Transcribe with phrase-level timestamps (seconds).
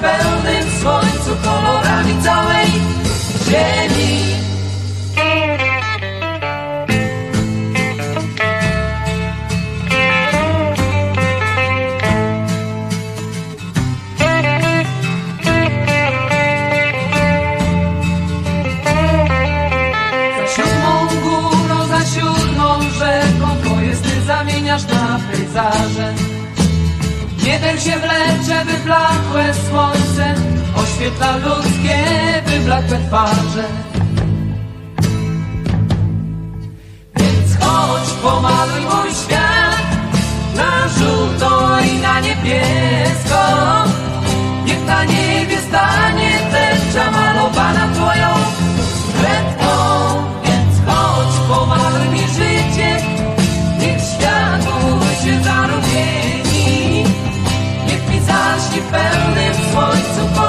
[0.00, 2.59] pełnym słońcu kolorami całej
[28.90, 30.34] wyblakłe słońce
[30.76, 32.04] Oświetla ludzkie
[32.46, 33.64] wyblakłe twarze.
[37.16, 39.86] Więc chodź pomaluj mój świat
[40.56, 43.42] Na żółto i na niebiesko.
[44.64, 46.29] Niech na niebie stanie
[58.80, 60.39] zaśnie w pełnym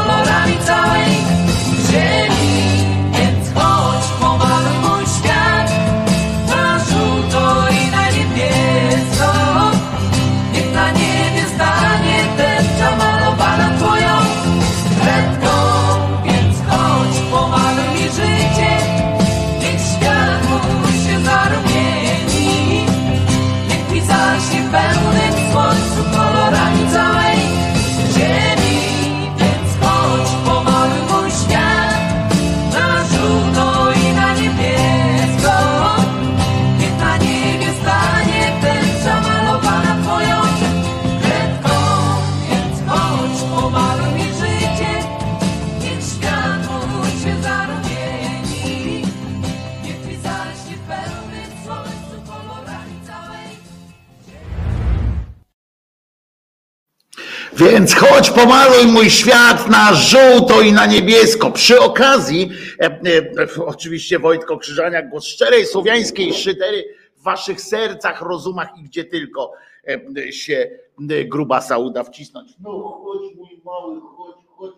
[57.82, 61.52] Więc chodź, pomaluj mój świat na żółto i na niebiesko.
[61.52, 62.50] Przy okazji,
[62.80, 69.06] e, e, oczywiście Wojtko Krzyżania, głos szczerej słowiańskiej szydery w waszych sercach, rozumach i gdzie
[69.06, 69.54] tylko
[69.88, 70.70] e, się
[71.10, 72.52] e, grubasa uda wcisnąć.
[72.60, 74.76] No chodź mój mały, chodź, chodź.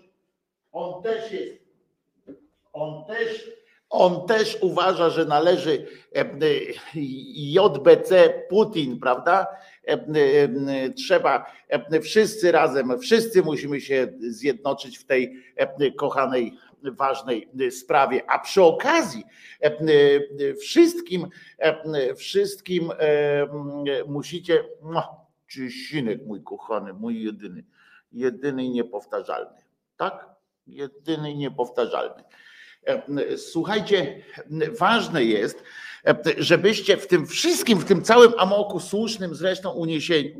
[0.71, 1.57] On też jest,
[2.73, 3.51] on też,
[3.89, 5.87] on też uważa, że należy
[7.35, 9.47] JBC Putin, prawda?
[9.87, 11.51] E, e, e, Trzeba
[12.01, 15.43] wszyscy razem, wszyscy musimy się zjednoczyć w tej
[15.97, 18.29] kochanej, ważnej sprawie.
[18.29, 19.23] A przy okazji
[20.61, 21.27] wszystkim,
[22.15, 22.91] wszystkim
[24.07, 27.63] musicie, no, Czysinek mój kochany, mój jedyny,
[28.11, 29.61] jedyny i niepowtarzalny,
[29.97, 30.29] tak?
[30.67, 32.23] Jedyny i niepowtarzalny.
[33.37, 34.23] Słuchajcie,
[34.79, 35.63] ważne jest,
[36.37, 40.35] żebyście w tym wszystkim, w tym całym amoku słusznym zresztą uniesieniu,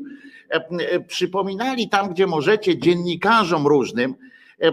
[0.50, 4.14] e, e, przypominali tam, gdzie możecie, dziennikarzom różnym,
[4.60, 4.72] e, e,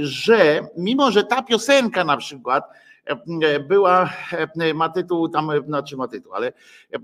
[0.00, 2.64] że mimo, że ta piosenka na przykład
[3.04, 4.12] e, była,
[4.60, 6.52] e, ma tytuł tam, e, znaczy ma tytuł, ale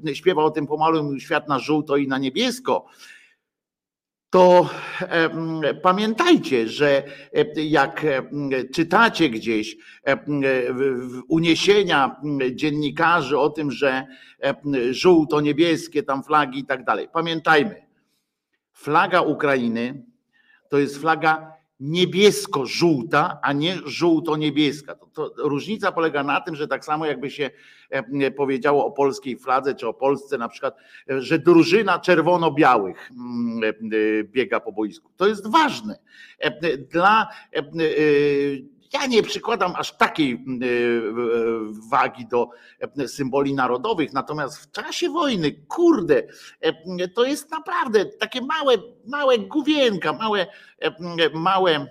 [0.08, 2.87] e, śpiewa o tym pomaluj świat na żółto i na niebiesko,
[4.37, 4.71] to
[5.83, 7.03] pamiętajcie, że
[7.56, 8.06] jak
[8.75, 9.77] czytacie gdzieś
[11.29, 14.06] uniesienia em, dziennikarzy o tym, że
[14.91, 17.09] żółto-niebieskie tam flagi i tak dalej.
[17.12, 17.87] Pamiętajmy,
[18.73, 20.05] flaga Ukrainy
[20.69, 24.94] to jest flaga niebiesko-żółta, a nie żółto-niebieska.
[24.94, 27.50] To, to różnica polega na tym, że tak samo jakby się
[28.37, 30.77] powiedziało o polskiej fladze, czy o Polsce na przykład,
[31.11, 35.11] e, że drużyna czerwono-białych mm, e, biega po boisku.
[35.17, 35.99] To jest ważne.
[36.38, 37.62] E, Dla e, e,
[38.93, 40.38] ja nie przykładam aż takiej e,
[41.91, 42.49] wagi do
[42.99, 46.23] e, symboli narodowych, natomiast w czasie wojny, kurde,
[46.61, 48.75] e, to jest naprawdę takie małe,
[49.06, 50.47] małe główienka, małe,
[50.81, 50.91] e,
[51.35, 51.87] małe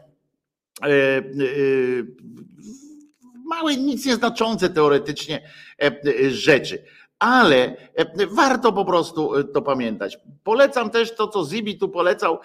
[3.46, 5.42] małe, nic nieznaczące teoretycznie
[6.30, 6.84] rzeczy
[7.20, 7.76] ale
[8.30, 10.18] warto po prostu to pamiętać.
[10.44, 12.40] Polecam też to, co Zibi tu polecał,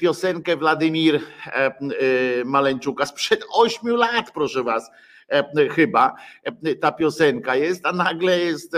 [0.00, 1.20] piosenkę Władimir
[2.44, 4.90] Maleńczuka sprzed ośmiu lat, proszę was,
[5.70, 6.14] chyba
[6.80, 8.76] ta piosenka jest, a nagle jest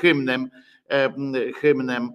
[0.00, 0.50] hymnem,
[1.60, 2.10] hymnem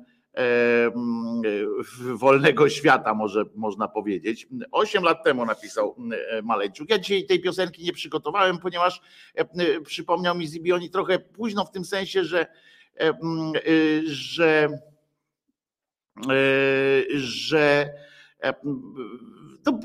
[2.13, 4.47] wolnego świata, może można powiedzieć.
[4.71, 5.95] Osiem lat temu napisał
[6.43, 6.89] Malejczuk.
[6.89, 9.01] Ja dzisiaj tej piosenki nie przygotowałem, ponieważ
[9.85, 12.45] przypomniał mi Zibioni trochę późno w tym sensie, że
[14.03, 14.69] że
[17.13, 17.89] że
[19.63, 19.79] to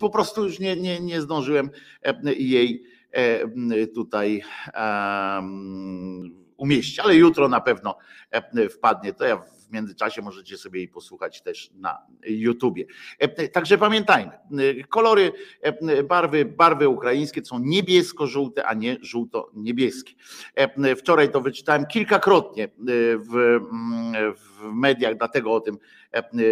[0.00, 1.70] po prostu już nie, nie, nie zdążyłem
[2.36, 2.84] jej
[3.94, 4.42] tutaj
[6.56, 7.98] umieścić, ale jutro na pewno
[8.70, 9.12] wpadnie.
[9.12, 12.84] To ja w międzyczasie możecie sobie jej posłuchać też na YouTubie.
[13.18, 15.32] E, także pamiętajmy, e, kolory,
[15.62, 20.14] e, barwy, barwy ukraińskie są niebiesko-żółte, a nie żółto-niebieskie.
[20.96, 22.68] Wczoraj to wyczytałem kilkakrotnie
[23.16, 25.78] w, mm, w mediach, dlatego o tym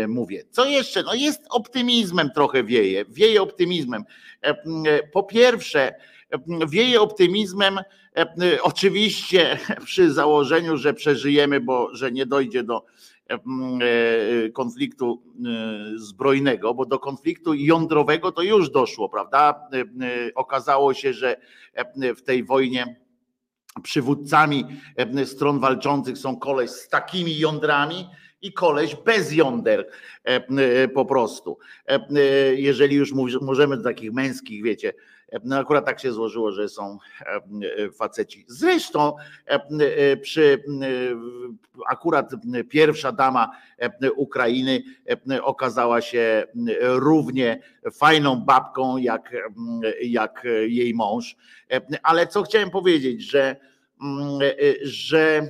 [0.08, 0.44] mówię.
[0.50, 1.02] Co jeszcze?
[1.02, 4.04] No jest optymizmem trochę wieje, wieje optymizmem.
[5.12, 5.94] Po pierwsze,
[6.68, 7.80] wieje optymizmem,
[8.62, 12.84] oczywiście przy założeniu, że przeżyjemy, bo że nie dojdzie do
[13.28, 19.68] E, konfliktu e, zbrojnego, bo do konfliktu jądrowego to już doszło, prawda?
[19.72, 21.36] E, okazało się, że
[22.16, 22.96] w tej wojnie
[23.82, 24.64] przywódcami
[25.24, 28.08] stron walczących są koleś z takimi jądrami
[28.42, 29.88] i koleś bez jąder
[30.94, 31.58] po prostu.
[32.54, 34.92] Jeżeli już możemy do takich męskich, wiecie,
[35.44, 38.44] no akurat tak się złożyło, że są e, faceci.
[38.48, 39.16] Zresztą
[39.46, 40.64] e, przy
[41.88, 42.30] akurat
[42.68, 43.50] pierwsza dama
[44.16, 44.82] Ukrainy
[45.42, 46.44] okazała się
[46.80, 49.36] równie fajną babką jak,
[50.02, 51.36] jak jej mąż.
[52.02, 53.56] Ale co chciałem powiedzieć, że,
[54.82, 55.48] że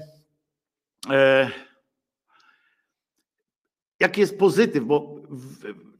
[4.01, 5.15] jaki jest pozytyw, bo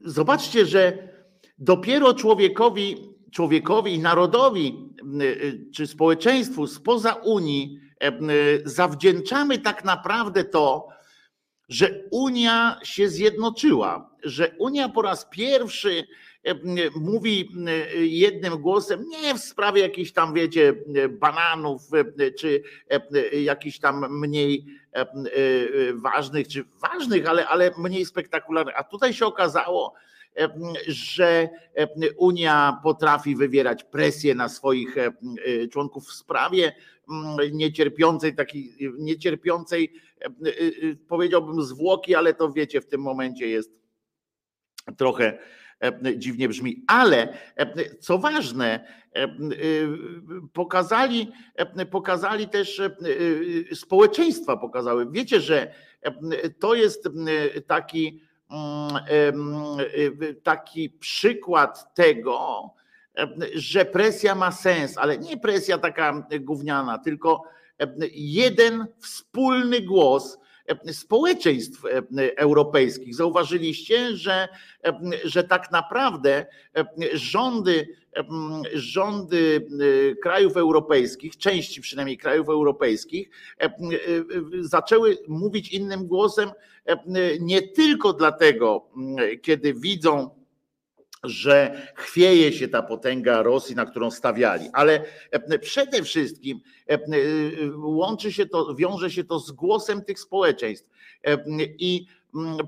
[0.01, 0.97] zobaczcie, że
[1.57, 4.89] dopiero człowiekowi człowiekowi i narodowi,
[5.21, 10.87] y, y, czy społeczeństwu spoza Unii e, y, zawdzięczamy tak naprawdę to,
[11.69, 16.07] że Unia się zjednoczyła, że Unia po raz pierwszy
[16.43, 16.55] e,
[16.95, 17.49] mówi
[17.99, 20.73] jednym głosem, nie w sprawie jakichś tam, wiecie,
[21.09, 22.63] bananów, e, czy
[23.33, 24.65] jakichś tam mniej
[25.93, 28.75] ważnych, czy ważnych, ale, ale mniej spektakularnych.
[28.77, 29.93] A tutaj się okazało,
[30.87, 31.49] że
[32.17, 34.95] Unia potrafi wywierać presję na swoich
[35.71, 36.75] członków w sprawie
[37.51, 39.93] niecierpiącej, takiej niecierpiącej,
[41.07, 43.71] powiedziałbym zwłoki, ale to wiecie, w tym momencie jest
[44.97, 45.39] trochę
[46.17, 47.37] dziwnie brzmi, ale
[47.99, 48.87] co ważne,
[50.53, 51.31] pokazali,
[51.91, 52.81] pokazali też
[53.73, 55.11] społeczeństwa pokazały.
[55.11, 55.73] Wiecie, że
[56.59, 57.09] to jest
[57.67, 58.28] taki Mm, y,
[60.43, 62.69] taki przykład tego,
[63.55, 67.43] że presja ma sens, ale nie presja taka gówniana, tylko
[68.13, 70.38] jeden wspólny głos
[70.91, 71.83] społeczeństw
[72.37, 73.15] europejskich.
[73.15, 74.47] Zauważyliście, że,
[75.23, 76.45] że tak naprawdę
[77.13, 77.87] rządy,
[78.73, 79.67] rządy
[80.23, 83.29] krajów europejskich, części przynajmniej krajów europejskich,
[84.61, 86.51] zaczęły mówić innym głosem
[87.39, 88.89] nie tylko dlatego,
[89.41, 90.38] kiedy widzą,
[91.23, 95.03] że chwieje się ta potęga Rosji, na którą stawiali, ale
[95.61, 96.61] przede wszystkim
[97.75, 100.89] łączy się to, wiąże się to z głosem tych społeczeństw.
[101.79, 102.05] I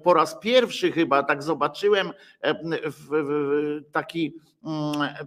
[0.03, 2.11] po raz pierwszy chyba tak zobaczyłem
[3.91, 4.50] taki Mm,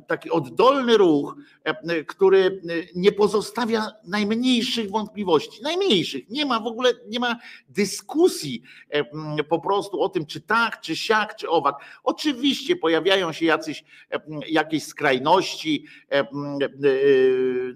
[0.06, 2.62] taki oddolny ruch, e, który
[2.94, 6.30] nie pozostawia najmniejszych wątpliwości, najmniejszych.
[6.30, 7.36] Nie ma w ogóle, nie ma
[7.68, 9.04] dyskusji e,
[9.44, 11.76] po prostu o tym, czy tak, czy siak, czy owak.
[12.04, 15.86] Oczywiście pojawiają się jacyś, e, jakieś skrajności,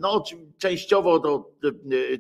[0.00, 0.24] no
[0.58, 1.50] częściowo to,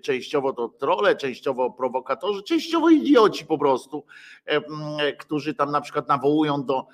[0.02, 4.04] częściowo to trole, częściowo prowokatorzy, częściowo idioci po prostu,
[5.18, 6.86] którzy tam na przykład nawołują do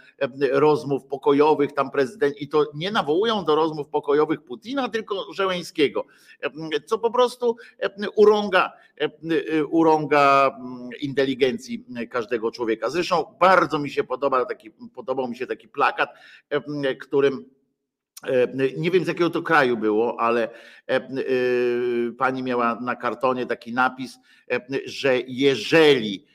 [0.53, 6.05] rozmów pokojowych, tam prezydent i to nie nawołują do rozmów pokojowych Putina, tylko Żeleńskiego,
[6.87, 7.57] co po prostu
[8.17, 8.73] urąga,
[9.71, 10.57] urąga
[11.00, 12.91] inteligencji każdego człowieka.
[12.91, 16.11] Zresztą bardzo mi się podoba taki, podobał mi się taki plakat,
[17.00, 17.45] którym
[18.76, 20.49] nie wiem z jakiego to kraju było, ale
[22.19, 24.19] pani miała na kartonie taki napis,
[24.85, 26.26] że jeżeli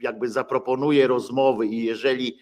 [0.00, 2.38] jakby zaproponuje rozmowy i jeżeli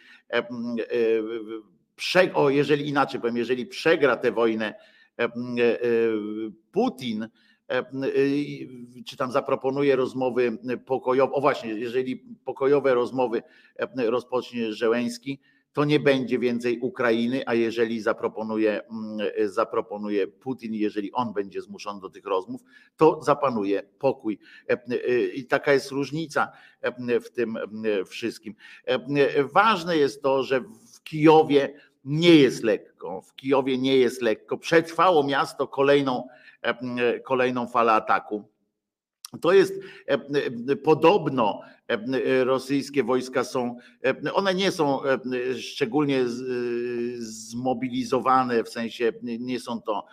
[2.35, 4.75] o, jeżeli inaczej powiem, jeżeli przegra tę wojnę
[6.73, 7.29] Putin,
[9.07, 13.43] czy tam zaproponuje rozmowy pokojowe, o właśnie, jeżeli pokojowe rozmowy
[13.97, 15.41] rozpocznie Żeleński,
[15.73, 22.01] to nie będzie więcej Ukrainy, a jeżeli zaproponuje, mm, zaproponuje Putin, jeżeli on będzie zmuszony
[22.01, 22.61] do tych rozmów,
[22.97, 24.39] to zapanuje pokój.
[24.71, 27.59] E, e, I taka jest różnica e, w tym
[28.07, 28.55] wszystkim.
[29.55, 30.61] Ważne jest to, że
[30.95, 31.75] w Kijowie
[32.05, 33.23] nie jest lekko.
[33.23, 34.59] W Kijowie nie jest lekko.
[34.59, 36.29] Przetrwało miasto kolejną,
[37.25, 38.52] kolejną falę ataku
[39.41, 39.75] to jest
[40.09, 40.13] e,
[40.69, 43.77] e, podobno e, rosyjskie wojska są,
[44.35, 45.01] one nie są
[45.61, 46.25] szczególnie
[47.19, 50.07] zmobilizowane, w sensie nie są to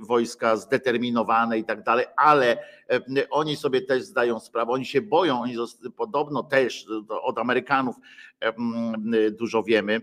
[0.00, 2.58] wojska zdeterminowane i tak dalej, ale
[3.30, 5.56] oni sobie też zdają sprawę, oni się boją, oni
[5.96, 6.86] podobno też
[7.22, 7.96] od Amerykanów
[9.30, 10.00] dużo wiemy,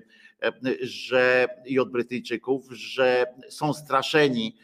[0.82, 4.56] że i od Brytyjczyków, że są straszeni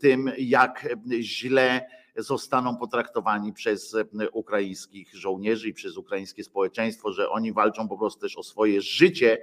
[0.00, 0.88] tym, jak
[1.20, 7.98] źle zostaną potraktowani przez e, ukraińskich żołnierzy i przez ukraińskie społeczeństwo, że oni walczą po
[7.98, 9.38] prostu też o swoje życie,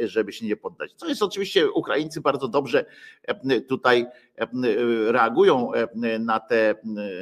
[0.00, 0.92] żeby się nie poddać.
[0.96, 2.84] Co jest oczywiście, Ukraińcy bardzo dobrze
[3.68, 4.06] tutaj
[5.06, 5.70] reagują
[6.20, 6.74] na te,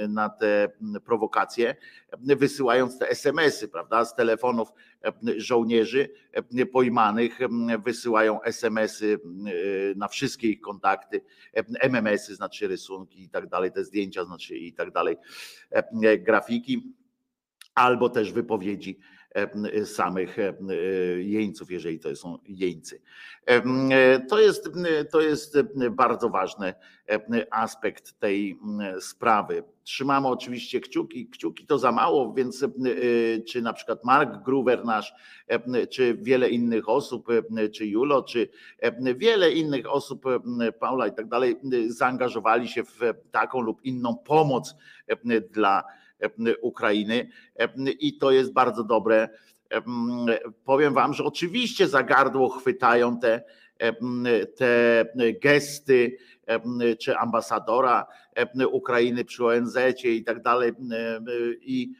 [0.08, 0.68] na te
[1.04, 1.76] prowokacje,
[2.18, 4.68] wysyłając te SMS-y, prawda, z telefonów
[5.36, 6.08] żołnierzy
[6.72, 7.38] pojmanych,
[7.84, 9.20] wysyłają SMS-y
[9.96, 11.24] na wszystkie ich kontakty,
[11.80, 15.16] MMS-y, znaczy rysunki i tak dalej, te zdjęcia, znaczy i tak dalej,
[16.18, 16.94] grafiki,
[17.74, 18.98] albo też wypowiedzi
[19.84, 20.36] samych
[21.18, 23.00] jeńców, jeżeli to są jeńcy.
[24.28, 24.70] To jest,
[25.10, 25.58] to jest
[25.90, 26.74] bardzo ważny
[27.50, 28.58] aspekt tej
[29.00, 29.64] sprawy.
[29.84, 32.66] Trzymamy oczywiście kciuki, kciuki to za mało, więc
[33.48, 35.14] czy na przykład Mark Gruber nasz,
[35.90, 37.28] czy wiele innych osób,
[37.74, 38.48] czy Julo, czy
[39.16, 40.24] wiele innych osób,
[40.80, 44.74] Paula i tak dalej, zaangażowali się w taką lub inną pomoc
[45.50, 45.84] dla
[46.60, 47.28] Ukrainy
[48.00, 49.28] i to jest bardzo dobre.
[50.64, 53.42] Powiem Wam, że oczywiście za gardło chwytają te,
[54.56, 55.04] te
[55.42, 56.16] gesty
[57.00, 58.06] czy ambasadora
[58.70, 60.72] Ukrainy przy ONZ i tak dalej,
[61.60, 61.92] i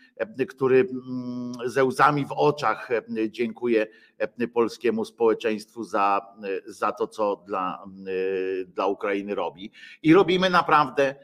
[0.49, 0.89] który
[1.65, 2.89] ze łzami w oczach
[3.29, 3.87] dziękuję
[4.55, 6.21] polskiemu społeczeństwu za,
[6.67, 7.85] za to, co dla,
[8.67, 9.71] dla Ukrainy robi.
[10.03, 11.15] I robimy naprawdę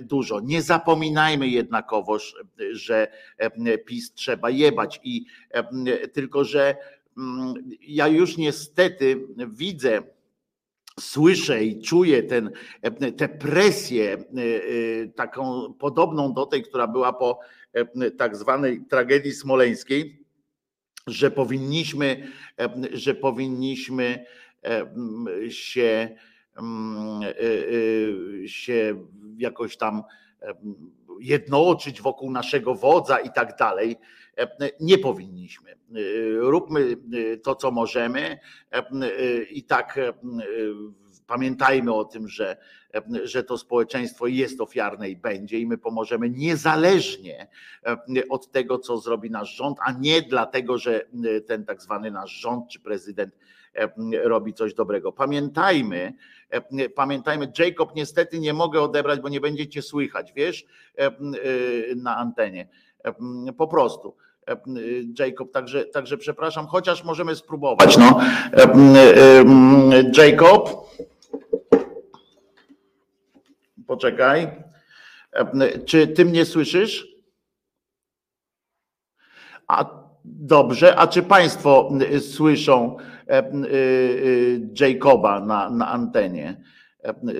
[0.00, 0.40] dużo.
[0.40, 2.36] Nie zapominajmy jednakowoż,
[2.72, 3.08] że
[3.86, 5.24] PiS trzeba jebać i
[6.12, 6.76] tylko, że
[7.80, 10.02] ja już niestety widzę,
[11.00, 12.50] słyszę i czuję ten,
[13.16, 17.38] tę presję e, e, taką podobną do tej, która była po
[17.72, 20.24] e, tak zwanej tragedii smoleńskiej,
[21.06, 22.28] że powinniśmy,
[22.92, 24.24] że powinniśmy
[25.48, 26.16] się,
[28.46, 29.06] się
[29.38, 30.02] jakoś tam
[31.20, 33.96] jednoczyć wokół naszego wodza i tak dalej.
[34.80, 35.74] Nie powinniśmy.
[36.36, 36.96] Róbmy
[37.42, 38.38] to, co możemy
[39.50, 40.00] i tak
[41.26, 42.56] pamiętajmy o tym, że,
[43.22, 47.48] że to społeczeństwo jest ofiarne i będzie, i my pomożemy niezależnie
[48.28, 51.06] od tego, co zrobi nasz rząd, a nie dlatego, że
[51.46, 53.34] ten tak zwany nasz rząd czy prezydent
[54.22, 55.12] robi coś dobrego.
[55.12, 56.12] Pamiętajmy,
[56.94, 60.64] pamiętajmy, Jacob, niestety nie mogę odebrać, bo nie będziecie słychać, wiesz,
[61.96, 62.68] na antenie.
[63.56, 64.16] Po prostu.
[65.18, 67.96] Jacob, także, także przepraszam, chociaż możemy spróbować.
[67.96, 68.20] No.
[70.16, 70.90] Jacob.
[73.86, 74.64] Poczekaj.
[75.86, 77.14] Czy ty mnie słyszysz?
[79.66, 82.96] A dobrze, a czy Państwo słyszą
[84.80, 86.64] Jacoba na, na antenie?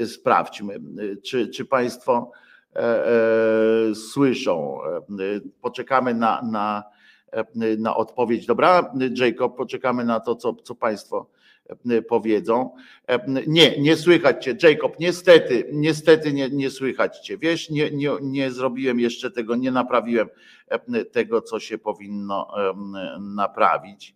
[0.06, 0.80] Sprawdźmy,
[1.24, 2.43] czy, czy Państwo e, e,
[3.94, 4.78] słyszą.
[5.60, 6.84] Poczekamy na, na,
[7.78, 8.46] na odpowiedź.
[8.46, 11.30] Dobra, Jacob, poczekamy na to, co, co Państwo
[12.08, 12.70] powiedzą.
[13.46, 17.38] Nie, nie słychać cię, Jacob, niestety, niestety nie, nie słychać cię.
[17.38, 20.28] Wiesz, nie, nie, nie zrobiłem jeszcze tego, nie naprawiłem
[21.12, 22.54] tego, co się powinno
[23.20, 24.14] naprawić.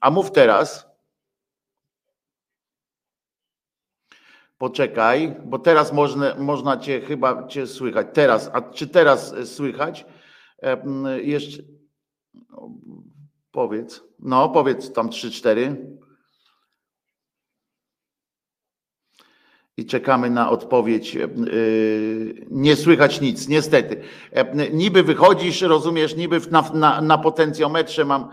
[0.00, 0.91] A mów teraz.
[4.62, 8.06] Poczekaj, bo teraz można, można cię chyba cię słychać.
[8.12, 10.06] Teraz, a czy teraz e, słychać?
[10.62, 11.62] E, mm, jeszcze
[12.50, 12.70] no,
[13.52, 14.04] powiedz.
[14.18, 15.76] No, powiedz tam 3-4.
[19.76, 21.18] I czekamy na odpowiedź.
[22.50, 24.02] Nie słychać nic, niestety.
[24.72, 28.28] Niby wychodzisz, rozumiesz, niby na, na, na potencjometrze mam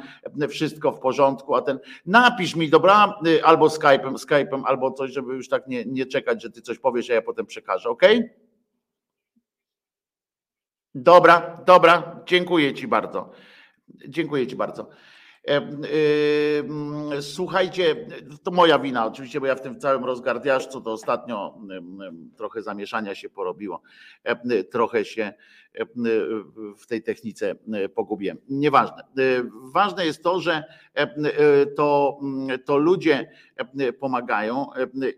[0.50, 5.50] wszystko w porządku, a ten napisz mi, dobra, albo Skype'em, Skype'em, albo coś, żeby już
[5.50, 8.04] tak nie, nie czekać, że ty coś powiesz, a ja potem przekażę, ok?
[10.96, 13.32] Dobra, dobra, dziękuję ci bardzo.
[14.08, 14.90] Dziękuję ci bardzo.
[17.22, 17.96] Słuchajcie,
[18.44, 21.58] to moja wina oczywiście, bo ja w tym całym rozgardiaszcu to ostatnio
[22.38, 23.82] trochę zamieszania się porobiło,
[24.72, 25.34] trochę się
[26.78, 27.56] w tej technice
[27.96, 28.38] pogubiłem.
[28.50, 29.04] Nieważne.
[29.74, 30.64] Ważne jest to, że
[31.76, 32.20] to,
[32.66, 33.32] to ludzie
[34.00, 34.68] pomagają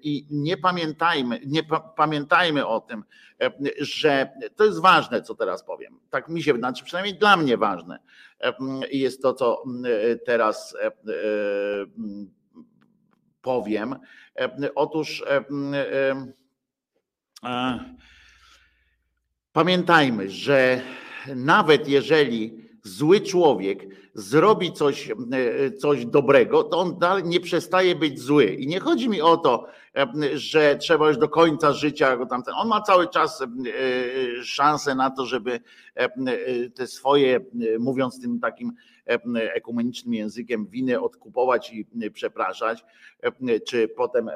[0.01, 1.61] i nie pamiętajmy, nie
[1.95, 3.03] pamiętajmy o tym,
[3.79, 5.99] że to jest ważne, co teraz powiem.
[6.09, 7.99] Tak mi się, znaczy przynajmniej dla mnie ważne
[8.91, 9.63] jest to, co
[10.25, 10.77] teraz
[13.41, 13.95] powiem.
[14.75, 15.23] Otóż
[19.53, 20.81] Pamiętajmy, że
[21.35, 28.19] nawet jeżeli zły człowiek zrobi coś, e, coś dobrego, to on dalej nie przestaje być
[28.19, 28.45] zły.
[28.45, 29.67] I nie chodzi mi o to,
[30.33, 32.53] że trzeba już do końca życia go tamten.
[32.57, 33.45] On ma cały czas e,
[34.43, 35.59] szansę na to, żeby
[36.75, 37.39] te swoje,
[37.79, 38.73] mówiąc tym takim
[39.33, 42.85] ekumenicznym językiem, winy odkupować i przepraszać,
[43.67, 44.29] czy potem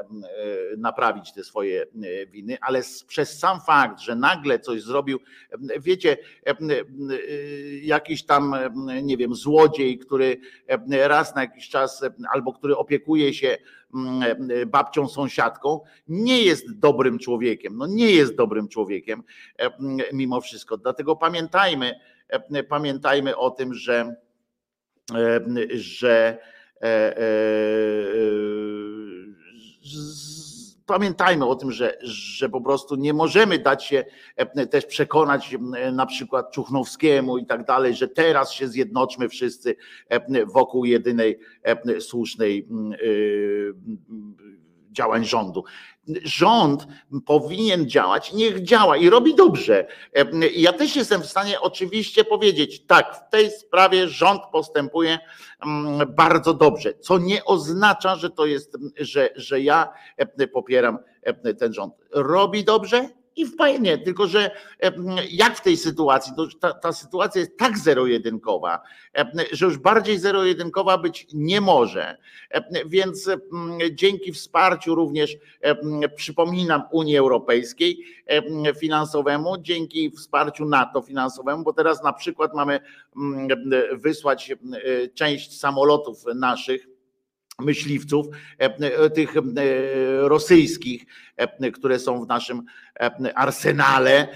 [0.77, 1.85] naprawić te swoje
[2.31, 5.19] winy, ale przez sam fakt, że nagle coś zrobił,
[5.79, 6.17] wiecie,
[7.81, 8.55] jakiś tam,
[9.03, 10.37] nie wiem, złodziej, który
[10.89, 13.57] raz na jakiś czas, albo który opiekuje się
[14.67, 17.77] babcią sąsiadką, nie jest dobrym człowiekiem.
[17.77, 19.23] No nie jest dobrym człowiekiem
[20.13, 20.77] mimo wszystko.
[20.77, 21.99] Dlatego pamiętajmy,
[22.69, 24.15] pamiętajmy o tym, że
[25.75, 26.37] że
[26.81, 27.23] e, e,
[30.85, 35.57] pamiętajmy o tym, że, że po prostu nie możemy dać się e, też przekonać
[35.93, 39.75] na przykład Czuchnowskiemu i tak dalej, że teraz się zjednoczmy wszyscy
[40.53, 41.39] wokół jedynej
[41.99, 42.67] słusznej
[44.95, 45.63] działań rządu
[46.23, 46.87] rząd
[47.25, 49.87] powinien działać, niech działa i robi dobrze.
[50.55, 55.19] Ja też jestem w stanie oczywiście powiedzieć, tak, w tej sprawie rząd postępuje
[55.65, 59.93] mm, bardzo dobrze, co nie oznacza, że to jest, że, że ja
[60.53, 60.97] popieram
[61.59, 61.93] ten rząd.
[62.11, 64.51] Robi dobrze, i fajnie, tylko że
[65.29, 68.81] jak w tej sytuacji, ta, ta sytuacja jest tak zero-jedynkowa,
[69.51, 72.17] że już bardziej zero-jedynkowa być nie może.
[72.85, 73.29] Więc
[73.91, 75.37] dzięki wsparciu również,
[76.15, 78.05] przypominam, Unii Europejskiej
[78.79, 82.79] finansowemu, dzięki wsparciu NATO finansowemu, bo teraz na przykład mamy
[83.91, 84.53] wysłać
[85.13, 86.94] część samolotów naszych
[87.59, 88.27] myśliwców,
[89.13, 89.33] tych
[90.19, 91.05] rosyjskich,
[91.73, 92.63] które są w naszym
[93.35, 94.27] arsenale,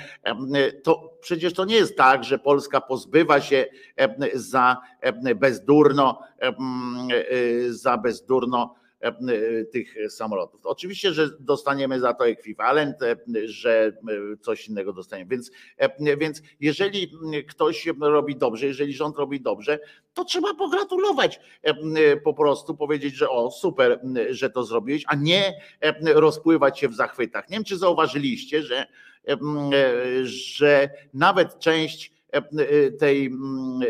[0.84, 3.66] to przecież to nie jest tak, że Polska pozbywa się
[4.34, 4.78] za
[5.36, 6.22] bezdurno,
[7.70, 8.89] za bezdurno E,
[9.72, 10.66] tych samolotów.
[10.66, 13.92] Oczywiście, że dostaniemy za to ekwiwalent, e, że
[14.34, 15.30] e, coś innego dostaniemy.
[15.30, 15.52] Więc,
[16.18, 17.12] więc jeżeli
[17.48, 19.80] ktoś robi dobrze, jeżeli rząd robi dobrze,
[20.14, 21.40] to trzeba pogratulować
[22.24, 25.54] po prostu, powiedzieć, że o super, że to zrobiłeś, a nie
[26.14, 27.50] rozpływać się w zachwytach.
[27.50, 28.86] Nie wiem, czy zauważyliście, że,
[30.24, 32.19] że nawet część E, e,
[33.00, 33.86] tej, mm, e,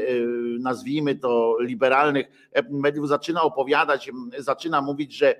[0.60, 2.28] nazwijmy to, liberalnych
[2.69, 5.36] mediów zaczyna opowiadać, zaczyna mówić, że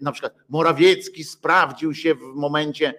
[0.00, 2.94] na przykład Morawiecki sprawdził się w momencie,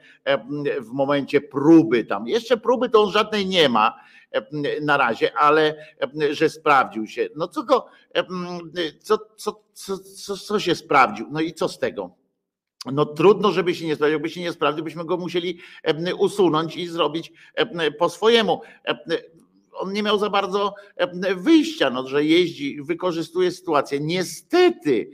[0.80, 2.28] w momencie próby tam.
[2.28, 4.00] Jeszcze próby to on żadnej nie ma
[4.82, 5.86] na razie, ale
[6.32, 7.28] że sprawdził się.
[7.36, 7.86] No co go,
[9.00, 11.28] co, co, co, co, co się sprawdził?
[11.32, 12.21] No i co z tego?
[12.86, 14.14] No trudno, żeby się nie sprawdził.
[14.14, 15.60] Jakby się nie sprawdził, byśmy go musieli
[16.18, 17.32] usunąć i zrobić
[18.00, 18.62] po swojemu.
[19.74, 20.76] On nie miał za bardzo
[21.36, 24.00] wyjścia, no, że jeździ, wykorzystuje sytuację.
[24.00, 25.12] Niestety,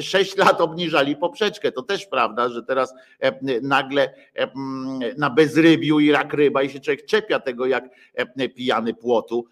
[0.00, 1.72] sześć lat obniżali poprzeczkę.
[1.72, 2.94] To też prawda, że teraz
[3.62, 4.14] nagle
[5.16, 7.84] na bezrybiu i rak ryba i się człowiek czepia tego jak
[8.54, 9.46] pijany płotu,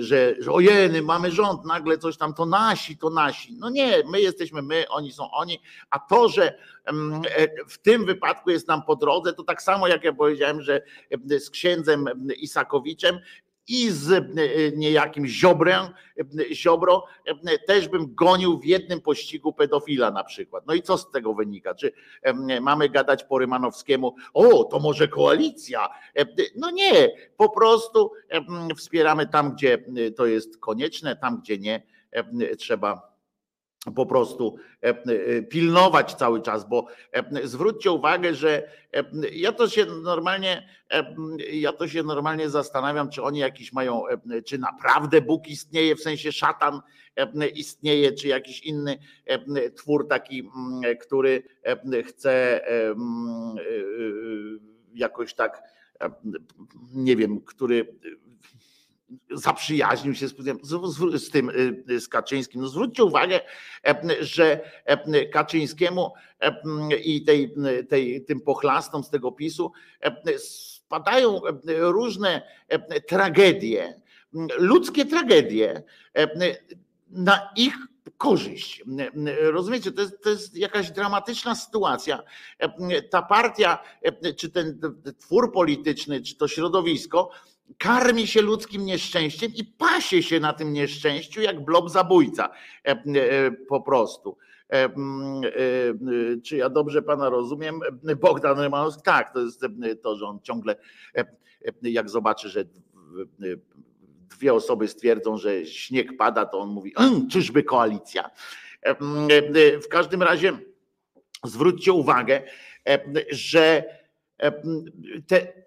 [0.00, 3.56] że, że ojeny, mamy rząd, nagle coś tam, to nasi, to nasi.
[3.58, 6.52] No nie, my jesteśmy my, oni są oni, a to, że e,
[7.68, 10.82] w tym wypadku jest nam po drodze, to tak samo jak ja powiedziałem, że
[11.38, 12.04] z księdzem
[12.36, 13.18] Isakowiczem
[13.68, 14.22] i z e,
[14.76, 15.82] niejakim Ziobrem,
[16.52, 17.04] Ziobro
[17.66, 20.66] też bym gonił w jednym pościgu pedofila na przykład.
[20.66, 21.74] No i co z tego wynika?
[21.74, 21.92] Czy
[22.60, 25.88] mamy gadać po Rymanowskiemu, o, to może koalicja?
[26.56, 28.12] No nie, po prostu
[28.76, 29.84] wspieramy tam, gdzie
[30.16, 31.82] to jest konieczne, tam, gdzie nie,
[32.58, 33.11] trzeba
[33.94, 38.68] po prostu e, e, pilnować cały czas, bo e, zwróćcie uwagę, że
[39.32, 40.68] ja to się normalnie,
[41.52, 44.02] ja to się normalnie zastanawiam, czy oni jakiś mają,
[44.46, 46.80] czy naprawdę Bóg istnieje, w sensie szatan
[47.54, 48.98] istnieje, czy jakiś inny
[49.76, 50.50] twór taki,
[51.00, 51.42] który
[52.06, 52.60] chce
[54.94, 55.62] jakoś tak,
[56.94, 57.94] nie wiem, który
[59.30, 61.50] zaprzyjaźnił się z, z, z tym
[61.90, 62.60] y, z Kaczyńskim.
[62.60, 63.40] No zwróćcie uwagę,
[64.20, 64.60] że
[65.32, 66.12] Kaczyńskiemu
[67.04, 67.54] i tej,
[67.88, 69.72] tej, tym pochlastom z tego PiSu
[70.38, 71.40] spadają
[71.78, 72.42] różne
[73.08, 74.00] tragedie,
[74.58, 75.82] ludzkie tragedie
[77.10, 77.74] na ich
[78.16, 78.82] korzyść.
[79.40, 82.22] Rozumiecie, to jest, to jest jakaś dramatyczna sytuacja.
[83.10, 83.78] Ta partia,
[84.36, 84.80] czy ten
[85.18, 87.30] twór polityczny, czy to środowisko
[87.78, 92.50] karmi się ludzkim nieszczęściem i pasie się na tym nieszczęściu jak blob zabójca
[92.84, 94.36] e, e, po prostu.
[94.72, 94.88] E,
[96.44, 97.80] czy ja dobrze pana rozumiem?
[98.20, 99.64] Bogdan Rymanowski, tak, to jest
[100.02, 100.76] to, że on ciągle,
[101.82, 102.64] jak zobaczy, że
[104.38, 106.94] dwie osoby stwierdzą, że śnieg pada, to on mówi,
[107.32, 108.30] czyżby koalicja.
[109.84, 110.58] W każdym razie
[111.44, 112.42] zwróćcie uwagę,
[113.30, 113.84] że
[115.26, 115.61] te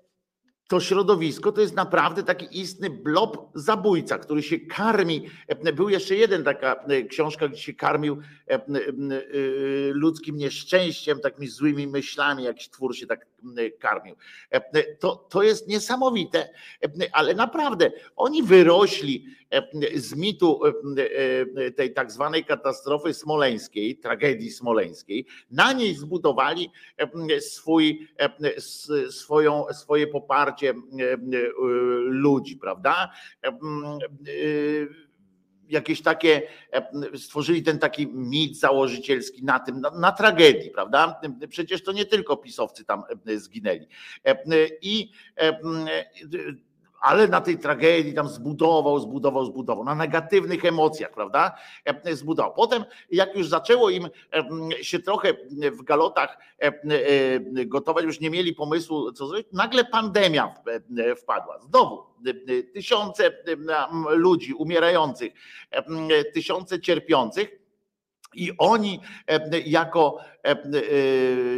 [0.68, 5.30] to środowisko to jest naprawdę taki istny blob zabójca, który się karmi.
[5.76, 8.62] Był jeszcze jeden taka e, książka, gdzie się karmił e, e,
[9.92, 13.26] ludzkim nieszczęściem, takimi złymi myślami, jakiś twór się tak
[13.80, 14.16] karmił.
[15.00, 16.50] To, to jest niesamowite,
[17.12, 19.26] ale naprawdę oni wyrośli
[19.96, 20.62] z mitu
[21.76, 26.72] tej tak zwanej katastrofy smoleńskiej, tragedii smoleńskiej, na niej zbudowali
[27.40, 28.08] swój,
[29.10, 30.74] swoją, swoje poparcie
[32.06, 33.12] ludzi, prawda?
[35.70, 36.42] Jakieś takie,
[37.16, 41.22] stworzyli ten taki mit założycielski na tym, na, na, tragedii, prawda?
[41.50, 43.88] Przecież to nie tylko pisowcy tam zginęli.
[44.82, 45.12] I
[47.06, 51.56] ale na tej tragedii tam zbudował, zbudował, zbudował, na negatywnych emocjach, prawda?
[51.86, 52.54] E, zbudował.
[52.54, 55.34] Potem, jak już zaczęło im e, się trochę
[55.72, 56.72] w galotach e,
[57.66, 60.54] gotować, już nie mieli pomysłu, co zrobić, nagle pandemia
[61.18, 61.60] wpadła.
[61.60, 62.04] Znowu
[62.74, 63.32] tysiące
[64.10, 65.34] ludzi umierających,
[66.34, 67.66] tysiące cierpiących.
[68.34, 69.00] I oni
[69.66, 70.35] jako E, e,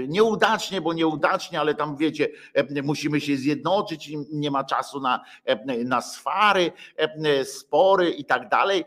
[0.08, 5.24] nieudacznie, bo nieudacznie, ale tam wiecie, e, musimy się zjednoczyć, nie ma czasu na,
[5.86, 6.72] na swary,
[7.44, 8.86] spory i tak dalej.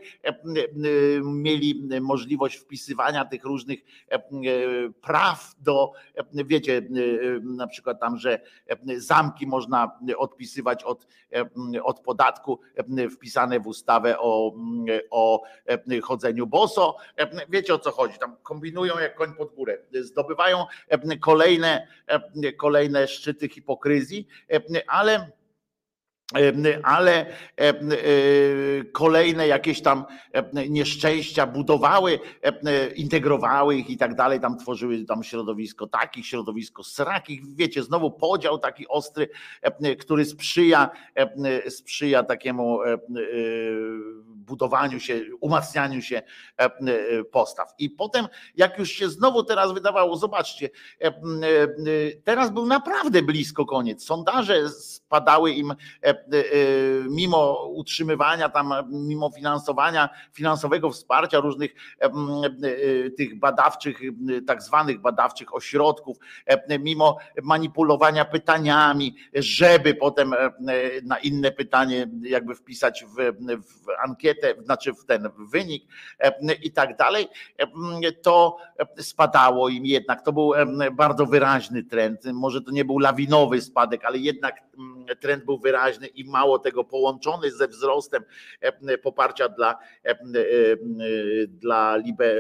[1.22, 3.78] Mieli możliwość wpisywania tych różnych
[5.02, 5.92] praw do,
[6.32, 6.82] wiecie,
[7.42, 8.40] na przykład tam, że
[8.96, 11.06] zamki można odpisywać od,
[11.82, 12.60] od podatku,
[13.10, 14.54] wpisane w ustawę o,
[15.10, 15.42] o
[16.02, 16.96] chodzeniu boso.
[17.48, 23.09] Wiecie o co chodzi, tam kombinują jak koń pod górę zdobywają e, kolejne, e, kolejne
[23.09, 25.31] szczyty hipokryzji, e, ale
[26.82, 27.26] ale
[28.92, 30.04] kolejne jakieś tam
[30.68, 32.18] nieszczęścia budowały,
[32.96, 38.58] integrowały ich i tak dalej, tam tworzyły tam środowisko takich, środowisko srakich, wiecie, znowu podział
[38.58, 39.28] taki ostry,
[40.00, 40.90] który sprzyja,
[41.68, 42.78] sprzyja takiemu
[44.26, 46.22] budowaniu się, umacnianiu się
[47.32, 47.74] postaw.
[47.78, 50.70] I potem, jak już się znowu teraz wydawało, zobaczcie,
[52.24, 54.04] teraz był naprawdę blisko koniec.
[54.04, 56.19] Sondaże spadały im E, e,
[57.09, 62.11] mimo utrzymywania tam, mimo finansowania, finansowego wsparcia różnych e,
[63.11, 64.00] tych badawczych,
[64.46, 66.16] tak zwanych badawczych ośrodków,
[66.80, 70.35] mimo manipulowania pytaniami, żeby potem
[71.02, 73.14] na inne pytanie jakby wpisać w,
[73.62, 75.85] w ankietę, znaczy w ten wynik
[76.62, 77.28] i tak dalej,
[78.22, 78.56] to
[78.98, 80.22] spadało im jednak.
[80.22, 80.52] To był
[80.92, 82.24] bardzo wyraźny trend.
[82.33, 84.62] Może to nie był lawinowy spadek, ale jednak
[85.16, 88.23] trend był wyraźny i mało tego połączony ze wzrostem
[88.61, 90.16] e, poparcia dla, e, e,
[91.49, 91.96] dla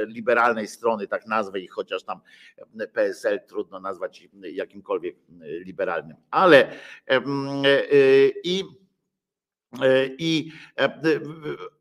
[0.06, 2.20] liberalnej strony, tak nazwę ich, chociaż tam
[2.92, 6.16] PSL trudno nazwać jakimkolwiek liberalnym.
[6.30, 6.72] Ale
[8.44, 8.64] i
[10.18, 11.00] I, e,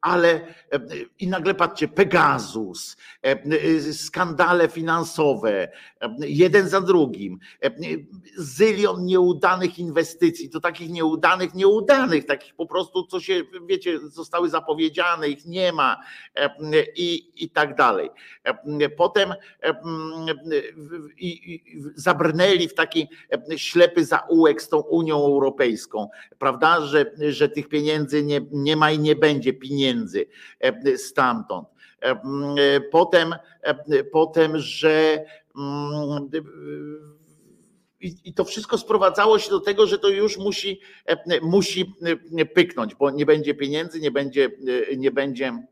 [0.02, 0.42] ale
[1.20, 5.72] i nagle patrzcie, Pegasus, e, skandale finansowe,
[6.20, 7.40] jeden za drugim,
[8.38, 15.30] zylion nieudanych inwestycji, to takich nieudanych, nieudanych, takich po prostu, co się, wiecie, zostały zapowiedziane,
[15.30, 15.98] ich nie ma
[16.96, 18.10] i, i tak dalej.
[18.98, 19.34] Potem
[21.18, 21.64] i, i
[21.96, 23.08] zabrnęli w taki
[23.58, 28.92] ślepy zaułek z tą Unią Europejską, prawda, że, że tych pieniędzy pieniędzy nie, nie ma
[28.92, 30.26] i nie będzie pieniędzy
[30.60, 31.68] e, stamtąd.
[32.92, 33.36] potem,
[34.12, 35.26] potem że
[35.58, 36.30] mm,
[38.02, 40.82] I, to wszystko sprowadzało się do tego, że to już musi,
[41.42, 41.94] musi
[42.54, 44.52] pyknąć, bo nie będzie pieniędzy, nie będzie,
[44.98, 45.64] nie będzie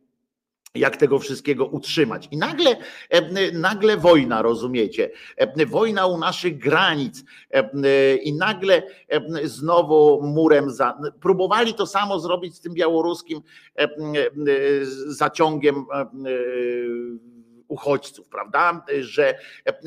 [0.78, 2.28] jak tego wszystkiego utrzymać.
[2.32, 2.76] I nagle,
[3.54, 5.10] nagle wojna, rozumiecie?
[5.68, 7.24] Wojna u naszych granic
[8.24, 8.84] i nagle
[9.44, 10.98] znowu murem za.
[11.22, 13.42] Próbowali to samo zrobić z tym białoruskim
[15.08, 15.86] zaciągiem
[17.68, 18.86] uchodźców, prawda?
[19.00, 19.40] Że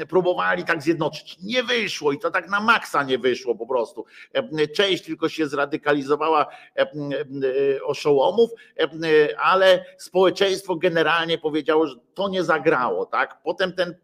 [0.09, 1.37] próbowali tak zjednoczyć.
[1.43, 4.05] Nie wyszło i to tak na maksa nie wyszło po prostu.
[4.75, 6.47] Część tylko się zradykalizowała
[7.85, 8.51] oszołomów,
[9.39, 13.43] ale społeczeństwo generalnie powiedziało, że to nie zagrało, tak?
[13.43, 13.95] Potem ten,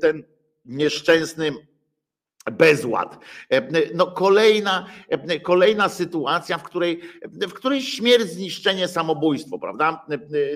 [0.00, 0.24] ten
[0.64, 1.52] nieszczęsny
[2.52, 3.18] bezład.
[3.94, 4.86] No kolejna,
[5.42, 10.06] kolejna sytuacja, w której, w której śmierć, zniszczenie, samobójstwo, prawda?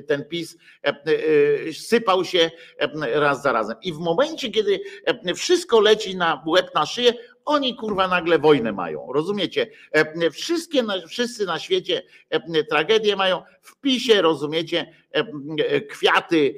[0.07, 0.57] Ten PiS
[1.73, 2.51] sypał się
[3.13, 3.77] raz za razem.
[3.83, 4.81] I w momencie, kiedy
[5.37, 9.13] wszystko leci na łeb na szyję, oni kurwa nagle wojnę mają.
[9.13, 9.71] Rozumiecie?
[10.33, 12.03] Wszystkie, wszyscy na świecie
[12.71, 14.93] tragedie mają w PiSie, rozumiecie?
[15.91, 16.55] Kwiaty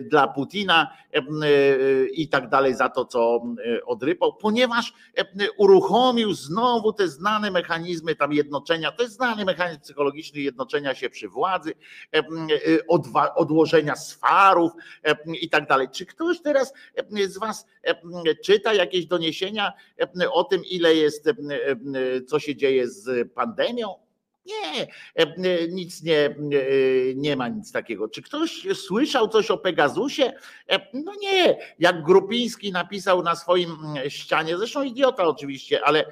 [0.00, 0.96] dla Putina
[2.12, 3.42] i tak dalej za to, co
[3.86, 4.92] odrypał, ponieważ
[5.56, 11.28] uruchomił znowu te znane mechanizmy tam jednoczenia, to jest znany mechanizm psychologiczny jednoczenia się przy
[11.28, 11.74] władzy,
[13.36, 14.72] odłożenia swarów
[15.40, 15.88] i tak dalej.
[15.92, 16.72] Czy ktoś teraz
[17.28, 17.66] z Was
[18.44, 19.72] czyta jakieś doniesienia
[20.32, 21.30] o tym, ile jest,
[22.26, 24.03] co się dzieje z pandemią?
[24.46, 24.86] Nie,
[25.68, 26.36] nic nie,
[27.16, 28.08] nie ma nic takiego.
[28.08, 30.32] Czy ktoś słyszał coś o Pegasusie?
[30.94, 31.58] No nie.
[31.78, 33.76] Jak Grupiński napisał na swoim
[34.08, 36.04] ścianie, zresztą idiota oczywiście, ale,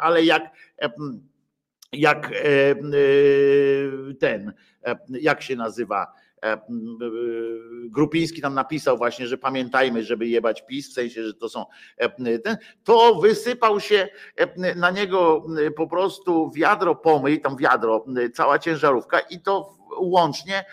[0.00, 0.42] ale jak,
[1.92, 2.30] jak
[4.20, 4.52] ten,
[5.08, 6.12] jak się nazywa?
[6.46, 6.60] E, e,
[7.88, 11.64] Grupiński tam napisał właśnie, że pamiętajmy, żeby jebać PiS, w sensie, że to są
[12.44, 14.08] ten, to wysypał się
[14.76, 18.04] na niego po prostu wiadro pomyj, tam wiadro,
[18.34, 20.64] cała ciężarówka i to łącznie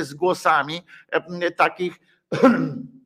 [0.00, 0.82] z głosami
[1.56, 2.00] takich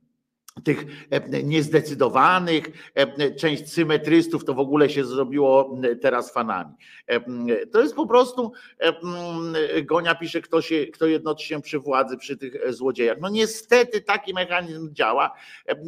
[0.65, 6.75] tych e, niezdecydowanych, e, część symetrystów to w ogóle się zrobiło teraz fanami.
[7.07, 7.21] E,
[7.67, 8.53] to jest po prostu,
[9.85, 13.19] Gonia pisze, kto, się, kto jednoczy się przy władzy, przy tych złodziejach.
[13.21, 15.35] No niestety taki mechanizm działa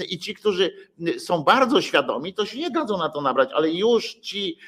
[0.08, 0.70] i ci, którzy
[1.18, 4.58] są bardzo świadomi, to się nie dadzą na to nabrać, ale już ci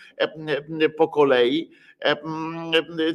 [0.96, 1.85] po kolei, E,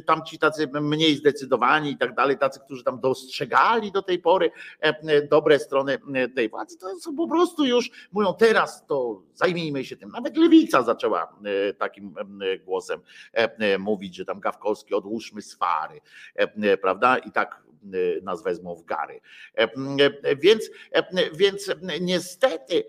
[0.06, 4.50] tam ci tacy mniej zdecydowani i tak dalej, tacy, którzy tam dostrzegali do tej pory
[4.80, 5.98] e, dobre strony
[6.34, 10.10] tej władzy, to są po prostu już mówią teraz to zajmijmy się tym.
[10.10, 11.36] Nawet lewica zaczęła
[11.68, 12.14] e, takim
[12.64, 13.00] głosem
[13.78, 16.00] mówić, że tam Gawkowski odłóżmy swary,
[16.80, 17.18] prawda?
[17.18, 17.62] I tak
[18.22, 19.20] nas wezmą w gary.
[20.38, 20.70] Więc,
[21.34, 22.84] więc niestety,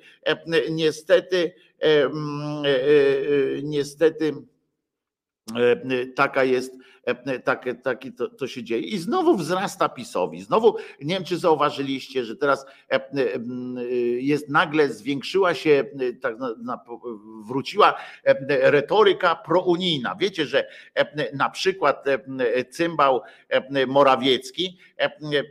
[0.70, 1.54] niestety,
[3.64, 4.53] niestety E,
[6.16, 6.74] taka jest,
[7.06, 8.88] e, takie, takie to, to, się dzieje.
[8.88, 10.42] I znowu wzrasta PiSowi.
[10.42, 13.00] Znowu, nie wiem, czy zauważyliście, że teraz e,
[14.20, 15.86] jest nagle zwiększyła się,
[16.22, 16.36] tak
[17.46, 17.94] wróciła
[18.48, 20.16] retoryka prounijna.
[20.16, 20.68] Wiecie, że
[21.34, 22.06] na przykład
[22.72, 23.22] cymbał
[23.88, 24.78] Morawiecki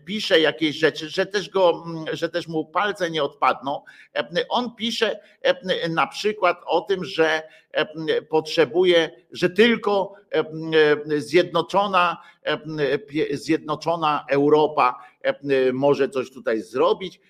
[0.04, 3.82] pisze jakieś rzeczy, że też go, że też mu palce nie odpadną.
[4.48, 5.20] On pisze
[5.90, 7.42] na przykład o tym, że
[8.28, 10.14] potrzebuje, że tylko
[11.42, 12.16] zjednoczona,
[13.32, 14.98] zjednoczona Europa
[15.72, 17.20] może coś tutaj zrobić.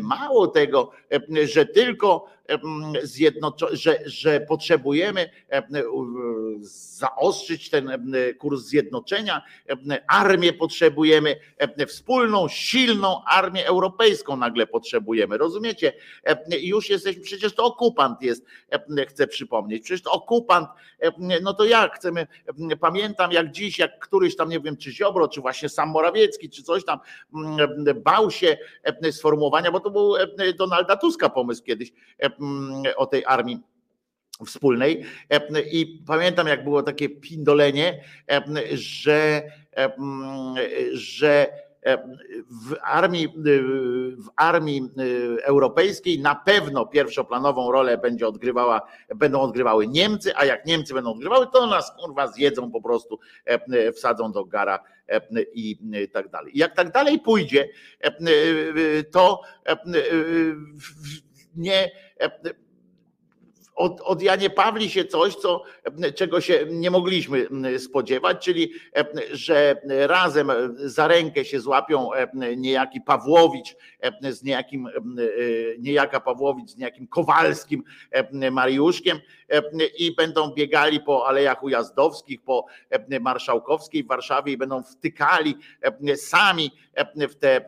[0.00, 0.90] Mało tego,
[1.44, 2.26] że tylko
[3.72, 5.30] że, że potrzebujemy
[6.60, 9.42] zaostrzyć ten kurs zjednoczenia,
[10.08, 11.36] armię potrzebujemy,
[11.88, 15.38] wspólną, silną armię europejską nagle potrzebujemy.
[15.38, 15.92] Rozumiecie?
[16.60, 18.46] Już jesteśmy, przecież to okupant jest,
[19.08, 19.82] chcę przypomnieć.
[19.82, 20.68] Przecież to okupant,
[21.42, 22.26] no to jak chcemy,
[22.80, 26.62] pamiętam jak dziś, jak któryś tam, nie wiem, czy Ziobro, czy właśnie sam Morawiecki, czy
[26.62, 26.98] coś tam
[27.94, 28.56] bał się
[29.10, 30.14] sformułowania, bo to był
[30.56, 31.92] Donalda Tuska pomysł kiedyś
[32.96, 33.60] o tej armii
[34.46, 35.04] wspólnej.
[35.72, 38.04] I pamiętam, jak było takie pindolenie,
[38.72, 39.42] że,
[40.92, 41.62] że
[42.50, 43.28] w armii,
[44.18, 44.88] w armii
[45.42, 48.82] europejskiej na pewno pierwszoplanową rolę będzie odgrywała,
[49.16, 53.18] będą odgrywały Niemcy, a jak Niemcy będą odgrywały, to nas kurwa zjedzą po prostu,
[53.94, 54.78] wsadzą do gara
[55.54, 55.78] i
[56.12, 56.52] tak dalej.
[56.54, 57.68] Jak tak dalej pójdzie,
[59.10, 59.42] to
[61.56, 61.90] nie
[63.74, 65.62] od, od Janie Pawli się coś, co,
[66.14, 67.46] czego się nie mogliśmy
[67.78, 68.72] spodziewać, czyli
[69.32, 72.10] że razem za rękę się złapią
[72.56, 73.76] niejaki Pawłowicz
[74.30, 74.88] z niejakim,
[75.78, 77.84] niejaka Pawłowicz z niejakim Kowalskim
[78.50, 79.18] Mariuszkiem
[79.98, 82.66] i będą biegali po alejach ujazdowskich, po
[83.20, 85.54] marszałkowskiej w Warszawie i będą wtykali
[86.16, 86.70] sami
[87.16, 87.60] w te,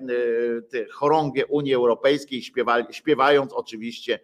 [0.71, 4.21] te chorągie Unii Europejskiej, śpiewali, śpiewając oczywiście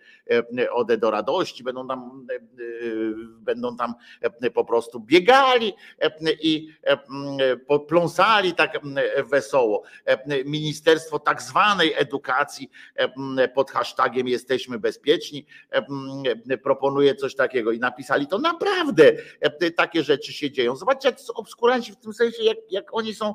[0.72, 2.26] Odę do radości, będą tam,
[3.40, 3.94] będą tam
[4.54, 5.72] po prostu biegali
[6.42, 6.68] i
[7.88, 8.80] pląsali tak
[9.30, 9.82] wesoło.
[10.44, 12.70] Ministerstwo tak zwanej edukacji
[13.54, 15.46] pod hashtagiem jesteśmy bezpieczni
[16.62, 19.12] proponuje coś takiego i napisali to naprawdę
[19.76, 20.76] takie rzeczy się dzieją.
[20.76, 23.34] Zobaczcie, jak obskuranci w tym sensie, jak, jak oni są,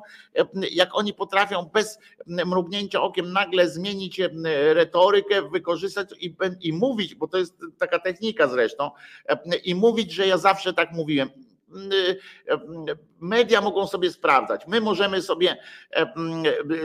[0.70, 4.20] jak oni potrafią bez mrugnięcia okiem nagle zmienić
[4.72, 8.90] retorykę, wykorzystać i, i mówić, bo to jest taka technika zresztą,
[9.64, 11.30] i mówić, że ja zawsze tak mówiłem
[13.20, 14.66] media mogą sobie sprawdzać.
[14.66, 15.56] My możemy sobie,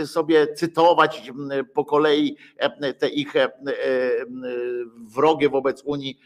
[0.05, 1.31] sobie cytować
[1.73, 2.37] po kolei
[2.99, 3.33] te ich
[5.13, 6.19] wrogie wobec Unii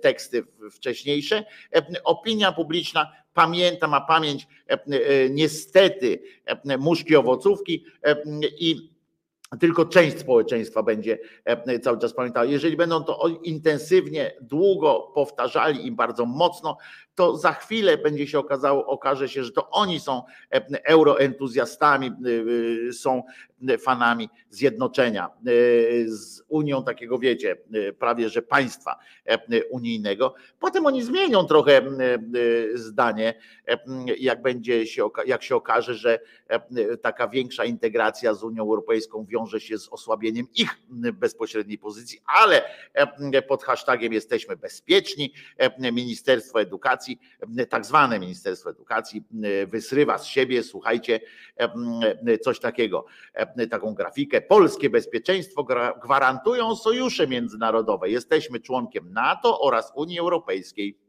[0.00, 1.44] teksty wcześniejsze.
[2.04, 4.46] Opinia publiczna pamięta, ma pamięć
[5.30, 6.22] niestety
[6.78, 7.84] muszki owocówki
[8.58, 8.90] i
[9.56, 12.46] tylko część społeczeństwa będzie e, cały czas pamiętała.
[12.46, 16.76] Jeżeli będą to intensywnie, długo powtarzali im bardzo mocno,
[17.14, 22.92] to za chwilę będzie się okazało, okaże się, że to oni są e, euroentuzjastami, e,
[22.92, 23.22] są
[23.80, 25.30] fanami zjednoczenia
[26.06, 27.56] z Unią takiego, wiecie,
[27.98, 28.98] prawie że państwa
[29.70, 30.34] unijnego.
[30.58, 31.82] Potem oni zmienią trochę
[32.74, 33.34] zdanie,
[34.18, 36.18] jak będzie się, jak się okaże, że
[37.02, 40.70] taka większa integracja z Unią Europejską wiąże się z osłabieniem ich
[41.12, 42.62] bezpośredniej pozycji, ale
[43.48, 45.32] pod hashtagiem jesteśmy bezpieczni.
[45.92, 47.20] Ministerstwo Edukacji,
[47.68, 49.24] tak zwane Ministerstwo Edukacji
[49.66, 51.20] wysrywa z siebie, słuchajcie,
[52.42, 53.06] coś takiego,
[53.70, 54.40] taką grafikę.
[54.40, 55.66] Polskie bezpieczeństwo
[56.02, 58.10] gwarantują sojusze międzynarodowe.
[58.10, 61.07] Jesteśmy członkiem NATO oraz Unii Europejskiej.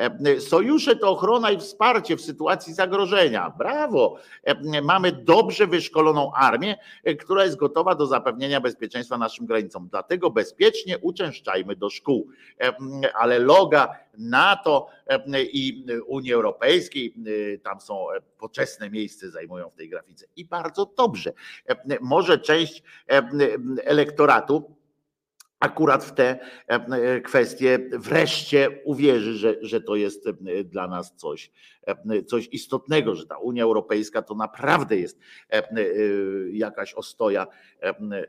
[0.00, 3.52] E, sojusze to ochrona i wsparcie w sytuacji zagrożenia.
[3.58, 4.16] Brawo!
[4.44, 9.88] E, mamy dobrze wyszkoloną armię, e, która jest gotowa do zapewnienia bezpieczeństwa naszym granicom.
[9.90, 12.28] Dlatego bezpiecznie uczęszczajmy do szkół.
[13.14, 14.88] Ale loga NATO
[15.52, 17.14] i Unii Europejskiej,
[17.62, 18.06] tam są
[18.38, 20.26] poczesne miejsce zajmują w tej grafice.
[20.36, 21.32] I bardzo dobrze.
[22.00, 22.82] Może część
[23.84, 24.79] elektoratu
[25.60, 30.32] akurat w te e, kwestie wreszcie uwierzy, że, że to jest e,
[30.64, 31.50] dla nas coś,
[31.86, 35.18] e, coś istotnego, że ta Unia Europejska to naprawdę jest
[36.52, 37.46] jakaś ostoja,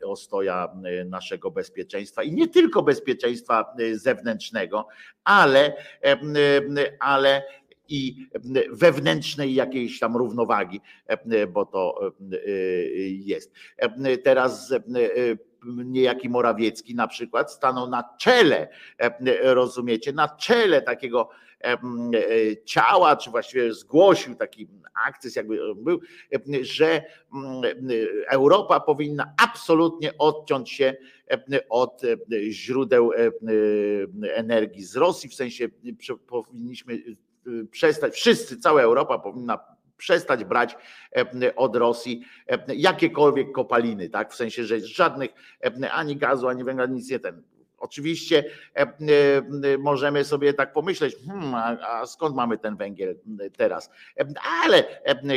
[0.06, 0.74] ostoja
[1.06, 2.24] naszego bezpieczeństwa.
[2.24, 4.88] I nie tylko bezpieczeństwa zewnętrznego,
[5.24, 5.74] ale,
[7.00, 7.44] ale
[7.92, 8.28] i
[8.72, 10.82] wewnętrznej jakiejś tam równowagi,
[11.54, 12.14] bo to
[13.10, 13.52] jest.
[14.24, 14.74] Teraz
[15.66, 21.30] niejaki Morawiecki na przykład stanął na czele, e, rozumiecie, na czele takiego
[21.64, 21.78] e,
[22.66, 24.68] ciała, czy właściwie zgłosił taki
[25.08, 26.00] akces, jakby był,
[26.62, 27.04] że
[28.28, 30.96] Europa powinna absolutnie odciąć się
[31.70, 32.02] od
[32.50, 33.12] źródeł
[34.22, 35.70] energii z Rosji, w sensie
[36.28, 37.02] powinniśmy
[37.72, 39.60] przestać, wszyscy, cała Europa powinna
[39.98, 40.78] przestać brać
[41.56, 42.22] od Rosji
[42.68, 44.32] jakiekolwiek kopaliny, tak?
[44.32, 45.32] W sensie, że żadnych
[45.92, 47.44] ani gazu, ani węgla, nic nie ten.
[47.78, 48.44] Oczywiście
[49.80, 53.16] możemy sobie tak pomyśleć, hmm, a, skąd mamy ten węgiel
[53.58, 53.90] teraz?
[54.64, 54.84] Ale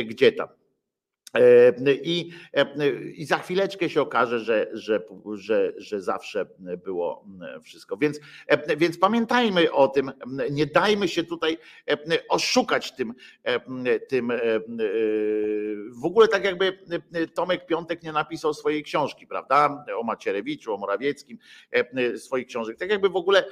[0.05, 0.47] gdzie tam?
[2.03, 2.31] I,
[3.15, 5.01] I za chwileczkę się okaże, że, że,
[5.33, 6.45] że, że zawsze
[6.83, 7.25] było
[7.63, 7.97] wszystko.
[7.97, 8.19] Więc,
[8.77, 10.11] więc pamiętajmy o tym,
[10.51, 11.57] nie dajmy się tutaj
[12.29, 13.13] oszukać tym,
[14.07, 14.31] tym.
[16.01, 16.79] W ogóle tak jakby
[17.33, 19.85] Tomek Piątek nie napisał swojej książki, prawda?
[19.97, 21.37] O Macierewiczu, o Morawieckim,
[22.17, 22.77] swoich książek.
[22.77, 23.45] Tak jakby w ogóle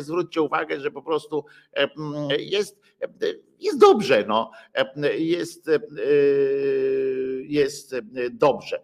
[0.00, 1.44] zwróćcie uwagę, że po prostu
[2.38, 2.80] jest
[3.60, 4.50] jest dobrze, no.
[5.18, 5.70] jest,
[7.46, 7.94] jest
[8.30, 8.80] dobrze.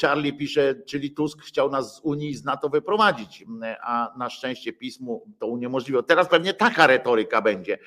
[0.00, 3.44] Charlie pisze, czyli Tusk chciał nas z Unii z NATO wyprowadzić,
[3.82, 6.02] a na szczęście pismu to uniemożliwiło.
[6.02, 7.78] Teraz pewnie taka retoryka będzie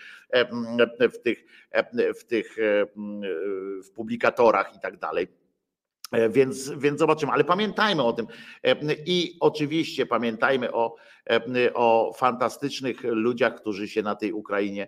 [1.13, 1.45] w tych,
[2.19, 2.55] w tych
[3.83, 5.40] w publikatorach i tak dalej E,
[6.29, 8.27] więc, więc zobaczymy, ale pamiętajmy o tym.
[8.63, 10.95] E, I oczywiście pamiętajmy o,
[11.29, 14.87] e, o fantastycznych ludziach, którzy się na tej Ukrainie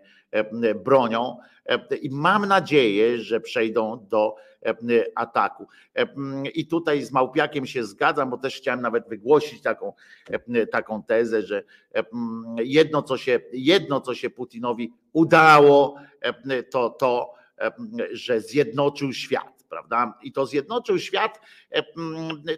[0.86, 1.38] bronią.
[2.02, 4.36] I mam nadzieję, że przejdą do
[5.16, 5.68] ataku.
[6.54, 9.94] I tutaj z Małpiakiem się zgadzam, bo też chciałem nawet wygłosić taką,
[10.72, 11.64] taką tezę, że
[12.58, 15.96] jedno co, się, jedno, co się Putinowi udało,
[16.72, 17.34] to to,
[18.12, 20.14] że zjednoczył świat prawda?
[20.24, 21.42] I to zjednoczył świat.
[21.72, 21.84] E,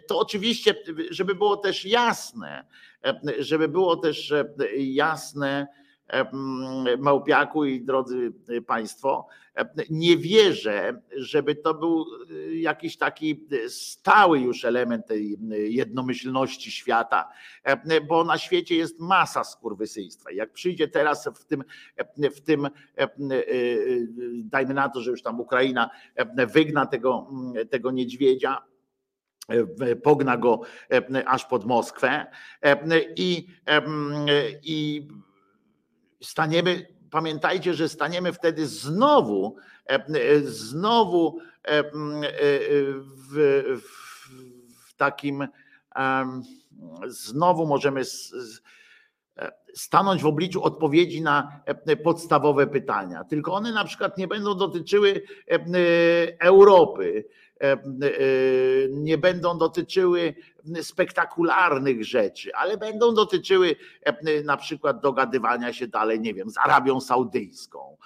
[0.00, 0.74] to oczywiście,
[1.10, 2.64] żeby było też jasne,
[3.04, 4.46] e, żeby było też e,
[4.76, 5.66] jasne,
[6.98, 8.32] Małpiaku i drodzy
[8.66, 9.28] Państwo,
[9.90, 12.06] nie wierzę, żeby to był
[12.52, 17.28] jakiś taki stały już element tej jednomyślności świata,
[18.08, 20.30] bo na świecie jest masa skurwysyństwa.
[20.32, 21.64] Jak przyjdzie teraz w tym,
[22.16, 22.68] w tym,
[24.44, 25.90] dajmy na to, że już tam Ukraina
[26.54, 27.30] wygna tego,
[27.70, 28.62] tego niedźwiedzia,
[30.02, 30.60] pogna go
[31.26, 32.26] aż pod Moskwę
[33.16, 33.46] i,
[34.62, 35.08] i
[36.26, 39.56] staniemy, pamiętajcie, że staniemy wtedy znowu,
[39.86, 41.84] e, znowu e, e,
[43.30, 43.64] w,
[44.86, 45.48] w takim,
[47.06, 48.02] znowu możemy
[49.74, 51.60] stanąć w obliczu odpowiedzi na
[52.04, 53.24] podstawowe pytania.
[53.24, 55.22] Tylko one na przykład nie będą dotyczyły
[56.40, 57.24] Europy,
[57.60, 57.78] E, e,
[58.90, 60.34] nie będą dotyczyły
[60.82, 67.00] spektakularnych rzeczy, ale będą dotyczyły e, na przykład dogadywania się dalej, nie wiem, z Arabią
[67.00, 67.96] Saudyjską,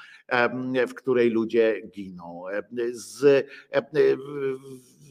[0.88, 2.44] w której ludzie giną,
[2.92, 3.46] z,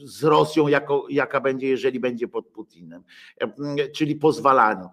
[0.04, 3.04] z Rosją, jako, jaka będzie, jeżeli będzie pod Putinem,
[3.95, 4.89] czyli pozwalaniu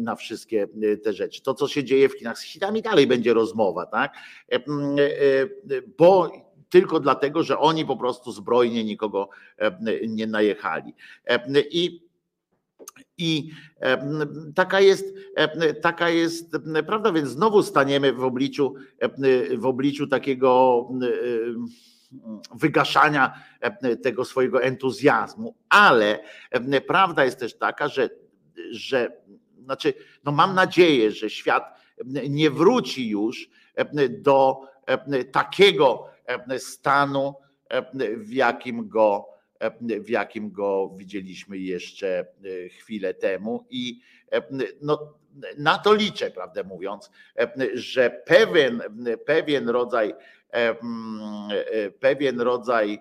[0.00, 0.68] na wszystkie
[1.04, 1.42] te rzeczy.
[1.42, 4.14] To, co się dzieje w Chinach, z Chinami dalej będzie rozmowa, tak?
[5.98, 6.30] Bo
[6.68, 9.28] tylko dlatego, że oni po prostu zbrojnie nikogo
[9.58, 9.78] e,
[10.08, 10.94] nie najechali.
[11.26, 12.06] E, I
[13.18, 15.14] i e, taka jest,
[15.82, 18.74] taka jest prawda, więc znowu staniemy w obliczu,
[19.58, 20.80] w obliczu takiego
[22.54, 23.42] wygaszania
[24.02, 26.18] tego swojego entuzjazmu, ale
[26.86, 28.10] prawda jest też taka, że,
[28.70, 29.16] że
[29.64, 29.94] znaczy,
[30.24, 31.80] no mam nadzieję, że świat
[32.28, 33.50] nie wróci już
[34.10, 34.60] do
[35.32, 36.08] takiego
[36.58, 37.34] stanu,
[38.16, 39.28] w jakim go,
[39.80, 42.26] w jakim go widzieliśmy jeszcze
[42.78, 43.66] chwilę temu.
[43.70, 44.00] I
[44.80, 45.14] no,
[45.58, 47.10] na to liczę, prawdę mówiąc,
[47.74, 48.82] że pewien,
[49.26, 50.14] pewien rodzaj,
[52.00, 52.98] pewien rodzaj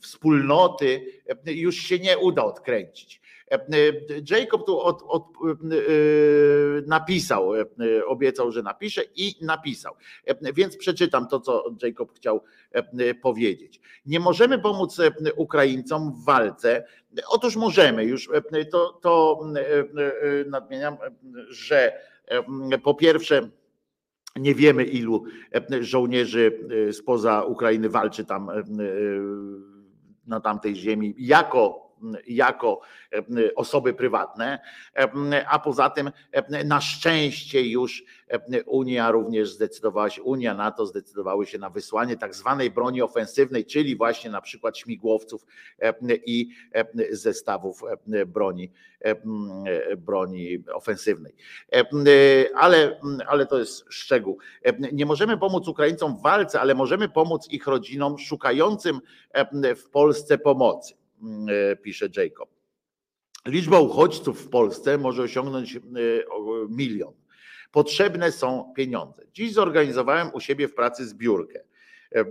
[0.00, 1.06] wspólnoty
[1.46, 3.20] już się nie uda odkręcić.
[4.30, 5.24] Jacob tu od, od,
[6.86, 7.50] napisał,
[8.06, 9.94] obiecał, że napisze i napisał.
[10.54, 12.42] Więc przeczytam to, co Jacob chciał
[13.22, 13.80] powiedzieć.
[14.06, 15.00] Nie możemy pomóc
[15.36, 16.84] Ukraińcom w walce.
[17.28, 18.30] Otóż możemy, już
[18.70, 19.40] to, to
[20.46, 20.96] nadmieniam,
[21.48, 22.00] że
[22.82, 23.50] po pierwsze,
[24.38, 25.24] nie wiemy, ilu
[25.80, 28.50] żołnierzy spoza Ukrainy walczy tam
[30.26, 31.14] na tamtej ziemi.
[31.18, 31.85] Jako
[32.26, 32.80] jako
[33.12, 34.58] e, osoby prywatne,
[34.96, 38.04] e, a poza tym e, na szczęście już
[38.66, 43.96] Unia również zdecydowała się, Unia NATO zdecydowały się na wysłanie tak zwanej broni ofensywnej, czyli
[43.96, 45.46] właśnie na przykład śmigłowców
[46.26, 46.48] i
[47.10, 47.82] zestawów
[48.26, 48.72] broni,
[49.98, 51.34] broni ofensywnej.
[52.54, 54.38] Ale, ale to jest szczegół.
[54.92, 59.00] Nie możemy pomóc Ukraińcom w walce, ale możemy pomóc ich rodzinom szukającym
[59.76, 60.94] w Polsce pomocy.
[61.48, 62.50] E, pisze Jacob.
[63.46, 65.80] Liczba uchodźców w Polsce może osiągnąć e,
[66.68, 67.14] milion.
[67.72, 69.22] Potrzebne są pieniądze.
[69.32, 71.60] Dziś zorganizowałem u siebie w pracy zbiórkę.
[72.14, 72.24] E,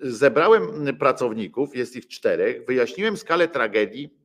[0.00, 4.21] zebrałem pracowników, jest ich czterech, wyjaśniłem skalę tragedii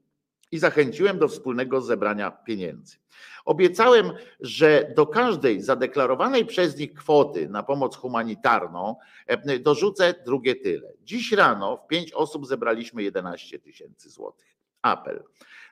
[0.52, 2.98] i zachęciłem do wspólnego zebrania pieniędzy.
[3.46, 8.96] Obiecałem, że do każdej zadeklarowanej przez nich kwoty na pomoc humanitarną
[9.28, 10.94] e, dorzucę drugie tyle.
[11.04, 14.58] Dziś rano w pięć osób zebraliśmy 11 tysięcy złotych.
[14.82, 15.24] Apel.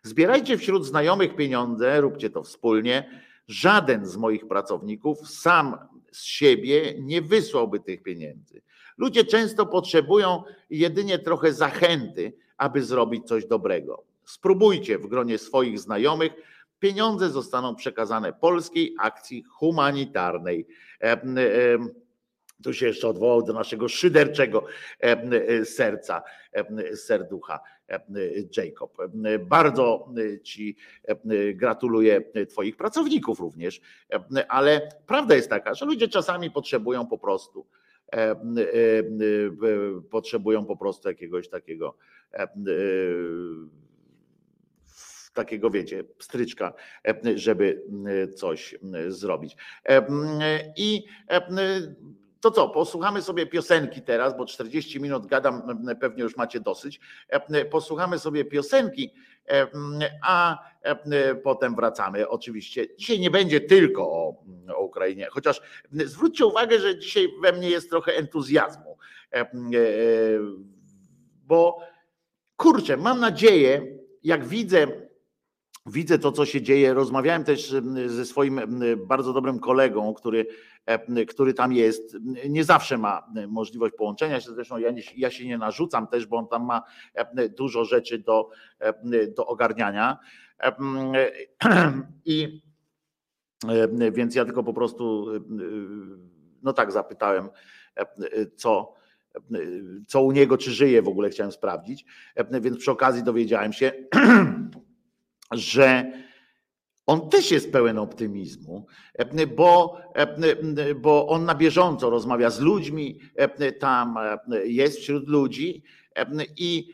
[0.04, 3.22] Zbierajcie wśród znajomych pieniądze, róbcie to wspólnie.
[3.48, 5.78] Żaden z moich pracowników sam
[6.12, 8.62] z siebie nie wysłałby tych pieniędzy.
[8.98, 14.04] Ludzie często potrzebują jedynie trochę zachęty, aby zrobić coś dobrego.
[14.26, 16.32] Spróbujcie w gronie swoich znajomych
[16.80, 20.68] pieniądze zostaną przekazane polskiej akcji humanitarnej.
[22.64, 24.66] Tu się jeszcze odwołał do naszego szyderczego
[25.64, 26.22] serca,
[26.96, 27.60] serducha
[28.58, 28.98] Jacob.
[29.40, 30.10] Bardzo
[30.44, 30.76] Ci
[31.54, 33.82] gratuluję Twoich pracowników również,
[34.48, 37.66] ale prawda jest taka, że ludzie czasami potrzebują po prostu
[40.10, 41.98] potrzebują po prostu jakiegoś takiego
[45.36, 46.74] takiego, wiecie, stryczka,
[47.36, 47.84] żeby
[48.36, 48.76] coś
[49.08, 49.58] zrobić.
[50.78, 51.04] I
[52.46, 57.00] to co, posłuchamy sobie piosenki teraz, bo 40 minut gadam, pewnie już macie dosyć.
[57.72, 59.14] Posłuchamy sobie piosenki,
[60.24, 60.58] a
[61.44, 62.30] potem wracamy.
[62.30, 64.44] Oczywiście dzisiaj nie będzie tylko o,
[64.76, 65.62] o Ukrainie, chociaż
[65.92, 68.98] zwróćcie uwagę, że dzisiaj we mnie jest trochę entuzjazmu,
[69.34, 69.46] e,
[71.44, 71.80] bo
[72.58, 74.88] kurczę, mam nadzieję, jak widzę
[75.86, 76.94] widzę to, co się dzieje.
[76.94, 77.76] Rozmawiałem też
[78.08, 78.62] ze swoim
[79.08, 80.48] bardzo dobrym kolegą, który,
[81.28, 82.18] który tam jest.
[82.50, 86.38] Nie zawsze ma możliwość połączenia się, zresztą ja, nie, ja się nie narzucam też, bo
[86.38, 86.82] on tam ma
[87.58, 88.50] dużo rzeczy do,
[89.36, 90.18] do ogarniania.
[92.26, 92.62] I
[94.12, 95.28] więc ja tylko po prostu,
[96.64, 97.50] no tak, zapytałem,
[98.56, 98.96] co
[100.08, 102.06] co u niego, czy żyje w ogóle, chciałem sprawdzić.
[102.62, 103.92] Więc przy okazji dowiedziałem się,
[105.52, 106.12] że
[107.06, 108.86] on też jest pełen optymizmu,
[109.58, 109.98] bo,
[110.96, 113.20] bo on na bieżąco rozmawia z ludźmi,
[113.80, 114.18] tam
[114.64, 115.84] jest wśród ludzi
[116.58, 116.94] i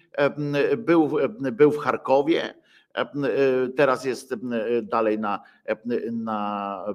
[0.78, 1.18] był,
[1.52, 2.54] był w Charkowie,
[3.76, 4.36] teraz jest
[4.84, 5.42] dalej na,
[6.12, 6.86] na,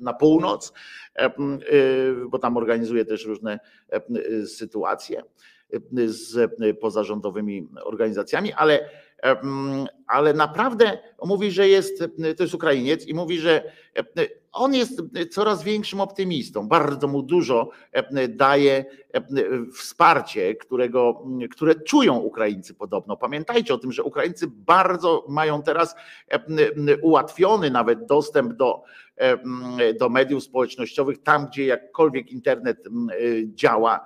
[0.00, 0.72] na północ,
[2.28, 3.60] bo tam organizuje też różne
[4.46, 5.22] sytuacje
[6.06, 8.90] z pozarządowymi organizacjami, ale
[9.22, 12.04] um, ale naprawdę mówi, że jest,
[12.36, 13.72] to jest Ukrainiec i mówi, że
[14.52, 16.68] on jest coraz większym optymistą.
[16.68, 17.70] Bardzo mu dużo
[18.28, 18.84] daje
[19.74, 23.16] wsparcie, którego, które czują Ukraińcy podobno.
[23.16, 25.94] Pamiętajcie o tym, że Ukraińcy bardzo mają teraz
[27.02, 28.82] ułatwiony nawet dostęp do,
[30.00, 32.78] do mediów społecznościowych, tam gdzie jakkolwiek internet
[33.46, 34.04] działa,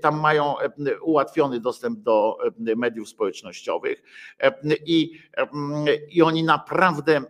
[0.00, 0.54] tam mają
[1.02, 2.38] ułatwiony dostęp do
[2.76, 4.02] mediów społecznościowych
[4.86, 5.12] i,
[6.10, 7.22] i oni naprawdę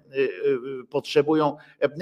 [0.90, 1.56] potrzebują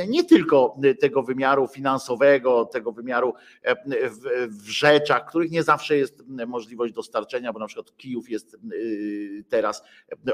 [0.09, 3.35] nie tylko tego wymiaru finansowego, tego wymiaru
[3.65, 8.57] w, w rzeczach, których nie zawsze jest możliwość dostarczenia, bo na przykład Kijów jest
[9.49, 9.83] teraz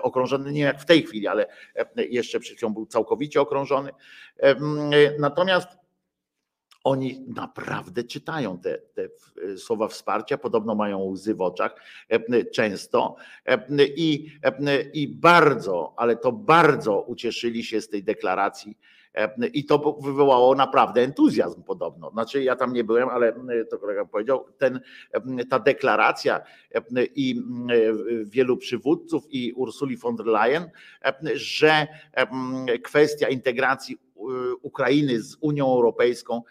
[0.03, 1.47] okrążony, nie jak w tej chwili, ale
[1.97, 3.91] jeszcze przed chwilą był całkowicie okrążony.
[5.19, 5.69] Natomiast
[6.87, 9.09] oni naprawdę czytają te, te,
[9.59, 11.75] słowa wsparcia, podobno mają łzy w oczach
[12.55, 13.17] często
[13.97, 14.31] i,
[14.93, 18.79] i bardzo, ale to bardzo ucieszyli się z tej deklaracji
[19.53, 22.11] i to wywołało naprawdę entuzjazm podobno.
[22.11, 23.33] Znaczy ja tam nie byłem, ale
[23.71, 24.81] to kolega powiedział, ten,
[25.51, 26.41] ta deklaracja
[27.15, 27.43] i
[28.25, 30.71] wielu przywódców i Ursuli von der Leyen,
[31.35, 31.87] że
[32.83, 34.06] kwestia integracji
[34.63, 36.43] Ukrainy z Unią Europejską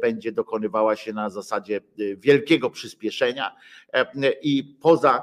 [0.00, 1.80] będzie dokonywała się na zasadzie
[2.16, 3.56] wielkiego przyspieszenia
[4.42, 5.22] i poza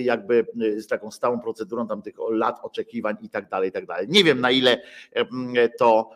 [0.00, 0.46] jakby
[0.76, 4.06] z taką stałą procedurą tam tych lat oczekiwań i tak dalej, i tak dalej.
[4.08, 4.82] Nie wiem na ile
[5.78, 6.10] to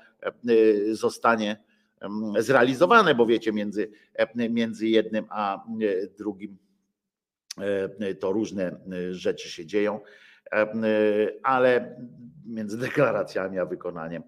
[0.93, 1.57] zostanie
[2.39, 3.91] zrealizowane, bo wiecie, między,
[4.51, 5.65] między jednym a
[6.19, 6.57] drugim
[8.21, 8.81] to różne
[9.11, 10.01] rzeczy się dzieją,
[11.43, 11.97] ale
[12.47, 14.23] między deklaracjami a wykonaniem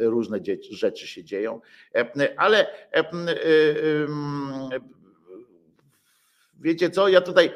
[0.00, 0.38] różne
[0.70, 1.60] rzeczy się dzieją,
[2.36, 2.66] ale
[6.60, 7.52] wiecie co, ja tutaj,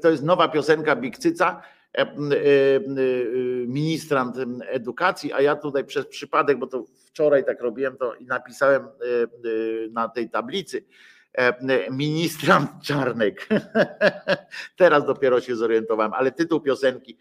[0.00, 1.62] to jest nowa piosenka Bikcyca,
[3.66, 8.88] ministrant edukacji, a ja tutaj przez przypadek, bo to wczoraj tak robiłem to i napisałem
[9.90, 10.84] na tej tablicy,
[11.90, 13.48] ministrant Czarnek.
[14.76, 17.18] Teraz dopiero się zorientowałem, ale tytuł piosenki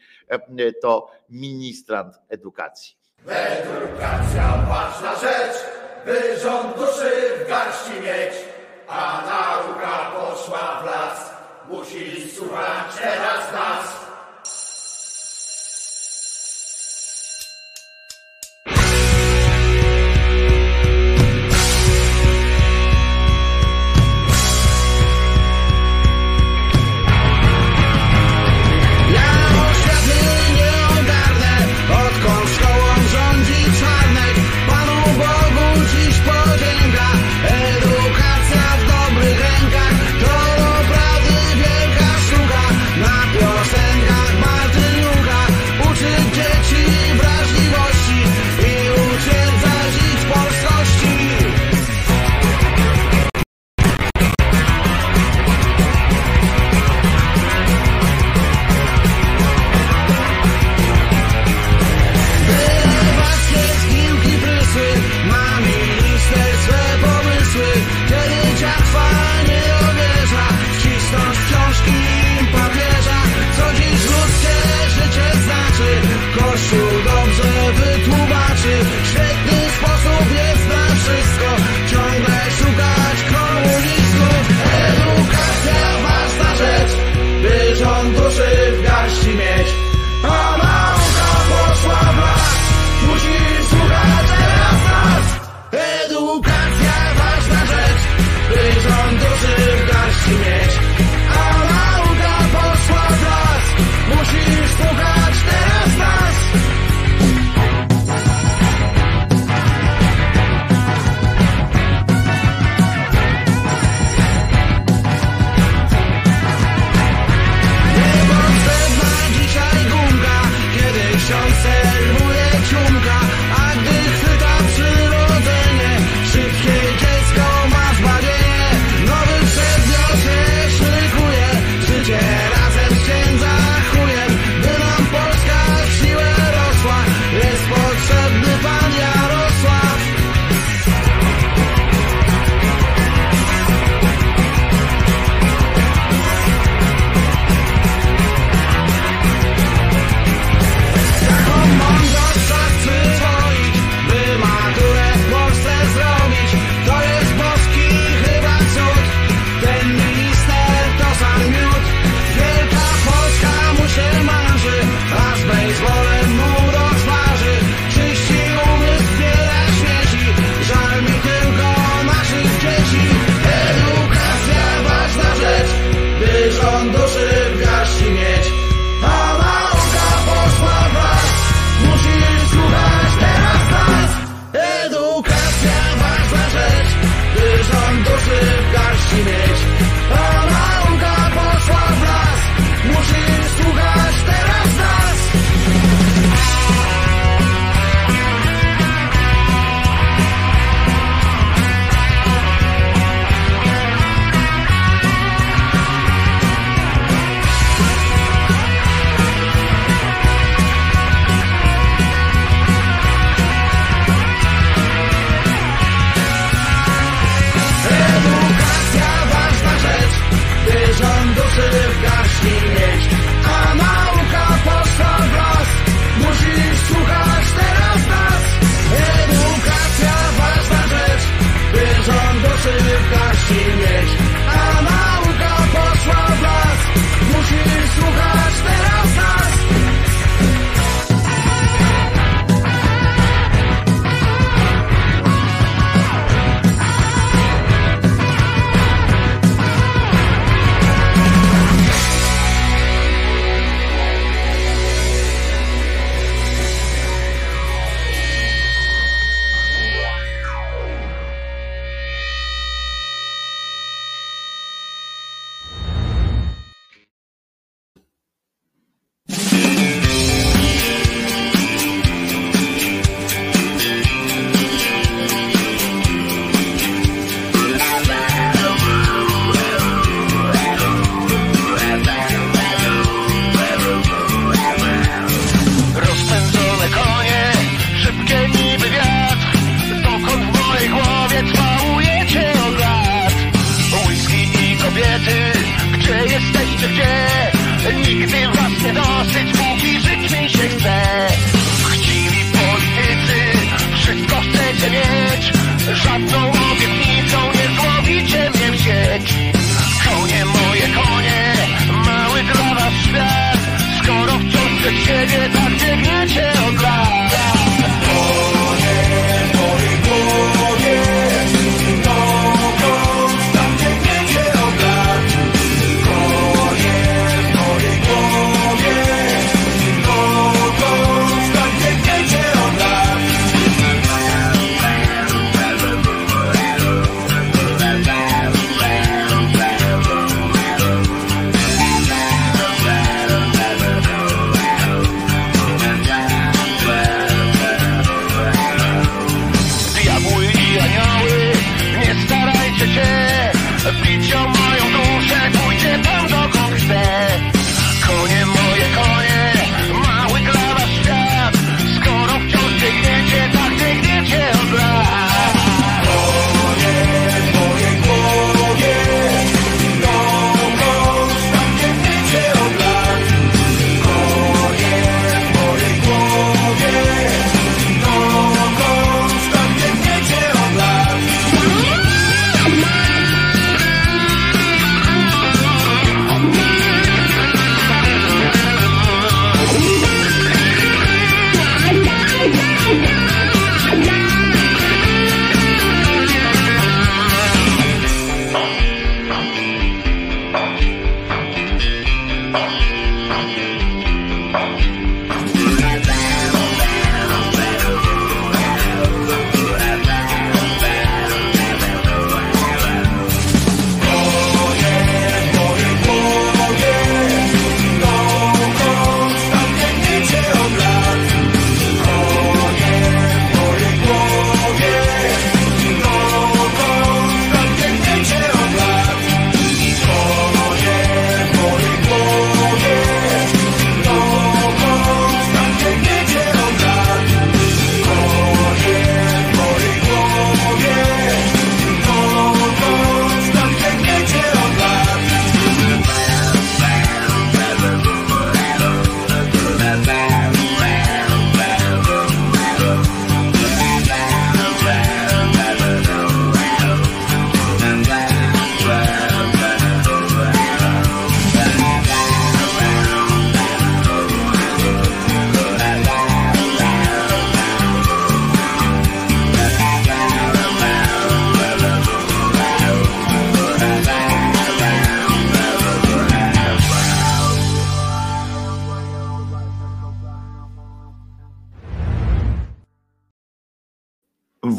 [0.81, 2.97] to ministrant edukacji.
[3.27, 5.57] Edukacja ważna rzecz,
[6.05, 7.11] by rząd duszy
[7.45, 8.33] w garści mieć,
[8.87, 11.35] a nauka poszła w las.
[11.69, 14.04] Musi słuchać teraz nas.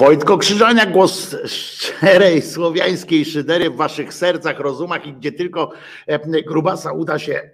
[0.06, 5.70] Wojtko Krzyżania, głos szczerej słowiańskiej szydery w waszych sercach, rozumach i gdzie tylko
[6.06, 7.50] e, grubasa uda się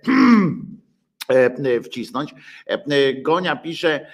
[1.28, 2.34] e, wcisnąć.
[2.66, 4.06] E, Gonia pisze,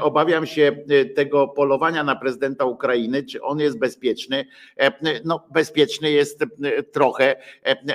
[0.00, 0.76] obawiam się
[1.16, 4.46] tego polowania na prezydenta Ukrainy, czy on jest bezpieczny.
[5.24, 6.44] No bezpieczny jest
[6.92, 7.36] trochę.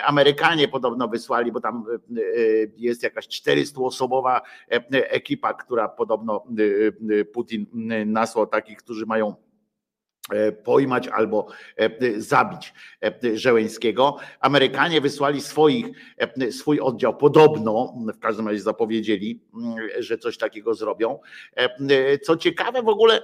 [0.06, 1.86] Amerykanie podobno wysłali, bo tam
[2.78, 4.42] jest jakaś 400-osobowa
[4.92, 6.44] ekipa, która podobno
[7.34, 7.66] Putin
[8.06, 9.36] nasłał takich, którzy mają
[10.64, 11.48] pojmać albo
[11.78, 11.90] e,
[12.22, 12.74] zabić.
[12.95, 12.95] e,
[13.34, 14.18] Żeleńskiego.
[14.40, 15.86] Amerykanie wysłali swoich,
[16.52, 19.40] swój oddział, podobno, w każdym razie zapowiedzieli,
[20.00, 21.20] że coś takiego zrobią.
[22.24, 23.22] Co ciekawe, w ogóle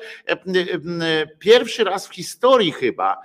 [1.39, 3.17] pierwszy raz w historii chyba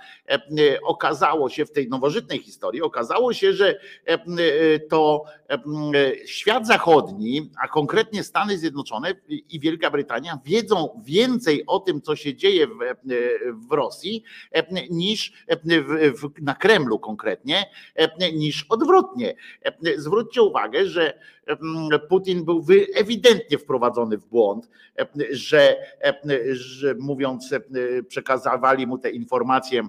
[0.83, 3.79] okazało się, w tej nowożytnej historii, okazało się, że
[4.89, 5.23] to
[6.25, 12.35] świat zachodni, a konkretnie Stany Zjednoczone i Wielka Brytania wiedzą więcej o tym, co się
[12.35, 12.71] dzieje w,
[13.67, 14.23] w Rosji,
[14.89, 15.33] niż
[15.63, 17.65] w, w, na Kremlu konkretnie,
[18.33, 19.35] niż odwrotnie.
[19.97, 21.13] Zwróćcie uwagę, że
[22.09, 24.69] Putin był ewidentnie wprowadzony w błąd,
[25.31, 25.75] że,
[26.51, 27.53] że mówiąc,
[28.07, 29.87] przekazywali mu te informacje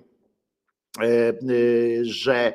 [2.03, 2.53] że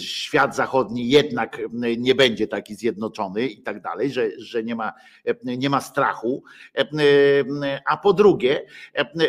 [0.00, 1.60] świat zachodni jednak
[1.98, 4.92] nie będzie taki zjednoczony i tak dalej, że, że nie, ma,
[5.44, 6.42] nie ma strachu.
[7.86, 8.66] A po drugie,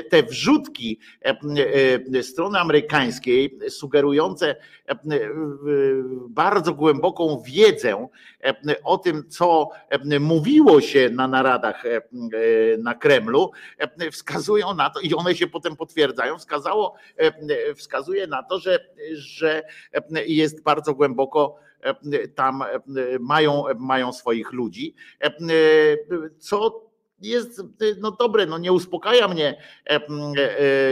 [0.09, 0.99] te wrzutki
[2.21, 4.55] strony amerykańskiej sugerujące
[6.29, 8.07] bardzo głęboką wiedzę
[8.83, 9.69] o tym, co
[10.19, 11.83] mówiło się na naradach
[12.77, 13.51] na Kremlu,
[14.11, 16.95] wskazują na to, i one się potem potwierdzają, wskazało,
[17.75, 18.79] wskazuje na to, że,
[19.13, 19.63] że
[20.25, 21.55] jest bardzo głęboko
[22.35, 22.63] tam
[23.19, 24.95] mają, mają swoich ludzi,
[26.39, 26.88] co
[27.21, 27.63] jest
[27.99, 29.61] no dobre, no nie uspokaja mnie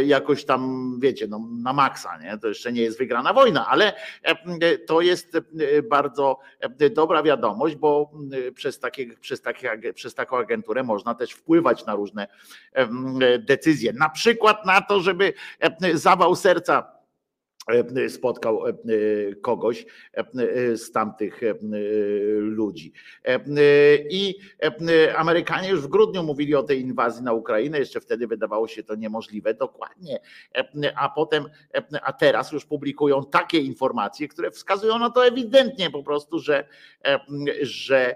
[0.06, 2.38] jakoś tam, wiecie, no na maksa, nie?
[2.38, 3.94] To jeszcze nie jest wygrana wojna, ale
[4.88, 5.38] to jest
[5.90, 6.40] bardzo
[6.92, 8.12] dobra wiadomość, bo
[8.56, 12.28] przez, takie, przez, takie, przez taką agenturę można też wpływać na różne
[13.40, 13.94] decyzje.
[13.94, 15.34] Na przykład na to, żeby
[15.94, 16.97] zawał serca E,
[18.10, 18.74] spotkał e,
[19.42, 21.42] kogoś e, z tamtych
[22.40, 22.94] ludzi.
[24.10, 24.36] I
[25.16, 28.96] Amerykanie już w grudniu mówili o tej inwazji na Ukrainę, jeszcze wtedy wydawało się to
[28.96, 30.20] niemożliwe, dokładnie.
[30.96, 31.46] A potem,
[32.04, 36.68] a teraz już publikują takie informacje, które wskazują na to ewidentnie po prostu, że,
[37.62, 38.16] że,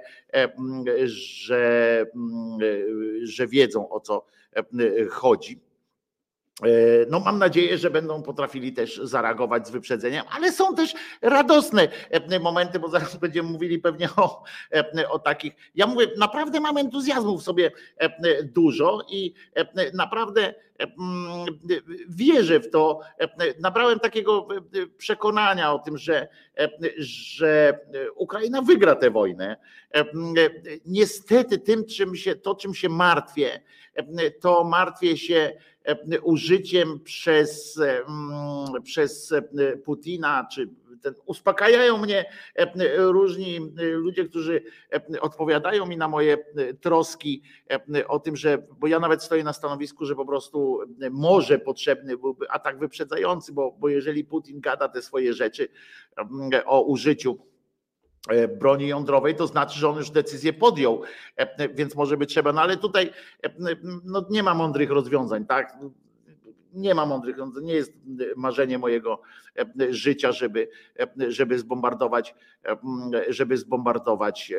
[1.05, 2.05] że,
[3.23, 4.25] że wiedzą o co
[5.09, 5.70] chodzi E,
[7.09, 12.39] no mam nadzieję, że będą potrafili też zareagować z wyprzedzeniem, ale są też radosne e,
[12.39, 14.43] momenty, bo zaraz będziemy mówili pewnie o,
[14.73, 15.53] e, o takich.
[15.75, 17.71] Ja mówię, naprawdę mam entuzjazmu w sobie
[18.43, 19.33] dużo i
[19.93, 20.53] naprawdę
[22.09, 22.99] wierzę w to.
[23.59, 24.47] Nabrałem takiego
[24.97, 26.27] przekonania o tym, że,
[26.97, 27.79] że
[28.15, 29.57] Ukraina wygra tę wojnę.
[30.85, 33.61] Niestety tym, czym się, to czym się martwię,
[34.41, 35.57] to martwię się
[36.23, 37.79] użyciem przez,
[38.83, 39.33] przez
[39.83, 40.69] Putina, czy
[41.01, 42.25] ten, uspokajają mnie
[42.97, 44.63] różni ludzie, którzy
[45.21, 46.37] odpowiadają mi na moje
[46.81, 47.43] troski
[48.07, 50.79] o tym, że, bo ja nawet stoję na stanowisku, że po prostu
[51.11, 55.67] może potrzebny byłby atak wyprzedzający, bo, bo jeżeli Putin gada te swoje rzeczy
[56.65, 57.51] o użyciu
[58.29, 61.01] E, broni jądrowej, to znaczy, że on już decyzję podjął,
[61.35, 63.11] e, więc może by trzeba, no ale tutaj
[63.43, 63.49] e,
[64.03, 65.77] no nie ma mądrych rozwiązań, tak?
[66.73, 67.93] Nie ma mądrych, nie jest
[68.35, 69.21] marzenie mojego
[69.57, 70.69] e, życia, żeby,
[70.99, 72.77] e, żeby zbombardować, e,
[73.29, 74.53] żeby zbombardować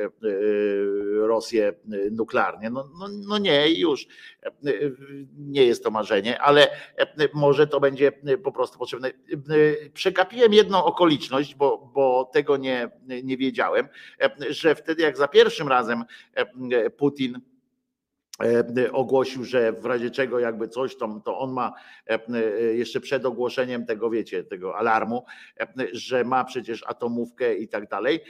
[1.15, 1.73] Rosję
[2.11, 2.71] nuklearnie.
[2.71, 4.07] No, no, no nie, już
[5.39, 6.69] nie jest to marzenie, ale
[7.35, 8.13] może to będzie
[8.45, 9.11] po prostu potrzebne.
[9.95, 12.91] Przekapiłem jedną okoliczność, bo, bo tego nie,
[13.25, 13.89] nie wiedziałem,
[14.51, 16.05] że wtedy jak za pierwszym razem
[16.97, 17.41] Putin
[18.93, 21.73] ogłosił, że w razie czego jakby coś tam, to on ma
[22.11, 22.41] e, e,
[22.75, 25.25] jeszcze przed ogłoszeniem tego, wiecie, tego alarmu,
[25.93, 28.21] że ma przecież atomówkę i tak dalej,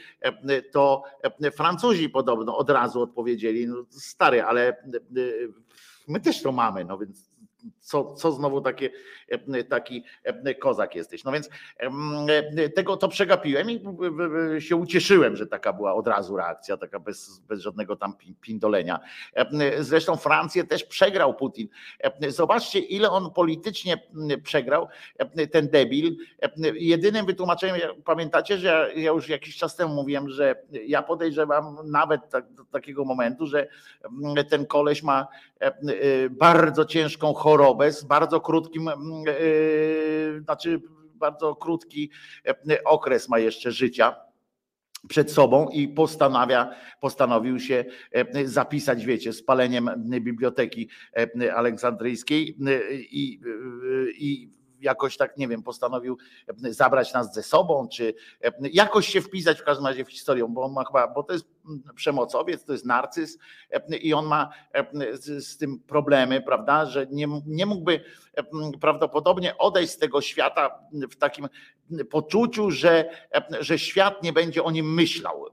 [0.72, 1.03] to
[1.57, 4.76] Francuzi podobno od razu odpowiedzieli, no stary, ale
[6.09, 7.32] my też to mamy, no więc
[7.81, 8.91] co, co znowu takie,
[9.69, 10.05] taki
[10.61, 11.25] kozak jesteś.
[11.25, 11.49] No więc
[12.75, 13.81] tego to przegapiłem i
[14.59, 19.01] się ucieszyłem, że taka była od razu reakcja, taka bez, bez żadnego tam pindolenia.
[19.81, 21.69] Zresztą Francję też przegrał Putin.
[22.29, 24.03] Zobaczcie, ile on politycznie
[24.43, 24.89] przegrał,
[25.53, 26.17] ten debil.
[26.75, 32.53] Jedynym wytłumaczeniem, pamiętacie, że ja już jakiś czas temu mówiłem, że ja podejrzewam nawet tak,
[32.53, 33.69] do takiego momentu, że
[34.49, 35.27] ten koleś ma
[36.31, 38.91] bardzo ciężką chorobę z bardzo krótkim,
[40.45, 40.81] znaczy
[41.15, 42.11] bardzo krótki
[42.85, 44.17] okres ma jeszcze życia
[45.09, 47.85] przed sobą i postanawia, postanowił się
[48.45, 49.91] zapisać, wiecie, spaleniem
[50.21, 50.89] biblioteki
[51.55, 52.57] aleksandryjskiej
[53.11, 53.41] i,
[54.19, 54.53] i
[54.83, 56.19] jakoś tak, nie wiem, postanowił
[56.65, 60.47] e, zabrać nas ze sobą, czy e, jakoś się wpisać w każdym razie w historię,
[60.49, 61.62] bo on ma chyba, bo to jest mm,
[61.95, 63.39] przemocowiec, to jest narcyz
[63.71, 64.51] e, i on ma
[65.39, 68.01] z tym problemy, prawda, że nie, nie mógłby
[68.81, 70.79] prawdopodobnie odejść z tego świata
[71.11, 71.49] w takim
[72.11, 73.11] poczuciu, że,
[73.61, 75.47] że świat nie będzie o nim myślał.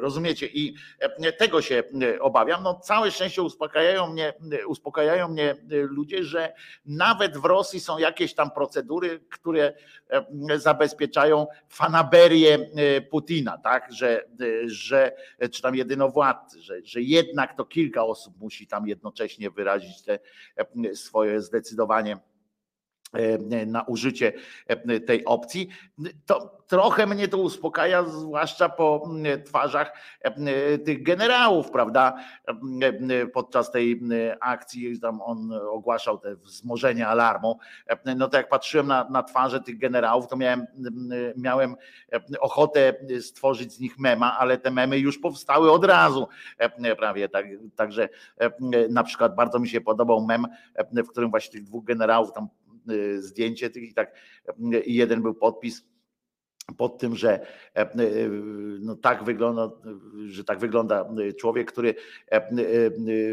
[0.00, 0.46] Rozumiecie?
[0.46, 0.74] I
[1.38, 1.82] tego się
[2.20, 2.62] obawiam.
[2.62, 4.32] No całe szczęście uspokajają mnie,
[4.66, 6.54] uspokajają mnie ludzie, że
[6.86, 9.72] nawet w Rosji są jakieś tam procedury, które
[10.56, 12.58] zabezpieczają fanaberię
[13.10, 13.92] Putina, tak?
[13.92, 14.24] Że,
[14.64, 15.12] że
[15.50, 20.18] czy tam jedynowładcy, że, że jednak to kilka osób musi tam jednocześnie wyrazić te
[20.94, 22.31] swoje zdecydowanie E,
[23.66, 24.32] na użycie
[24.66, 25.68] e, tej opcji.
[26.26, 29.10] To trochę mnie to uspokaja, zwłaszcza po
[29.46, 32.16] twarzach e, tych generałów, prawda?
[33.32, 34.00] Podczas tej
[34.40, 37.58] akcji tam on ogłaszał te wzmożenie alarmu.
[38.16, 40.66] No to jak patrzyłem na, na twarze tych generałów, to miałem,
[41.36, 41.76] miałem
[42.40, 46.28] ochotę stworzyć z nich mema, ale te memy już powstały od razu
[46.98, 47.28] prawie.
[47.28, 47.46] Tak,
[47.76, 48.08] także
[48.90, 50.46] na przykład bardzo mi się podobał mem,
[50.92, 52.48] w którym właśnie tych dwóch generałów tam
[53.18, 54.14] zdjęcie tych i tak
[54.74, 55.84] y, i jeden był podpis
[56.76, 57.40] pod tym, że
[57.76, 57.88] e, e,
[58.80, 59.70] no tak wygląda,
[60.26, 61.08] że tak wygląda
[61.40, 61.94] człowiek, który
[62.32, 62.50] e,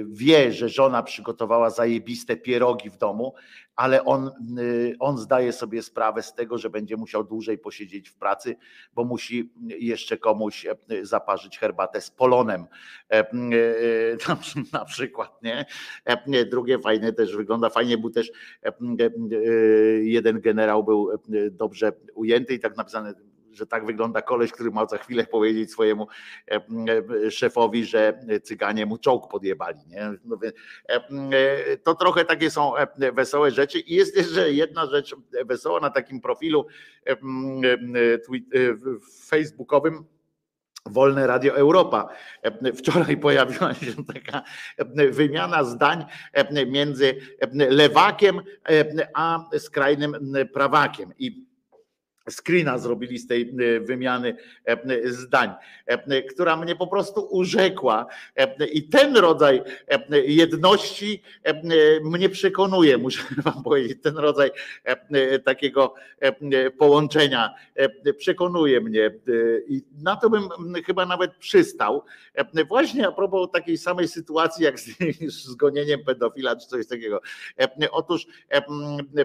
[0.05, 3.33] wie, że żona przygotowała zajebiste pierogi w domu,
[3.75, 4.31] ale on,
[4.99, 8.55] on zdaje sobie sprawę z tego, że będzie musiał dłużej posiedzieć w pracy,
[8.93, 10.67] bo musi jeszcze komuś
[11.01, 12.65] zaparzyć herbatę z polonem.
[14.73, 15.65] Na przykład, nie?
[16.45, 18.31] Drugie fajne też wygląda, fajnie był też
[20.01, 21.09] jeden generał był
[21.51, 23.13] dobrze ujęty i tak napisane
[23.51, 26.07] że tak wygląda koleś, który ma za chwilę powiedzieć swojemu
[26.51, 26.61] e,
[27.25, 29.79] e, szefowi, że cyganie mu czołg podjebali.
[29.87, 30.11] Nie?
[30.25, 30.37] No
[31.31, 32.73] e, to trochę takie są
[33.13, 33.79] wesołe rzeczy.
[33.79, 36.65] I jest jeszcze jedna rzecz wesoła na takim profilu
[39.25, 40.05] facebookowym.
[40.85, 42.09] Wolne Radio Europa.
[42.75, 44.43] Wczoraj pojawiła się taka
[45.11, 46.05] wymiana zdań
[46.67, 47.15] między
[47.53, 48.41] lewakiem
[49.13, 50.15] a skrajnym
[50.53, 51.13] prawakiem.
[51.19, 51.48] I
[52.29, 55.49] screena zrobili z tej e, wymiany e, zdań,
[55.85, 58.05] e, która mnie po prostu urzekła.
[58.73, 59.61] I ten rodzaj
[60.25, 61.23] jedności
[62.03, 64.51] mnie przekonuje, muszę wam powiedzieć, ten rodzaj
[65.45, 65.93] takiego
[66.77, 67.53] połączenia
[68.17, 69.11] przekonuje mnie.
[69.67, 70.49] I na to bym
[70.85, 72.03] chyba nawet przystał.
[72.67, 74.89] Właśnie a propos takiej samej sytuacji, jak z,
[75.49, 77.21] z gonieniem pedofila, czy coś takiego.
[77.91, 78.27] Otóż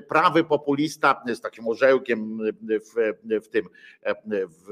[0.09, 2.94] prawy populista z takim orzełkiem w
[3.43, 3.69] w, tym
[4.35, 4.67] w,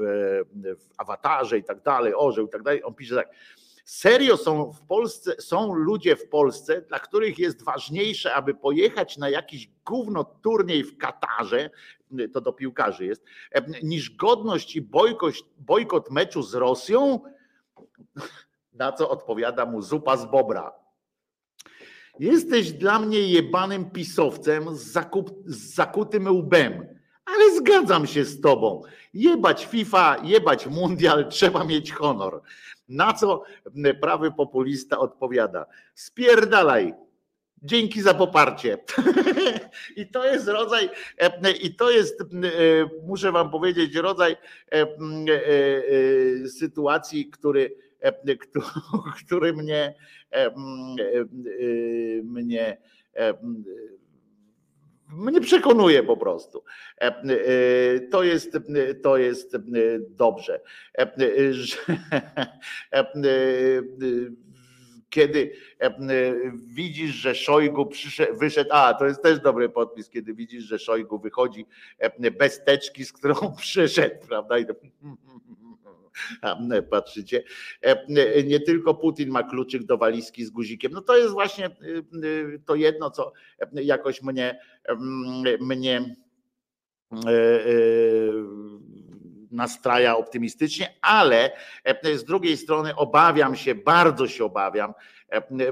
[0.77, 2.83] w awatarze i tak dalej, orzeł i tak dalej.
[2.83, 3.29] On pisze tak.
[3.85, 9.29] Serio są w Polsce, są ludzie w Polsce, dla których jest ważniejsze, aby pojechać na
[9.29, 11.69] jakiś gówno turniej w Katarze,
[12.33, 13.23] to do piłkarzy jest,
[13.83, 17.19] niż godność i bojkot, bojkot meczu z Rosją,
[18.73, 20.71] na co odpowiada mu zupa z bobra.
[22.19, 28.81] Jesteś dla mnie jebanym pisowcem z, zakup, z zakutym łbem ale zgadzam się z tobą.
[29.13, 32.41] Jebać FIFA, jebać mundial, trzeba mieć honor.
[32.89, 33.43] Na co
[34.01, 36.93] prawy populista odpowiada: Spierdalaj.
[37.65, 38.77] Dzięki za poparcie.
[39.97, 40.89] I to jest rodzaj,
[41.61, 42.23] i to jest,
[43.03, 44.35] muszę wam powiedzieć, rodzaj
[46.59, 47.75] sytuacji, który,
[49.25, 49.95] który mnie,
[52.23, 52.77] mnie
[55.17, 56.63] mnie przekonuje po prostu.
[57.01, 58.57] E, e, to jest,
[59.03, 59.57] to jest
[60.09, 60.59] dobrze.
[60.97, 61.07] E,
[65.09, 65.55] kiedy
[66.53, 71.19] widzisz, że Szojgu przyszedł, wyszedł, a to jest też dobry podpis, kiedy widzisz, że Szojgu
[71.19, 71.65] wychodzi
[72.37, 74.57] bez teczki, z którą przyszedł, prawda?
[74.57, 74.73] I to,
[76.91, 77.43] patrzycie.
[78.45, 80.91] Nie tylko Putin ma kluczyk do walizki z guzikiem.
[80.91, 81.69] No to jest właśnie
[82.65, 83.31] to jedno, co
[83.73, 84.59] jakoś mnie,
[85.59, 86.15] mnie
[87.11, 87.73] e, e,
[89.51, 91.51] nastraja optymistycznie, ale
[92.15, 94.93] z drugiej strony obawiam się, bardzo się obawiam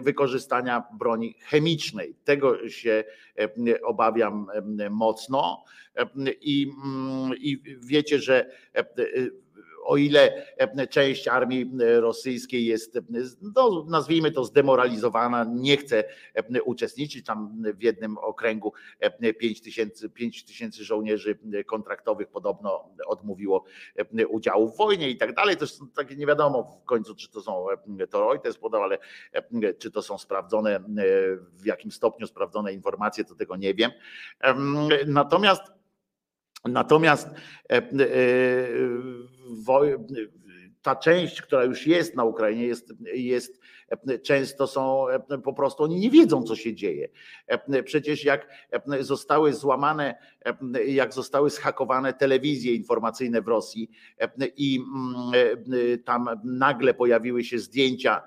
[0.02, 2.16] wykorzystania broni chemicznej.
[2.24, 3.04] Tego się
[3.84, 4.48] obawiam
[4.90, 5.64] mocno
[6.42, 6.72] i,
[7.40, 8.52] i wiecie, że
[9.84, 13.02] o ile e, część armii e, rosyjskiej jest, e,
[13.56, 16.04] no, nazwijmy to, zdemoralizowana, nie chce
[16.66, 18.74] uczestniczyć, tam w jednym okręgu
[19.40, 23.64] 5 tysięcy, 5 tysięcy żołnierzy kontraktowych podobno odmówiło
[24.30, 25.58] udziału w wojnie i tak dalej.
[25.58, 27.66] To jest takie nie wiadomo w końcu, czy to są
[28.10, 28.98] to Reuters podał, ale
[29.80, 30.84] czy to są sprawdzone,
[31.54, 33.92] w jakim stopniu sprawdzone informacje, to tego nie wiem.
[35.08, 35.62] Natomiast
[36.66, 37.30] Natomiast
[40.82, 43.62] ta część, która już jest na Ukrainie, jest, jest
[44.24, 45.06] często są
[45.44, 47.10] po prostu oni nie wiedzą, co się dzieje.
[47.86, 48.48] Przecież jak
[49.00, 50.16] zostały złamane,
[50.88, 53.92] jak zostały schakowane telewizje informacyjne w Rosji
[54.58, 58.22] i mm, tam nagle pojawiły się zdjęcia,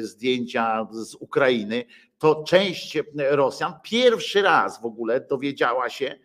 [0.00, 1.84] zdjęcia z Ukrainy,
[2.18, 2.98] to część
[3.30, 6.18] Rosjan pierwszy raz w ogóle dowiedziała się,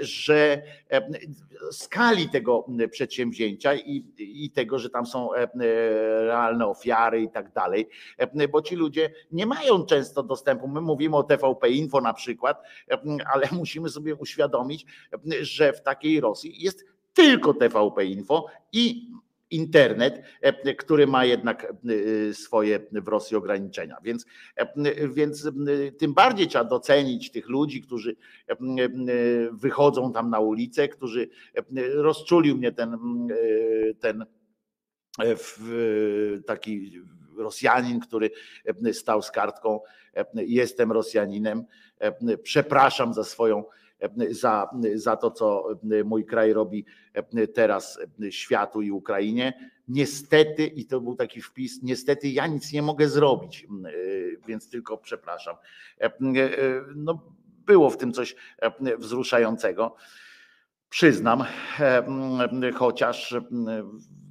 [0.00, 1.08] że e,
[1.72, 5.48] skali tego przedsięwzięcia i, i tego, że tam są e,
[6.24, 7.88] realne ofiary i tak dalej,
[8.52, 10.68] bo ci ludzie nie mają często dostępu.
[10.68, 12.62] My mówimy o TVP Info na przykład,
[13.34, 14.86] ale musimy sobie uświadomić,
[15.40, 16.84] że w takiej Rosji jest
[17.14, 19.10] tylko TVP Info i
[19.50, 23.96] internet, e, który ma jednak e, swoje w Rosji ograniczenia.
[24.02, 24.26] Więc,
[24.56, 25.48] e, więc
[25.98, 28.16] tym bardziej trzeba docenić tych ludzi, którzy
[29.52, 31.28] wychodzą tam na ulicę, którzy
[31.94, 32.98] rozczulił mnie ten,
[34.00, 34.26] ten
[36.46, 37.02] taki
[37.36, 38.30] Rosjanin, który
[38.92, 39.80] stał z kartką.
[40.34, 41.64] Jestem Rosjaninem.
[42.42, 43.64] Przepraszam za swoją
[44.30, 45.68] za, za to, co
[46.04, 46.84] mój kraj robi
[47.54, 47.98] teraz
[48.30, 49.70] światu i Ukrainie.
[49.88, 53.66] Niestety, i to był taki wpis, niestety ja nic nie mogę zrobić,
[54.46, 55.56] więc tylko przepraszam.
[56.96, 57.22] No,
[57.66, 58.36] było w tym coś
[58.98, 59.96] wzruszającego.
[60.88, 61.44] Przyznam,
[62.74, 63.36] chociaż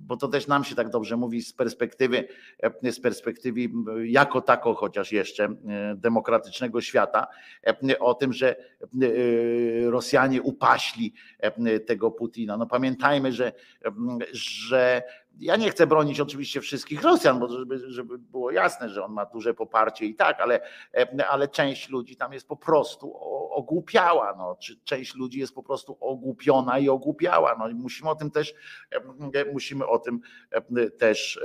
[0.08, 2.28] bo to też nam się tak dobrze mówi z perspektywy,
[2.84, 3.60] e, z perspektywy
[4.06, 5.56] jako tako chociaż jeszcze e,
[5.96, 7.28] demokratycznego świata,
[7.68, 8.56] e, o tym, że
[9.84, 11.14] Rosjanie upaśli
[11.86, 12.58] tego Putina.
[12.58, 13.52] No pamiętajmy, że,
[14.32, 15.04] że
[15.40, 19.26] ja nie chcę bronić oczywiście wszystkich Rosjan, bo żeby, żeby było jasne, że on ma
[19.26, 20.60] duże poparcie i tak, ale,
[21.30, 23.14] ale część ludzi tam jest po prostu
[23.52, 24.36] ogłupiała.
[24.38, 27.56] No, czy część ludzi jest po prostu ogłupiona i ogłupiała.
[27.60, 28.54] No, i musimy o tym też
[29.54, 30.20] musimy o tym
[31.00, 31.40] też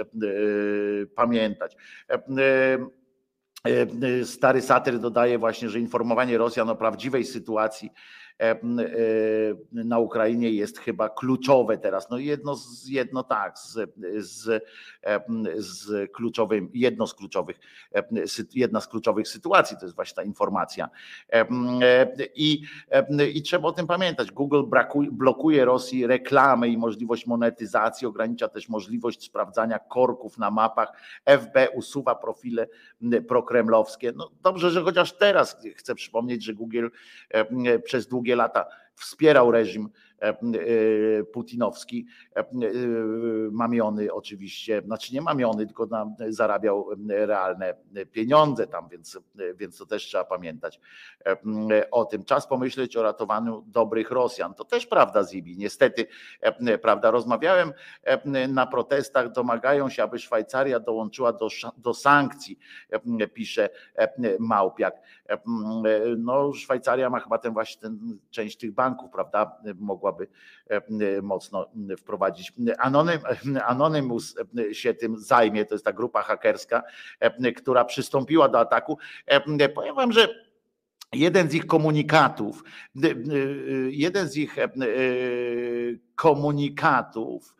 [1.14, 1.76] pamiętać.
[4.24, 8.21] Stary satyr dodaje właśnie, że informowanie Rosjan o prawdziwej sytuacji E, e,
[9.72, 12.10] na Ukrainie jest chyba kluczowe teraz.
[12.10, 13.78] No jedno, jedno tak, z,
[14.16, 14.64] z,
[15.56, 17.60] z kluczowym, jedno z kluczowych,
[18.54, 20.88] jedna z kluczowych sytuacji to jest właśnie ta informacja.
[21.32, 21.46] E,
[22.34, 22.62] I,
[23.34, 24.32] i trzeba o tym pamiętać.
[24.32, 30.92] Google brakuje, blokuje Rosji reklamy i możliwość monetyzacji, ogranicza też możliwość sprawdzania korków na mapach.
[31.24, 32.66] FB usuwa profile
[33.28, 34.12] prokremlowskie.
[34.16, 36.88] No dobrze, że chociaż teraz chcę przypomnieć, że Google
[37.84, 39.88] przez długie długie lata wspierał reżim
[41.32, 42.06] putinowski,
[42.36, 42.44] e,
[43.50, 45.88] mamiony oczywiście, znaczy nie mamiony, tylko
[46.28, 47.74] zarabiał realne
[48.12, 49.18] pieniądze tam, więc,
[49.54, 50.80] więc to też trzeba pamiętać
[51.90, 52.24] o tym.
[52.24, 54.54] Czas pomyśleć o ratowaniu dobrych Rosjan.
[54.54, 55.56] To też prawda, Zibi.
[55.56, 56.06] Niestety,
[56.82, 57.72] prawda, rozmawiałem
[58.48, 62.58] na protestach, domagają się, aby Szwajcaria dołączyła do, do sankcji,
[63.34, 63.68] pisze
[64.38, 64.94] Małpiak.
[66.18, 70.28] No, Szwajcaria ma chyba ten właśnie ten, część tych banków, prawda, mogła mogłaby
[71.18, 72.52] e, mocno wprowadzić.
[72.78, 73.20] Anonym,
[73.66, 74.34] Anonymous
[74.72, 76.82] się tym zajmie, to jest ta grupa hakerska,
[77.20, 78.98] e, która przystąpiła do ataku.
[79.26, 80.52] E, powiem wam, że
[81.12, 82.64] jeden z ich komunikatów,
[83.88, 84.56] jeden z ich
[86.14, 87.56] komunikatów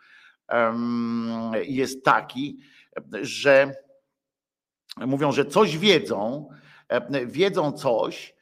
[1.62, 2.58] jest taki,
[3.22, 3.74] że
[4.96, 6.48] mówią, że coś wiedzą,
[7.26, 8.34] wiedzą coś,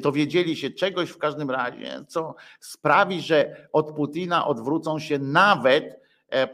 [0.00, 6.34] dowiedzieli się czegoś w każdym razie, co sprawi, że od Putina odwrócą się nawet, e,
[6.34, 6.48] e, e,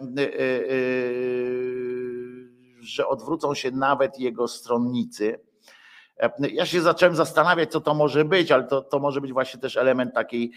[2.81, 5.41] że odwrócą się nawet jego stronnicy.
[6.53, 9.77] Ja się zacząłem zastanawiać, co to może być, ale to, to może być właśnie też
[9.77, 10.53] element takiej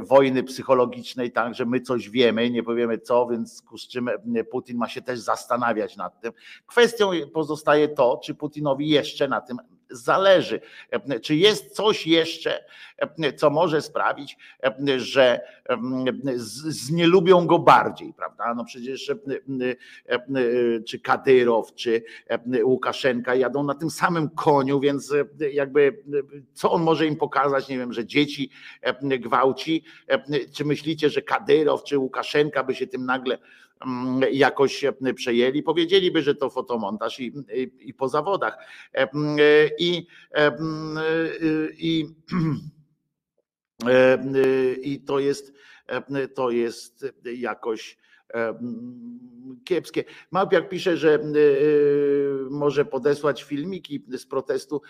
[0.00, 4.12] wojny psychologicznej, tak, że my coś wiemy, nie powiemy co, więc kurczymy,
[4.50, 6.32] Putin ma się też zastanawiać nad tym.
[6.66, 9.58] Kwestią pozostaje to, czy Putinowi jeszcze na tym
[9.92, 10.60] zależy.
[11.22, 12.64] Czy jest coś jeszcze,
[13.36, 14.36] co może sprawić,
[14.96, 15.40] że
[16.68, 18.54] znielubią go bardziej, prawda?
[18.54, 19.12] No przecież
[20.86, 22.02] czy Kadyrow, czy
[22.64, 25.14] Łukaszenka jadą na tym samym koniu, więc
[25.52, 26.02] jakby
[26.54, 27.68] co on może im pokazać?
[27.68, 28.50] Nie wiem, że dzieci
[29.02, 29.84] gwałci.
[30.54, 33.38] Czy myślicie, że Kadyrow czy Łukaszenka by się tym nagle
[34.32, 38.58] jakoś przejęli, powiedzieliby, że to fotomontaż i, i, i po zawodach.
[38.94, 39.08] E,
[39.78, 40.06] I,
[41.78, 42.06] i,
[44.82, 45.52] i to jest
[46.34, 47.98] to jest jakoś
[49.64, 50.04] kiepskie.
[50.30, 51.18] Małpiak pisze, że
[52.50, 54.82] może podesłać filmiki z protestu.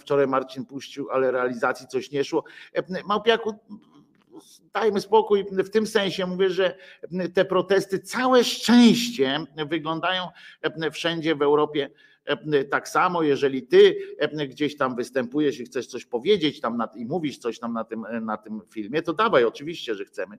[0.00, 2.44] Wczoraj Marcin puścił, ale realizacji coś nie szło.
[3.04, 3.54] Małpiaku,
[4.74, 5.44] dajmy spokój.
[5.52, 6.76] W tym sensie mówię, że
[7.34, 9.38] te protesty, całe szczęście
[9.68, 10.28] wyglądają
[10.92, 11.90] wszędzie w Europie
[12.70, 13.96] tak samo, jeżeli ty
[14.48, 18.36] gdzieś tam występujesz i chcesz coś powiedzieć tam i mówisz coś tam na tym, na
[18.36, 20.38] tym filmie, to dawaj, oczywiście, że chcemy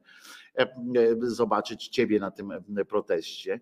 [1.22, 2.54] zobaczyć ciebie na tym
[2.90, 3.60] proteście.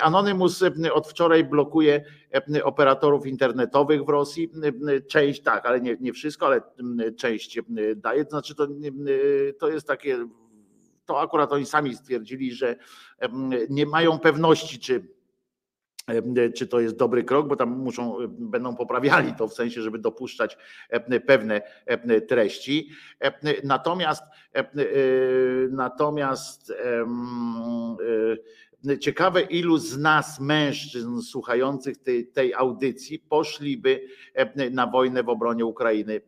[0.00, 2.04] Anonymous od wczoraj blokuje
[2.62, 4.50] operatorów internetowych w Rosji.
[5.08, 6.62] Część tak, ale nie, nie wszystko, ale
[7.16, 7.58] część
[7.96, 8.24] daje.
[8.24, 8.68] To znaczy, to,
[9.58, 10.26] to jest takie,
[11.06, 12.76] to akurat oni sami stwierdzili, że
[13.70, 15.19] nie mają pewności, czy
[16.56, 20.56] czy to jest dobry krok, bo tam muszą, będą poprawiali to w sensie, żeby dopuszczać
[21.86, 22.90] pewne treści.
[23.64, 24.22] Natomiast
[25.70, 26.72] natomiast
[29.00, 34.00] ciekawe, ilu z nas, mężczyzn słuchających tej, tej audycji, poszliby
[34.70, 36.20] na wojnę w obronie Ukrainy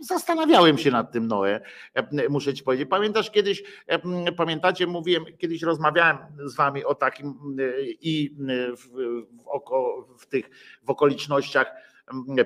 [0.00, 1.60] Zastanawiałem się nad tym Noe,
[1.94, 2.88] e, muszę ci powiedzieć.
[2.88, 8.36] Pamiętasz kiedyś, e, pamiętacie, mówiłem, kiedyś rozmawiałem z wami o takim e, i
[8.76, 10.50] w, w, oko, w tych
[10.82, 11.72] w okolicznościach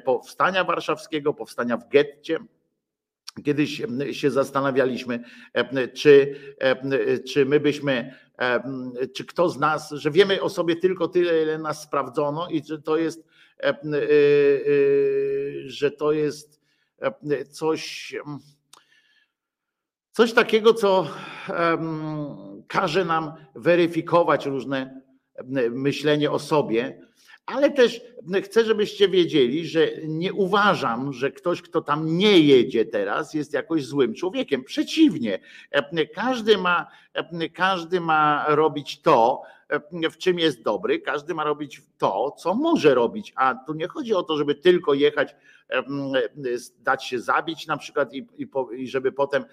[0.05, 2.39] powstania warszawskiego, powstania w getcie
[3.45, 3.83] Kiedyś
[4.13, 5.25] się zastanawialiśmy,
[5.95, 6.35] czy,
[7.29, 8.15] czy my byśmy,
[9.15, 12.83] czy kto z nas, że wiemy o sobie tylko tyle, ile nas sprawdzono i że
[12.83, 13.25] to jest,
[15.67, 16.64] że to jest
[17.51, 18.15] coś,
[20.13, 21.07] coś takiego, co
[22.69, 25.01] każe nam weryfikować różne
[25.71, 27.05] myślenie o sobie
[27.47, 28.01] ale też
[28.45, 33.85] chcę, żebyście wiedzieli, że nie uważam, że ktoś, kto tam nie jedzie teraz, jest jakoś
[33.85, 34.65] złym człowiekiem.
[34.65, 35.39] Przeciwnie,
[36.15, 36.87] każdy ma,
[37.55, 39.43] każdy ma robić to,
[40.11, 43.33] w czym jest dobry, każdy ma robić to, co może robić.
[43.37, 45.37] A tu nie chodzi o to, żeby tylko jechać,
[46.79, 49.45] dać się zabić na przykład i, i, i żeby potem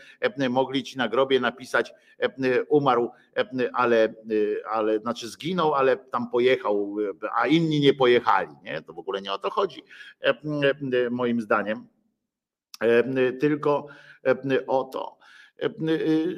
[0.49, 1.93] mogli ci na grobie napisać
[2.69, 3.11] umarł,
[3.73, 4.13] ale,
[4.71, 6.95] ale znaczy zginął, ale tam pojechał,
[7.35, 8.55] a inni nie pojechali.
[8.63, 8.81] Nie?
[8.81, 9.83] To w ogóle nie o to chodzi,
[11.11, 11.87] moim zdaniem.
[13.39, 13.87] Tylko
[14.67, 15.17] o to,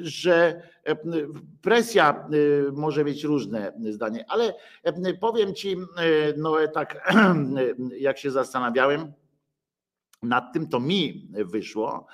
[0.00, 0.62] że
[1.62, 2.28] presja
[2.72, 4.54] może mieć różne zdanie, ale
[5.20, 5.76] powiem ci,
[6.36, 7.14] no tak
[7.98, 9.12] jak się zastanawiałem
[10.24, 12.06] nad tym, to mi wyszło,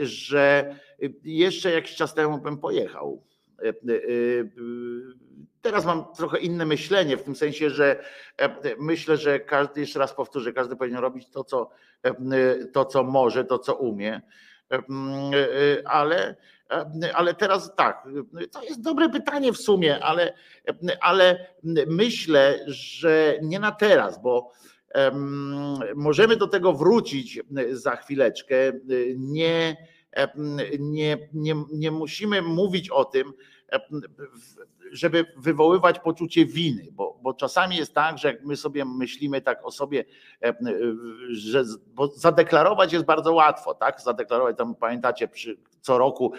[0.00, 0.76] że
[1.24, 3.24] jeszcze jakiś czas temu bym pojechał.
[5.62, 8.04] Teraz mam trochę inne myślenie, w tym sensie, że
[8.78, 11.70] myślę, że każdy, jeszcze raz powtórzę, każdy powinien robić to, co,
[12.72, 14.20] to, co może, to, co umie
[15.84, 16.36] ale,
[17.14, 18.08] ale teraz tak,
[18.52, 20.34] to jest dobre pytanie w sumie, ale,
[21.00, 21.46] ale
[21.86, 24.52] myślę, że nie na teraz, bo
[25.94, 27.40] możemy do tego wrócić
[27.70, 28.54] za chwileczkę.
[29.16, 29.76] Nie,
[30.78, 33.32] nie, nie, nie musimy mówić o tym,
[34.92, 39.66] żeby wywoływać poczucie winy, bo, bo czasami jest tak, że jak my sobie myślimy tak
[39.66, 40.04] o sobie,
[41.30, 44.00] że bo zadeklarować jest bardzo łatwo, tak?
[44.00, 46.32] Zadeklarować, tam pamiętacie, przy, co roku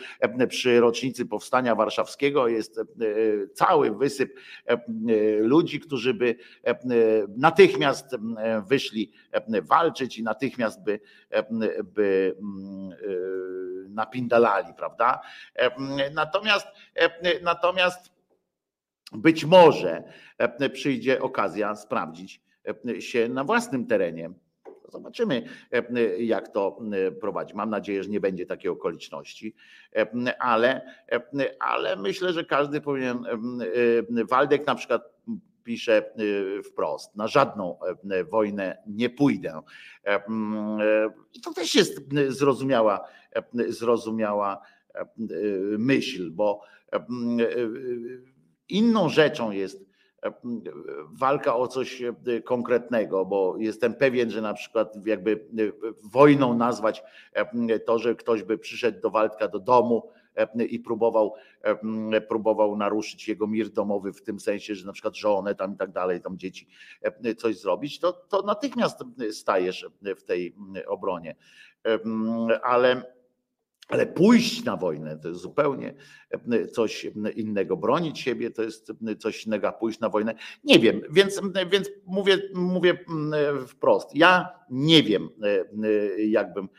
[0.50, 2.80] przy rocznicy powstania warszawskiego jest
[3.54, 4.40] cały wysyp
[5.40, 6.36] ludzi, którzy by
[7.38, 8.06] natychmiast
[8.68, 9.12] wyszli
[9.62, 11.00] walczyć i natychmiast by,
[11.84, 12.36] by
[13.90, 15.22] napindalali, prawda?
[16.14, 16.68] Natomiast,
[17.42, 18.12] natomiast
[19.12, 20.04] być może
[20.74, 22.42] przyjdzie okazja sprawdzić
[23.00, 24.32] się na własnym terenie.
[24.92, 25.44] Zobaczymy,
[26.18, 26.80] jak to
[27.22, 27.56] prowadzi.
[27.56, 29.56] Mam nadzieję, że nie będzie takiej okoliczności,
[30.40, 30.82] ale,
[31.60, 33.26] ale myślę, że każdy powinien.
[34.30, 35.02] Waldek na przykład
[35.64, 36.14] pisze
[36.72, 37.80] wprost: Na żadną
[38.32, 39.62] wojnę nie pójdę.
[41.34, 43.08] I to też jest zrozumiała,
[43.54, 44.62] zrozumiała
[45.78, 46.62] myśl, bo
[48.70, 49.91] inną rzeczą jest
[51.12, 52.02] walka o coś
[52.46, 55.46] konkretnego, bo jestem pewien, że na przykład jakby
[56.04, 57.04] wojną nazwać
[57.86, 60.10] to, że ktoś by przyszedł do Waldka do domu
[60.70, 61.34] i próbował,
[62.28, 65.92] próbował naruszyć jego mir domowy w tym sensie, że na przykład żonę tam i tak
[65.92, 66.68] dalej, tam dzieci
[67.38, 69.00] coś zrobić, to, to natychmiast
[69.32, 70.56] stajesz w tej
[70.88, 71.36] obronie.
[72.64, 73.21] Ale
[73.92, 75.94] ale pójść na wojnę to jest zupełnie
[76.72, 77.78] coś innego.
[77.78, 81.02] Bronić siebie to jest coś innego, pójść na wojnę nie wiem.
[81.10, 81.42] Więc,
[81.72, 82.98] więc mówię, mówię
[83.68, 84.16] wprost.
[84.16, 85.30] Ja nie wiem,
[86.18, 86.70] jakbym,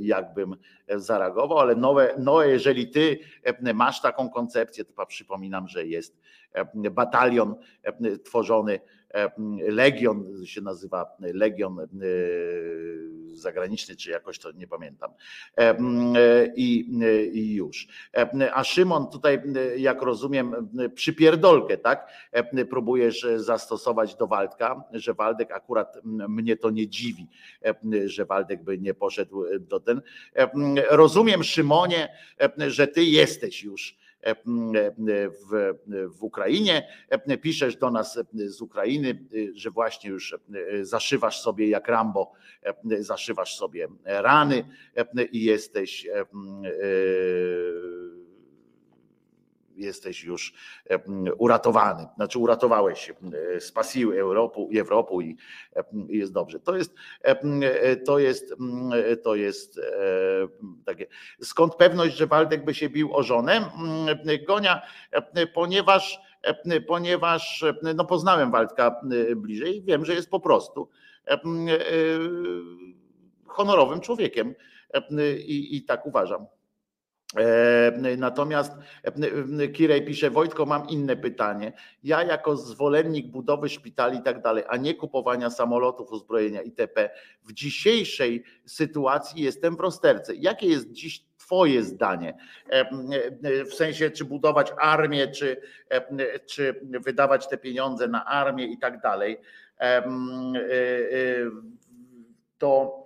[0.00, 0.56] jakbym
[0.88, 3.18] zareagował, ale nowe, no jeżeli ty
[3.74, 6.20] masz taką koncepcję, to przypominam, że jest
[6.90, 7.54] batalion
[8.24, 8.80] tworzony
[9.68, 11.86] Legion się nazywa Legion e,
[13.32, 15.10] zagraniczny, czy jakoś to nie pamiętam.
[16.56, 16.98] I,
[17.32, 17.88] i już.
[18.52, 19.42] A Szymon tutaj,
[19.76, 22.12] jak rozumiem, przypierdolkę, tak?
[22.70, 27.26] Próbujesz zastosować do Waldka, że Waldek akurat mnie to nie dziwi,
[28.04, 30.02] że Waldek by nie poszedł do ten.
[30.90, 32.08] Rozumiem, Szymonie,
[32.68, 33.99] że ty jesteś już E, e,
[35.50, 35.74] w,
[36.18, 36.88] w Ukrainie.
[37.08, 39.24] E, piszesz do nas z Ukrainy,
[39.54, 40.36] że właśnie już
[40.82, 42.32] zaszywasz sobie jak Rambo,
[42.84, 44.64] zaszywasz sobie rany
[45.32, 46.08] i jesteś
[49.80, 50.54] jesteś już
[51.38, 52.06] uratowany.
[52.16, 53.12] Znaczy uratowałeś
[53.58, 55.36] spasiły Europę, Europę i
[56.08, 56.60] jest dobrze.
[56.60, 56.94] To jest,
[58.06, 58.54] to jest,
[59.22, 59.80] to jest
[60.84, 61.06] takie.
[61.40, 63.70] Skąd pewność, że Waldek by się bił o żonę?
[64.46, 64.82] Gonia,
[65.54, 66.20] ponieważ
[66.86, 69.00] ponieważ no poznałem Waldka
[69.36, 70.88] bliżej i wiem, że jest po prostu
[73.46, 74.54] honorowym człowiekiem
[75.36, 76.46] i, i tak uważam.
[77.36, 78.72] E, Natomiast
[79.04, 81.72] e, Kirej pisze, Wojtko, mam inne pytanie.
[82.04, 87.10] Ja jako zwolennik budowy szpitali i tak dalej, a nie kupowania samolotów, uzbrojenia itp.
[87.44, 90.34] W dzisiejszej sytuacji jestem w rozterce.
[90.34, 92.36] Jakie jest dziś Twoje zdanie?
[92.68, 95.60] E, W sensie, czy budować armię, czy,
[96.46, 99.40] czy wydawać te pieniądze na armię i tak dalej.
[102.58, 103.00] To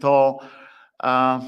[0.00, 0.38] to
[0.98, 1.40] a,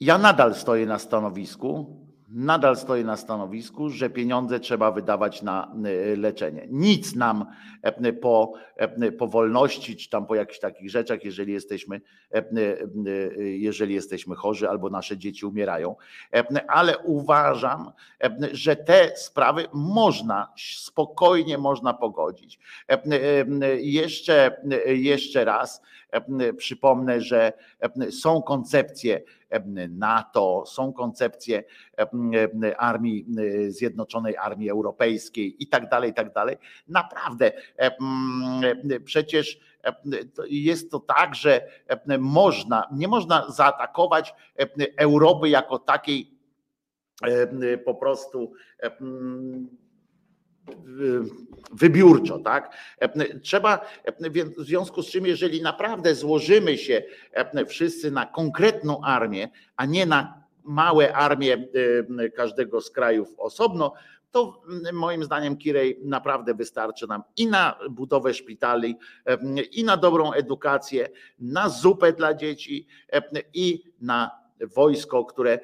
[0.00, 1.98] ja nadal stoję na stanowisku,
[2.28, 6.66] nadal stoję na stanowisku, że pieniądze trzeba wydawać na y, leczenie.
[6.70, 7.46] Nic nam
[7.82, 12.00] e, po, e, po wolności, czy tam po jakichś takich rzeczach, jeżeli jesteśmy,
[12.34, 12.44] e,
[13.42, 15.96] jeżeli jesteśmy chorzy albo nasze dzieci umierają.
[16.68, 17.92] Ale uważam,
[18.52, 22.58] że te sprawy można spokojnie można pogodzić.
[23.78, 25.82] Jeszcze, jeszcze raz
[26.56, 27.52] przypomnę, że
[28.10, 29.22] są koncepcje
[29.88, 31.64] NATO, są koncepcje
[32.78, 33.26] armii,
[33.68, 36.56] Zjednoczonej Armii Europejskiej i tak dalej, i tak dalej.
[36.88, 37.52] Naprawdę,
[39.04, 39.60] przecież
[40.48, 41.68] jest to tak, że
[42.18, 44.34] można, nie można zaatakować
[44.96, 46.38] Europy jako takiej
[47.84, 48.52] po prostu
[51.72, 52.76] wybiórczo, tak?
[53.42, 53.86] Trzeba,
[54.58, 57.02] w związku z czym, jeżeli naprawdę złożymy się
[57.66, 61.68] wszyscy na konkretną armię, a nie na małe armie
[62.36, 63.92] każdego z krajów osobno,
[64.30, 64.62] to
[64.92, 68.96] moim zdaniem Kirej naprawdę wystarczy nam i na budowę szpitali,
[69.72, 71.08] i na dobrą edukację,
[71.38, 72.86] na zupę dla dzieci
[73.54, 75.58] i na wojsko, które,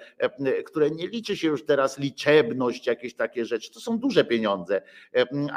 [0.66, 3.72] które nie liczy się już teraz liczebność, jakieś takie rzeczy.
[3.72, 4.82] To są duże pieniądze,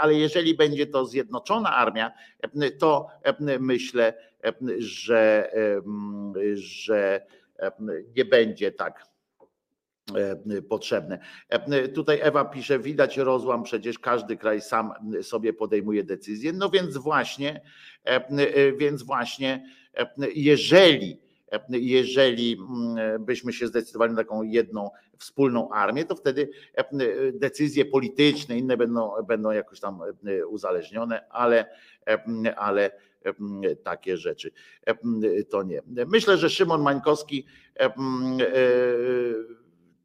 [0.02, 2.12] ale jeżeli będzie to zjednoczona armia,
[2.80, 3.08] to
[3.60, 4.14] myślę,
[4.78, 5.52] że,
[6.54, 7.26] że
[8.18, 9.08] nie będzie tak
[10.70, 11.20] potrzebne.
[11.96, 16.54] Tutaj Ewa pisze, widać rozłam, przecież każdy kraj sam sobie podejmuje decyzję.
[16.54, 17.62] No więc właśnie,
[18.78, 19.66] więc właśnie,
[20.36, 21.27] jeżeli
[21.70, 26.50] jeżeli mm, byśmy się zdecydowali na taką jedną wspólną armię, to wtedy
[27.34, 30.00] decyzje polityczne, inne będą, będą jakoś tam
[30.50, 31.66] uzależnione, ale,
[32.56, 32.92] ale
[33.84, 34.52] takie rzeczy
[35.50, 35.82] to nie.
[36.08, 37.46] Myślę, że Szymon Mańkowski
[37.80, 37.94] e,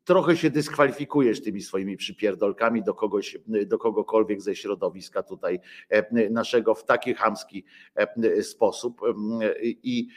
[0.04, 6.74] trochę się dyskwalifikujesz tymi swoimi przypierdolkami do kogoś, do kogokolwiek ze środowiska tutaj e, naszego
[6.74, 7.64] w taki chamski
[7.94, 9.00] e, sposób.
[9.62, 10.08] I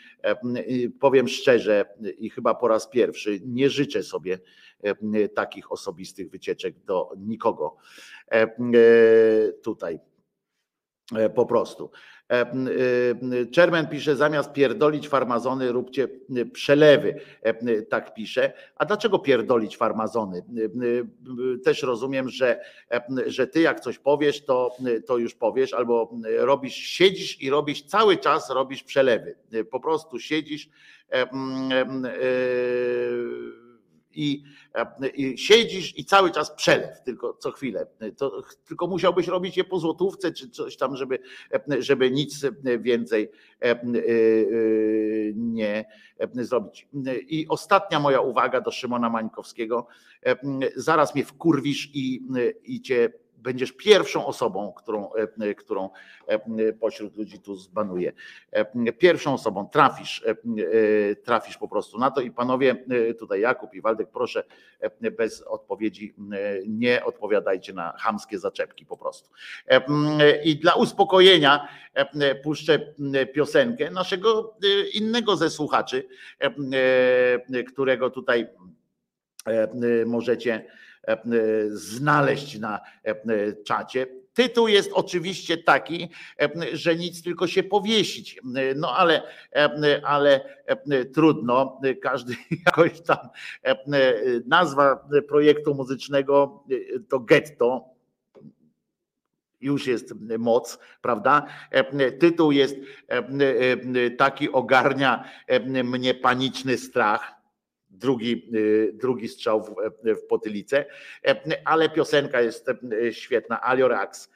[1.00, 1.86] powiem szczerze,
[2.18, 4.40] i chyba po raz pierwszy, nie życzę sobie
[4.84, 7.76] e, takich osobistych wycieczek do nikogo
[9.64, 10.00] tutaj.
[11.36, 11.92] Po prostu.
[13.52, 16.08] Czermen pisze, zamiast pierdolić farmazony, róbcie
[16.54, 17.20] przelewy.
[17.90, 18.54] Tak pisze.
[18.76, 20.44] A dlaczego pierdolić farmazony?
[21.64, 22.60] Też rozumiem, że,
[23.26, 24.76] że ty jak coś powiesz, to,
[25.08, 29.36] to już powiesz, albo robisz, siedzisz i robisz cały czas robisz przelewy.
[29.72, 30.70] Po prostu siedzisz
[34.16, 34.44] i,
[35.16, 37.88] i, siedzisz i cały czas przelew, tylko co chwilę.
[38.18, 41.20] To, tylko musiałbyś robić je po złotówce czy coś tam, żeby,
[41.80, 42.46] żeby nic
[42.80, 43.32] więcej
[45.36, 45.86] nie
[46.34, 46.88] zrobić.
[47.28, 49.88] I ostatnia moja uwaga do Szymona Mańkowskiego.
[50.76, 52.22] Zaraz mnie wkurwisz i,
[52.64, 53.10] i cię
[53.46, 55.90] będziesz pierwszą osobą, którą, e, którą
[56.28, 58.14] e, pośród ludzi tu zbanuje.
[58.52, 60.26] E, pierwszą osobą trafisz,
[61.24, 62.86] trafisz po prostu na to i panowie,
[63.20, 64.44] tutaj Jakub i Waldek, proszę
[65.18, 66.16] bez odpowiedzi
[66.68, 69.30] nie odpowiadajcie na chamskie zaczepki po prostu.
[70.44, 71.68] I dla uspokojenia
[72.44, 72.94] puszczę
[73.34, 74.58] piosenkę naszego
[74.94, 76.08] innego ze słuchaczy,
[77.68, 78.48] którego tutaj
[80.06, 80.95] możecie E,
[81.70, 83.16] znaleźć na e,
[83.64, 84.08] czacie.
[84.34, 86.10] Tytuł jest oczywiście taki,
[86.42, 88.40] e, że nic tylko się powiesić.
[88.76, 89.22] No ale,
[90.04, 90.42] ale
[91.14, 93.18] trudno, każdy jakoś tam
[94.46, 96.64] nazwa projektu muzycznego
[97.10, 97.96] to getto,
[99.62, 101.46] już jest moc, prawda?
[102.20, 102.76] Tytuł jest
[104.18, 105.24] taki, ogarnia
[105.84, 107.35] mnie paniczny strach
[108.00, 110.86] drugi, y, drugi strzał w, e, w potylicę,
[111.28, 113.62] e, ale piosenka jest e, świetna.
[113.62, 114.32] Aliorax,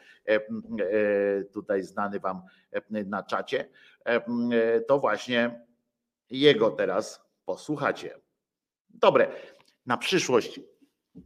[1.53, 2.41] tutaj znany wam
[2.90, 3.69] na czacie,
[4.88, 5.65] to właśnie
[6.30, 8.15] jego teraz posłuchacie.
[8.90, 9.27] Dobre,
[9.86, 10.60] na przyszłość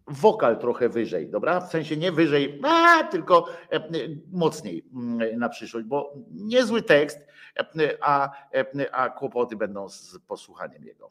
[0.07, 1.59] wokal trochę wyżej, dobra?
[1.59, 3.47] W sensie nie wyżej, a, tylko
[4.31, 7.27] mocniej mm, na przyszłość, bo niezły tekst,
[8.01, 8.31] a,
[8.91, 11.09] a kłopoty będą z posłuchaniem jego.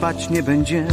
[0.00, 0.88] spać nie będziemy.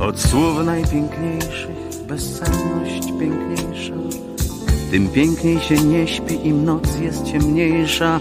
[0.00, 3.94] Od słów najpiękniejszych bezsenność piękniejsza.
[4.90, 8.20] Tym piękniej się nie śpi, im noc jest ciemniejsza,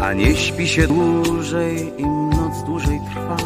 [0.00, 3.36] a nie śpi się dłużej, im noc dłużej trwa.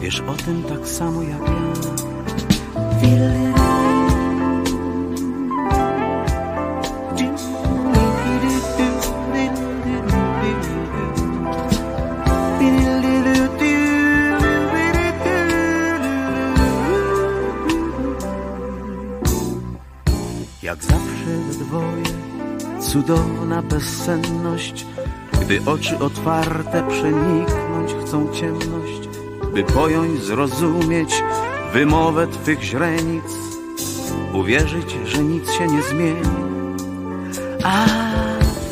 [0.00, 1.65] Wiesz o tym tak samo jak ja.
[23.06, 24.86] cudowna bezsenność,
[25.42, 29.08] gdy oczy otwarte przeniknąć chcą ciemność,
[29.54, 31.22] by pojąć, zrozumieć
[31.72, 33.24] wymowę twych źrenic,
[34.32, 36.20] uwierzyć, że nic się nie zmieni.
[37.64, 37.86] A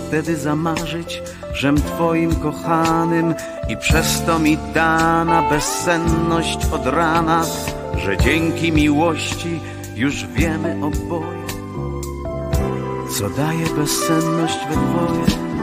[0.08, 3.34] wtedy zamarzyć, żem twoim kochanym
[3.68, 7.44] i przez to mi dana bezsenność od rana,
[7.96, 9.60] że dzięki miłości
[9.96, 11.43] już wiemy oboje
[13.14, 15.53] co daje bezsenność we dwoje?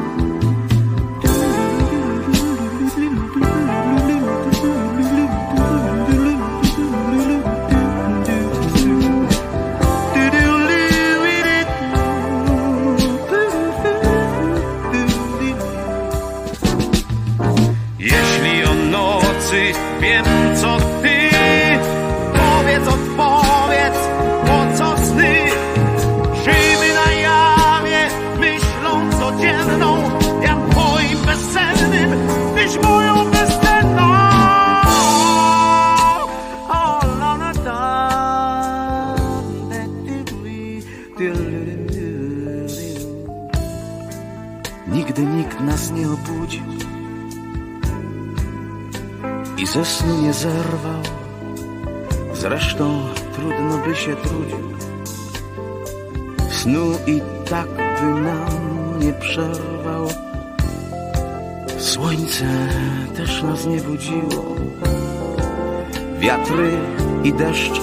[67.32, 67.82] I deszcze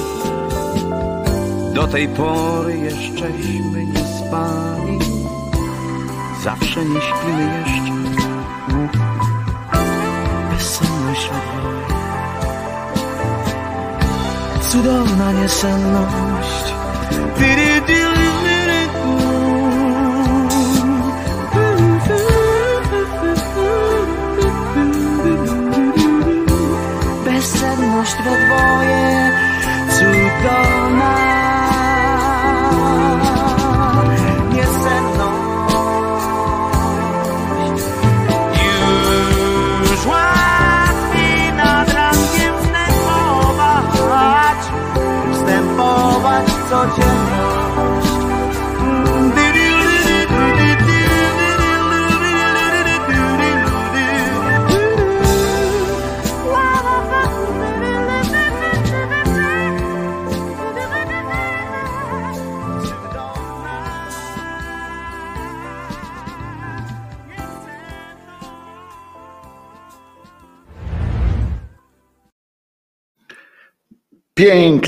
[1.74, 4.98] do tej pory jeszcześmy nie spali.
[6.42, 7.92] Zawsze nie śpimy jeszcze.
[10.50, 11.86] Bezsenność odwołuje.
[14.60, 16.74] Cudowna niesenność.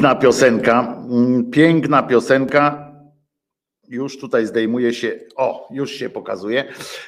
[0.00, 2.92] Piękna piosenka, mm, piękna piosenka.
[3.88, 6.64] Już tutaj zdejmuje się, o, już się pokazuje.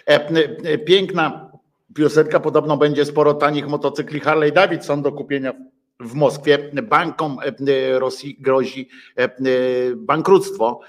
[0.07, 0.29] E,
[0.65, 1.51] e, Piękna
[1.95, 5.53] piosenka, podobno będzie sporo tanich motocykli Harley Davidson do kupienia
[6.01, 6.59] w Moskwie.
[6.83, 8.89] Bankom e, Rosji grozi
[9.97, 10.81] bankructwo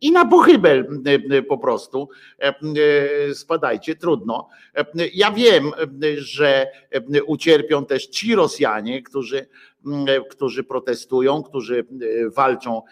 [0.00, 1.02] i na pochybel
[1.48, 2.08] po prostu.
[3.34, 4.48] Spadajcie, trudno.
[5.14, 5.72] Ja wiem,
[6.16, 6.66] że
[7.26, 9.46] ucierpią też ci Rosjanie, którzy
[10.30, 12.82] którzy protestują, którzy e, walczą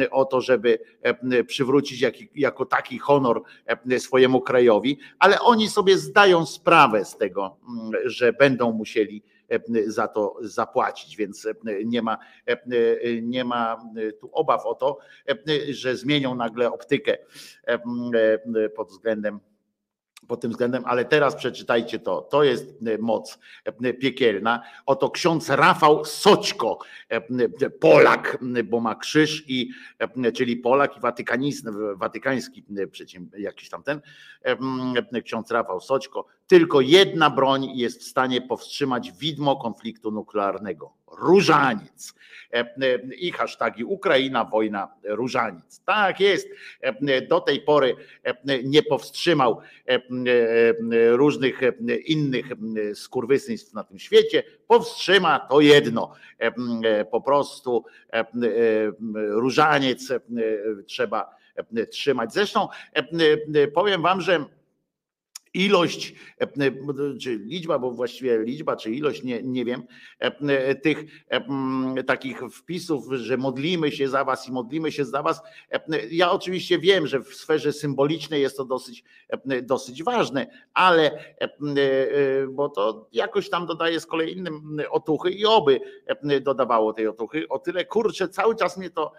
[0.00, 2.04] e, o to, żeby e, przywrócić
[2.34, 8.32] jako taki honor e, swojemu krajowi, ale oni sobie zdają sprawę z tego, m, że
[8.32, 11.54] będą musieli e, za to zapłacić, więc e,
[11.84, 12.56] nie ma, e,
[13.22, 13.76] nie ma
[14.20, 14.98] tu obaw o to,
[15.28, 17.18] e, że zmienią nagle optykę
[17.66, 17.78] e,
[18.64, 19.40] e, pod względem
[20.28, 22.20] pod tym względem, ale teraz przeczytajcie to.
[22.20, 24.62] To jest e, moc e, piekielna.
[24.86, 26.78] Oto ksiądz Rafał Soćko,
[27.08, 29.70] e, Polak, bo ma krzyż i
[30.34, 31.00] czyli Polak i
[31.96, 32.64] watykański
[33.38, 34.00] jakiś tam ten
[35.24, 36.26] ksiądz Rafał Soćko.
[36.46, 41.01] Tylko jedna broń jest w stanie powstrzymać widmo konfliktu nuklearnego.
[41.18, 42.14] Różaniec.
[43.18, 45.80] I hashtagi Ukraina, wojna, różaniec.
[45.84, 46.48] Tak jest.
[47.28, 47.96] Do tej pory
[48.64, 49.60] nie powstrzymał
[51.10, 51.60] różnych
[52.04, 52.46] innych
[52.94, 54.42] skurwysyństw na tym świecie.
[54.66, 56.12] Powstrzyma to jedno.
[57.10, 57.84] Po prostu
[59.14, 60.12] różaniec
[60.86, 61.36] trzeba
[61.90, 62.32] trzymać.
[62.32, 62.68] Zresztą
[63.74, 64.44] powiem wam, że
[65.54, 66.14] ilość,
[67.20, 69.82] czy liczba, bo właściwie liczba, czy ilość, nie, nie wiem,
[70.82, 71.24] tych
[72.06, 75.40] takich wpisów, że modlimy się za was i modlimy się za was.
[76.10, 79.04] Ja oczywiście wiem, że w sferze symbolicznej jest to dosyć,
[79.62, 81.34] dosyć ważne, ale
[82.50, 85.80] bo to jakoś tam dodaje z kolei innym otuchy i oby
[86.40, 87.48] dodawało tej otuchy.
[87.48, 89.12] O tyle kurczę, cały czas mnie to,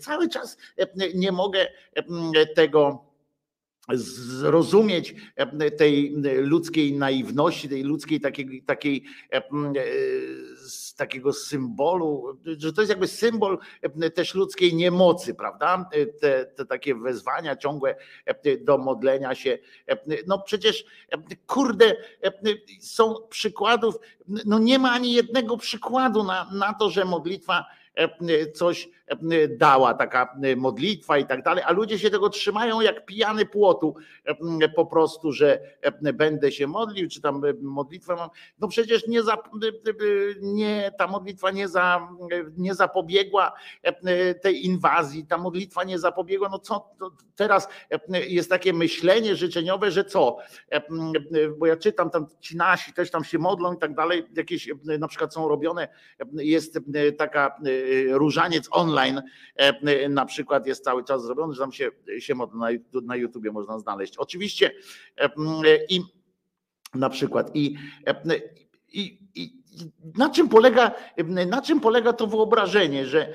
[0.00, 0.56] cały czas
[1.14, 1.66] nie mogę
[2.54, 3.04] tego
[3.92, 5.14] zrozumieć
[5.78, 9.04] tej ludzkiej naiwności, tej ludzkiej takiej, takiej
[10.56, 13.58] z takiego symbolu, że to jest jakby symbol
[14.14, 15.90] też ludzkiej niemocy, prawda?
[16.20, 17.96] Te, te takie wezwania ciągłe
[18.60, 19.58] do modlenia się.
[20.26, 20.84] No przecież
[21.46, 21.96] kurde,
[22.80, 23.94] są przykładów,
[24.46, 27.64] no nie ma ani jednego przykładu na, na to, że modlitwa
[28.54, 28.88] coś
[29.58, 33.94] dała, taka modlitwa i tak dalej, a ludzie się tego trzymają jak pijany płotu,
[34.76, 35.60] po prostu, że
[36.14, 38.30] będę się modlił, czy tam modlitwę mam.
[38.58, 39.38] No przecież nie, za,
[40.40, 42.08] nie ta modlitwa nie, za,
[42.56, 43.52] nie zapobiegła
[44.42, 46.48] tej inwazji, ta modlitwa nie zapobiegła.
[46.48, 46.90] No co
[47.36, 47.68] teraz
[48.10, 50.36] jest takie myślenie życzeniowe, że co?
[51.58, 54.68] Bo ja czytam tam ci nasi też tam się modlą i tak dalej, jakieś
[54.98, 55.88] na przykład są robione,
[56.32, 56.78] jest
[57.18, 57.56] taka
[58.10, 58.93] różaniec online
[60.08, 62.68] na przykład jest cały czas zrobiony, że tam się, się na,
[63.02, 64.16] na YouTubie można znaleźć.
[64.16, 64.72] Oczywiście
[65.88, 66.00] i
[66.94, 67.76] na przykład i
[68.94, 69.64] i, i
[70.16, 70.94] na czym polega,
[71.46, 73.34] na czym polega to wyobrażenie, że,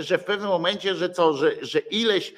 [0.00, 2.34] że w pewnym momencie, że co, że, że ileś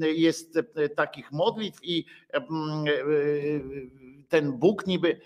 [0.00, 0.58] jest
[0.96, 2.04] takich modlitw i
[4.28, 5.20] ten Bóg niby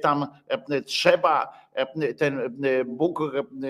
[0.00, 0.26] tam
[0.86, 1.63] trzeba,
[2.18, 2.56] ten
[2.86, 3.18] Bóg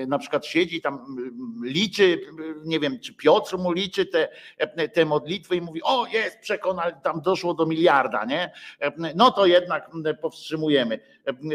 [0.06, 1.16] na przykład siedzi tam,
[1.64, 2.20] liczy,
[2.64, 4.28] nie wiem, czy Piotr mu liczy te,
[4.92, 8.52] te modlitwy i mówi, o jest, przekonał, tam doszło do miliarda, nie?
[9.14, 9.90] No to jednak
[10.22, 11.00] powstrzymujemy.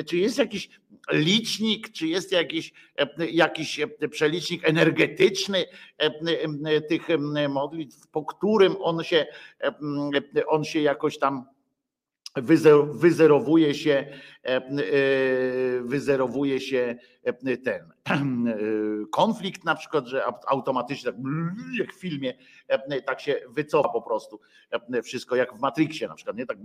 [0.08, 0.70] Czy jest jakiś
[1.12, 2.74] licznik, czy jest jakiś,
[3.32, 3.80] jakiś
[4.12, 5.66] przelicznik energetyczny
[6.90, 7.08] tych
[7.50, 9.26] modlitw, po którym on się,
[10.48, 11.46] on się jakoś tam
[12.94, 14.06] wyzerowuje się,
[14.46, 14.62] e, e,
[15.82, 17.92] wyzerowuje się e, ten
[19.12, 21.22] konflikt na przykład, że automatycznie tak
[21.80, 22.34] jak w filmie
[23.06, 24.40] tak się wycofa po prostu
[25.04, 26.58] wszystko jak w Matrixie na przykład, nie tak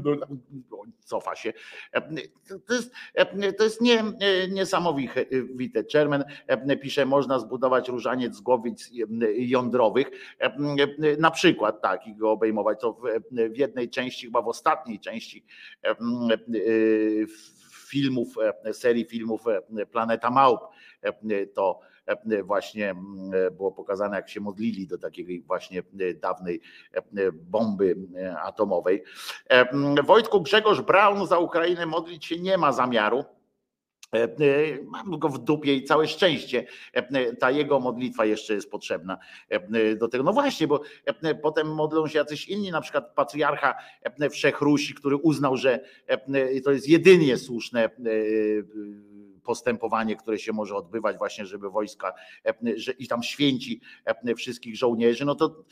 [1.04, 1.52] cofa się.
[2.66, 2.92] To jest,
[3.58, 4.04] to jest nie,
[4.50, 5.24] niesamowite.
[5.90, 6.24] Czermen
[6.82, 8.90] pisze, można zbudować różaniec z głowic
[9.36, 10.10] jądrowych,
[11.18, 13.00] na przykład tak i go obejmować, to
[13.30, 15.44] w jednej części, chyba w ostatniej części
[17.90, 18.34] filmów,
[18.72, 19.44] serii filmów
[19.92, 20.60] Planeta Małp,
[21.54, 21.80] to
[22.44, 22.94] właśnie
[23.52, 25.82] było pokazane, jak się modlili do takiej właśnie
[26.14, 26.60] dawnej
[27.32, 27.96] bomby
[28.42, 29.02] atomowej.
[30.04, 33.24] Wojtku Grzegorz Braun za Ukrainę modlić się nie ma zamiaru.
[34.86, 36.66] Mam go w dupie i całe szczęście.
[37.38, 39.18] Ta jego modlitwa jeszcze jest potrzebna
[39.98, 40.24] do tego.
[40.24, 40.82] No właśnie, bo
[41.42, 43.74] potem modlą się jacyś inni, na przykład patriarcha
[44.30, 45.80] Wszechrusi, który uznał, że
[46.64, 47.90] to jest jedynie słuszne
[49.50, 52.14] postępowanie, które się może odbywać właśnie, żeby wojska
[52.76, 53.80] że, i tam święci
[54.36, 55.64] wszystkich żołnierzy, no to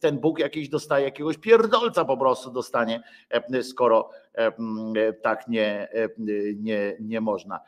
[0.00, 3.02] ten Bóg jakiś dostaje jakiegoś pierdolca po prostu dostanie,
[3.62, 4.10] skoro
[5.22, 5.88] tak nie,
[6.56, 7.60] nie, nie można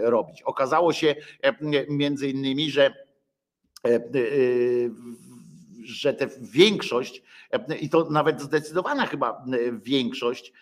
[0.00, 0.42] robić.
[0.42, 1.14] Okazało się
[1.88, 2.94] między innymi, że
[5.84, 7.22] że tę większość,
[7.80, 9.44] i to nawet zdecydowana chyba
[9.82, 10.52] większość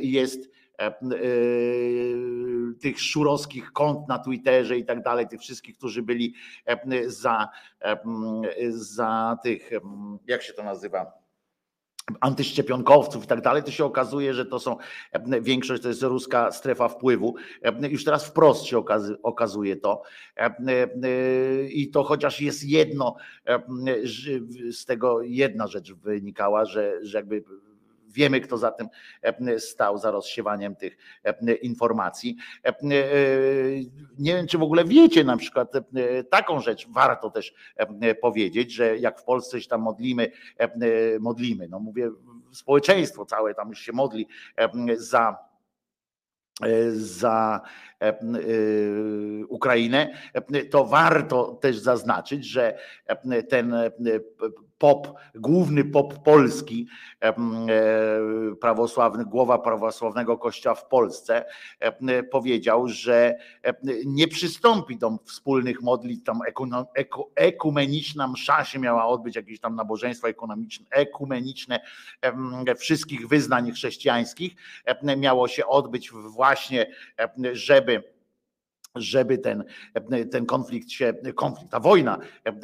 [0.00, 0.67] jest E, e,
[2.80, 6.34] tych szurowskich kont na Twitterze i tak dalej, tych wszystkich, którzy byli
[6.66, 7.48] e, za,
[8.70, 9.70] za tych,
[10.26, 11.28] jak się to nazywa?
[12.20, 14.76] antyszczepionkowców i tak dalej, to się okazuje, że to są
[15.42, 17.34] większość to jest ruska strefa wpływu.
[17.90, 18.82] Już teraz wprost się
[19.22, 20.02] okazuje to.
[21.68, 23.16] I to chociaż jest jedno,
[24.70, 27.44] z tego jedna rzecz wynikała, że, że jakby
[28.08, 28.88] Wiemy, kto za tym
[29.22, 32.36] e, stał, za rozsiewaniem tych e, informacji.
[32.64, 32.74] E,
[34.18, 35.72] nie wiem, czy w ogóle wiecie na przykład
[36.30, 37.54] taką rzecz, warto też
[38.20, 40.32] powiedzieć, że jak w Polsce się tam modlimy,
[41.20, 42.10] modlimy, no mówię,
[42.52, 44.26] społeczeństwo całe tam już się modli
[44.96, 45.48] za
[46.92, 47.60] za
[49.48, 50.14] Ukrainę,
[50.70, 52.78] to warto też zaznaczyć, że
[53.48, 53.74] ten
[54.78, 56.86] pop, główny pop polski,
[57.20, 57.34] e,
[58.60, 61.44] prawosławny, głowa prawosławnego kościoła w Polsce,
[62.30, 63.38] powiedział, że
[64.06, 66.40] nie przystąpi do wspólnych modlitw, tam
[67.34, 71.80] ekumeniczna msza się miała odbyć, jakieś tam nabożeństwo ekonomiczne, ekumeniczne
[72.78, 74.56] wszystkich wyznań chrześcijańskich,
[75.16, 76.86] miało się odbyć właśnie,
[77.52, 78.17] żeby
[78.98, 79.64] żeby ten,
[80.30, 82.18] ten konflikt się, konflikt, ta wojna,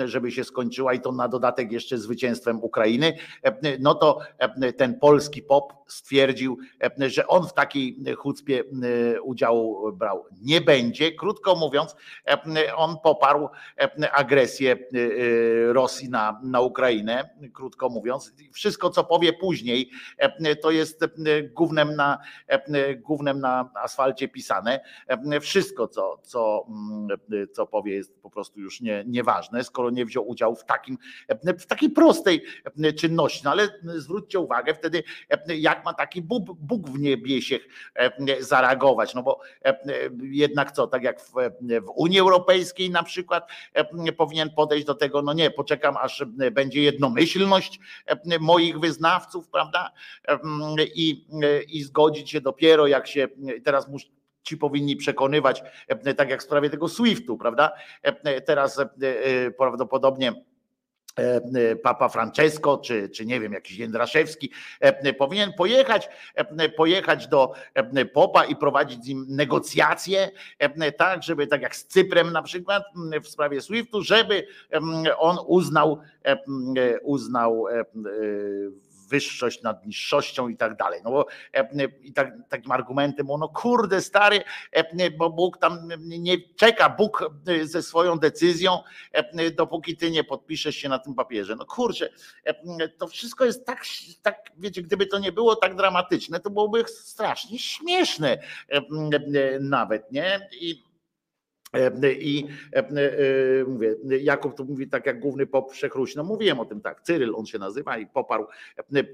[0.04, 3.12] żeby się skończyła i to na dodatek jeszcze zwycięstwem Ukrainy,
[3.80, 4.18] no to
[4.76, 6.58] ten polski pop stwierdził,
[7.06, 8.64] że on w takiej chucpie
[9.22, 11.12] udziału brał nie będzie.
[11.12, 11.96] Krótko mówiąc,
[12.76, 13.48] on poparł
[14.12, 14.76] agresję
[15.68, 18.32] Rosji na, na Ukrainę, krótko mówiąc.
[18.52, 19.90] Wszystko, co powie później,
[20.62, 21.04] to jest
[21.52, 22.18] głównym na,
[22.96, 24.80] głównym na asfalcie pisane.
[25.40, 27.08] Wszystko, co, co, mm,
[27.52, 30.98] co powie, jest po prostu już nie, nieważne, skoro nie wziął udziału w, takim,
[31.58, 32.42] w takiej prostej
[32.96, 33.40] czynności.
[33.44, 35.02] No ale zwróćcie uwagę wtedy,
[35.46, 37.68] jak ma taki Bóg, Bóg w niebiesiech
[38.40, 39.14] zareagować.
[39.14, 39.40] No bo
[40.22, 41.32] jednak co, tak jak w,
[41.82, 43.50] w Unii Europejskiej na przykład
[44.16, 47.80] powinien podejść do tego, no nie, poczekam aż będzie jednomyślność
[48.40, 49.92] moich wyznawców, prawda?
[50.94, 51.26] I,
[51.68, 53.28] i zgodzić się dopiero jak się
[53.64, 54.08] teraz muszę
[54.44, 57.72] ci powinni przekonywać, e, tak jak w sprawie tego SWIFT-u, prawda?
[58.04, 58.80] E, e, teraz
[59.58, 60.32] prawdopodobnie
[61.82, 64.50] Papa Francesco, czy, czy nie wiem, jakiś Jędraszewski,
[65.18, 66.08] powinien pojechać,
[66.76, 67.52] pojechać do
[68.12, 70.30] Popa i prowadzić z nim negocjacje,
[70.96, 72.82] tak, żeby tak jak z Cyprem na przykład
[73.22, 74.46] w sprawie SWIFT-u, żeby
[75.18, 76.00] on uznał,
[77.02, 77.66] uznał
[79.08, 81.00] wyższość nad niższością i tak dalej.
[81.04, 81.26] No bo
[82.02, 84.44] i tak, takim argumentem, no kurde stary,
[85.18, 87.30] bo Bóg tam nie czeka, Bóg
[87.62, 88.78] ze swoją decyzją,
[89.56, 91.56] dopóki ty nie podpiszesz się na tym papierze.
[91.56, 92.08] No kurczę,
[92.98, 93.84] to wszystko jest tak,
[94.22, 98.38] tak, wiecie, gdyby to nie było tak dramatyczne, to byłoby strasznie śmieszne
[99.60, 100.48] nawet, nie?
[100.60, 100.93] I
[102.20, 102.46] i
[103.66, 106.14] mówię, Jakub tu mówi tak jak główny pop Wszechruś.
[106.14, 108.46] No mówiłem o tym tak, Cyryl on się nazywa i poparł.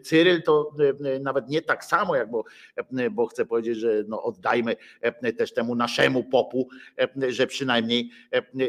[0.02, 0.72] Cyryl to
[1.20, 2.44] nawet nie tak samo, jak bo,
[3.10, 4.76] bo chcę powiedzieć, że no oddajmy
[5.36, 6.68] też temu naszemu popu,
[7.28, 8.10] że przynajmniej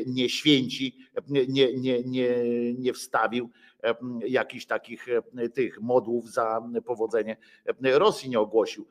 [0.05, 0.97] nie święci,
[1.27, 2.33] nie, nie, nie,
[2.73, 3.49] nie wstawił
[4.27, 5.07] jakichś takich
[5.53, 7.37] tych modłów za powodzenie
[7.81, 8.87] Rosji nie ogłosił.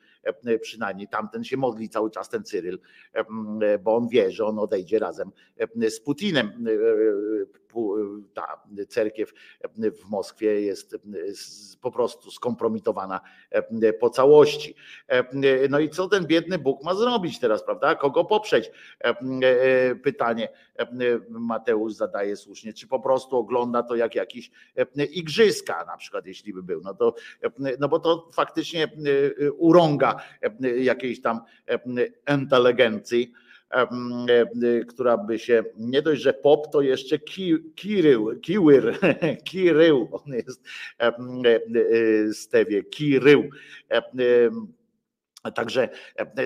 [0.60, 2.78] Przynajmniej tamten się modli cały czas ten Cyryl,
[3.84, 5.30] bo on wie, że on odejdzie razem
[5.88, 6.64] z Putinem.
[8.34, 9.32] Ta cerkiew
[9.74, 10.96] w Moskwie jest
[11.80, 13.20] po prostu skompromitowana
[14.00, 14.74] po całości.
[15.70, 17.94] No i co ten biedny Bóg ma zrobić teraz, prawda?
[17.94, 18.70] Kogo poprzeć?
[20.02, 20.48] Pytanie
[21.28, 24.50] Mateusz zadaje słusznie, czy po prostu ogląda to jak jakiś
[25.10, 26.80] igrzyska, na przykład, jeśli by był.
[26.84, 27.14] No, to,
[27.78, 28.88] no bo to faktycznie
[29.58, 30.09] urąga
[30.76, 31.40] jakiejś tam
[32.34, 33.32] inteligencji
[34.88, 37.18] która by się nie dość, że pop, to jeszcze
[37.74, 38.98] kirył, kiwyr,
[39.50, 40.62] kirył, on jest
[42.32, 43.50] Stewie, kirył.
[45.54, 45.88] Także,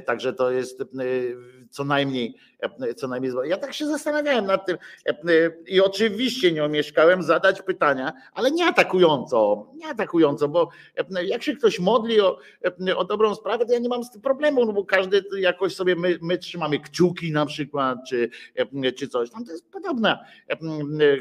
[0.07, 0.83] także to jest
[1.71, 2.35] co najmniej,
[2.97, 3.33] co najmniej.
[3.45, 4.79] Ja tak się zastanawiałem nad tym
[5.67, 10.69] i oczywiście nie omieszkałem zadać pytania, ale nie atakująco, nie atakująco, bo
[11.25, 12.39] jak się ktoś modli o,
[12.97, 15.97] o dobrą sprawę, to ja nie mam z tym problemu, no bo każdy jakoś sobie
[15.97, 18.31] my, my trzymamy kciuki na przykład, czy,
[18.97, 19.45] czy coś tam.
[19.45, 20.25] To jest podobna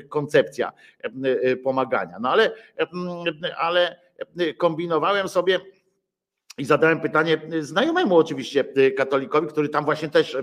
[0.09, 0.71] koncepcja
[1.63, 2.19] pomagania.
[2.21, 2.51] No ale,
[3.57, 3.99] ale
[4.57, 5.59] kombinowałem sobie
[6.57, 8.65] i zadałem pytanie znajomemu oczywiście
[8.97, 10.38] katolikowi, który tam właśnie też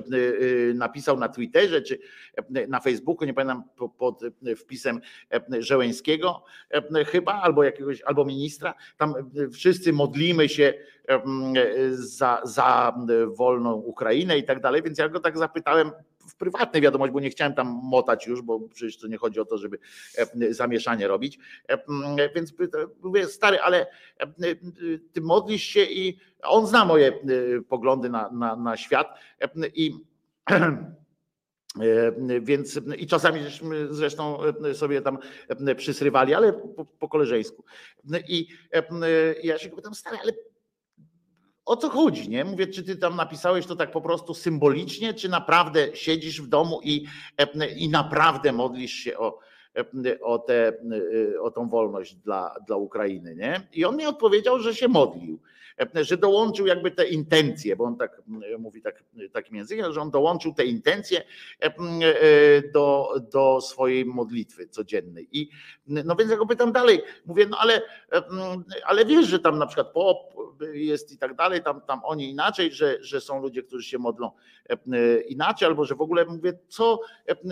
[0.74, 1.98] napisał na Twitterze czy
[2.68, 3.62] na Facebooku, nie pamiętam
[3.98, 4.20] pod
[4.56, 5.00] wpisem
[5.58, 6.44] Żeleńskiego
[7.06, 8.74] chyba, albo jakiegoś, albo ministra.
[8.96, 9.14] Tam
[9.52, 10.74] wszyscy modlimy się
[11.90, 12.94] za, za
[13.26, 15.90] wolną Ukrainę i tak dalej, więc ja go tak zapytałem
[16.30, 19.44] w prywatnej wiadomość, bo nie chciałem tam motać już, bo przecież to nie chodzi o
[19.44, 19.78] to, żeby
[20.50, 21.38] zamieszanie robić.
[22.34, 22.54] Więc
[23.02, 23.86] mówię, stary, ale
[25.12, 27.12] ty modlisz się i on zna moje
[27.68, 29.18] poglądy na, na, na świat
[29.74, 29.92] i
[32.40, 34.38] więc i czasami żeśmy zresztą
[34.72, 35.18] sobie tam
[35.76, 37.64] przysrywali, ale po, po koleżeńsku.
[38.28, 38.48] I
[39.42, 40.32] ja się pytam, stary, ale
[41.70, 42.44] o co chodzi, nie?
[42.44, 46.80] Mówię, czy ty tam napisałeś to tak po prostu symbolicznie, czy naprawdę siedzisz w domu
[46.84, 47.04] i,
[47.76, 49.38] i naprawdę modlisz się o,
[50.22, 50.72] o, te,
[51.40, 53.68] o tą wolność dla, dla Ukrainy, nie?
[53.72, 55.40] I on mi odpowiedział, że się modlił
[56.02, 58.22] że dołączył jakby te intencje, bo on tak
[58.58, 61.22] mówi tak, takim językiem, że on dołączył te intencje
[62.72, 65.28] do, do swojej modlitwy codziennej.
[65.32, 65.50] I
[65.86, 67.82] no więc ja go pytam dalej, mówię, no ale,
[68.84, 70.34] ale wiesz, że tam na przykład pop
[70.72, 74.30] jest i tak dalej, tam, tam oni inaczej, że, że są ludzie, którzy się modlą
[75.28, 77.00] inaczej, albo że w ogóle mówię, co,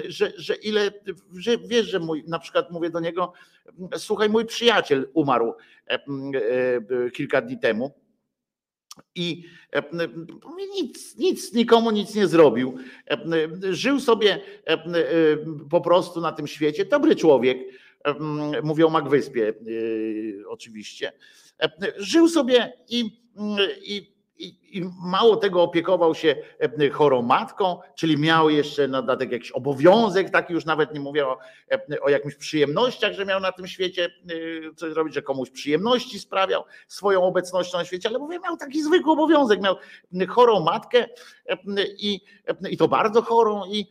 [0.05, 0.91] że, że ile,
[1.37, 3.33] że wiesz, że mój, na przykład mówię do niego,
[3.97, 5.55] słuchaj, mój przyjaciel umarł
[7.15, 7.95] kilka dni temu
[9.15, 9.83] i e,
[10.75, 12.79] nic, nic, nikomu nic nie zrobił.
[13.11, 13.19] E,
[13.71, 14.79] żył sobie e,
[15.71, 16.85] po prostu na tym świecie.
[16.85, 17.59] Dobry człowiek,
[18.63, 19.55] mówię o Magwyspie
[20.49, 21.13] oczywiście.
[21.97, 23.23] Żył sobie i,
[23.83, 29.33] i i, I, mało tego opiekował się e, chorą matką, czyli miał jeszcze na dodatek
[29.33, 31.39] jakiś obowiązek, taki już nawet nie mówię o,
[31.71, 36.19] e, o jakimś przyjemnościach, że miał na tym świecie e, coś robić, że komuś przyjemności
[36.19, 39.77] sprawiał swoją obecnością na świecie, ale mówię, miał taki zwykły obowiązek, miał
[40.29, 41.07] chorą matkę
[41.99, 42.21] i,
[42.71, 43.89] i to bardzo chorą i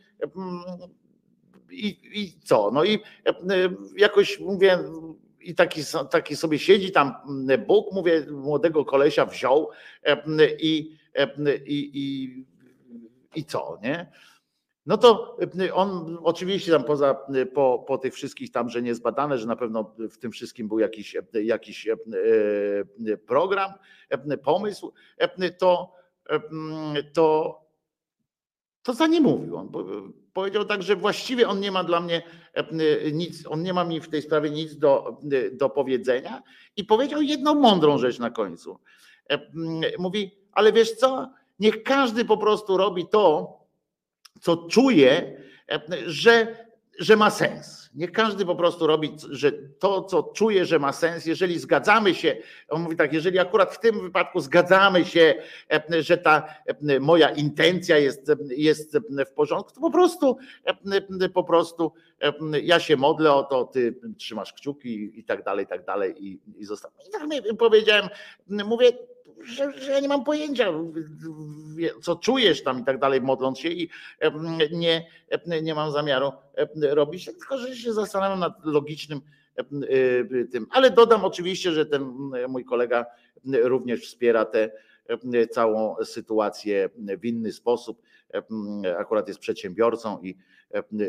[1.70, 2.70] i, i co?
[2.70, 2.98] No i
[3.96, 4.78] jakoś mówię,
[5.40, 7.14] i taki, taki sobie siedzi tam
[7.66, 9.70] Bóg, mówię, młodego kolesia wziął
[10.60, 10.98] i,
[11.66, 12.44] i, i,
[13.34, 14.12] i co, nie?
[14.86, 15.36] No to
[15.72, 17.16] on oczywiście tam poza,
[17.54, 21.16] po, po tych wszystkich tam, że niezbadane, że na pewno w tym wszystkim był jakiś,
[21.32, 21.88] jakiś
[23.26, 23.72] program,
[24.44, 24.92] pomysł,
[25.58, 25.92] to,
[27.12, 27.67] to,
[28.82, 29.56] to za nie mówił.
[29.56, 29.72] On
[30.32, 32.22] powiedział tak, że właściwie on nie ma dla mnie
[32.54, 32.64] e,
[33.12, 35.20] nic, on nie ma mi w tej sprawie nic do,
[35.52, 36.42] do powiedzenia
[36.76, 38.78] i powiedział jedną mądrą rzecz na końcu.
[39.30, 39.40] E,
[39.98, 43.58] mówi, ale wiesz co, niech każdy po prostu robi to,
[44.40, 45.40] co czuje,
[45.70, 46.56] e, że,
[46.98, 47.90] że ma sens.
[47.94, 52.36] Niech każdy po prostu robi, że to, co czuje, że ma sens, jeżeli zgadzamy się,
[52.68, 55.34] on mówi tak, jeżeli akurat w tym wypadku zgadzamy się,
[55.72, 56.54] e, że ta
[56.88, 61.92] e, moja intencja jest, jest w porządku, to po prostu, e, po prostu
[62.62, 66.40] ja się modlę o to, ty trzymasz kciuki i tak dalej, i tak dalej i,
[66.56, 66.96] i zostałem.
[67.08, 68.08] I tak powiedziałem,
[68.48, 68.92] mówię,
[69.44, 70.72] że, że, ja nie mam pojęcia,
[72.02, 73.90] co czujesz tam i tak dalej, modląc się i
[74.72, 75.06] nie,
[75.62, 76.32] nie mam zamiaru
[76.80, 79.20] robić, tylko że się zastanawiam nad logicznym
[80.52, 80.66] tym.
[80.70, 82.02] Ale dodam oczywiście, że ten
[82.48, 83.06] mój kolega
[83.62, 84.70] również wspiera tę
[85.50, 86.90] całą sytuację
[87.20, 88.02] w inny sposób.
[88.98, 90.36] Akurat jest przedsiębiorcą i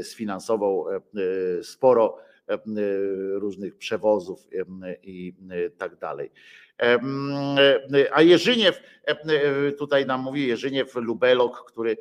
[0.03, 0.85] sfinansował
[1.63, 2.17] sporo
[3.33, 4.47] różnych przewozów
[5.03, 5.33] i
[5.77, 6.31] tak dalej.
[8.11, 8.81] A Jerzyniew,
[9.77, 11.97] tutaj nam mówi Jerzyniew Lubelok, który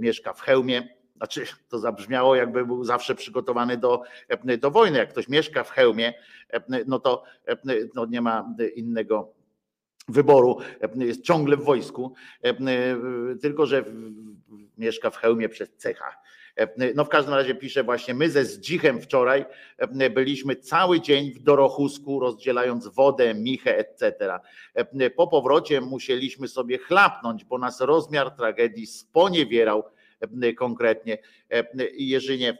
[0.00, 4.02] mieszka w Chełmie, znaczy to zabrzmiało jakby był zawsze przygotowany do,
[4.58, 4.98] do wojny.
[4.98, 6.14] Jak ktoś mieszka w Chełmie,
[6.86, 7.24] no to
[7.94, 9.32] no nie ma innego
[10.08, 10.58] wyboru,
[10.96, 12.14] jest ciągle w wojsku,
[13.42, 13.84] tylko że
[14.78, 16.29] mieszka w Chełmie przez cecha E,
[16.94, 19.44] no w każdym razie pisze właśnie, my ze Zdzichem wczoraj
[19.78, 24.38] e, byliśmy cały dzień w Dorochusku, rozdzielając wodę, michę, etc.
[24.74, 29.84] E, po powrocie musieliśmy sobie chlapnąć, bo nas rozmiar tragedii sponiewierał
[30.56, 31.18] konkretnie.
[31.96, 32.56] Jerzyniew,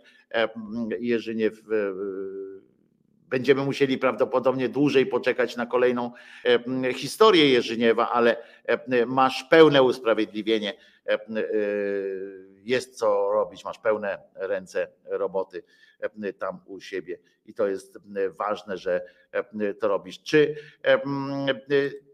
[1.00, 1.62] Jerzyniew
[3.28, 6.12] będziemy musieli prawdopodobnie dłużej poczekać na kolejną
[6.94, 8.36] historię Jerzyniewa, ale
[9.06, 10.74] masz pełne usprawiedliwienie
[12.64, 15.62] jest co robić, masz pełne ręce roboty
[16.00, 19.02] e, tam u siebie i to jest e, ważne, że
[19.32, 20.22] e, to robisz.
[20.22, 20.56] Czy,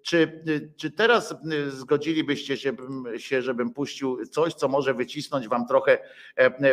[0.02, 0.42] czy,
[0.76, 1.34] czy teraz
[1.68, 2.56] zgodzilibyście
[3.16, 5.98] się, żebym puścił coś, co może wycisnąć wam trochę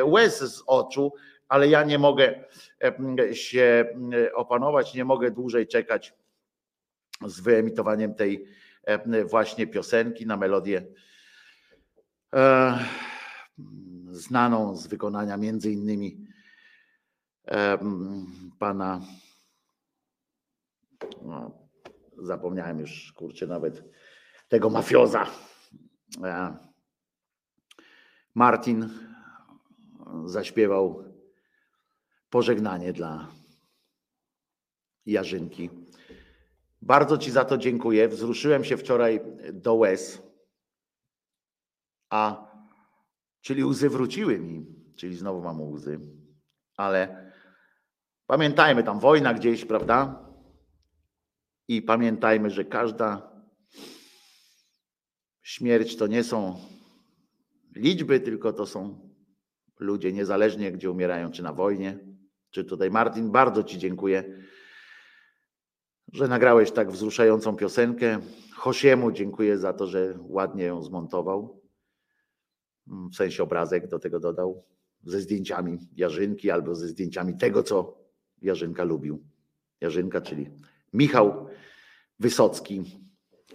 [0.03, 1.13] łez z oczu,
[1.47, 2.43] ale ja nie mogę
[3.33, 3.85] się
[4.33, 6.13] opanować, nie mogę dłużej czekać
[7.25, 8.45] z wyemitowaniem tej
[9.25, 10.85] właśnie piosenki na melodię
[14.11, 16.27] znaną z wykonania między innymi
[18.59, 19.01] pana
[21.21, 21.51] no,
[22.17, 23.83] zapomniałem już kurczę nawet
[24.47, 25.27] tego mafioza
[26.23, 26.57] e,
[28.35, 28.89] Martin
[30.25, 31.03] zaśpiewał
[32.29, 33.27] pożegnanie dla
[35.05, 35.69] Jarzynki.
[36.81, 38.07] Bardzo Ci za to dziękuję.
[38.07, 39.19] Wzruszyłem się wczoraj
[39.53, 40.21] do łez,
[42.13, 42.53] a
[43.41, 44.65] Czyli łzy wróciły mi,
[44.95, 45.99] czyli znowu mam łzy.
[46.77, 47.31] Ale
[48.27, 50.25] pamiętajmy, tam wojna gdzieś, prawda?
[51.67, 53.31] I pamiętajmy, że każda
[55.41, 56.59] śmierć to nie są
[57.75, 59.09] liczby, tylko to są
[59.79, 61.99] ludzie, niezależnie gdzie umierają, czy na wojnie,
[62.51, 62.91] czy tutaj.
[62.91, 64.43] Martin, bardzo Ci dziękuję,
[66.13, 68.19] że nagrałeś tak wzruszającą piosenkę.
[68.55, 71.62] Hosiemu dziękuję za to, że ładnie ją zmontował.
[72.87, 74.63] Mm, w sensie obrazek do tego dodał,
[75.03, 77.97] ze zdjęciami Jarzynki albo ze zdjęciami tego, co
[78.41, 79.23] Jarzynka lubił.
[79.81, 80.49] Jarzynka, czyli
[80.93, 81.47] Michał
[82.19, 82.83] Wysocki,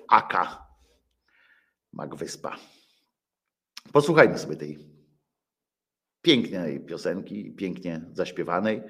[0.08, 0.66] Aka
[1.92, 2.56] Magwyspa.
[3.92, 4.78] Posłuchajmy sobie tej
[6.22, 8.82] pięknej piosenki, pięknie zaśpiewanej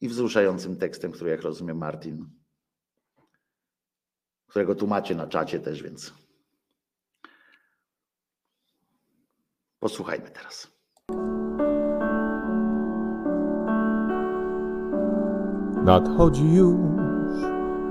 [0.00, 2.30] i wzruszającym tekstem, który jak rozumiem Martin,
[4.46, 6.25] którego tu macie na czacie też, więc
[9.80, 10.76] Posłuchajmy teraz.
[15.84, 16.76] Nadchodzi już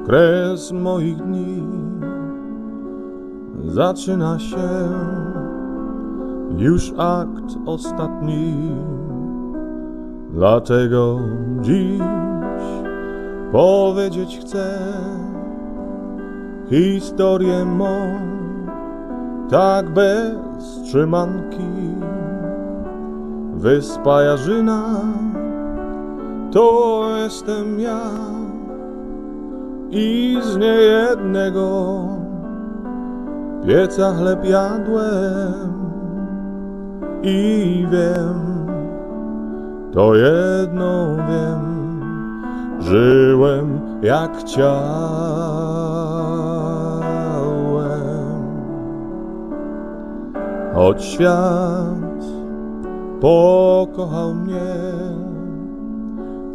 [0.05, 1.63] kres moich dni.
[3.63, 4.69] Zaczyna się
[6.57, 8.53] już akt ostatni.
[10.29, 11.19] Dlatego
[11.61, 12.01] dziś
[13.51, 14.77] powiedzieć chcę
[16.69, 18.19] historię mą
[19.49, 21.95] tak bez wstrzymanki.
[23.55, 24.83] Wyspa Jarzyna
[26.51, 28.01] to jestem ja
[29.91, 31.97] i z niejednego
[33.65, 35.73] pieca chleb jadłem
[37.23, 38.67] i wiem,
[39.93, 41.99] to jedno wiem,
[42.79, 45.84] żyłem jak chciałem.
[50.75, 52.25] Choć świat
[53.21, 54.75] pokochał mnie,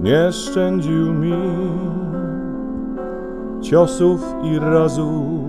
[0.00, 1.34] nie szczędził mi
[3.60, 5.40] ciosów i razu.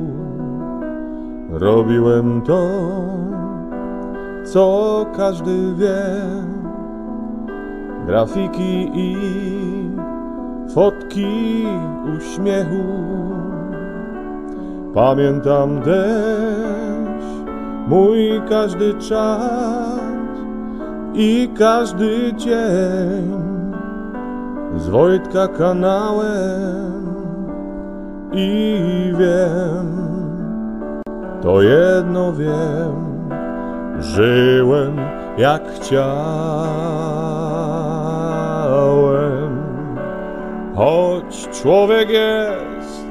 [1.49, 2.69] Robiłem to,
[4.43, 6.05] co każdy wie,
[8.07, 9.17] grafiki i
[10.73, 11.65] fotki
[12.17, 12.83] uśmiechu.
[14.93, 16.90] Pamiętam deszcz,
[17.87, 19.99] mój każdy czas
[21.13, 23.41] i każdy dzień
[24.77, 27.01] z Wojtka kanałem
[28.33, 28.77] i
[29.17, 30.11] wiem,
[31.41, 33.29] to jedno wiem,
[33.99, 34.97] żyłem
[35.37, 36.21] jak chciałem.
[40.75, 43.05] Choć człowiek jest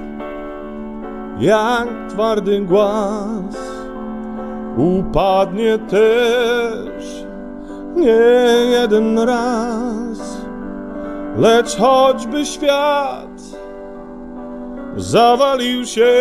[1.38, 3.49] jak twardy głaz,
[4.80, 7.24] upadnie też
[7.96, 8.20] nie
[8.70, 10.18] jeden raz,
[11.36, 13.40] lecz choćby świat
[14.96, 16.12] zawalił się,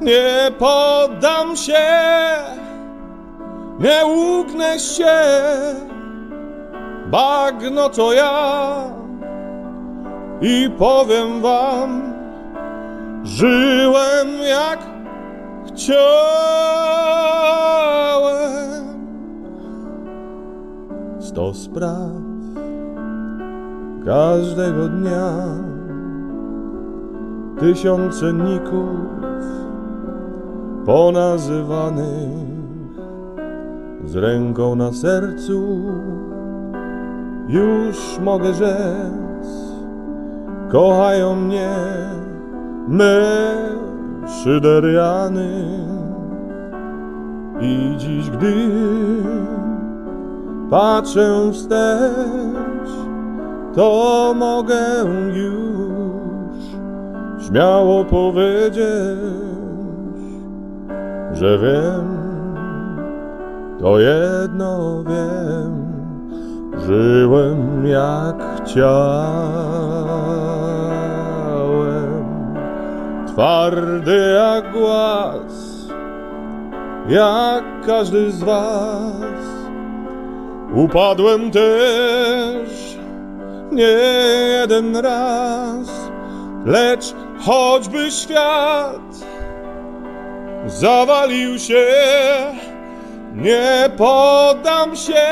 [0.00, 1.86] nie poddam się,
[3.80, 5.16] nie ugnę się,
[7.06, 8.74] bagno to ja
[10.40, 12.14] i powiem wam,
[13.24, 14.95] żyłem jak
[15.66, 16.06] chciałem.
[21.18, 22.10] Sto spraw
[24.04, 25.32] każdego dnia,
[27.60, 28.88] tysiące ników
[30.86, 32.46] ponazywanych
[34.04, 35.82] z ręką na sercu.
[37.48, 39.46] Już mogę rzec,
[40.68, 41.70] kochają mnie
[42.88, 43.22] me
[44.26, 45.48] szyderiany.
[47.60, 48.54] I dziś, gdy
[50.70, 52.90] patrzę wstecz,
[53.74, 54.84] to mogę
[55.34, 55.56] już
[57.48, 58.80] śmiało powiedzieć,
[61.32, 62.16] że wiem,
[63.80, 65.86] to jedno wiem,
[66.86, 69.86] żyłem jak chciałem,
[73.36, 75.52] twardy jak głaz,
[77.08, 79.44] jak każdy z was.
[80.74, 82.96] Upadłem też
[83.72, 83.96] nie
[84.60, 85.86] jeden raz,
[86.64, 89.14] lecz choćby świat
[90.66, 91.86] zawalił się,
[93.34, 95.26] nie poddam się,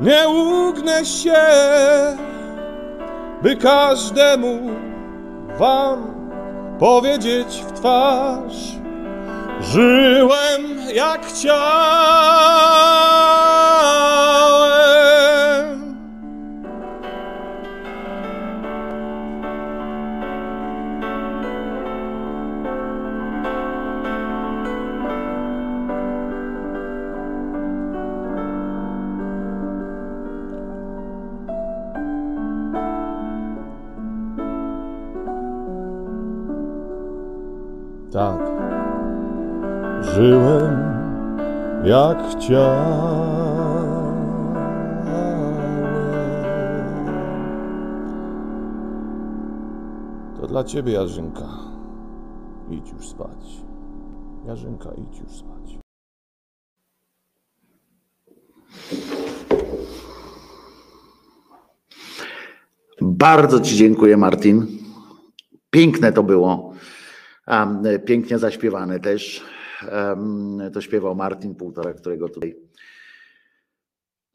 [0.00, 1.42] nie ugnę się,
[3.42, 4.70] by każdemu
[5.58, 6.19] wam
[6.80, 8.54] powiedzieć w twarz,
[9.60, 11.60] żyłem jak chciałem.
[38.12, 38.38] Tak,
[40.00, 40.90] żyłem
[41.84, 43.70] jak chciałem.
[50.40, 51.48] To dla ciebie, Jarzynka.
[52.70, 53.62] Idź już spać.
[54.46, 55.78] Jarzynka, idź już spać.
[63.00, 64.66] Bardzo Ci dziękuję, Martin.
[65.70, 66.69] Piękne to było.
[67.50, 69.44] Um, pięknie zaśpiewane też.
[70.72, 72.56] To śpiewał Martin Półtora, którego tutaj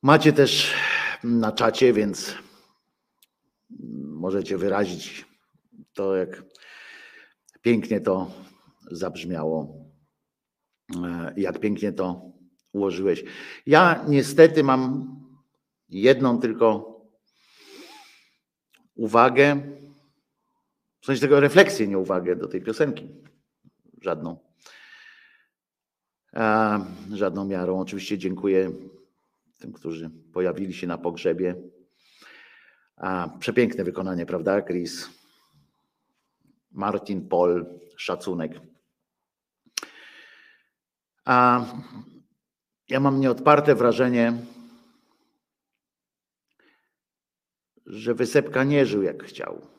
[0.04, 0.74] macie też
[1.24, 2.36] na czacie, więc
[4.04, 5.26] możecie wyrazić
[5.94, 6.44] to, jak
[7.62, 8.32] pięknie to
[8.92, 9.86] zabrzmiało,
[10.96, 12.32] e, jak pięknie to
[12.72, 13.24] ułożyłeś.
[13.66, 15.08] Ja niestety mam
[15.90, 16.96] jedną tylko
[18.96, 19.62] uwagę,
[21.06, 23.10] w sensie tego refleksję, nie uwagę do tej piosenki.
[24.02, 24.38] Żadną.
[26.34, 27.80] E, żadną miarą.
[27.80, 28.72] Oczywiście dziękuję
[29.60, 31.56] tym, którzy pojawili się na pogrzebie.
[32.98, 35.10] A, przepiękne wykonanie, prawda, Chris?
[36.72, 37.66] Martin, Paul,
[37.98, 38.62] szacunek.
[41.26, 41.66] A
[42.90, 44.34] ja mam nieodparte wrażenie,
[47.86, 49.75] że Wysepka nie żył jak chciał.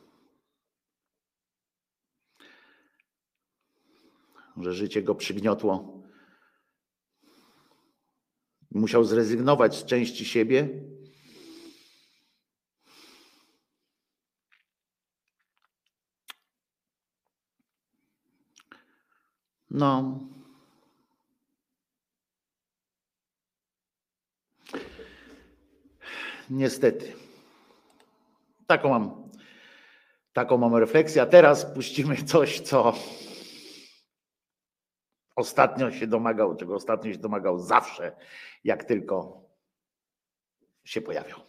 [4.61, 6.03] Że życie go przygniotło.
[8.71, 10.69] Musiał zrezygnować z części siebie.
[19.69, 20.19] No.
[26.49, 27.13] Niestety.
[28.67, 29.29] Taką mam,
[30.33, 31.21] taką mam refleksję.
[31.21, 32.93] A teraz puścimy coś, co
[35.37, 38.15] ostatnio się domagał, czego ostatnio się domagał zawsze,
[38.63, 39.43] jak tylko
[40.83, 41.39] się pojawiał.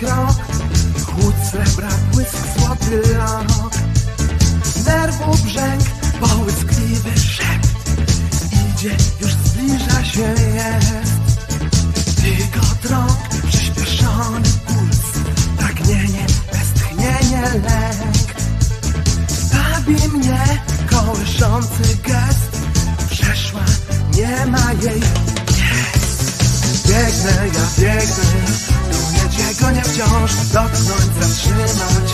[0.00, 0.36] Krok.
[1.06, 3.72] Chłód srebra, błysk, złoty lok
[4.86, 5.82] Nerwu brzęk,
[6.20, 7.68] połyskliwy szept
[8.74, 11.18] Idzie, już zbliża się jest.
[12.24, 13.18] Jego drąg,
[13.48, 15.00] przyspieszony puls.
[15.58, 18.34] Pragnienie, westchnienie, lęk.
[19.52, 20.40] Bawi mnie
[20.90, 22.58] kołyszący gest.
[23.10, 23.64] Przeszła,
[24.14, 25.02] nie ma jej.
[26.86, 28.68] Biegnę, ja biegnę
[29.38, 32.12] Nie wciąż Dotknąć, zatrzymać.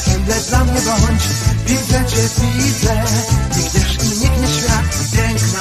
[0.00, 1.22] Chwilę dla mnie bądź
[1.66, 3.04] Widzę cię, widzę.
[3.56, 5.60] Nigniesz i niknie świat Piękna,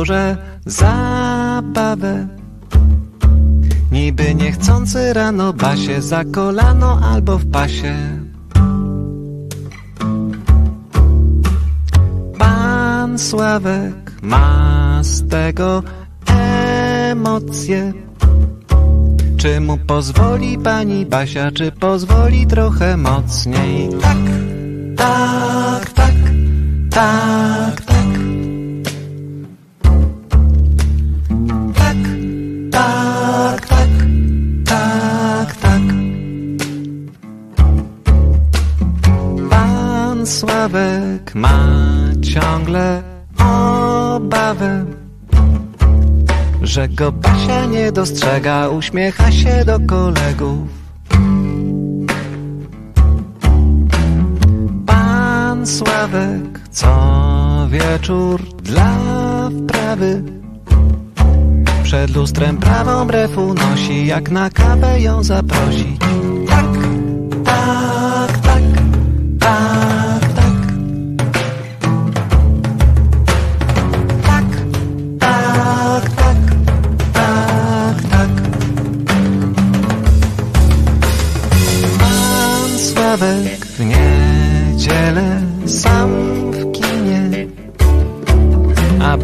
[0.00, 0.36] biurze
[0.66, 2.26] zabawę.
[3.92, 7.94] Niby niechcący rano basie za kolano albo w pasie.
[12.38, 15.82] Pan Sławek ma z tego
[17.10, 17.92] emocje.
[19.36, 23.88] Czy mu pozwoli pani Basia, czy pozwoli trochę mocniej?
[24.00, 24.16] Tak,
[48.20, 50.68] dostrzega, uśmiecha się do kolegów.
[54.86, 58.96] Pan Sławek co wieczór dla
[59.50, 60.22] wprawy
[61.82, 66.00] przed lustrem prawą brefu nosi, jak na kawę ją zaprosić.
[66.48, 66.66] Tak,
[67.44, 67.99] tak,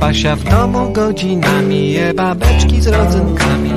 [0.01, 3.73] Basia w domu godzinami je babeczki z rodzynkami.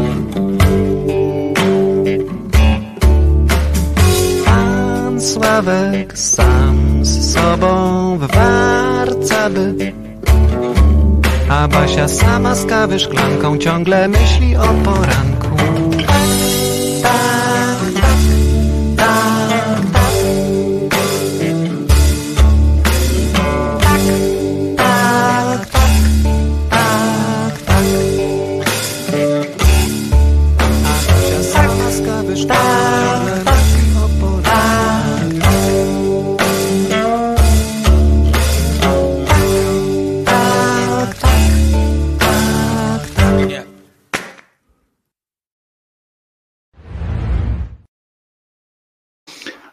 [4.45, 9.93] Pan Sławek sam z sobą w warcaby,
[11.49, 15.38] a Basia sama z kawy szklanką ciągle myśli o poranku.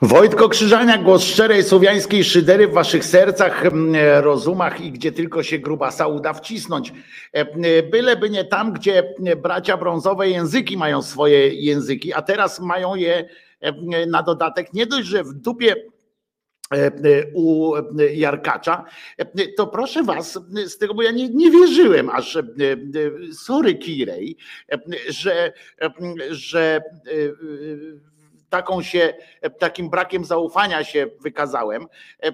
[0.06, 5.42] Wojtko Krzyżania, głos szczerej słowiańskiej szydery w waszych sercach, m, e, rozumach i gdzie tylko
[5.42, 6.92] się grubasa uda wcisnąć.
[7.32, 13.28] E, Byleby nie tam, gdzie bracia brązowe języki mają swoje języki, a teraz mają je
[13.60, 15.74] e, na dodatek nie dość, że w dupie
[16.72, 16.90] e,
[17.34, 17.72] u
[18.14, 18.84] Jarkacza,
[19.56, 22.38] to proszę was, z tego, bo ja nie, nie wierzyłem aż,
[23.32, 24.36] sorry Kirej,
[25.08, 25.52] że,
[26.30, 26.80] że
[28.50, 29.14] taką się,
[29.58, 31.86] takim brakiem zaufania się wykazałem.
[32.20, 32.32] E,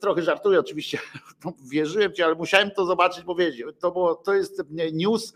[0.00, 0.98] Trochę żartuję oczywiście,
[1.44, 3.66] no, wierzyłem ci, ale musiałem to zobaczyć, powiedzieć.
[3.80, 4.62] To, było, to jest
[4.92, 5.32] news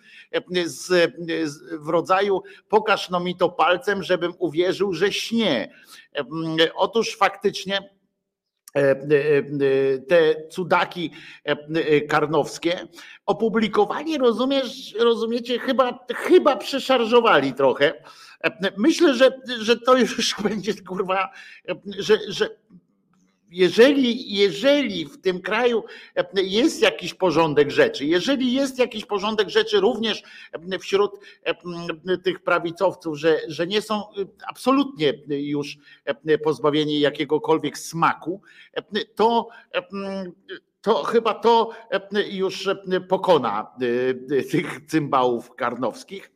[0.65, 1.13] z,
[1.45, 5.75] z, w rodzaju pokaż no mi to palcem, żebym uwierzył, że śnie.
[6.75, 7.91] Otóż faktycznie
[8.77, 11.11] e, e, e, te cudaki
[11.45, 12.89] e, karnowskie
[13.27, 17.95] opublikowali, rozumiesz, rozumiecie, chyba, chyba przeszarżowali trochę.
[18.77, 19.31] Myślę, że,
[19.61, 21.31] że to już będzie kurwa,
[21.99, 22.51] że, że
[23.51, 25.85] jeżeli, jeżeli w tym kraju
[26.35, 30.23] jest jakiś porządek rzeczy, jeżeli jest jakiś porządek rzeczy również
[30.81, 31.11] wśród
[32.25, 34.03] tych prawicowców, że, że nie są
[34.49, 35.79] absolutnie już
[36.45, 38.43] pozbawieni jakiegokolwiek smaku,
[39.15, 39.49] to
[40.81, 41.71] to chyba to
[42.31, 42.69] już
[43.09, 43.73] pokona
[44.51, 46.34] tych cymbałów karnowskich.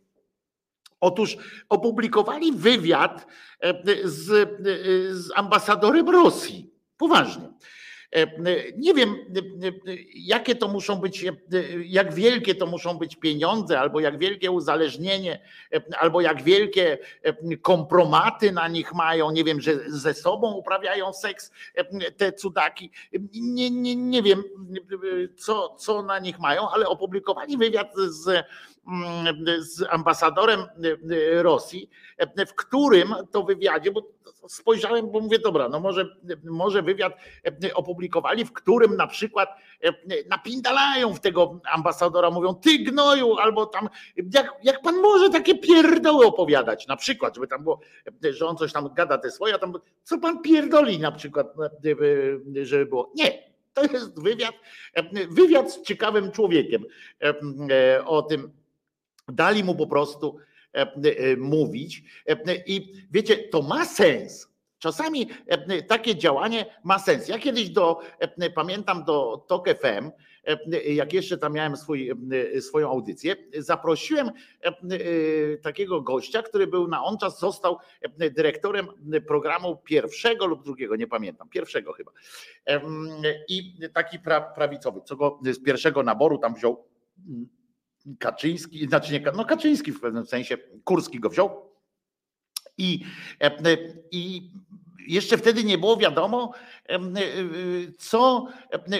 [1.00, 1.36] Otóż
[1.68, 3.26] opublikowali wywiad
[4.04, 4.48] z,
[5.10, 6.70] z ambasadorem Rosji.
[6.96, 7.48] Poważnie.
[8.76, 9.16] Nie wiem,
[10.14, 11.24] jakie to muszą być,
[11.84, 15.40] jak wielkie to muszą być pieniądze, albo jak wielkie uzależnienie,
[15.98, 16.98] albo jak wielkie
[17.62, 19.30] kompromaty na nich mają.
[19.30, 21.52] Nie wiem, że ze sobą uprawiają seks
[22.16, 22.90] te cudaki.
[23.32, 24.44] Nie, nie, nie wiem,
[25.36, 28.46] co, co na nich mają, ale opublikowali wywiad z,
[29.58, 30.60] z ambasadorem
[31.32, 31.90] Rosji,
[32.48, 34.02] w którym to wywiadzie, bo
[34.48, 37.12] spojrzałem, bo mówię, dobra, no może, może wywiad
[37.74, 39.48] opublikowali, w którym na przykład
[40.28, 43.88] napindalają w tego ambasadora, mówią, ty gnoju, albo tam,
[44.34, 47.80] jak, jak pan może takie pierdoły opowiadać, na przykład, żeby tam było,
[48.30, 51.46] że on coś tam gada te swoje, a tam, co pan pierdoli na przykład,
[52.62, 53.12] żeby było.
[53.14, 54.54] Nie, to jest wywiad,
[55.30, 56.84] wywiad z ciekawym człowiekiem
[58.06, 58.57] o tym,
[59.28, 60.36] dali mu po prostu
[61.38, 62.02] mówić.
[62.66, 64.48] I wiecie, to ma sens.
[64.78, 65.26] Czasami
[65.88, 67.28] takie działanie ma sens.
[67.28, 68.00] Ja kiedyś do,
[68.54, 70.10] pamiętam do TOK FM
[70.88, 72.12] jak jeszcze tam miałem swój,
[72.60, 74.30] swoją audycję, zaprosiłem
[75.62, 77.78] takiego gościa, który był na on czas, został
[78.18, 78.86] dyrektorem
[79.26, 82.12] programu pierwszego lub drugiego, nie pamiętam, pierwszego chyba.
[83.48, 86.84] I taki pra, prawicowy, co go z pierwszego naboru tam wziął
[88.18, 91.68] Kaczyński, znaczy nie, no Kaczyński w pewnym sensie, Kurski go wziął.
[92.78, 93.04] I,
[94.10, 94.50] i
[95.08, 96.52] jeszcze wtedy nie było wiadomo,
[97.98, 98.46] co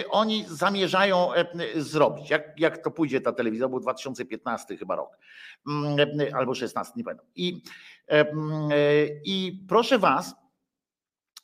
[0.09, 1.29] oni zamierzają
[1.75, 5.17] zrobić, jak, jak to pójdzie ta telewizja, był 2015 chyba rok,
[6.33, 7.27] albo 16, nie pamiętam.
[7.35, 7.63] I,
[9.25, 10.35] i proszę was,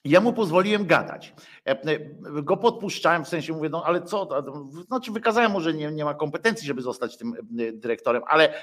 [0.06, 1.34] ja mu pozwoliłem gadać.
[1.68, 2.00] E, e,
[2.44, 4.30] go podpuszczałem, w sensie mówię, no ale co,
[4.88, 8.54] znaczy wykazałem mu, że nie, nie ma kompetencji, żeby zostać tym e, dyrektorem, ale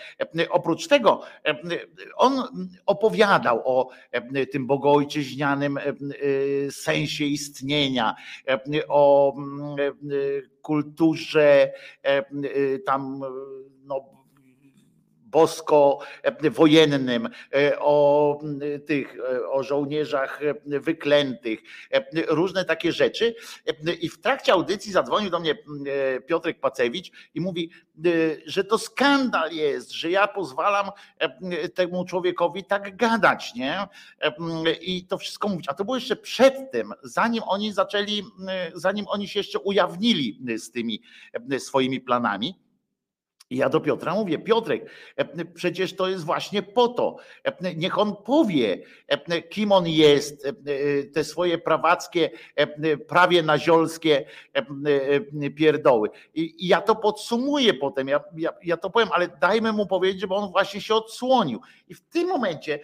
[0.51, 1.23] oprócz tego
[2.17, 2.43] on
[2.87, 3.89] opowiadał o
[4.53, 5.79] tym bogojczyźnianym
[6.71, 8.15] sensie istnienia,
[8.89, 9.35] o
[10.63, 11.73] kulturze
[12.87, 13.21] tam
[13.85, 14.22] no,
[15.33, 18.39] bosko-wojennym, e, o
[18.87, 21.61] tych, e, o żołnierzach wyklętych,
[22.29, 23.35] różne takie rzeczy.
[24.01, 25.55] I w trakcie audycji zadzwonił do mnie
[26.27, 27.71] Piotrek Pacewicz i mówi,
[28.47, 30.91] że to skandal jest, że ja pozwalam
[31.75, 33.89] temu człowiekowi tak gadać, nie?
[34.81, 35.69] I to wszystko mówić.
[35.69, 38.23] A to było jeszcze przed tym, zanim oni zaczęli,
[38.75, 41.03] zanim oni się jeszcze ujawnili z tymi
[41.59, 42.63] swoimi planami.
[43.53, 47.17] I ja do Piotra mówię, Piotrek, e, przecież to jest właśnie po to.
[47.45, 50.47] E, niech on powie, e, kim on jest,
[51.15, 52.31] te swoje prawackie,
[53.09, 54.25] prawie naziolskie
[55.57, 56.09] pierdoły.
[56.35, 60.37] I ja to podsumuję potem, ja, ja, ja to powiem, ale dajmy mu powiedzieć, bo
[60.37, 61.61] on właśnie się odsłonił.
[61.89, 62.81] I w tym momencie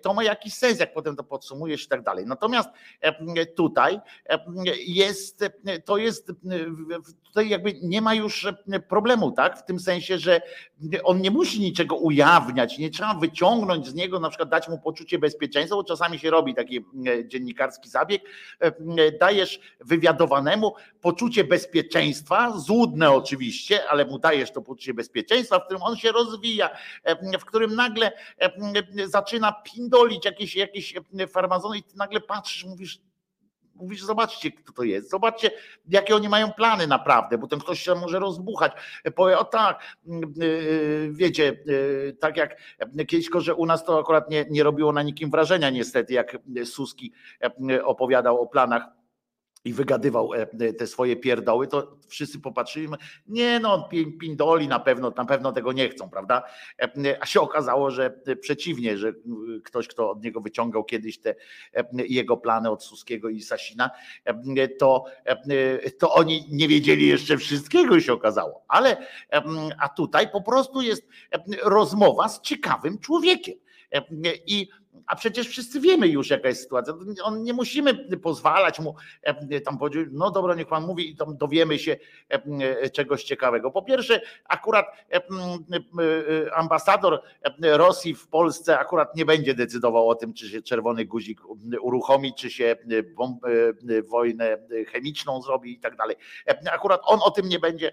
[0.00, 2.26] to ma jakiś sens, jak potem to podsumujesz i tak dalej.
[2.26, 2.68] Natomiast
[3.56, 4.00] tutaj
[4.86, 5.44] jest,
[5.84, 6.32] to jest,
[7.24, 8.46] tutaj jakby nie ma już
[8.88, 9.58] problemu, tak?
[9.58, 10.40] W tym sensie, sensie, że
[11.04, 15.18] on nie musi niczego ujawniać, nie trzeba wyciągnąć z niego, na przykład dać mu poczucie
[15.18, 18.22] bezpieczeństwa, bo czasami się robi taki e, dziennikarski zabieg,
[18.60, 18.72] e, e,
[19.20, 25.96] dajesz wywiadowanemu poczucie bezpieczeństwa, złudne oczywiście, ale mu dajesz to poczucie bezpieczeństwa, w którym on
[25.96, 26.70] się rozwija,
[27.40, 28.12] w którym nagle
[29.06, 30.94] zaczyna pindolić jakieś, jakieś
[31.28, 33.00] farmazony i ty nagle patrzysz, mówisz,
[33.82, 35.50] mówisz, zobaczcie, kto to jest, zobaczcie,
[35.88, 38.72] jakie oni mają plany naprawdę, bo ten ktoś się może rozbuchać.
[39.14, 42.56] Powie, o tak, mm, y, y, wiecie, y, tak jak
[43.08, 47.12] kiedyś, że u nas to akurat nie, nie robiło na nikim wrażenia niestety, jak Suski
[47.84, 49.01] opowiadał o planach
[49.64, 52.88] i wygadywał e, te swoje pierdoły, to wszyscy popatrzyli,
[53.26, 53.88] nie no,
[54.20, 56.42] pindoli na pewno, na pewno tego nie chcą, prawda?
[56.82, 59.12] E, a się okazało, że przeciwnie, że
[59.64, 61.34] ktoś, kto od niego wyciągał kiedyś te
[61.74, 63.90] e, jego plany od Suskiego i Sasina,
[64.78, 65.04] to,
[65.98, 68.64] to oni nie wiedzieli jeszcze wszystkiego się okazało.
[68.68, 69.06] Ale
[69.78, 71.08] a tutaj po prostu jest
[71.62, 73.54] rozmowa z ciekawym człowiekiem.
[74.46, 74.68] I
[75.06, 76.94] a przecież wszyscy wiemy już, jaka jest sytuacja.
[77.24, 81.36] On nie musimy pozwalać mu e, tam powiedzieć, no dobra, niech pan mówi i tam
[81.36, 81.96] dowiemy się
[82.30, 82.42] e,
[82.80, 83.70] e, czegoś ciekawego.
[83.70, 84.86] Po pierwsze, akurat
[86.54, 87.22] ambasador
[87.62, 91.40] Rosji w Polsce akurat nie będzie decydował o tym, czy się czerwony guzik
[91.80, 92.76] uruchomi, czy się
[94.08, 94.58] wojnę
[94.92, 96.16] chemiczną zrobi i tak dalej.
[96.72, 97.92] Akurat on o tym nie będzie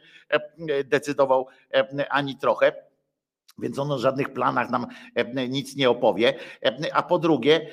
[0.86, 1.48] decydował
[2.10, 2.89] ani trochę
[3.60, 6.34] więc on o żadnych planach nam e, nic nie opowie.
[6.64, 7.70] E, a po drugie,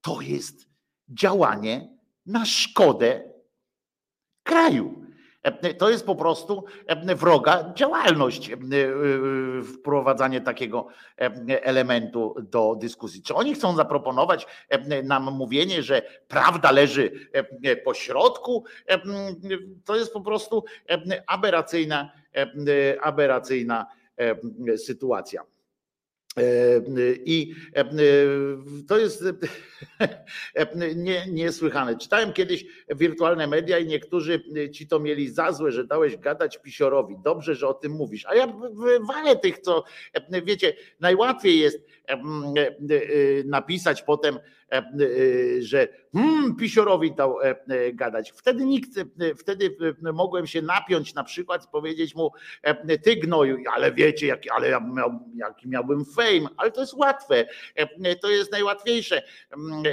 [0.00, 0.68] to jest
[1.08, 1.96] działanie
[2.26, 3.30] na szkodę
[4.42, 5.06] kraju.
[5.42, 6.64] E, to jest po prostu
[7.16, 8.50] wroga działalność,
[9.74, 10.86] wprowadzanie takiego
[11.62, 13.22] elementu do dyskusji.
[13.22, 14.46] Czy oni chcą zaproponować
[15.04, 17.28] nam mówienie, że prawda leży
[17.84, 18.64] po środku?
[19.84, 20.64] To jest po prostu
[21.26, 22.12] aberracyjna,
[23.02, 23.86] aberracyjna
[24.76, 25.42] sytuacja.
[26.38, 26.82] E,
[27.24, 27.84] I e,
[28.88, 29.24] to jest
[30.96, 31.98] nie, niesłychane.
[31.98, 37.16] Czytałem kiedyś wirtualne media i niektórzy ci to mieli za złe, że dałeś gadać pisiorowi.
[37.24, 38.26] Dobrze, że o tym mówisz.
[38.26, 39.84] A ja wywalę tych, co
[40.44, 41.86] wiecie, najłatwiej jest
[43.44, 44.38] napisać potem
[44.72, 48.32] E, e, że hmm, pisiorowi dał e, gadać.
[48.32, 48.90] Wtedy nikt,
[49.38, 49.76] wtedy
[50.12, 52.30] mogłem się napiąć na przykład powiedzieć mu,
[53.02, 57.46] ty gnoju, ale wiecie, jaki, ale ja miał, jaki miałbym fame, ale to jest łatwe,
[58.20, 59.22] to jest najłatwiejsze.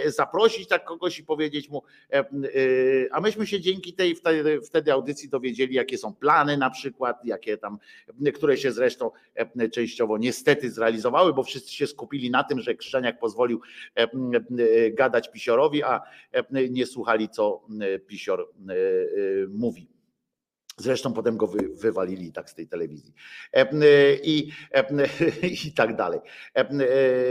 [0.07, 1.83] Zaprosić tak kogoś i powiedzieć mu,
[3.11, 4.15] a myśmy się dzięki tej
[4.65, 7.77] wtedy, audycji dowiedzieli, jakie są plany na przykład, jakie tam,
[8.33, 9.11] które się zresztą
[9.71, 13.61] częściowo niestety zrealizowały, bo wszyscy się skupili na tym, że Krzyżaniak pozwolił
[14.59, 16.01] E, gadać pisiorowi, a
[16.31, 18.49] e, nie słuchali, co e, pisior
[19.49, 19.92] mówi.
[20.83, 23.13] Zresztą potem go wy, wywalili tak z tej telewizji.
[24.23, 24.51] I,
[25.67, 26.19] I tak dalej.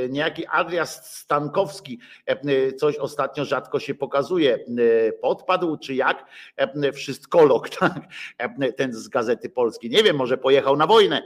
[0.08, 1.98] Niejaki Adrias Stankowski
[2.78, 4.64] coś ostatnio rzadko się pokazuje.
[5.20, 6.26] Podpadł czy jak?
[6.94, 8.00] Wszystkolog, tak?
[8.76, 9.90] Ten z Gazety Polskiej.
[9.90, 11.22] Nie wiem, może pojechał na wojnę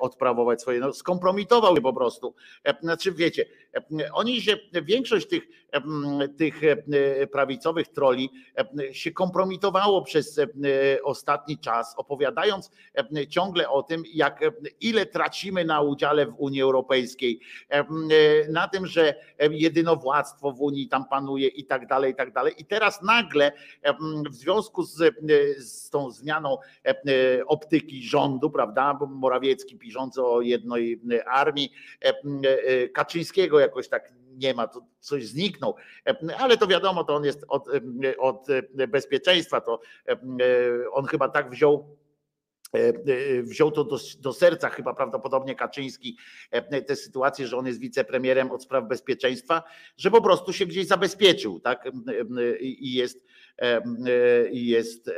[0.00, 0.80] odprawować swoje.
[0.80, 2.34] No, skompromitował się po prostu.
[2.82, 3.44] Znaczy, wiecie,
[4.12, 5.42] oni się, większość tych,
[6.38, 6.60] tych
[7.32, 8.30] prawicowych troli
[8.92, 10.40] się kompromitowało przez
[11.04, 12.70] ostatni czas, opowiadając
[13.28, 14.40] ciągle o tym, jak
[14.80, 17.40] ile tracimy na udziale w Unii Europejskiej,
[18.48, 19.14] na tym, że
[19.50, 22.54] jedynowładztwo w Unii tam panuje i tak dalej, i tak dalej.
[22.58, 23.52] I teraz nagle
[24.30, 25.14] w związku z,
[25.58, 26.58] z tą zmianą
[27.46, 31.72] optyki rządu, prawda, bo Morawiecki piszący o jednej armii,
[32.94, 35.74] Kaczyńskiego jakoś tak nie ma, to coś zniknął,
[36.38, 37.68] ale to wiadomo, to on jest od,
[38.18, 38.46] od
[38.88, 39.80] bezpieczeństwa, to
[40.92, 41.96] on chyba tak wziął
[43.42, 46.16] wziął to do, do, serca, chyba prawdopodobnie Kaczyński,
[46.86, 49.62] tę sytuację, że on jest wicepremierem od spraw bezpieczeństwa,
[49.96, 51.88] że po prostu się gdzieś zabezpieczył, tak?
[52.60, 53.26] I jest
[54.52, 55.10] jest,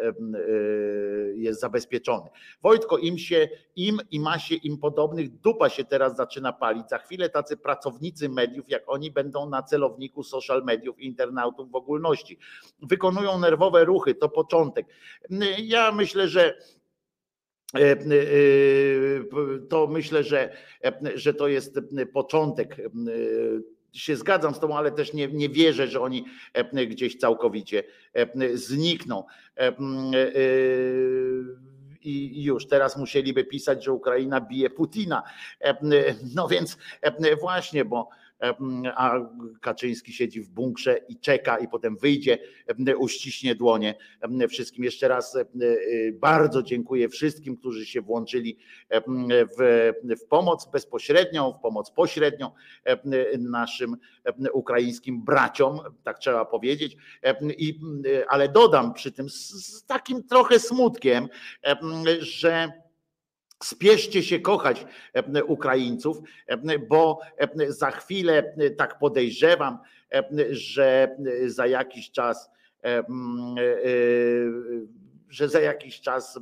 [1.35, 2.31] jest zabezpieczony.
[2.63, 6.89] Wojtko, im się, im i ma się im podobnych, dupa się teraz zaczyna palić.
[6.89, 12.39] Za chwilę tacy pracownicy mediów, jak oni będą na celowniku social mediów, internautów w ogólności.
[12.83, 14.87] Wykonują nerwowe ruchy, to początek.
[15.59, 16.59] Ja myślę, że
[19.69, 20.53] to myślę, że,
[21.15, 21.81] że to jest
[22.13, 22.77] początek
[23.93, 27.83] się zgadzam z tobą, ale też nie, nie wierzę, że oni e, gdzieś całkowicie
[28.15, 29.25] e, znikną.
[29.57, 29.73] E,
[32.03, 35.23] I już teraz musieliby pisać, że Ukraina bije Putina.
[36.35, 36.79] No więc
[37.41, 38.09] właśnie, bo
[38.97, 39.21] a
[39.61, 42.39] Kaczyński siedzi w bunkrze i czeka i potem wyjdzie,
[42.99, 43.95] uściśnie dłonie
[44.49, 44.85] wszystkim.
[44.85, 45.39] Jeszcze raz
[46.13, 48.59] bardzo dziękuję wszystkim, którzy się włączyli
[49.59, 52.51] w, w pomoc bezpośrednią, w pomoc pośrednią
[53.39, 53.97] naszym
[54.53, 56.97] ukraińskim braciom, tak trzeba powiedzieć.
[57.59, 57.81] I,
[58.29, 61.29] ale dodam przy tym z, z takim trochę smutkiem,
[62.21, 62.73] że
[63.63, 69.79] Spieszcie się kochać e, Ukraińców, e, bo e, za chwilę tak podejrzewam,
[70.51, 71.17] że
[71.47, 72.51] za jakiś czas,
[75.29, 76.41] że za jakiś czas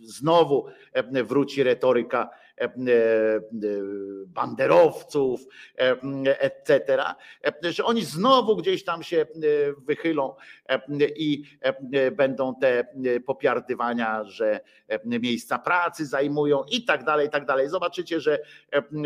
[0.00, 0.66] znowu
[1.24, 2.30] wróci retoryka
[4.26, 5.40] banderowców,
[5.78, 5.96] e,
[6.40, 7.02] etc.,
[7.62, 9.26] że oni znowu gdzieś tam się
[9.78, 10.34] wychylą
[11.16, 11.42] i
[12.12, 12.84] będą te
[13.26, 14.60] popiardywania, że
[15.04, 17.68] miejsca pracy zajmują i tak dalej, i tak dalej.
[17.68, 18.38] Zobaczycie, że,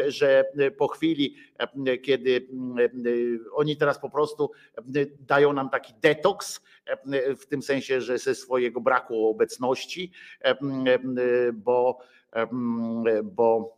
[0.07, 0.45] że
[0.79, 1.37] po chwili,
[2.03, 2.49] kiedy
[3.53, 4.51] oni teraz po prostu
[5.21, 6.61] dają nam taki detoks,
[7.41, 10.13] w tym sensie, że ze swojego braku obecności,
[11.53, 11.99] bo
[13.25, 13.77] bo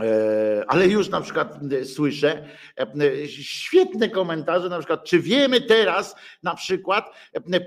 [0.00, 2.44] e, ale już na przykład słyszę
[2.76, 7.10] e, świetne komentarze, na przykład, czy wiemy teraz na przykład,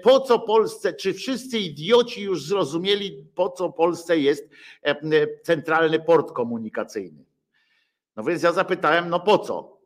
[0.03, 4.49] po co Polsce, czy wszyscy idioci już zrozumieli, po co Polsce jest
[5.43, 7.25] centralny port komunikacyjny.
[8.15, 9.81] No więc ja zapytałem, no po co?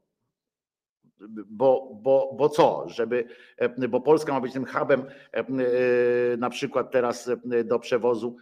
[1.48, 2.86] Bo, bo, bo co?
[2.90, 3.28] Żeby,
[3.90, 5.44] bo Polska ma być tym hubem e,
[6.38, 7.32] na przykład teraz
[7.66, 8.38] do przewozu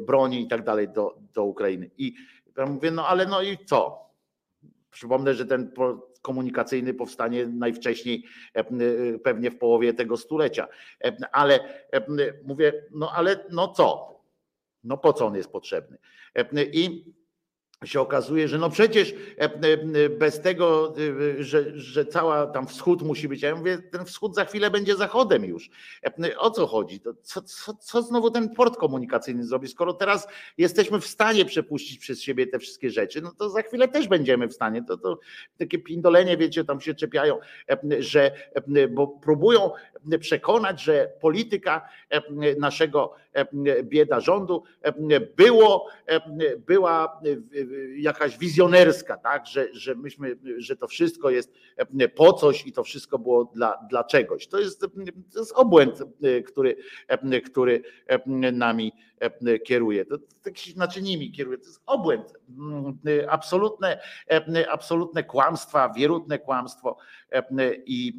[0.00, 1.90] broni i tak dalej do, do Ukrainy.
[1.98, 2.14] I
[2.56, 4.10] ja mówię, no ale no i co?
[4.90, 5.72] Przypomnę, że ten
[6.22, 8.24] komunikacyjny powstanie najwcześniej
[9.24, 10.68] pewnie w połowie tego stulecia.
[11.32, 11.60] Ale
[12.44, 14.18] mówię, no ale no co?
[14.84, 15.98] No po co on jest potrzebny?
[16.72, 17.12] I
[17.84, 20.94] się okazuje, że no przecież e, e, bez tego,
[21.38, 24.96] e, że, że cała tam wschód musi być, ja mówię, ten wschód za chwilę będzie
[24.96, 25.70] zachodem już.
[26.38, 27.00] O co chodzi?
[27.22, 29.68] Co, co, co znowu ten port komunikacyjny zrobi?
[29.68, 30.28] Skoro teraz
[30.58, 34.48] jesteśmy w stanie przepuścić przez siebie te wszystkie rzeczy, no to za chwilę też będziemy
[34.48, 34.84] w stanie.
[34.84, 35.18] To, to
[35.58, 37.38] takie pindolenie, wiecie, tam się czepiają,
[37.98, 38.30] że
[38.90, 39.70] bo próbują
[40.20, 41.88] przekonać, że polityka
[42.58, 43.14] naszego
[43.82, 44.64] bieda rządu
[45.36, 45.88] było,
[46.66, 47.20] była
[47.96, 51.52] jakaś wizjonerska, tak, że, że myśmy, że to wszystko jest
[52.14, 54.46] po coś i to wszystko było dla, dla czegoś.
[54.46, 54.80] To jest,
[55.32, 55.98] to jest obłęd,
[56.46, 56.76] który,
[57.44, 57.82] który
[58.52, 58.92] nami
[59.64, 60.16] kieruje, to,
[60.74, 62.34] znaczy nimi kieruje, to jest obłęd,
[63.28, 64.00] absolutne,
[64.70, 66.96] absolutne kłamstwa, wierutne kłamstwo
[67.86, 68.12] i,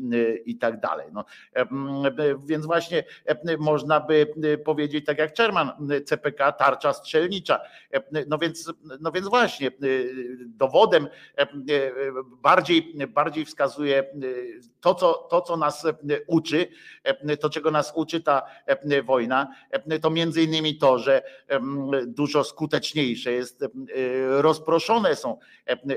[0.45, 1.07] i tak dalej.
[1.14, 1.26] No,
[2.45, 3.03] więc właśnie
[3.60, 4.27] można by
[4.65, 5.72] powiedzieć, tak jak Czerman,
[6.06, 7.60] CPK, tarcza strzelnicza.
[8.27, 9.72] No więc, no więc właśnie,
[10.45, 11.07] dowodem
[12.41, 14.03] bardziej, bardziej wskazuje
[14.81, 15.88] to co, to, co nas
[16.27, 16.68] uczy,
[17.40, 18.41] to czego nas uczy ta
[19.03, 19.48] wojna,
[20.02, 21.22] to między innymi to, że
[22.07, 23.65] dużo skuteczniejsze jest,
[24.30, 25.38] rozproszone są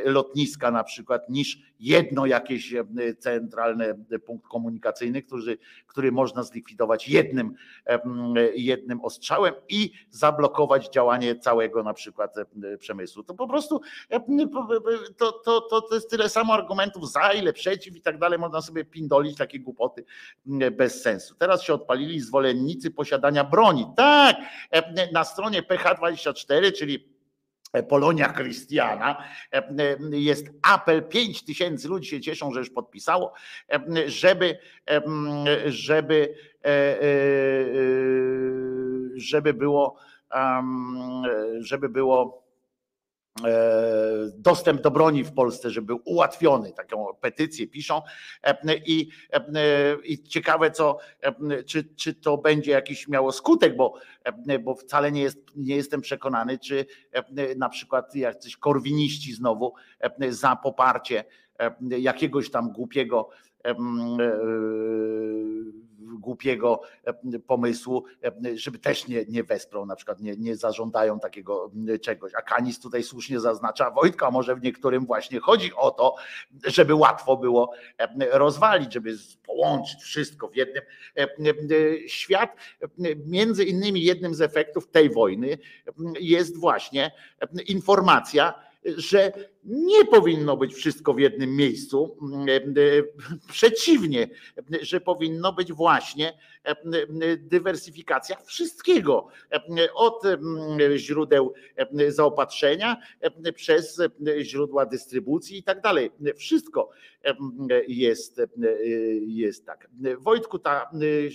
[0.04, 2.74] lotniska na przykład niż jedno jakieś
[3.14, 3.94] centralny
[4.26, 7.54] punkt komunikacyjny, który, który można zlikwidować jednym,
[8.54, 12.34] jednym ostrzałem i zablokować działanie całego na przykład
[12.78, 13.22] przemysłu.
[13.22, 13.80] To po prostu
[15.16, 18.38] to, to, to, to jest tyle samo argumentów za, ile przeciw i tak dalej.
[18.38, 20.04] Można sobie pindolić takie głupoty
[20.72, 21.34] bez sensu.
[21.34, 23.86] Teraz się odpalili zwolennicy posiadania broni.
[23.96, 24.36] Tak,
[25.12, 27.15] na stronie PH24, czyli
[27.88, 29.24] Polonia Christiana.
[30.10, 33.32] Jest apel, 5 tysięcy ludzi się cieszą, że już podpisało,
[34.06, 34.58] żeby,
[35.66, 36.34] żeby,
[36.64, 37.06] e, e,
[39.16, 39.96] żeby było,
[41.60, 42.45] żeby było E,
[44.36, 48.02] dostęp do broni w Polsce, żeby był ułatwiony, taką petycję piszą.
[48.42, 50.98] E, i, e, i ciekawe co,
[51.66, 53.94] czy, czy to będzie jakiś miało skutek, bo,
[54.64, 56.86] bo wcale nie, jest, nie jestem przekonany, czy
[57.56, 59.74] na przykład jacyś korwiniści znowu
[60.28, 61.24] za poparcie
[61.80, 63.28] jakiegoś tam głupiego
[65.98, 71.70] głupiego e, pomysłu, e, żeby też nie, nie wesprą, na przykład nie, nie zażądają takiego
[72.02, 72.32] czegoś.
[72.34, 76.14] A Kanis tutaj słusznie zaznacza, Wojtka, może w niektórym właśnie chodzi o to,
[76.64, 79.16] żeby łatwo było e, rozwalić, żeby
[79.46, 80.82] połączyć wszystko w jednym.
[82.06, 82.56] Świat,
[83.26, 85.58] między innymi jednym z efektów tej wojny
[86.20, 87.12] jest właśnie
[87.68, 88.65] informacja,
[88.96, 89.32] że
[89.64, 92.16] nie powinno być wszystko w jednym miejscu.
[93.48, 94.28] Przeciwnie,
[94.80, 96.38] że powinno być właśnie
[97.38, 99.28] dywersyfikacja wszystkiego.
[99.94, 100.22] Od
[100.96, 101.54] źródeł
[102.08, 102.96] zaopatrzenia
[103.54, 104.00] przez
[104.40, 106.10] źródła dystrybucji i tak dalej.
[106.36, 106.90] Wszystko
[107.88, 108.40] jest,
[109.26, 109.88] jest tak.
[110.18, 110.90] Wojtku, ta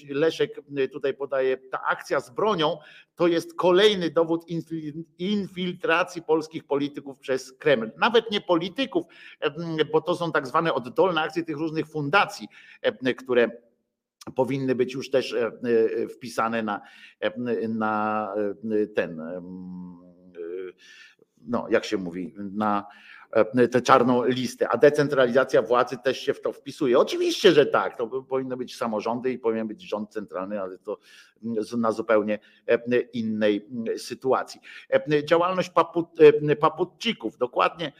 [0.10, 0.62] Leszek
[0.92, 2.78] tutaj podaje, ta akcja z bronią
[3.22, 4.46] to jest kolejny dowód
[5.18, 7.92] infiltracji polskich polityków przez Kreml.
[7.98, 9.06] Nawet nie polityków,
[9.92, 12.48] bo to są tak zwane oddolne akcje tych różnych fundacji,
[13.18, 13.52] które
[14.36, 15.36] powinny być już też
[16.16, 16.82] wpisane na,
[17.70, 18.28] na
[18.96, 19.22] ten,
[21.42, 22.86] no jak się mówi, na
[23.21, 23.21] E,
[23.72, 27.00] tę czarną listę, a decentralizacja władzy też się w to wpisuje.
[27.00, 30.98] Oczywiście, że tak, to powinny być samorządy i powinien być rząd centralny, ale to
[31.78, 33.68] na zupełnie e, innej
[33.98, 34.62] sytuacji.
[34.90, 36.08] E, działalność paput,
[36.60, 37.92] paputczyków, dokładnie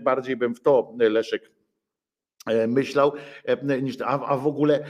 [0.00, 1.50] bardziej bym w to Leszek
[2.68, 3.12] myślał,
[4.06, 4.86] a w ogóle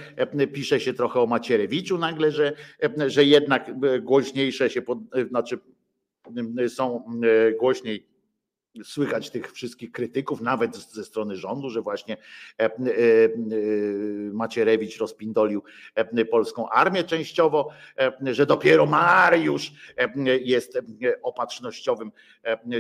[0.52, 2.52] pisze się trochę o Macierewiczu nagle, że,
[3.06, 3.70] że jednak
[4.02, 4.98] głośniejsze się, pod,
[5.28, 5.58] znaczy
[6.68, 7.04] są
[7.58, 8.15] głośniej
[8.84, 12.70] słychać tych wszystkich krytyków, nawet ze strony rządu, że właśnie e, e, e,
[14.32, 15.62] Macierewicz rozpindolił
[16.30, 17.68] polską armię częściowo,
[18.22, 19.72] że dopiero Mariusz
[20.40, 20.78] jest
[21.22, 22.12] opatrznościowym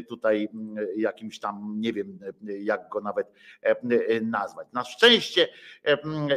[0.08, 0.48] tutaj
[0.96, 3.32] jakimś tam, nie wiem jak go nawet
[4.22, 4.68] nazwać.
[4.72, 5.48] Na szczęście,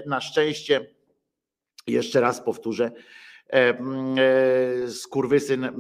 [0.06, 0.86] na szczęście,
[1.88, 2.92] jeszcze raz powtórzę,
[4.88, 5.72] skurwysyn e,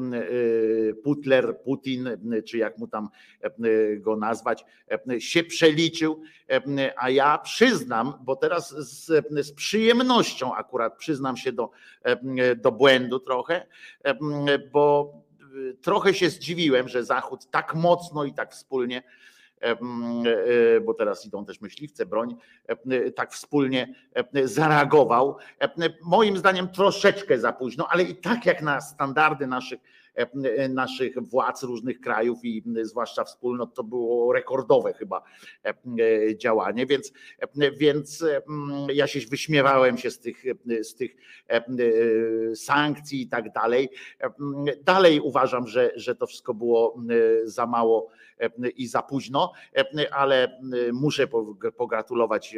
[1.03, 2.09] Putler, Putin,
[2.47, 3.09] czy jak mu tam
[3.97, 4.65] go nazwać,
[5.19, 6.21] się przeliczył,
[6.97, 11.69] a ja przyznam, bo teraz z, z przyjemnością akurat przyznam się do,
[12.55, 13.65] do błędu trochę,
[14.71, 15.13] bo
[15.81, 19.18] trochę się zdziwiłem, że Zachód tak mocno i tak wspólnie E, e,
[20.85, 22.35] bo teraz idą też myśliwce, broń,
[23.15, 23.95] tak wspólnie
[24.43, 25.37] zareagował.
[26.03, 29.79] Moim zdaniem troszeczkę za późno, ale i tak jak na standardy naszych
[30.69, 35.23] naszych władz różnych krajów i zwłaszcza wspólnot to było rekordowe chyba
[36.35, 37.13] działanie, więc,
[37.77, 38.25] więc
[38.93, 40.43] ja się wyśmiewałem się z tych,
[40.81, 41.15] z tych
[42.55, 43.89] sankcji i tak dalej.
[44.83, 47.01] Dalej uważam, że, że to wszystko było
[47.43, 48.09] za mało
[48.75, 49.53] i za późno,
[50.11, 50.59] ale
[50.93, 51.27] muszę
[51.77, 52.55] pogratulować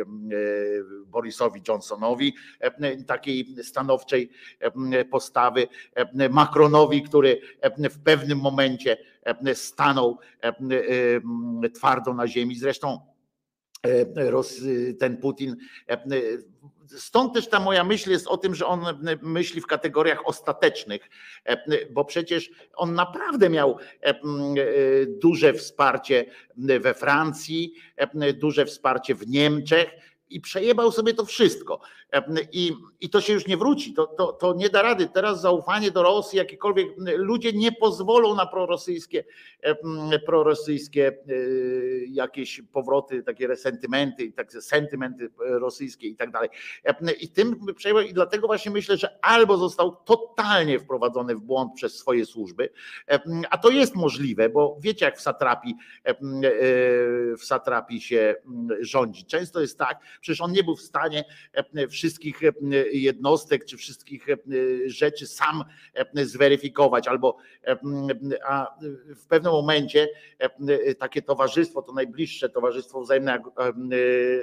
[1.05, 2.33] Borisowi Johnsonowi
[3.07, 4.29] takiej stanowczej
[5.11, 5.67] postawy,
[6.29, 7.41] Macronowi, który
[7.89, 8.97] w pewnym momencie
[9.53, 10.17] stanął
[11.73, 12.55] twardo na ziemi.
[12.55, 12.99] Zresztą
[14.99, 15.57] ten Putin
[16.97, 18.85] Stąd też ta moja myśl jest o tym, że on
[19.21, 21.09] myśli w kategoriach ostatecznych,
[21.91, 23.77] bo przecież on naprawdę miał
[25.07, 26.25] duże wsparcie
[26.57, 27.73] we Francji,
[28.33, 31.79] duże wsparcie w Niemczech i przejebał sobie to wszystko.
[32.51, 35.07] I, i to się już nie wróci, to, to, to nie da rady.
[35.13, 39.23] Teraz zaufanie do Rosji, jakiekolwiek, ludzie nie pozwolą na prorosyjskie,
[40.25, 41.17] prorosyjskie
[42.07, 46.49] jakieś powroty, takie resentymenty, takie sentymenty rosyjskie i tak dalej.
[47.19, 51.97] I tym przejebał i dlatego właśnie myślę, że albo został totalnie wprowadzony w błąd przez
[51.97, 52.69] swoje służby,
[53.49, 55.75] a to jest możliwe, bo wiecie jak w satrapii,
[57.37, 58.35] w satrapii się
[58.79, 59.25] rządzi.
[59.25, 61.23] Często jest tak, przecież on nie był w stanie
[61.89, 62.41] wszystkich
[62.91, 64.25] jednostek czy wszystkich
[64.85, 65.63] rzeczy sam
[66.15, 67.37] zweryfikować, albo
[68.45, 68.75] a
[69.15, 70.09] w pewnym momencie
[70.99, 73.39] takie towarzystwo, to najbliższe towarzystwo wzajemnej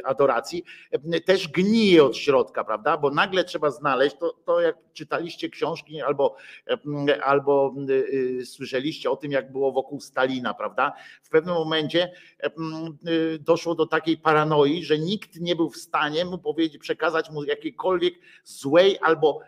[0.05, 0.65] adoracji
[1.25, 2.97] też gnije od środka, prawda?
[2.97, 6.37] Bo nagle trzeba znaleźć, to, to jak czytaliście książki albo,
[7.23, 7.75] albo
[8.45, 10.93] słyszeliście o tym, jak było wokół Stalina, prawda?
[11.23, 12.13] W pewnym momencie
[13.41, 18.15] doszło do takiej paranoi, że nikt nie był w stanie mu powiedzieć, przekazać mu jakiejkolwiek
[18.45, 19.40] złej albo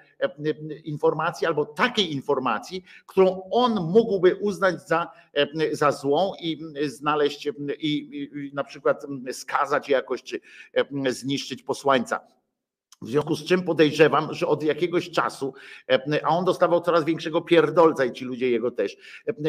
[0.84, 5.10] informacji, albo takiej informacji, którą on mógłby uznać za,
[5.72, 7.48] za złą i znaleźć
[7.78, 10.40] i, i na przykład skazać jakoś, czy
[11.08, 12.20] zniszczyć posłańca.
[13.02, 15.54] W związku z czym podejrzewam, że od jakiegoś czasu,
[16.22, 18.96] a on dostawał coraz większego pierdolca i ci ludzie jego też,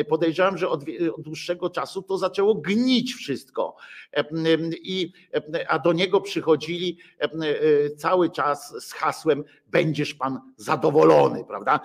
[0.09, 0.83] podejrzewam, że od,
[1.15, 3.75] od dłuższego czasu to zaczęło gnić wszystko.
[4.83, 5.13] I,
[5.67, 6.97] a do niego przychodzili
[7.97, 11.79] cały czas z hasłem będziesz pan zadowolony, prawda?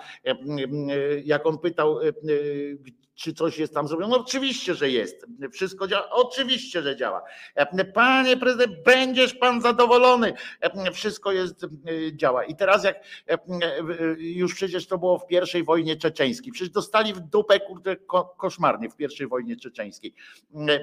[1.25, 1.99] Jak on pytał,
[3.17, 4.11] czy coś jest tam zrobione?
[4.11, 5.25] No oczywiście, że jest.
[5.51, 6.09] Wszystko działa.
[6.09, 7.23] Oczywiście, że działa.
[7.93, 10.33] Panie prezydent, będziesz pan zadowolony.
[10.93, 11.65] Wszystko jest,
[12.13, 12.43] działa.
[12.43, 13.03] I teraz jak
[14.17, 16.53] już przecież to było w pierwszej wojnie czeczeńskiej.
[16.53, 17.95] Przecież dostali w dupę kurde
[18.37, 20.13] koszmarnie w pierwszej wojnie czeczeńskiej.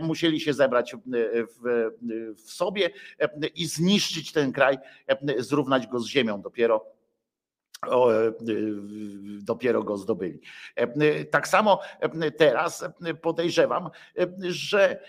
[0.01, 2.91] Musieli się zebrać w, w sobie
[3.55, 4.79] i zniszczyć ten kraj,
[5.39, 6.94] zrównać go z ziemią dopiero
[7.87, 8.33] e,
[9.43, 10.41] dopiero go zdobyli.
[10.77, 12.85] E, tak samo e, teraz
[13.23, 13.91] podejrzewam,
[14.41, 15.01] że,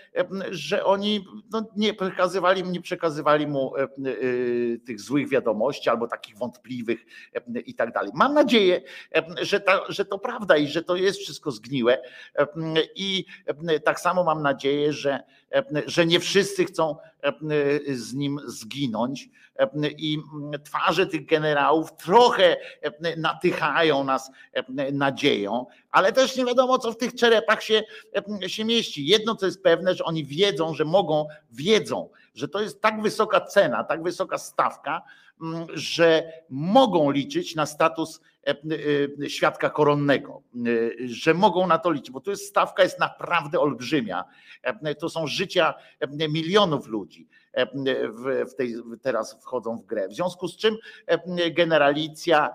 [0.50, 3.72] że oni no, nie przekazywali, nie przekazywali mu
[4.86, 7.06] tych złych wiadomości albo takich wątpliwych
[7.66, 8.10] i tak dalej.
[8.14, 8.82] Mam nadzieję,
[9.42, 12.02] że, ta, że to prawda i że to jest wszystko zgniłe.
[12.94, 13.24] I
[13.84, 15.22] tak samo mam nadzieję, że,
[15.86, 16.96] że nie wszyscy chcą
[17.88, 19.28] z nim zginąć
[19.98, 20.18] i
[20.64, 22.56] twarze tych generałów trochę
[23.16, 24.30] natychają nas
[24.92, 27.82] nadzieją, ale też nie wiadomo, co w tych czerepach się,
[28.46, 29.06] się mieści.
[29.06, 33.40] Jedno, co jest pewne, że oni wiedzą, że mogą, wiedzą, że to jest tak wysoka
[33.40, 35.02] cena, tak wysoka stawka,
[35.74, 38.20] że mogą liczyć na status
[39.28, 40.42] świadka koronnego,
[41.06, 44.24] że mogą na to liczyć, bo tu jest stawka jest naprawdę olbrzymia.
[44.98, 45.74] To są życia
[46.28, 47.28] milionów ludzi
[48.46, 50.08] w tej, teraz wchodzą w grę.
[50.08, 50.76] W związku z czym
[51.50, 52.50] generalicja,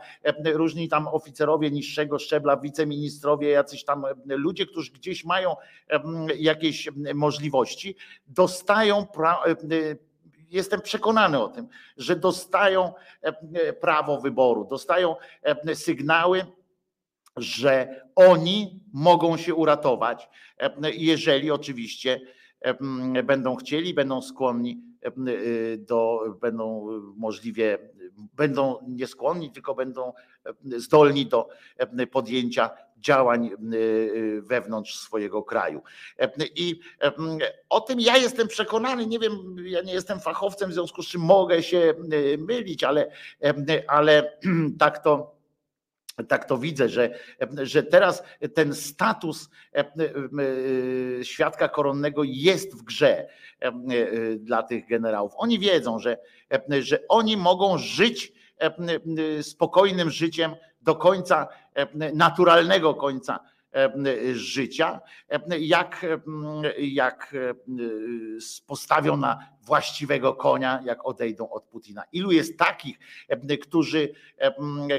[0.53, 5.55] różni tam oficerowie niższego szczebla, wiceministrowie, jacyś tam ludzie, którzy gdzieś mają
[6.37, 7.95] jakieś możliwości,
[8.27, 9.07] dostają
[10.51, 11.67] jestem przekonany o tym,
[11.97, 12.93] że dostają
[13.81, 15.15] prawo wyboru, dostają
[15.73, 16.45] sygnały,
[17.37, 20.29] że oni mogą się uratować,
[20.93, 22.21] jeżeli oczywiście
[23.23, 24.81] będą chcieli, będą skłonni
[25.77, 26.87] do, będą
[27.17, 27.77] możliwie,
[28.33, 30.13] będą nie skłonni, tylko będą
[30.63, 31.49] zdolni do
[32.11, 32.69] podjęcia
[33.01, 35.81] działań y, wewnątrz swojego kraju.
[36.55, 36.79] I
[37.69, 41.21] o tym ja jestem przekonany, nie wiem, ja nie jestem fachowcem, w związku z czym
[41.21, 43.11] mogę się y, mylić, ale,
[43.87, 44.37] ale
[44.79, 45.41] tak to
[46.27, 47.19] tak to widzę, że,
[47.63, 48.23] że teraz
[48.53, 49.85] ten status e, e,
[51.25, 53.27] świadka koronnego jest w grze
[53.59, 53.71] e,
[54.37, 55.31] dla tych generałów.
[55.35, 56.17] Oni wiedzą, że,
[56.79, 58.33] że oni mogą żyć
[59.41, 61.47] spokojnym życiem do końca,
[62.13, 63.39] naturalnego końca
[64.33, 65.01] życia,
[65.59, 66.05] jak,
[66.77, 67.35] jak
[68.67, 72.03] postawią na właściwego konia, jak odejdą od Putina.
[72.11, 72.99] Ilu jest takich,
[73.61, 74.13] którzy,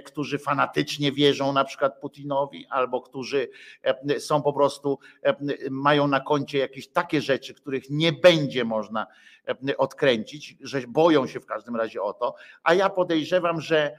[0.05, 3.49] którzy fanatycznie wierzą na przykład Putinowi, albo którzy
[4.19, 4.99] są po prostu,
[5.71, 9.07] mają na koncie jakieś takie rzeczy, których nie będzie można
[9.79, 13.99] odkręcić, że boją się w każdym razie o to, a ja podejrzewam, że,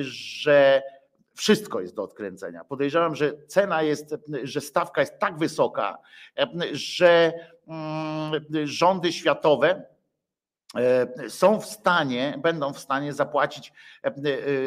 [0.00, 0.82] że
[1.34, 2.64] wszystko jest do odkręcenia.
[2.64, 5.98] Podejrzewam, że cena jest, że stawka jest tak wysoka,
[6.72, 7.32] że
[7.68, 9.93] mm, rządy światowe e,
[11.28, 13.72] są w stanie, będą w stanie zapłacić
[14.04, 14.12] e, e,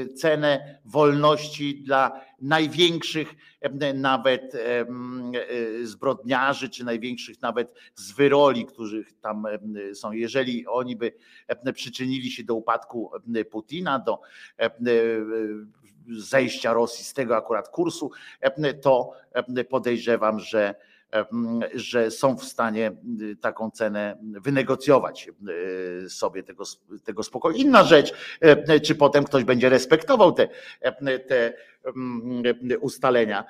[0.07, 3.35] cenę wolności dla największych
[3.93, 4.53] nawet
[5.83, 9.45] zbrodniarzy, czy największych nawet zwyroli, którzy tam
[9.93, 10.11] są.
[10.11, 11.13] Jeżeli oni by
[11.73, 13.11] przyczynili się do upadku
[13.51, 14.19] Putina, do
[16.09, 18.11] zejścia Rosji z tego akurat kursu,
[18.81, 19.11] to
[19.69, 20.75] podejrzewam, że
[21.73, 25.29] że są w stanie y, taką cenę wynegocjować
[26.05, 26.63] y, sobie tego,
[27.03, 27.57] tego spokoju.
[27.57, 28.13] Inna rzecz,
[28.83, 30.47] czy potem ktoś będzie respektował te,
[31.27, 31.53] te
[32.79, 33.45] ustalenia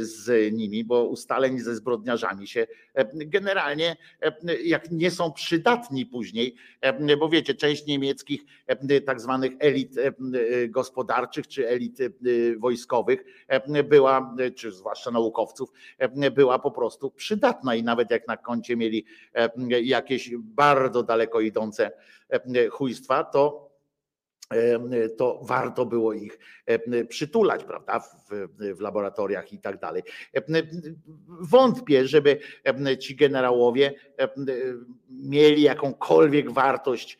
[0.00, 2.66] z nimi, bo ustaleń ze zbrodniarzami się
[3.12, 3.96] generalnie,
[4.64, 6.54] jak nie są przydatni później,
[7.18, 8.44] bo wiecie, część niemieckich
[9.06, 9.94] tak zwanych elit
[10.68, 11.98] gospodarczych czy elit
[12.58, 13.24] wojskowych
[13.84, 15.72] była, czy zwłaszcza naukowców,
[16.34, 19.04] była po prostu przydatna i nawet jak na koncie mieli
[19.82, 21.92] jakieś bardzo daleko idące
[22.70, 23.63] chujstwa, to
[25.16, 26.38] to warto było ich
[27.08, 30.02] przytulać, prawda, w, w, laboratoriach i tak dalej.
[31.40, 32.38] Wątpię, żeby
[33.00, 33.94] ci generałowie
[35.10, 37.18] mieli jakąkolwiek wartość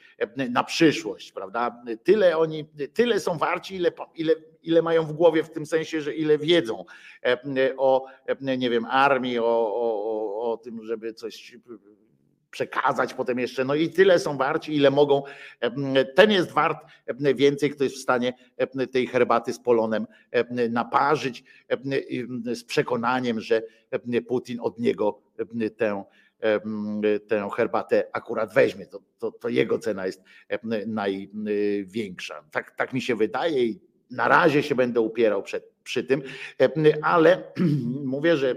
[0.50, 1.82] na przyszłość, prawda?
[2.04, 6.14] Tyle oni, tyle są warci, ile, ile, ile mają w głowie w tym sensie, że
[6.14, 6.84] ile wiedzą
[7.76, 8.06] o,
[8.58, 11.56] nie wiem, armii, o, o, o tym, żeby coś
[12.54, 15.22] przekazać potem jeszcze, no i tyle są warci, ile mogą.
[16.14, 16.78] Ten jest wart
[17.34, 18.32] więcej, kto jest w stanie
[18.92, 20.06] tej herbaty z polonem
[20.70, 21.44] naparzyć
[22.44, 23.62] z przekonaniem, że
[24.28, 25.22] Putin od niego
[25.76, 26.04] tę
[27.28, 28.86] tę herbatę akurat weźmie.
[28.86, 30.22] To, to, to jego cena jest
[30.86, 32.44] największa.
[32.50, 33.80] Tak, tak mi się wydaje i
[34.14, 36.22] na razie się będę upierał przed, przy tym,
[37.02, 37.52] ale
[38.04, 38.56] mówię, że y,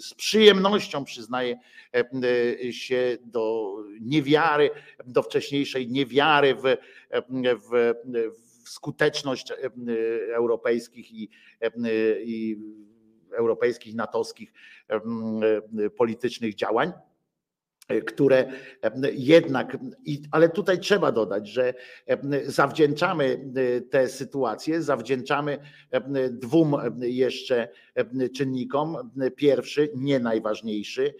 [0.00, 1.58] z przyjemnością przyznaję
[2.70, 4.70] się do niewiary,
[5.06, 6.62] do wcześniejszej niewiary w,
[7.42, 7.94] w,
[8.64, 9.52] w skuteczność
[10.34, 11.28] europejskich i,
[12.24, 12.58] i
[13.32, 14.52] europejskich, natowskich
[15.96, 16.92] politycznych działań
[18.06, 18.52] które
[19.12, 19.76] jednak,
[20.30, 21.74] ale tutaj trzeba dodać, że
[22.46, 23.52] zawdzięczamy
[23.90, 25.58] tę sytuację, zawdzięczamy
[26.30, 27.68] dwóm jeszcze
[28.36, 29.10] czynnikom.
[29.36, 31.14] Pierwszy, nie najważniejszy,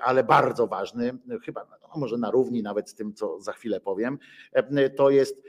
[0.00, 1.12] ale bardzo ważny,
[1.44, 1.64] chyba
[1.94, 4.18] no może na równi nawet z tym, co za chwilę powiem,
[4.96, 5.42] to jest,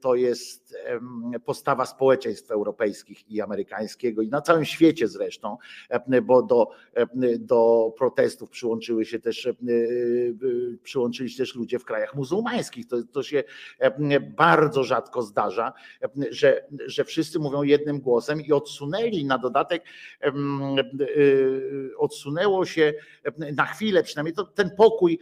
[0.00, 0.76] to jest
[1.44, 5.56] postawa społeczeństw europejskich i amerykańskiego i na całym świecie zresztą,
[6.22, 6.70] bo do,
[7.38, 9.48] do protestów przyłączyły się też,
[10.82, 12.86] przyłączyli się też ludzie w krajach muzułmańskich.
[12.86, 13.44] To, to się
[14.36, 15.72] bardzo rzadko zdarza,
[16.30, 19.84] że, że wszyscy mówią jednym głosem i odsunęli na dodatek,
[21.98, 22.94] odsunęło się
[23.52, 25.18] na chwilę przynajmniej to, ten pokój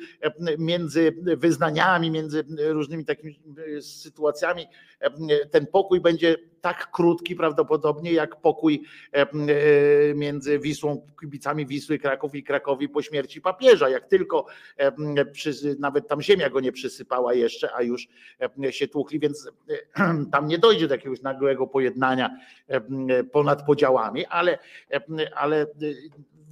[0.59, 3.41] między wyznaniami, między różnymi takimi
[3.77, 4.67] e, sytuacjami,
[5.51, 9.27] ten pokój będzie tak krótki prawdopodobnie jak pokój e,
[10.15, 13.89] między Wisłą, kibicami Wisły Kraków i Krakowi po śmierci papieża.
[13.89, 14.47] Jak tylko
[15.79, 18.09] nawet tam ziemia go nie przysypała jeszcze, a już
[18.71, 19.51] się tłukli, więc
[20.33, 22.37] tam nie dojdzie do jakiegoś nagłego pojednania
[23.33, 24.59] ponad podziałami, ale,
[25.35, 25.67] ale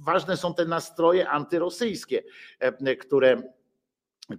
[0.05, 2.23] ważne są te nastroje antyrosyjskie,
[2.99, 3.41] które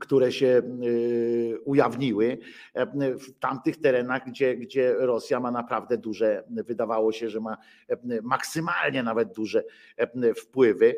[0.00, 2.38] które się y, ujawniły
[2.74, 7.56] e, w tamtych terenach, gdzie, gdzie Rosja ma naprawdę duże, wydawało się, że ma
[7.88, 9.64] e, maksymalnie nawet duże
[9.96, 10.96] e, wpływy.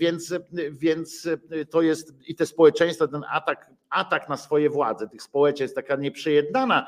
[0.00, 0.34] Więc,
[0.70, 1.28] więc
[1.70, 6.86] to jest i te społeczeństwa, ten atak, atak na swoje władze, tych społeczeństw, taka nieprzejednana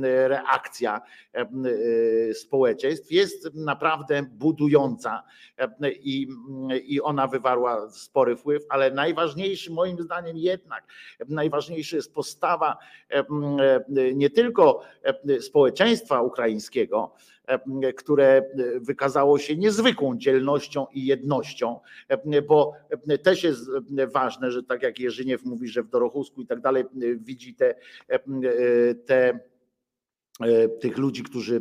[0.00, 1.00] reakcja
[2.34, 3.12] społeczeństw.
[3.12, 5.22] Jest naprawdę budująca
[6.00, 6.28] i,
[6.84, 10.84] i ona wywarła spory wpływ, ale najważniejszy moim zdaniem jednak
[11.28, 12.78] najważniejsza jest postawa
[14.14, 14.82] nie tylko
[15.40, 17.14] społeczeństwa ukraińskiego,
[17.96, 18.42] które
[18.80, 21.80] wykazało się niezwykłą dzielnością i jednością,
[22.48, 22.72] bo
[23.22, 23.70] też jest
[24.12, 26.84] ważne, że tak jak Jerzyniew mówi, że w Dorochusku i tak dalej
[27.16, 27.74] widzi te,
[29.06, 29.55] te E,
[30.80, 31.60] tych ludzi, którzy e,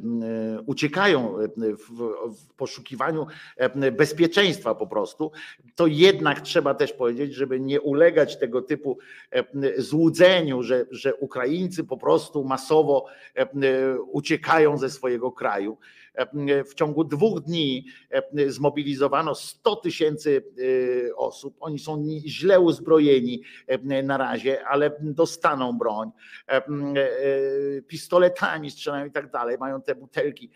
[0.66, 3.28] uciekają e, w, poszukiwaniu
[3.92, 5.32] bezpieczeństwa po prostu,
[5.76, 8.98] to jednak trzeba też powiedzieć, żeby nie ulegać tego typu
[9.78, 13.06] złudzeniu, że, że Ukraińcy po prostu masowo
[14.12, 15.78] uciekają ze swojego kraju
[16.70, 17.86] w ciągu dwóch dni
[18.48, 20.44] zmobilizowano 100 tysięcy
[21.10, 21.56] e, osób.
[21.60, 23.42] Oni są źle uzbrojeni
[24.04, 26.12] na razie, ale dostaną broń.
[26.48, 26.62] E,
[27.88, 29.58] pistoletami strzelają i tak dalej.
[29.60, 30.52] Mają te butelki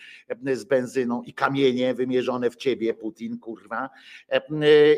[0.53, 3.89] z benzyną i kamienie wymierzone w ciebie, Putin, kurwa.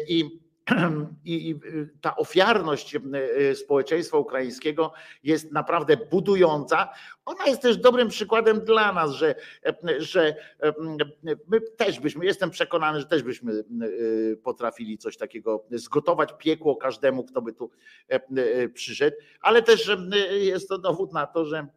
[0.08, 0.51] I
[1.26, 1.60] i, i
[2.02, 4.94] ta ofiarność e, społeczeństwa ukraińskiego
[5.24, 6.90] jest naprawdę budująca.
[7.26, 9.36] Ona jest też dobrym przykładem dla nas, że,
[9.98, 10.36] że
[11.48, 13.64] my też byśmy, jestem przekonany, że też byśmy
[14.44, 17.72] potrafili coś takiego zgotować piekło każdemu, kto by tu
[18.74, 19.92] przyszedł, ale też
[20.32, 21.68] jest to dowód na to, że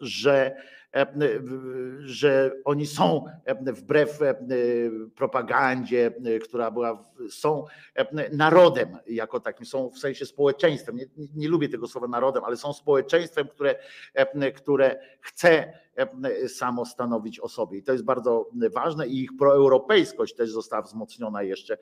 [0.00, 0.56] że
[2.04, 4.34] że oni są e, wbrew e,
[5.16, 7.64] propagandzie, która była, są
[8.32, 10.96] narodem jako takim, są w sensie społeczeństwem.
[10.96, 13.74] Nie, nie lubię tego słowa narodem, ale są społeczeństwem, które,
[14.56, 15.72] które chce
[16.48, 17.78] samo stanowić o sobie.
[17.78, 21.78] I to jest bardzo ważne i ich proeuropejskość też została wzmocniona jeszcze,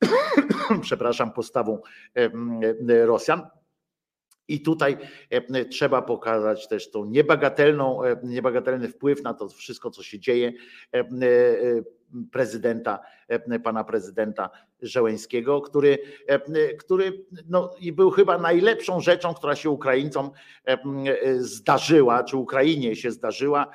[0.82, 1.80] przepraszam, postawą
[3.04, 3.46] Rosjan.
[4.48, 4.96] I tutaj
[5.30, 10.52] e, trzeba pokazać też tą niebagatelną, e, niebagatelny wpływ na to wszystko, co się dzieje
[10.94, 11.04] e,
[12.32, 13.00] prezydenta,
[13.64, 14.50] pana prezydenta
[14.82, 15.98] Żeleńskiego, który,
[16.78, 20.30] który no, był chyba najlepszą rzeczą, która się Ukraińcom
[21.38, 23.70] zdarzyła, czy Ukrainie się zdarzyła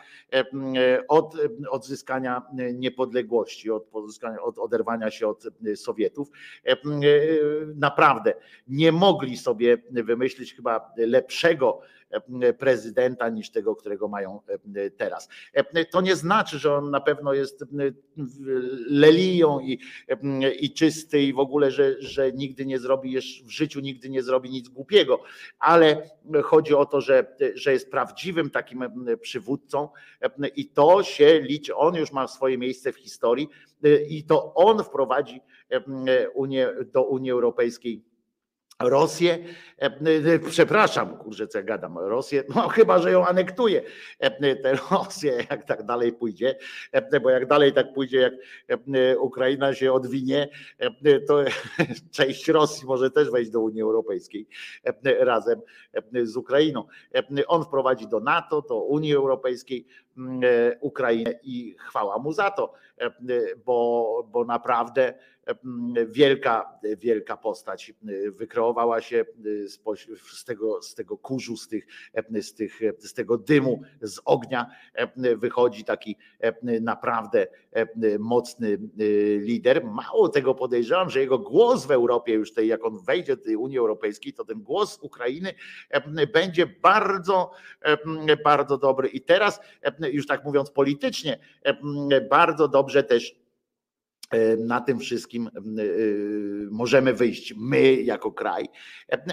[1.08, 1.36] od
[1.69, 2.42] odzyskania
[2.74, 5.44] niepodległości, od, pozyskania, od oderwania się od
[5.76, 6.30] Sowietów.
[7.76, 8.34] Naprawdę
[8.68, 11.82] nie mogli sobie wymyślić chyba lepszego
[12.60, 14.40] prezydenta niż tego, którego mają
[14.98, 15.30] teraz.
[15.92, 17.66] To nie znaczy, że on na pewno jest
[19.61, 19.80] i,
[20.59, 24.50] i czysty i w ogóle, że, że nigdy nie zrobi, w życiu nigdy nie zrobi
[24.50, 25.19] nic głupiego,
[25.59, 26.09] ale
[26.43, 28.85] chodzi o to, że, że jest prawdziwym takim
[29.22, 29.90] przywódcą
[30.56, 31.76] i to się liczy.
[31.76, 33.50] On już ma swoje miejsce w historii
[34.09, 35.42] i to on wprowadzi
[36.34, 38.08] Unię, do Unii Europejskiej
[38.83, 39.38] Rosję,
[39.82, 43.82] e, e, przepraszam, kurczę, co ja gadam, Rosję, no chyba, że ją anektuje
[44.19, 46.56] e, tę Rosję, jak tak dalej pójdzie,
[47.22, 48.32] bo jak dalej tak pójdzie,
[48.67, 48.80] jak
[49.19, 50.49] Ukraina się odwinie,
[51.27, 51.43] to
[52.17, 54.48] część Rosji może też wejść do Unii Europejskiej
[55.19, 55.61] razem
[56.24, 56.83] z Ukrainą.
[57.48, 59.85] On wprowadzi do NATO, do Unii Europejskiej
[60.80, 62.74] Ukrainę i chwała mu za to,
[63.66, 65.14] bo, bo naprawdę
[66.08, 67.94] wielka, wielka postać
[68.32, 69.26] wykreowała się
[70.32, 71.88] z tego, z tego kurzu, z, tych,
[72.42, 74.72] z, tych, z tego dymu, z ognia
[75.38, 76.18] wychodzi taki
[76.82, 77.48] naprawdę
[78.19, 78.78] mocny
[79.40, 79.86] lider.
[79.86, 83.78] Mało tego podejrzewam, że jego głos w Europie już tej, jak on wejdzie do Unii
[83.78, 85.53] Europejskiej, to ten głos Ukrainy
[86.34, 87.52] będzie bardzo,
[88.44, 89.08] bardzo dobry.
[89.08, 89.60] I teraz,
[90.11, 91.40] już tak mówiąc politycznie,
[92.30, 93.40] bardzo dobrze też
[94.58, 95.61] na tym wszystkim e,
[96.72, 98.66] możemy wyjść my jako kraj,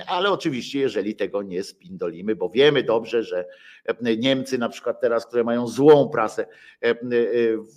[0.06, 3.44] ale oczywiście, jeżeli tego nie spindolimy, bo wiemy dobrze, że
[4.18, 6.46] Niemcy, na przykład teraz, które mają złą prasę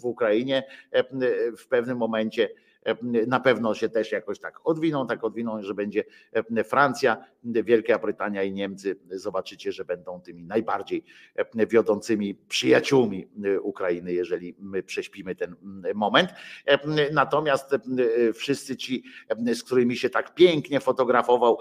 [0.02, 0.64] w Ukrainie,
[1.58, 2.50] w pewnym momencie
[3.28, 6.04] na pewno się też jakoś tak odwiną, tak odwiną, że będzie
[6.64, 9.00] Francja, Wielka Brytania i Niemcy.
[9.12, 11.04] Zobaczycie, że będą tymi najbardziej
[11.70, 13.28] wiodącymi przyjaciółmi
[13.62, 15.56] Ukrainy, jeżeli my prześpimy ten
[15.96, 16.30] moment.
[17.12, 17.76] Natomiast
[18.34, 19.04] wszyscy ci,
[19.54, 21.58] z którymi się tak pięknie fotografował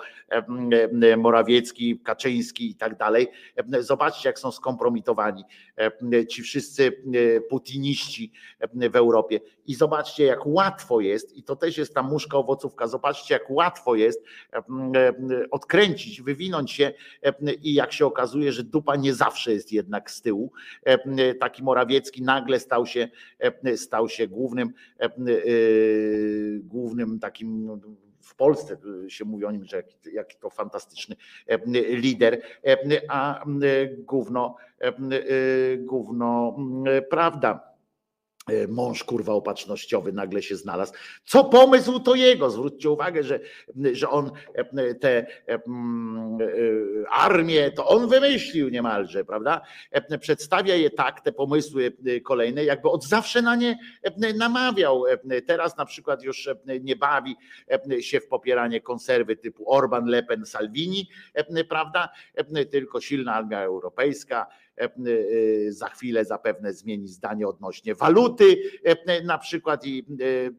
[1.16, 3.28] Morawiecki, Kaczyński i tak dalej,
[3.80, 5.44] zobaczcie, jak są skompromitowani
[6.28, 6.92] ci wszyscy
[7.48, 8.32] putiniści
[8.90, 12.86] w Europie i zobaczcie, jak łatwo jest jest, i to też jest ta muszka owocówka.
[12.86, 14.24] Zobaczcie, jak łatwo jest
[15.50, 16.92] odkręcić, wywinąć się
[17.62, 20.52] i jak się okazuje, że dupa nie zawsze jest jednak z tyłu.
[21.40, 23.08] Taki Morawiecki nagle stał się,
[23.76, 25.08] stał się głównym, e,
[26.60, 27.80] głównym takim
[28.20, 28.76] w Polsce
[29.08, 29.82] się mówi o nim, że
[30.12, 31.16] jaki to fantastyczny
[31.88, 32.42] lider,
[33.08, 33.44] a
[34.06, 34.56] gówno,
[35.78, 36.56] gówno
[37.10, 37.67] prawda
[38.68, 40.92] mąż kurwa opatrznościowy nagle się znalazł.
[41.24, 42.50] Co pomysł to jego?
[42.50, 43.40] Zwróćcie uwagę, że,
[43.92, 44.64] że on e,
[45.08, 45.26] e,
[47.10, 49.60] armię to on wymyślił niemalże, prawda?
[50.20, 51.92] Przedstawia je tak, te pomysły
[52.24, 53.78] kolejne, jakby od zawsze na nie
[54.36, 55.04] namawiał.
[55.46, 56.48] Teraz na przykład już
[56.80, 57.36] nie bawi
[58.00, 61.08] się w popieranie konserwy typu Orban, Le Pen, Salvini,
[61.68, 62.08] prawda?
[62.70, 64.67] Tylko silna armia europejska, E, e,
[65.68, 70.06] za chwilę zapewne zmieni zdanie odnośnie waluty e, na przykład i,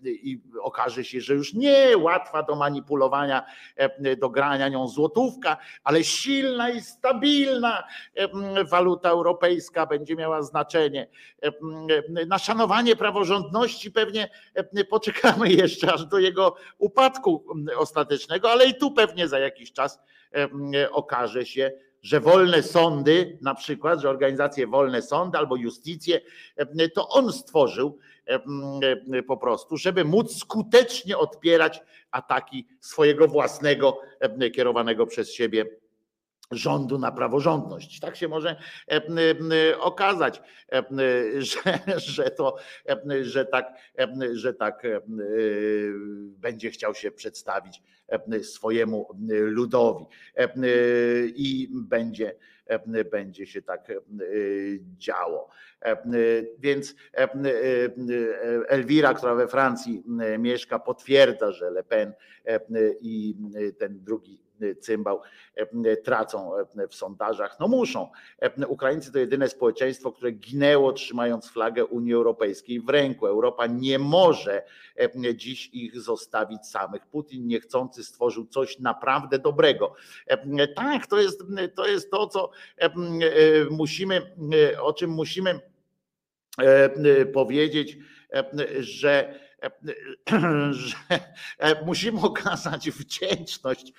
[0.04, 3.46] i okaże się, że już nie łatwa do manipulowania,
[4.18, 7.84] do grania nią złotówka, ale silna i stabilna
[8.70, 11.08] waluta europejska będzie miała znaczenie.
[12.28, 14.30] Na szanowanie praworządności pewnie
[14.90, 17.46] poczekamy jeszcze aż do jego upadku
[17.78, 20.00] ostatecznego, ale i tu pewnie za jakiś czas
[20.92, 26.22] okaże się, że wolne sądy, na przykład, że organizacje wolne sądy albo justicję,
[26.94, 27.98] to on stworzył
[29.28, 34.02] po prostu, żeby móc skutecznie odpierać ataki swojego własnego,
[34.54, 35.66] kierowanego przez siebie
[36.52, 38.00] rządu na praworządność.
[38.00, 38.56] Tak się może
[39.80, 40.42] okazać,
[41.38, 42.56] że, że to,
[43.22, 43.74] że tak,
[44.34, 44.84] że tak
[46.38, 47.82] będzie chciał się przedstawić
[48.44, 50.06] swojemu ludowi
[51.36, 52.36] i będzie,
[53.12, 53.92] będzie się tak
[54.98, 55.50] działo.
[56.60, 56.96] Więc
[58.68, 60.04] Elwira, która we Francji
[60.40, 62.14] mieszka, potwierdza, że Le Pen
[63.02, 63.36] i
[63.80, 64.49] ten drugi
[64.80, 65.22] cymbał
[66.04, 66.52] tracą
[66.90, 67.58] w sondażach.
[67.60, 68.10] No muszą.
[68.68, 73.28] Ukraińcy to jedyne społeczeństwo, które ginęło trzymając flagę Unii Europejskiej w ręku.
[73.28, 74.64] Europa nie może
[75.36, 77.08] dziś ich zostawić samych.
[77.08, 79.94] Putin niechcący stworzył coś naprawdę dobrego.
[80.76, 81.44] Tak, to jest
[81.76, 82.52] to, jest to co
[83.72, 84.36] musimy,
[84.82, 85.60] o czym musimy
[87.34, 87.98] powiedzieć,
[88.80, 89.40] że
[90.72, 90.96] że
[91.86, 93.94] musimy okazać wdzięczność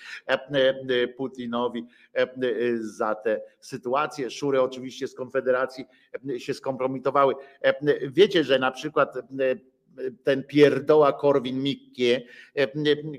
[1.17, 1.87] Putinowi
[2.81, 4.31] za tę sytuację.
[4.31, 5.85] Szury oczywiście z Konfederacji
[6.39, 7.35] się skompromitowały.
[8.03, 9.15] Wiecie, że na przykład
[10.25, 12.21] ten pierdoła Korwin Mikke,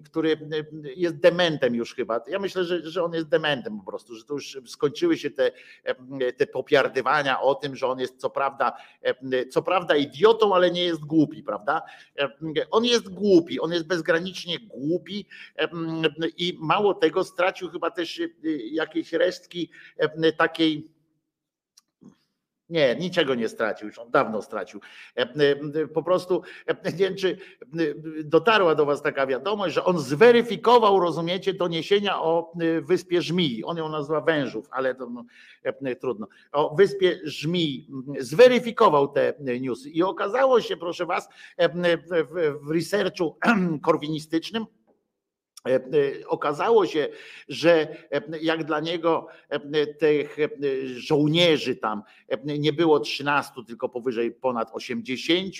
[0.05, 0.49] który
[0.95, 2.21] jest dementem już chyba.
[2.27, 5.51] Ja myślę, że, że on jest dementem po prostu, że to już skończyły się te,
[6.37, 8.73] te popiardywania o tym, że on jest co prawda,
[9.49, 11.81] co prawda idiotą, ale nie jest głupi, prawda?
[12.71, 15.25] On jest głupi, on jest bezgranicznie głupi
[16.37, 18.21] i mało tego stracił chyba też
[18.71, 19.69] jakieś resztki
[20.37, 21.00] takiej
[22.71, 24.81] nie, niczego nie stracił, już on dawno stracił.
[25.17, 27.37] E, e, po prostu e, nie wiem, czy
[28.23, 33.63] dotarła do Was taka wiadomość, że on zweryfikował, rozumiecie, doniesienia o wyspie Żmii.
[33.63, 35.25] On ją nazywa Wężów, ale to no,
[36.01, 36.27] trudno.
[36.51, 37.87] O wyspie Żmii.
[38.19, 41.29] Zweryfikował te newsy i okazało się, proszę Was,
[42.61, 43.37] w researchu
[43.81, 44.80] korwinistycznym, E, e,
[46.27, 47.07] okazało się,
[47.47, 49.27] że e, jak dla niego
[49.99, 50.37] tych
[50.95, 52.03] żołnierzy tam
[52.43, 55.55] nie było 13, tylko powyżej ponad 80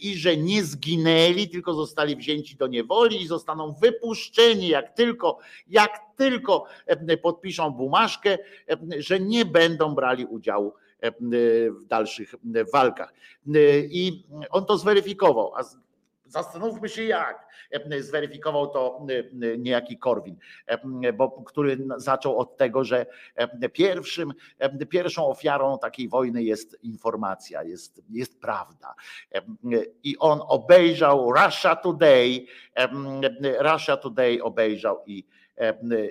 [0.00, 6.00] i że nie zginęli, tylko zostali wzięci do niewoli i zostaną wypuszczeni, jak tylko, jak
[6.16, 6.64] tylko
[7.22, 8.38] podpiszą bumaszkę,
[8.98, 10.72] że nie będą brali udziału
[11.20, 12.34] w dalszych
[12.72, 13.14] walkach.
[13.90, 15.64] I on to zweryfikował, a
[16.28, 17.48] Zastanówmy się jak.
[18.00, 19.06] Zweryfikował to
[19.58, 20.36] niejaki Korwin,
[21.14, 23.06] bo, który zaczął od tego, że
[23.72, 24.32] pierwszym,
[24.88, 28.94] pierwszą ofiarą takiej wojny jest informacja, jest, jest prawda.
[30.02, 32.46] I on obejrzał Russia Today,
[33.60, 35.24] Russia Today obejrzał i,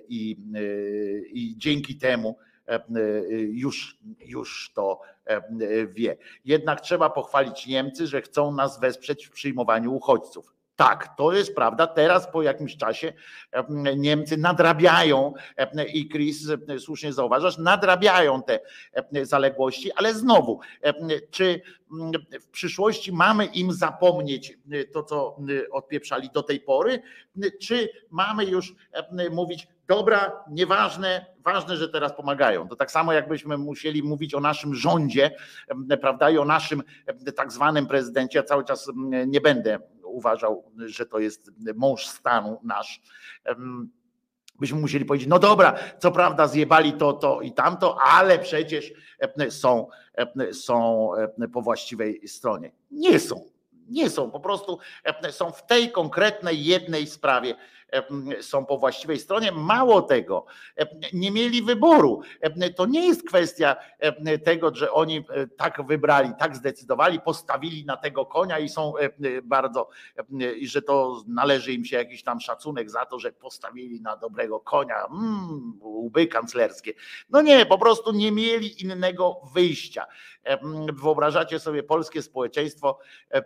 [0.07, 0.37] i,
[1.33, 2.37] i dzięki temu
[3.49, 5.01] już, już to
[5.87, 6.17] wie.
[6.45, 10.56] Jednak trzeba pochwalić Niemcy, że chcą nas wesprzeć w przyjmowaniu uchodźców.
[10.77, 11.87] Tak, to jest prawda.
[11.87, 13.13] Teraz po jakimś czasie
[13.95, 15.33] Niemcy nadrabiają
[15.93, 16.47] i Chris
[16.79, 18.59] słusznie zauważasz, nadrabiają te
[19.21, 20.59] zaległości, ale znowu,
[21.29, 21.61] czy
[22.41, 24.57] w przyszłości mamy im zapomnieć
[24.93, 25.37] to, co
[25.71, 27.01] odpieprzali do tej pory,
[27.61, 28.75] czy mamy już
[29.31, 32.67] mówić, dobra, nieważne, ważne, że teraz pomagają.
[32.67, 35.31] To tak samo jakbyśmy musieli mówić o naszym rządzie,
[36.01, 36.83] prawda, i o naszym
[37.35, 38.39] tak zwanym prezydencie.
[38.39, 38.91] Ja cały czas
[39.27, 39.79] nie będę
[40.17, 43.01] uważał, że to jest mąż stanu nasz.
[44.59, 48.93] Byśmy musieli powiedzieć, no dobra, co prawda zjebali to, to i tamto, ale przecież
[49.49, 49.87] są,
[50.53, 51.09] są
[51.53, 52.71] po właściwej stronie.
[52.91, 53.45] Nie są.
[53.89, 54.79] Nie są, po prostu
[55.31, 57.55] są w tej konkretnej jednej sprawie
[58.41, 59.51] są po właściwej stronie.
[59.51, 60.45] Mało tego,
[61.13, 62.21] nie mieli wyboru.
[62.75, 63.75] To nie jest kwestia
[64.43, 68.93] tego, że oni e, tak wybrali, tak zdecydowali, postawili na tego konia i są
[69.43, 69.89] bardzo,
[70.57, 74.59] i że to należy im się jakiś tam szacunek za to, że postawili na dobrego
[74.59, 76.93] konia, mm, łby kanclerskie.
[77.29, 80.05] No nie, po prostu nie mieli innego wyjścia.
[80.93, 82.99] Wyobrażacie sobie polskie społeczeństwo
[83.29, 83.43] e,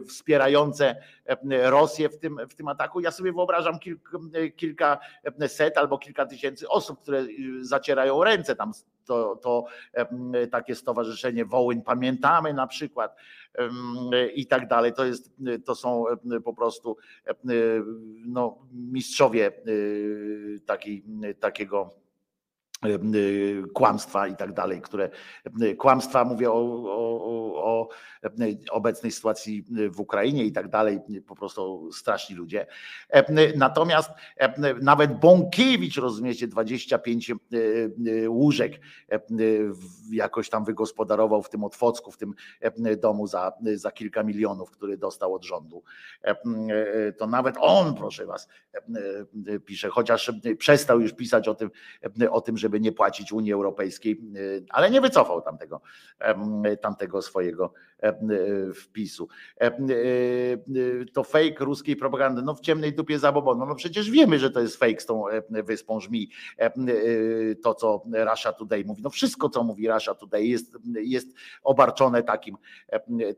[0.00, 0.96] wspierające
[1.62, 3.00] Rosję w tym, w tym ataku?
[3.00, 4.18] Ja sobie wyobrażam kilka,
[4.56, 4.98] kilka
[5.46, 7.26] set albo kilka tysięcy osób, które
[7.60, 8.72] zacierają ręce tam.
[9.04, 9.64] To, to
[10.50, 13.16] takie stowarzyszenie Wołyń Pamiętamy na przykład
[14.34, 14.92] i tak dalej.
[14.92, 15.32] To, jest,
[15.64, 16.04] to są
[16.44, 16.96] po prostu
[18.26, 19.52] no, mistrzowie
[20.66, 21.04] taki,
[21.40, 22.01] takiego Y,
[23.74, 25.10] kłamstwa i tak dalej, które
[25.78, 27.88] kłamstwa mówię o, o, o
[28.70, 32.66] obecnej sytuacji w Ukrainie i tak dalej, po prostu straszni ludzie.
[33.56, 34.10] Natomiast
[34.82, 37.32] nawet Bąkiewicz, rozumiecie, 25
[38.28, 38.80] łóżek
[40.10, 42.34] jakoś tam wygospodarował w tym Otwocku, w tym
[43.00, 45.82] domu za, za kilka milionów, który dostał od rządu.
[47.18, 48.48] To nawet on, proszę was,
[49.64, 51.70] pisze, chociaż przestał już pisać o tym,
[52.30, 54.20] o tym, żeby nie płacić Unii Europejskiej,
[54.70, 55.80] ale nie wycofał tamtego,
[56.80, 57.72] tamtego swojego
[58.74, 59.28] wpisu.
[61.12, 62.42] To fake ruskiej propagandy.
[62.42, 63.66] No w ciemnej dupie zabobonu.
[63.66, 66.30] No przecież wiemy, że to jest fake z tą wyspą żmi.
[67.62, 69.02] To, co Rasha Today mówi.
[69.02, 71.28] No wszystko, co mówi Rasha Today jest, jest
[71.62, 72.56] obarczone takim,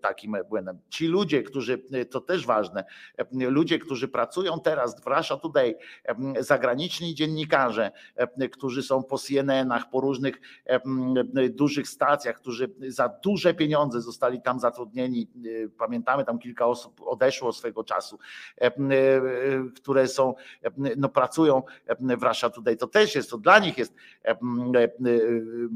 [0.01, 0.79] takim błędem.
[0.89, 2.85] Ci ludzie, którzy, to też ważne,
[3.33, 5.75] ludzie, którzy pracują teraz w Rasha Today,
[6.41, 7.91] zagraniczni dziennikarze,
[8.53, 10.41] którzy są po CNN-ach, po różnych
[11.51, 15.29] dużych stacjach, którzy za duże pieniądze zostali tam zatrudnieni.
[15.79, 18.19] Pamiętamy, tam kilka osób odeszło swego czasu,
[19.77, 20.35] które są,
[20.97, 21.63] no pracują
[22.19, 22.51] w Russia.
[22.79, 23.95] To też jest, to dla nich jest,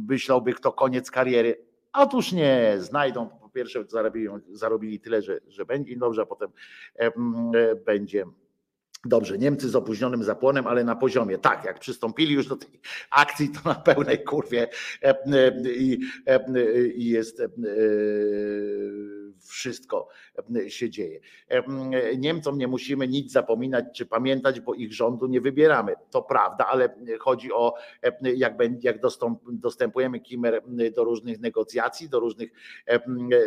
[0.09, 1.65] myślałby kto koniec kariery.
[1.93, 6.51] Otóż nie, znajdą, po pierwsze zarobili, zarobili tyle, że, że będzie dobrze, a potem
[7.87, 8.25] będzie
[9.05, 11.39] Dobrze, Niemcy z opóźnionym zapłonem, ale na poziomie.
[11.39, 14.69] Tak, jak przystąpili już do tej akcji, to na pełnej kurwie
[15.77, 15.99] i,
[16.95, 17.43] i jest
[19.49, 20.09] wszystko
[20.69, 21.21] się dzieje.
[22.19, 25.95] Niemcom nie musimy nic zapominać czy pamiętać, bo ich rządu nie wybieramy.
[26.11, 27.75] To prawda, ale chodzi o
[28.37, 28.97] jak, jak
[29.53, 30.63] dostępujemy Kimer
[30.97, 32.51] do różnych negocjacji, do różnych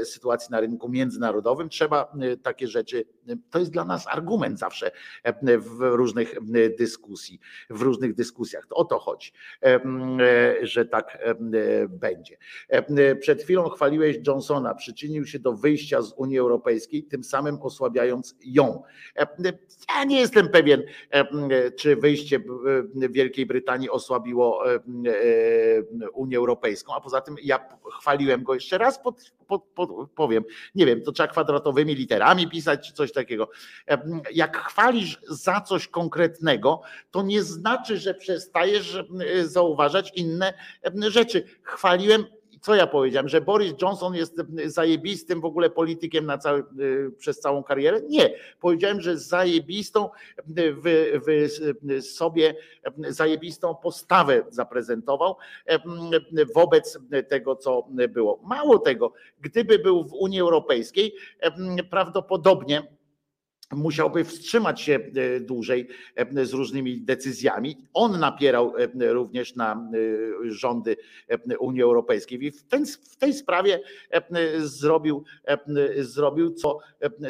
[0.03, 2.13] sytuacji na rynku międzynarodowym, trzeba
[2.43, 3.05] takie rzeczy,
[3.49, 4.91] to jest dla nas argument zawsze
[5.57, 6.35] w różnych
[6.77, 7.39] dyskusji,
[7.69, 8.67] w różnych dyskusjach.
[8.71, 9.31] O to chodzi,
[10.61, 11.17] że tak
[11.89, 12.37] będzie.
[13.19, 18.83] Przed chwilą chwaliłeś Johnsona, przyczynił się do wyjścia z Unii Europejskiej, tym samym osłabiając ją.
[19.95, 20.83] Ja nie jestem pewien,
[21.77, 22.43] czy wyjście
[22.95, 24.63] Wielkiej Brytanii osłabiło
[26.13, 27.69] Unię Europejską, a poza tym ja
[27.99, 30.43] chwaliłem go jeszcze raz, pod, pod, pod, powiem,
[30.75, 33.49] nie wiem, to trzeba kwadratowymi literami pisać, czy coś takiego.
[34.33, 39.03] Jak chwalisz za coś konkretnego, to nie znaczy, że przestajesz
[39.43, 40.53] zauważać inne
[41.07, 41.43] rzeczy.
[41.63, 42.25] Chwaliłem
[42.61, 46.63] co ja powiedziałem, że Boris Johnson jest zajebistym w ogóle politykiem na cały,
[47.17, 48.01] przez całą karierę?
[48.09, 48.33] Nie.
[48.59, 50.09] Powiedziałem, że zajebistą
[50.47, 52.55] w, w sobie
[53.09, 55.35] zajebistą postawę zaprezentował
[56.55, 56.99] wobec
[57.29, 58.39] tego, co było.
[58.43, 61.15] Mało tego, gdyby był w Unii Europejskiej,
[61.89, 63.00] prawdopodobnie
[63.71, 67.87] musiałby wstrzymać się e, dłużej e, z różnymi decyzjami.
[67.93, 69.89] On napierał e, również na
[70.43, 70.97] rządy
[71.59, 73.79] Unii Europejskiej i w, ten, w tej sprawie
[74.57, 75.23] zrobił,
[75.97, 76.79] zrobił co,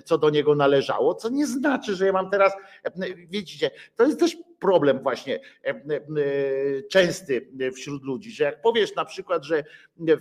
[0.05, 2.53] co do niego należało, co nie znaczy, że ja mam teraz,
[3.29, 5.40] widzicie, to jest też problem właśnie
[6.91, 9.64] częsty wśród ludzi, że jak powiesz na przykład, że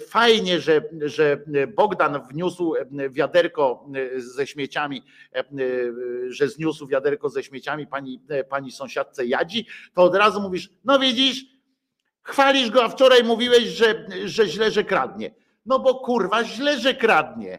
[0.09, 1.45] fajnie, że, że
[1.77, 2.75] Bogdan wniósł
[3.11, 3.87] wiaderko
[4.17, 5.03] ze śmieciami
[6.29, 11.45] że zniósł wiaderko ze śmieciami pani, pani sąsiadce Jadzi, to od razu mówisz, no widzisz,
[12.23, 15.35] chwalisz go, a wczoraj mówiłeś, że, że źle, że kradnie.
[15.67, 17.59] No bo kurwa, źle, że kradnie.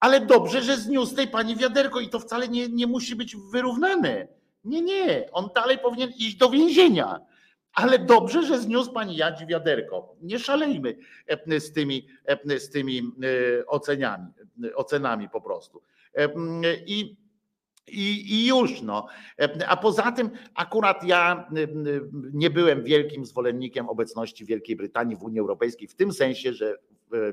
[0.00, 4.28] Ale dobrze, że zniósł tej pani wiaderko i to wcale nie, nie musi być wyrównane.
[4.64, 7.20] Nie, nie, on dalej powinien iść do więzienia.
[7.74, 10.16] Ale dobrze, że zniósł pani Jadzi wiaderko.
[10.22, 10.96] Nie szalejmy
[11.58, 12.06] z tymi,
[12.58, 14.26] z tymi e, oceniami,
[14.74, 15.82] ocenami po prostu.
[16.86, 17.16] I
[17.88, 19.06] i, I, już no.
[19.68, 21.48] A poza tym, akurat ja
[22.32, 26.78] nie byłem wielkim zwolennikiem obecności Wielkiej Brytanii w Unii Europejskiej, w tym sensie, że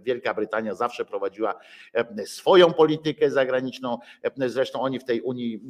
[0.03, 1.59] Wielka Brytania zawsze prowadziła
[2.25, 3.97] swoją politykę zagraniczną.
[4.37, 5.61] Zresztą oni w tej Unii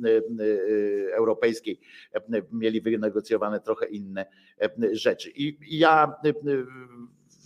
[1.14, 1.80] Europejskiej
[2.51, 4.25] mieli wynegocjowane trochę inne
[4.91, 5.31] rzeczy.
[5.35, 6.15] I ja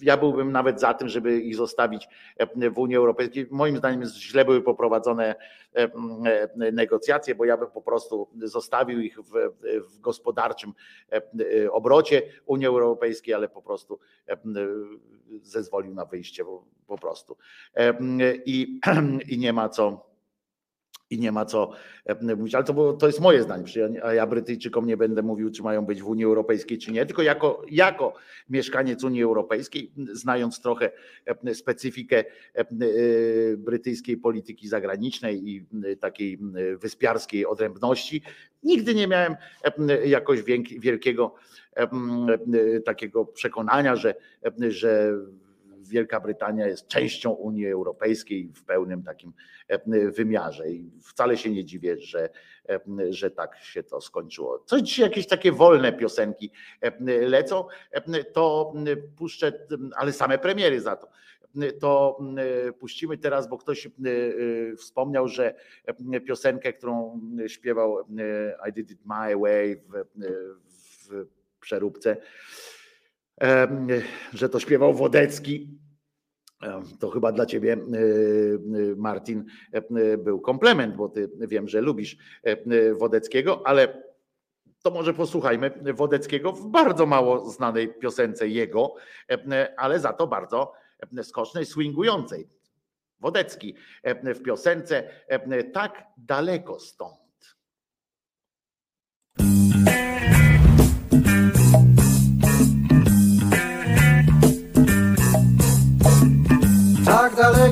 [0.01, 2.07] ja byłbym nawet za tym, żeby ich zostawić
[2.38, 3.48] e, w Unii Europejskiej.
[3.51, 5.35] Moim zdaniem źle były poprowadzone
[5.75, 9.32] e, e, negocjacje, bo ja bym po prostu zostawił ich w,
[9.90, 10.74] w gospodarczym
[11.72, 13.99] obrocie Unii Europejskiej, ale po prostu
[15.41, 16.45] zezwolił na wyjście
[16.88, 17.38] po, prostu.
[18.45, 18.80] I,
[19.32, 20.14] I nie ma co
[21.15, 21.71] i nie ma co
[22.05, 23.65] e, mówić, ale to, to jest moje zdanie,
[24.03, 27.21] a ja Brytyjczykom nie będę mówił, czy mają być w Unii Europejskiej, czy nie, tylko
[27.21, 28.13] jako, jako
[28.49, 30.91] mieszkaniec Unii Europejskiej, znając trochę
[31.25, 32.65] e, specyfikę e,
[33.57, 35.65] brytyjskiej polityki zagranicznej i
[35.99, 36.39] takiej
[36.81, 38.21] wyspiarskiej odrębności,
[38.63, 39.35] nigdy nie miałem
[40.05, 40.43] jakoś
[40.79, 41.35] wielkiego
[42.85, 44.15] takiego przekonania, że,
[44.69, 45.17] że
[45.89, 49.33] Wielka Brytania jest częścią Unii Europejskiej w pełnym takim
[50.11, 52.30] wymiarze i wcale się nie dziwię, że,
[53.09, 54.59] że tak się to skończyło.
[54.59, 56.51] Coś dzisiaj jakieś takie wolne piosenki
[57.07, 57.65] lecą,
[58.33, 58.73] to
[59.17, 61.07] puszczę, ale same premiery za to
[61.80, 62.19] to
[62.80, 63.88] puścimy teraz, bo ktoś
[64.77, 65.55] wspomniał, że
[66.27, 68.07] piosenkę, którą śpiewał
[68.69, 70.05] I Did It My Way w,
[71.09, 71.27] w
[71.59, 72.17] przeróbce,
[74.33, 75.80] że to śpiewał Wodecki.
[76.99, 77.77] To chyba dla ciebie,
[78.97, 79.45] Martin,
[80.17, 82.17] był komplement, bo ty wiem, że lubisz
[82.99, 84.03] Wodeckiego, ale
[84.83, 88.95] to może posłuchajmy Wodeckiego w bardzo mało znanej piosence jego,
[89.77, 90.73] ale za to bardzo
[91.23, 92.47] skocznej, swingującej.
[93.19, 93.75] Wodecki
[94.23, 95.09] w piosence
[95.73, 97.24] Tak daleko stąd.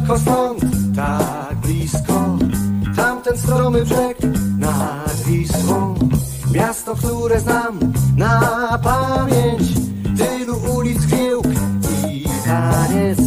[0.03, 0.61] Daleko stąd,
[0.95, 2.37] tak blisko.
[2.95, 4.17] Tamten stromy brzeg
[4.57, 5.95] nad Wisłą.
[6.53, 7.79] Miasto, które znam
[8.17, 9.63] na pamięć.
[10.17, 11.45] Tylu ulic giełk
[12.11, 13.19] i taniec.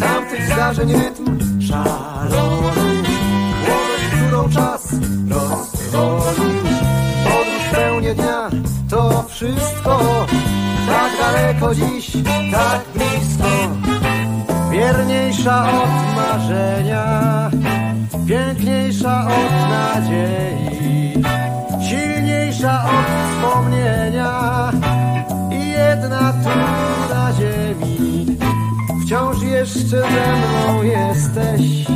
[0.00, 3.02] Tamtych zdarzeń rytm szalony.
[3.66, 4.92] Młodość, którą czas
[5.28, 6.62] rozwolił
[7.24, 8.50] Podróż w pełni dnia,
[8.90, 10.26] to wszystko.
[10.88, 12.12] Tak daleko dziś,
[12.52, 13.97] tak blisko
[14.78, 17.50] Wierniejsza od marzenia,
[18.28, 21.22] piękniejsza od nadziei,
[21.88, 24.70] silniejsza od wspomnienia
[25.50, 26.58] i jedna tu
[27.14, 28.26] na ziemi.
[29.02, 31.86] Wciąż jeszcze ze mną jesteś,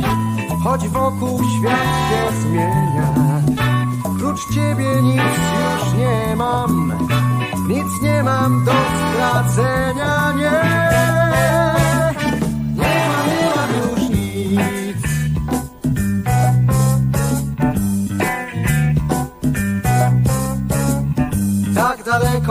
[0.63, 3.13] choć wokół świat się zmienia.
[4.19, 6.93] Prócz ciebie nic już nie mam,
[7.67, 8.73] nic nie mam do
[9.11, 11.22] stracenia, nie.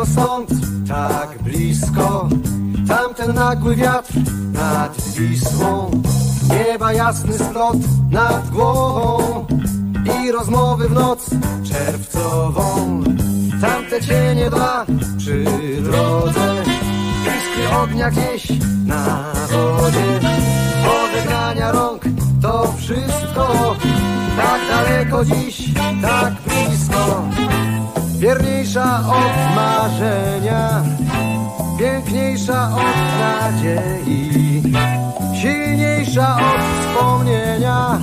[0.03, 0.51] Daleko stąd,
[0.89, 2.29] tak blisko.
[2.89, 4.13] Tamten nagły wiatr
[4.53, 5.91] nad Wisłą.
[6.51, 7.77] Nieba jasny splot
[8.11, 9.47] nad głową
[10.25, 11.31] I rozmowy w noc
[11.65, 13.03] czerwcową.
[13.61, 14.87] Tamte cienie dwa
[15.19, 15.45] przy
[15.83, 16.63] drodze
[17.23, 18.49] Iskry ognia gdzieś
[18.87, 20.21] na wodzie.
[20.85, 22.03] Pożegnania rąk
[22.43, 23.77] to wszystko
[24.37, 27.23] Tak daleko dziś, tak blisko
[28.23, 30.83] Wierniejsza od marzenia
[31.79, 34.63] Piękniejsza od nadziei
[35.35, 37.99] Silniejsza od wspomnienia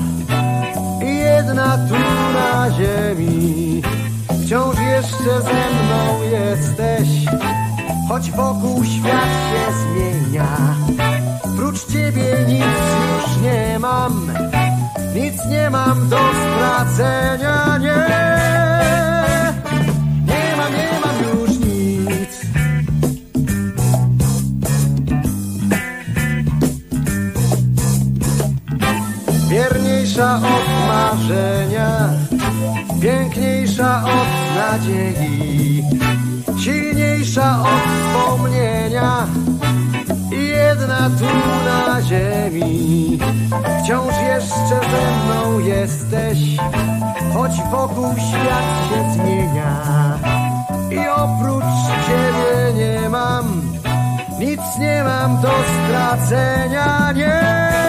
[1.06, 1.96] I jedna tu
[2.34, 3.82] na ziemi.
[4.44, 7.10] Wciąż jeszcze ze mną jesteś
[8.10, 10.58] Choć wokół świat się zmienia.
[11.58, 14.32] Prócz ciebie nic już nie mam
[15.16, 18.79] Nic nie mam do stracenia, nie
[30.20, 32.10] Wierniejsza od marzenia
[33.02, 35.84] Piękniejsza od nadziei
[36.60, 39.28] Silniejsza od wspomnienia
[40.32, 41.26] I jedna tu
[41.66, 43.20] na ziemi.
[43.84, 46.40] Wciąż jeszcze ze mną jesteś
[47.34, 49.76] Choć wokół świat się zmienia
[50.92, 51.64] I oprócz
[52.08, 53.62] ciebie nie mam
[54.40, 55.52] Nic nie mam do
[55.88, 57.89] stracenia, Nie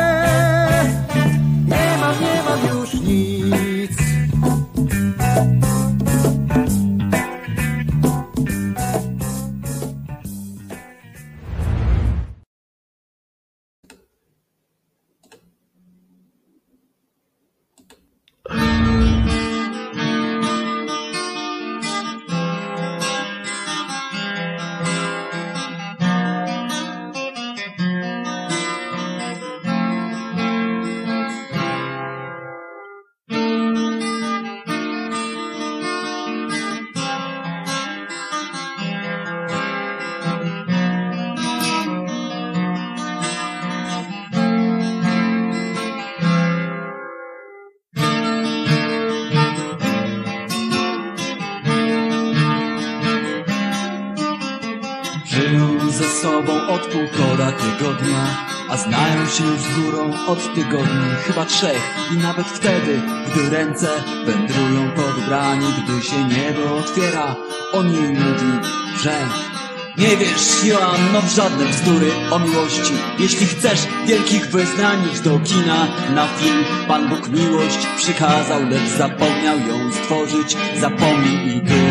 [60.30, 63.88] od tygodni, chyba trzech i nawet wtedy, gdy ręce
[64.26, 67.36] wędrują pod ubrani, gdy się niebo otwiera,
[67.72, 68.68] oni ludzi,
[69.02, 69.12] że
[69.98, 72.92] Nie wiesz, Joanno, w żadne bzdury o miłości.
[73.18, 76.64] Jeśli chcesz wielkich wyznań, idź do kina na film.
[76.88, 80.56] Pan Bóg miłość przykazał, lecz zapomniał ją stworzyć.
[80.80, 81.89] Zapomnij i ty.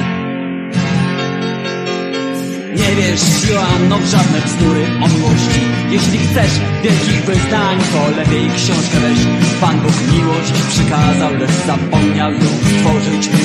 [2.76, 5.62] Nie wiesz, Joanno, w żadne bzdury miłości.
[5.90, 6.52] Jeśli chcesz
[6.84, 9.20] wielkich wyznań, to lepiej książkę weź.
[9.62, 13.28] Pan Bóg miłość przykazał, lecz zapomniał ją stworzyć.
[13.28, 13.38] Ty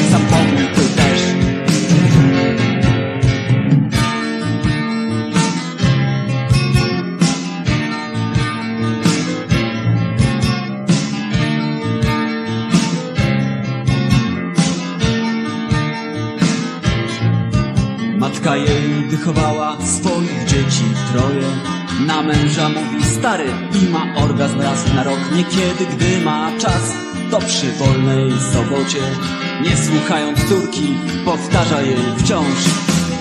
[0.97, 1.21] też.
[18.19, 18.74] Matka jej
[19.25, 21.49] wychowała swoich dzieci troje.
[22.07, 23.45] Na męża mówi stary
[23.83, 25.19] i ma orgazm raz na rok.
[25.35, 26.93] Niekiedy, gdy ma czas,
[27.31, 28.99] to przy wolnej sobocie.
[29.63, 30.95] Nie słuchając córki,
[31.25, 32.59] powtarza jej wciąż.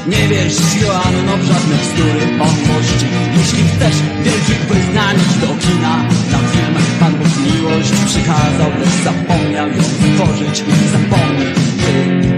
[0.07, 3.05] Nie wiesz, Joanno, w żadne bzdury o miłości.
[3.37, 5.97] Jeśli chcesz wielkich wyznań, do kina
[6.31, 6.75] na film.
[6.99, 10.63] Pan Bóg miłość przykazał, lecz zapomniał ją stworzyć.
[10.91, 12.32] Zapomnij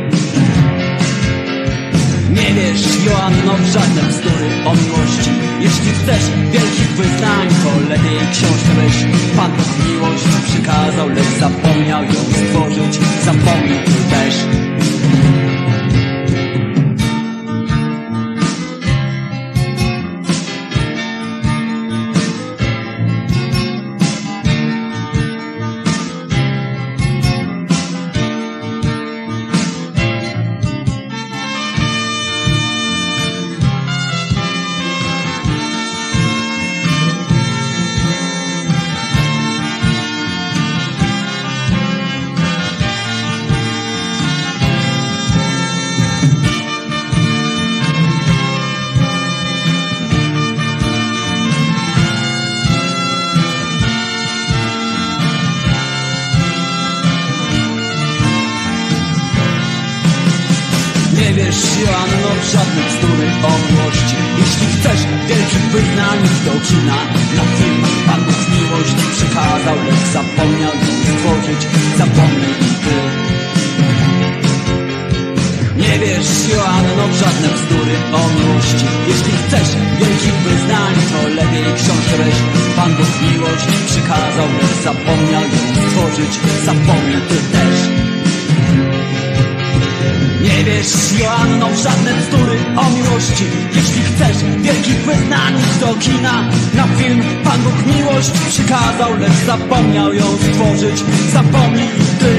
[3.05, 5.31] Joanno, żadne bzdury o miłości.
[5.59, 9.05] Jeśli chcesz wielkich wyznań, to lepiej książkę weź
[9.37, 9.51] Pan
[9.87, 12.99] miłość przykazał, lecz zapomniał ją stworzyć.
[13.25, 14.35] Zapomnij też
[66.45, 66.97] do kina
[67.37, 71.61] Na film Pan Bóg miłość przykazał Lecz zapomniał ją stworzyć
[71.97, 72.95] Zapomnij ty
[75.81, 78.85] Nie wiesz, Joanno, w żadne bzdury o miłości.
[79.07, 82.37] Jeśli chcesz wielkich wyznań To lepiej książkę weź.
[82.75, 85.14] Pan Bóg miłość przykazał Lecz zapomniał
[95.85, 96.35] do kina.
[96.73, 101.03] Na film Pan Bóg miłość przykazał Lecz zapomniał ją stworzyć.
[101.33, 101.89] Zapomnij
[102.19, 102.33] ty.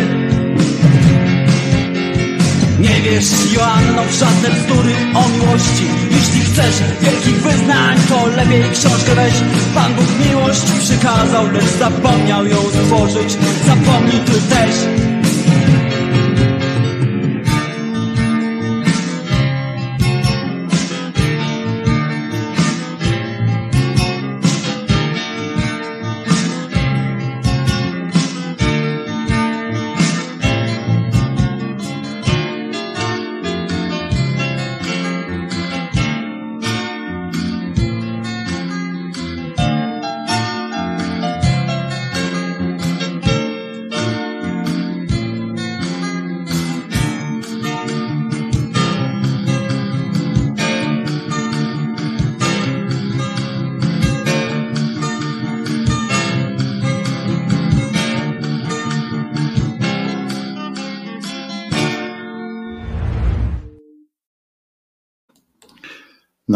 [2.81, 5.86] Nie wiesz, Joanno, w żadne bzdury o miłości.
[6.10, 9.34] Jeśli chcesz wielkich wyznań To lepiej książkę weź.
[9.75, 13.36] Pan Bóg miłość przykazał Lecz zapomniał ją stworzyć.
[13.66, 14.75] Zapomnij ty też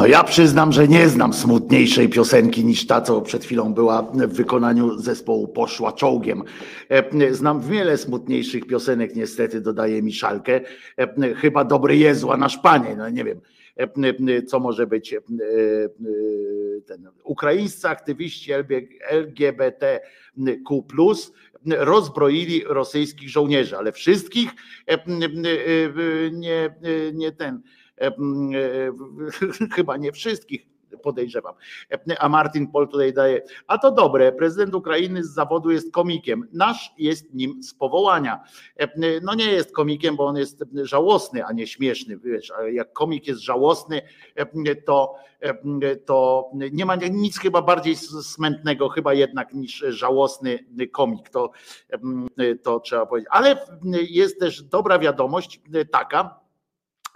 [0.01, 4.33] No ja przyznam, że nie znam smutniejszej piosenki niż ta, co przed chwilą była w
[4.33, 6.43] wykonaniu zespołu Poszła Czołgiem.
[6.89, 10.61] E, Znam wiele smutniejszych piosenek, niestety dodaje mi szalkę.
[10.99, 13.41] E, Chyba Dobry Jezu, a nasz Panie, no nie wiem,
[13.77, 15.15] e, co może być
[16.87, 18.53] ten ukraińscy aktywiści
[19.11, 20.85] LGBTQ+,
[21.67, 24.51] rozbroili rosyjskich żołnierzy, ale wszystkich
[26.33, 26.75] nie,
[27.13, 27.61] nie ten
[29.77, 30.67] chyba nie wszystkich
[31.03, 31.55] podejrzewam.
[32.19, 36.93] A Martin Pol tutaj daje, a to dobre, prezydent Ukrainy z zawodu jest komikiem, nasz
[36.99, 38.45] jest nim z powołania.
[39.23, 42.19] No nie jest komikiem, bo on jest żałosny, a nie śmieszny.
[42.19, 44.03] Wiesz, jak komik jest żałosny,
[44.85, 45.15] to,
[46.07, 50.59] to nie ma nic chyba bardziej smętnego chyba jednak niż żałosny
[50.93, 51.29] komik.
[51.29, 51.51] To,
[52.63, 53.29] to trzeba powiedzieć.
[53.33, 56.41] Ale jest też dobra wiadomość taka,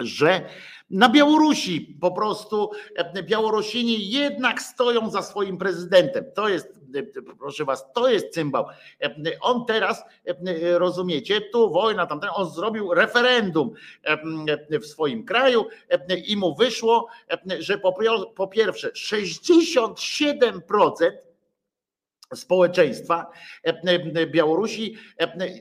[0.01, 0.49] że
[0.91, 6.25] na Białorusi po prostu e, Białorusini jednak stoją za swoim prezydentem.
[6.35, 7.03] To jest, e,
[7.39, 8.67] proszę was, to jest cymbał.
[9.03, 10.05] E, on teraz,
[10.73, 13.73] rozumiecie, tu wojna, tamten, on zrobił referendum
[14.71, 15.67] w swoim kraju
[16.27, 17.07] i mu wyszło,
[17.59, 17.95] że po,
[18.35, 21.11] po pierwsze 67%
[22.37, 23.27] społeczeństwa
[24.27, 24.97] Białorusi,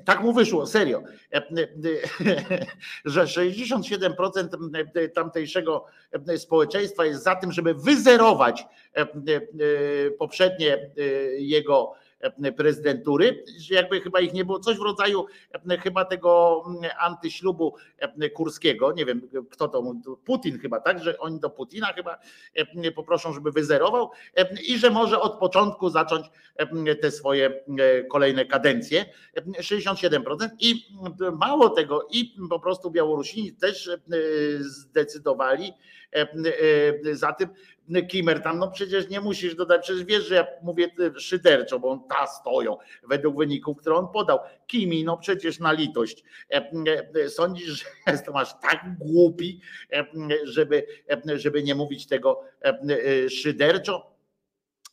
[0.06, 1.04] tak mu wyszło, serio,
[3.06, 5.86] że 67% tamtejszego
[6.38, 8.66] społeczeństwa jest za tym, żeby wyzerować
[10.20, 10.90] poprzednie
[11.38, 11.94] jego
[12.58, 15.26] prezydentury, że jakby chyba ich nie było, coś w rodzaju
[15.84, 16.64] chyba tego
[17.00, 17.76] antyślubu
[18.34, 19.94] kurskiego, nie wiem kto to,
[20.26, 22.20] Putin chyba, tak, że oni do Putina chyba
[22.96, 24.12] poproszą, żeby wyzerował
[24.68, 26.26] i że może od początku zacząć
[27.02, 27.64] te swoje
[28.10, 29.06] kolejne kadencje,
[29.60, 30.88] 67% i
[31.40, 33.90] mało tego i po prostu Białorusini też
[34.60, 35.74] zdecydowali
[37.12, 37.50] za tym,
[38.10, 40.88] Kimer tam, no przecież nie musisz dodać, przecież wiesz, że ja mówię
[41.18, 44.40] szyderczo, bo on ta stoją według wyników, które on podał.
[44.68, 46.24] Kimi, no przecież na litość.
[46.52, 46.72] E,
[47.16, 49.62] e, sądzisz, że jestem aż tak głupi,
[49.94, 50.06] e,
[50.44, 50.86] żeby,
[51.36, 52.44] żeby nie mówić tego
[53.30, 54.13] szyderczo?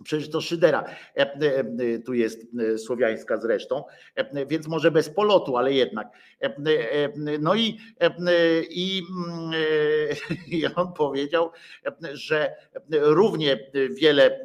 [0.05, 0.85] Przecież to Szydera
[1.17, 2.47] e, e, e, tu jest
[2.77, 3.85] słowiańska zresztą,
[4.49, 6.09] więc może bez polotu, ale jednak.
[7.41, 7.79] No i,
[8.71, 9.53] i, mm,
[10.57, 11.51] i on powiedział,
[12.13, 12.55] że
[12.91, 13.71] równie
[14.01, 14.45] wiele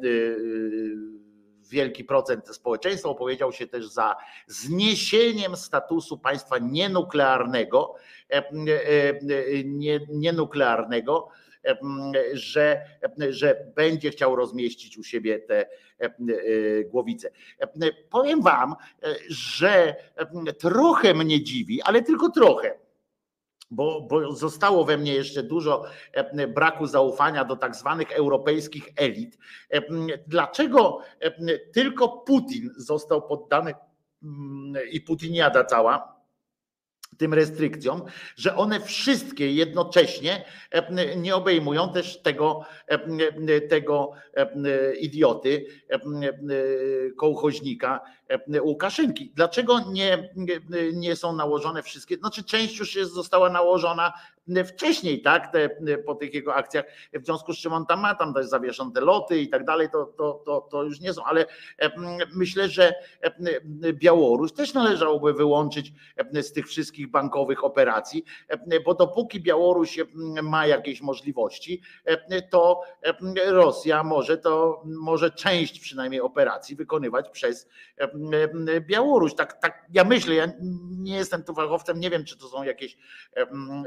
[1.70, 7.94] wielki procent społeczeństwa opowiedział się też za zniesieniem statusu państwa nienuklearnego,
[10.08, 11.28] nienuklearnego
[12.32, 12.84] że,
[13.30, 15.66] że będzie chciał rozmieścić u siebie te
[15.98, 16.10] e,
[16.84, 17.30] głowice.
[18.10, 18.74] Powiem Wam,
[19.28, 19.96] że
[20.58, 22.78] trochę mnie dziwi, ale tylko trochę.
[23.70, 25.84] Bo, bo, zostało we mnie jeszcze dużo
[26.48, 29.38] braku zaufania do tak zwanych europejskich elit.
[30.26, 31.00] Dlaczego
[31.72, 33.74] tylko Putin został poddany
[34.92, 36.15] i Putiniada cała
[37.18, 38.02] tym restrykcjom,
[38.36, 42.64] że one wszystkie jednocześnie e, nie obejmują też tego,
[43.68, 44.12] tego
[45.00, 45.66] idioty,
[47.16, 48.00] kołchoźnika
[48.60, 49.32] Łukaszynki.
[49.34, 50.30] Dlaczego nie,
[50.92, 52.16] nie są nałożone wszystkie?
[52.16, 54.12] Znaczy, część już jest, została nałożona
[54.66, 55.68] wcześniej, tak, te,
[56.06, 59.00] po tych jego akcjach, w związku z czym on tam ma tam też zawieszone te
[59.00, 61.46] loty i tak dalej, to, to, to, to już nie są, ale
[62.34, 62.94] myślę, że
[63.92, 65.92] Białoruś też należałoby wyłączyć
[66.34, 68.24] z tych wszystkich bankowych operacji,
[68.84, 69.98] bo dopóki Białoruś
[70.42, 71.82] ma jakieś możliwości,
[72.50, 72.82] to
[73.46, 77.68] Rosja może to, może część przynajmniej operacji wykonywać przez
[78.80, 79.34] Białoruś.
[79.34, 80.52] Tak, tak ja myślę, ja
[80.90, 82.96] nie jestem tu fachowcem, nie wiem, czy to są jakieś,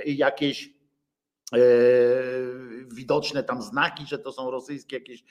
[0.06, 1.60] jakieś e,
[2.88, 5.24] widoczne tam znaki, że to są rosyjskie jakieś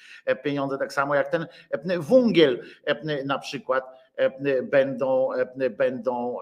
[0.45, 1.47] pieniądze, tak samo jak ten
[1.99, 2.63] wungiel
[3.25, 3.85] na przykład
[4.63, 5.29] będą,
[5.71, 6.37] będą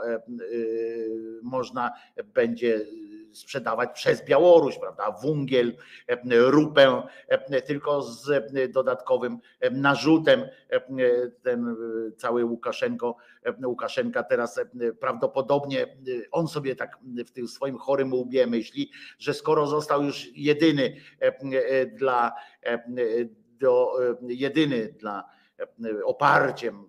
[1.43, 1.93] można
[2.35, 2.87] będzie
[3.37, 5.13] sprzedawać przez Białoruś, prawda?
[5.23, 5.77] Wungiel,
[6.31, 7.03] rupę,
[7.67, 9.39] tylko z dodatkowym
[9.71, 10.49] narzutem.
[11.43, 11.77] Ten
[12.17, 13.17] cały Łukaszenko,
[13.65, 14.61] Łukaszenka teraz
[15.01, 15.97] prawdopodobnie
[16.33, 20.97] on sobie tak w tym swoim chorym łbie myśli, że skoro został już jedyny
[21.93, 22.33] dla
[23.59, 23.93] do,
[24.29, 25.25] jedyny dla
[26.05, 26.89] oparciem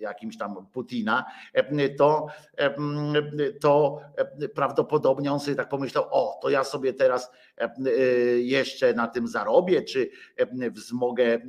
[0.00, 1.24] jakimś tam Putina,
[1.98, 2.26] to,
[3.60, 4.00] to
[4.54, 7.30] prawdopodobnie on sobie tak pomyślał, o, to ja sobie teraz
[8.38, 10.10] jeszcze na tym zarobię, czy
[10.70, 11.40] wzmogę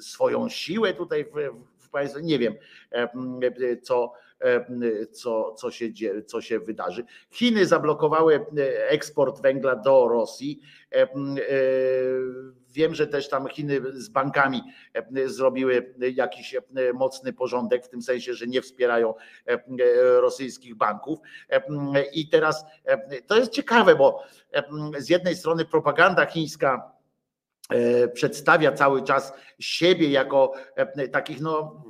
[0.00, 1.30] swoją siłę tutaj w,
[1.78, 2.54] w państwie, nie wiem,
[3.82, 4.12] co,
[5.12, 5.86] co, co, się,
[6.26, 7.04] co się wydarzy.
[7.30, 8.46] Chiny zablokowały
[8.88, 10.60] eksport węgla do Rosji
[12.70, 14.62] Wiem, że też tam Chiny z bankami
[14.94, 16.62] e, zrobiły jakiś e,
[16.94, 19.14] mocny porządek, w tym sensie, że nie wspierają
[19.46, 19.58] e,
[20.20, 21.18] rosyjskich banków.
[22.12, 22.64] I teraz
[23.26, 24.22] to jest ciekawe, bo
[24.98, 26.92] z jednej strony propaganda chińska
[28.14, 30.52] przedstawia cały czas siebie jako
[31.12, 31.84] takich no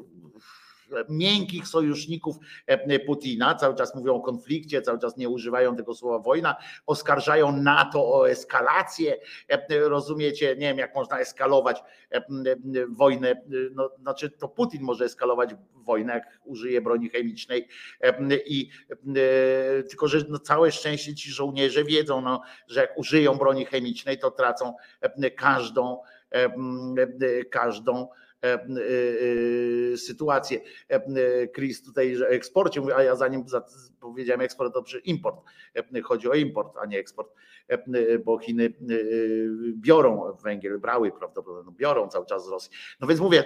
[1.08, 2.36] miękkich sojuszników
[2.66, 7.56] e, Putina, cały czas mówią o konflikcie, cały czas nie używają tego słowa wojna, oskarżają
[7.56, 9.16] NATO o eskalację,
[9.48, 12.22] e, rozumiecie, nie wiem jak można eskalować e,
[12.88, 13.42] wojnę,
[13.74, 17.68] no, znaczy to Putin może eskalować wojnę, jak użyje broni chemicznej.
[18.46, 18.70] I
[19.88, 24.30] tylko, że no całe szczęście ci żołnierze wiedzą, no, że jak użyją broni chemicznej, to
[24.30, 24.74] tracą
[25.36, 25.98] każdą
[27.50, 28.08] każdą
[29.96, 30.60] sytuację.
[31.54, 33.44] Chris tutaj, że eksporcie, a ja zanim
[34.00, 35.36] powiedziałem eksport, to przy import.
[36.02, 37.32] Chodzi o import, a nie eksport,
[38.24, 38.72] bo Chiny
[39.72, 42.70] biorą węgiel, brały prawdopodobnie, no biorą cały czas z Rosji.
[43.00, 43.44] No więc mówię,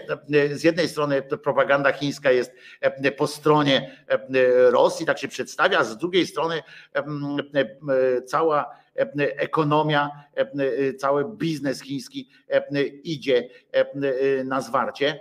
[0.53, 2.53] z jednej strony propaganda chińska jest
[3.17, 4.05] po stronie
[4.71, 6.63] Rosji, tak się przedstawia, z drugiej strony
[8.27, 8.82] cała
[9.37, 10.11] ekonomia,
[10.99, 12.29] cały biznes chiński
[13.05, 13.49] idzie
[14.45, 15.21] na zwarcie,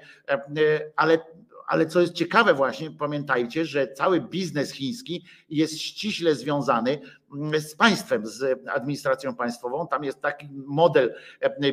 [0.95, 1.17] ale
[1.71, 6.99] ale co jest ciekawe właśnie, pamiętajcie, że cały biznes chiński jest ściśle związany
[7.59, 9.87] z państwem, z administracją państwową.
[9.87, 11.15] Tam jest taki model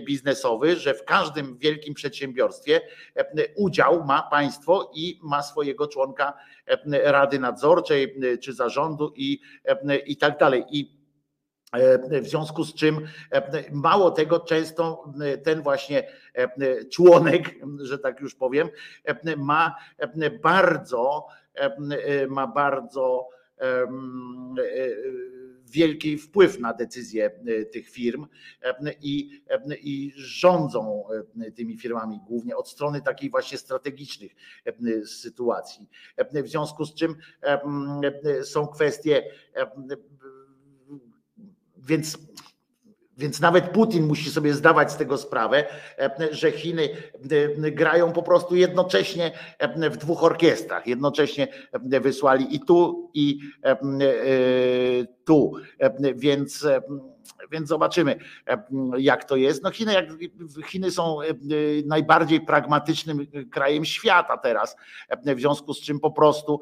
[0.06, 2.80] biznesowy, że w każdym wielkim przedsiębiorstwie
[3.56, 6.32] udział ma państwo i ma swojego członka
[7.04, 9.40] rady nadzorczej czy zarządu i,
[10.06, 10.64] i tak dalej.
[10.70, 10.97] I
[12.22, 16.08] w związku z czym e, mało tego, często e, ten właśnie
[16.90, 18.68] członek, że tak już powiem,
[19.36, 19.76] ma
[20.42, 21.26] bardzo,
[22.28, 23.28] ma bardzo
[25.70, 27.30] wielki wpływ na decyzje
[27.72, 28.26] tych firm
[29.02, 29.42] i,
[29.80, 31.04] i rządzą
[31.56, 34.32] tymi firmami głównie od strony takiej właśnie strategicznych
[35.06, 35.88] sytuacji.
[36.44, 37.16] W związku z czym
[38.42, 39.22] są kwestie
[41.88, 42.18] więc,
[43.18, 45.64] więc nawet Putin musi sobie zdawać z tego sprawę,
[46.30, 46.88] że Chiny
[47.56, 49.32] grają po prostu jednocześnie
[49.90, 50.86] w dwóch orkiestrach.
[50.86, 51.48] Jednocześnie
[51.82, 53.38] wysłali i tu, i
[55.24, 55.52] tu.
[56.16, 56.66] Więc
[57.50, 58.62] więc zobaczymy, e,
[58.98, 59.62] jak to jest.
[59.62, 60.06] No Chiny, jak,
[60.66, 61.24] Chiny są e,
[61.86, 64.76] najbardziej pragmatycznym krajem świata teraz,
[65.08, 66.60] e, w związku z czym po prostu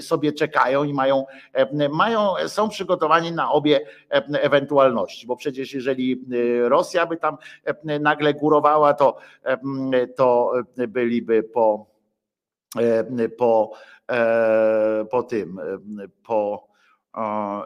[0.00, 1.24] sobie czekają i mają,
[1.92, 3.80] mają są przygotowani na obie
[4.32, 6.24] ewentualności, bo przecież jeżeli
[6.62, 7.36] Rosja by tam
[8.00, 9.18] nagle górowała, to,
[10.16, 10.52] to
[10.88, 11.86] byliby po,
[13.38, 13.72] po,
[15.10, 15.60] po tym,
[16.22, 16.65] po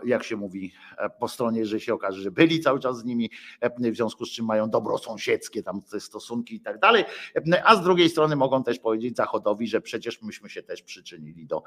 [0.04, 3.30] jak się mówi e, po stronie, że się okaże, że byli cały czas z nimi,
[3.60, 7.04] e, w związku z czym mają dobrosąsiedzkie tam te stosunki i tak dalej,
[7.52, 11.46] e, a z drugiej strony mogą też powiedzieć Zachodowi, że przecież myśmy się też przyczynili
[11.46, 11.62] do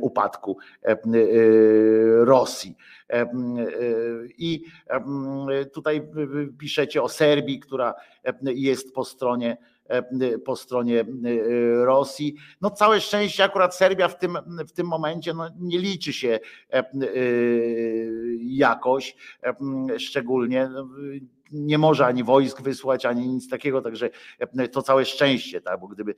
[0.00, 0.58] upadku
[2.20, 2.76] Rosji.
[4.38, 4.64] I
[5.72, 6.08] tutaj
[6.58, 7.94] piszecie o Serbii, która
[8.42, 9.56] jest po stronie
[10.44, 11.04] po stronie e,
[11.84, 12.34] Rosji.
[12.60, 14.38] No całe szczęście akurat Serbia w tym,
[14.68, 16.40] w tym momencie no, nie liczy się
[16.72, 16.84] e,
[18.40, 19.16] jakoś
[19.98, 20.88] szczególnie no,
[21.52, 24.10] nie może ani wojsk wysłać, ani nic takiego, także
[24.72, 26.14] to całe szczęście, tak, bo gdyby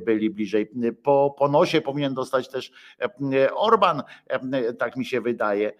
[0.00, 0.70] byli bliżej.
[1.02, 2.72] Po, po nosie powinien dostać też
[3.54, 4.02] Orban,
[4.78, 5.72] tak mi się wydaje.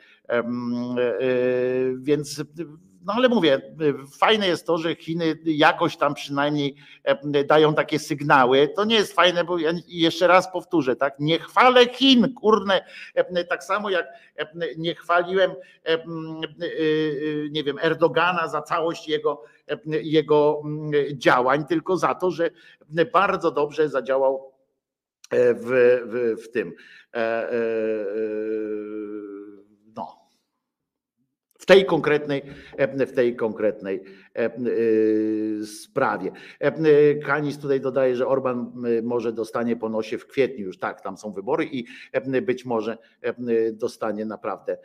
[1.98, 2.42] Więc
[3.04, 3.60] no ale mówię,
[4.18, 8.68] fajne jest to, że Chiny jakoś tam przynajmniej e, dają takie sygnały.
[8.76, 11.18] To nie jest fajne, bo ja jeszcze raz powtórzę, tak?
[11.18, 12.84] Nie chwalę Chin, kurne,
[13.14, 15.50] e, tak samo jak e, nie chwaliłem,
[17.50, 19.42] nie wiem, Erdogana za całość jego,
[19.86, 20.62] jego
[21.12, 22.50] działań, tylko za to, że
[23.12, 24.52] bardzo dobrze zadziałał
[25.32, 26.72] w, w, w tym
[31.64, 32.42] w tej konkretnej,
[33.06, 34.04] w tej konkretnej
[35.66, 36.32] sprawie.
[37.26, 38.72] Kanis tutaj dodaje, że Orban
[39.02, 41.84] może dostanie po nosie w kwietniu, już tak, tam są wybory i
[42.42, 42.98] być może
[43.72, 44.78] dostanie naprawdę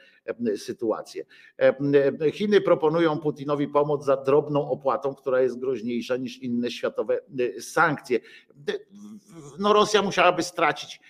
[0.55, 1.25] sytuację.
[2.31, 7.19] Chiny proponują Putinowi pomoc za drobną opłatą, która jest groźniejsza niż inne światowe
[7.59, 8.19] sankcje.
[9.59, 11.01] No Rosja musiałaby stracić,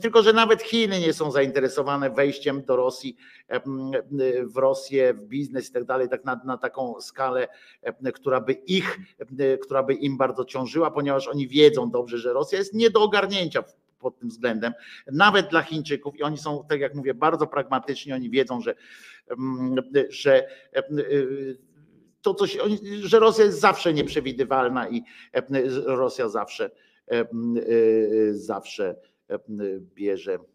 [0.00, 3.16] tylko że nawet Chiny nie są zainteresowane wejściem do Rosji,
[4.42, 7.48] w Rosję w biznes i tak dalej, tak na, na taką skalę,
[7.79, 7.79] e,
[8.14, 8.98] która by ich,
[9.38, 13.02] e, która by im bardzo ciążyła, ponieważ oni wiedzą dobrze, że Rosja jest nie do
[13.02, 13.64] ogarnięcia
[13.98, 14.72] pod tym względem,
[15.12, 16.16] nawet dla Chińczyków.
[16.16, 18.74] I oni są, tak jak mówię, bardzo pragmatyczni, oni wiedzą, że,
[19.30, 19.76] mm,
[20.08, 20.82] że e,
[22.22, 22.58] to coś,
[23.02, 25.02] że Rosja jest zawsze nieprzewidywalna i
[25.86, 26.70] Rosja zawsze
[28.32, 28.96] zawsze
[29.94, 30.49] bierze E, e,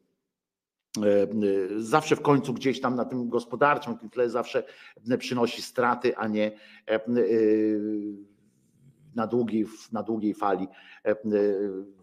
[1.77, 4.63] zawsze w końcu gdzieś tam na tym gospodarczym tle zawsze
[5.17, 6.51] przynosi straty, a nie
[6.87, 6.99] e,
[9.15, 10.67] na długiej, na długiej fali.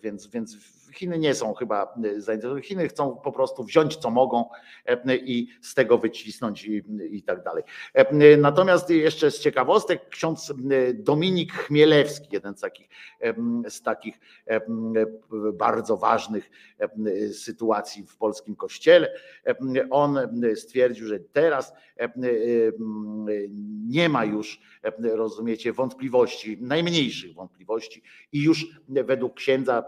[0.03, 0.57] Więc, więc
[0.93, 2.63] Chiny nie są chyba zainteresowane.
[2.63, 4.45] Chiny chcą po prostu wziąć co mogą
[5.25, 7.63] i z tego wycisnąć i, i tak dalej.
[8.39, 10.53] Natomiast jeszcze z ciekawostek ksiądz
[10.95, 12.89] Dominik Chmielewski, jeden z takich,
[13.69, 14.21] z takich
[15.55, 16.51] bardzo ważnych
[17.33, 19.13] sytuacji w polskim kościele,
[19.91, 20.19] on
[20.55, 21.73] stwierdził, że teraz
[23.87, 24.61] nie ma już,
[25.03, 29.85] rozumiecie, wątpliwości, najmniej najmniejszych wątpliwości i już według księdza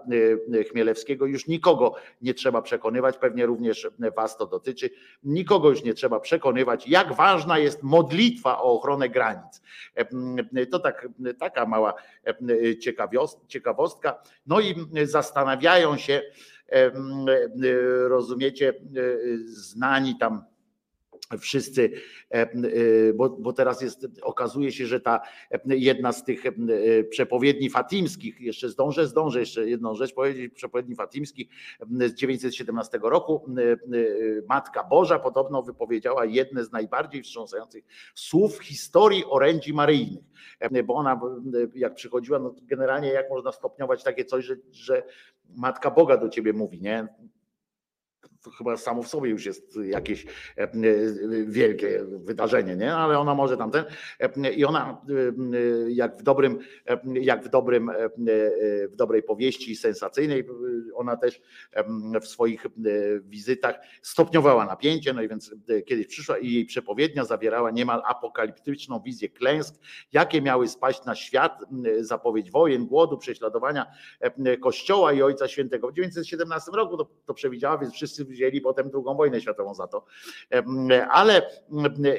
[0.70, 4.90] Chmielewskiego już nikogo nie trzeba przekonywać, pewnie również was to dotyczy,
[5.24, 9.62] nikogo już nie trzeba przekonywać, jak ważna jest modlitwa o ochronę granic.
[10.70, 11.94] To tak, taka mała
[13.48, 14.22] ciekawostka.
[14.46, 16.22] No i zastanawiają się,
[18.08, 18.74] rozumiecie,
[19.46, 20.44] znani tam
[21.38, 21.90] wszyscy,
[23.14, 25.20] bo, bo, teraz jest, okazuje się, że ta
[25.66, 26.42] jedna z tych
[27.10, 31.48] przepowiedni fatimskich, jeszcze zdążę, zdążę jeszcze jedną rzecz powiedzieć, przepowiedni fatimskich
[31.90, 33.46] z 917 roku,
[34.48, 40.24] Matka Boża podobno wypowiedziała jedne z najbardziej wstrząsających słów historii orędzi maryjnych,
[40.84, 41.20] bo ona
[41.74, 45.02] jak przychodziła, no generalnie jak można stopniować takie coś, że, że
[45.56, 47.08] Matka Boga do ciebie mówi, nie?
[48.50, 50.68] Chyba samo w sobie już jest jakieś e,
[51.46, 52.94] wielkie wydarzenie, nie?
[52.94, 53.84] Ale ona może tamten
[54.20, 56.58] e, i ona e, jak w dobrym,
[57.14, 57.90] jak w dobrym,
[58.90, 60.48] w dobrej powieści sensacyjnej,
[60.94, 61.40] ona też
[62.22, 62.66] w swoich
[63.20, 65.54] wizytach stopniowała napięcie, no i więc
[65.86, 69.74] kiedyś przyszła i jej przepowiednia zawierała niemal apokaliptyczną wizję klęsk,
[70.12, 71.64] jakie miały spaść na świat,
[72.00, 73.86] zapowiedź wojen, głodu, prześladowania
[74.60, 75.88] Kościoła i Ojca Świętego.
[75.88, 80.04] W 1917 roku to, to przewidziała, więc wszyscy wzięli potem drugą wojnę światową za to.
[81.10, 81.50] Ale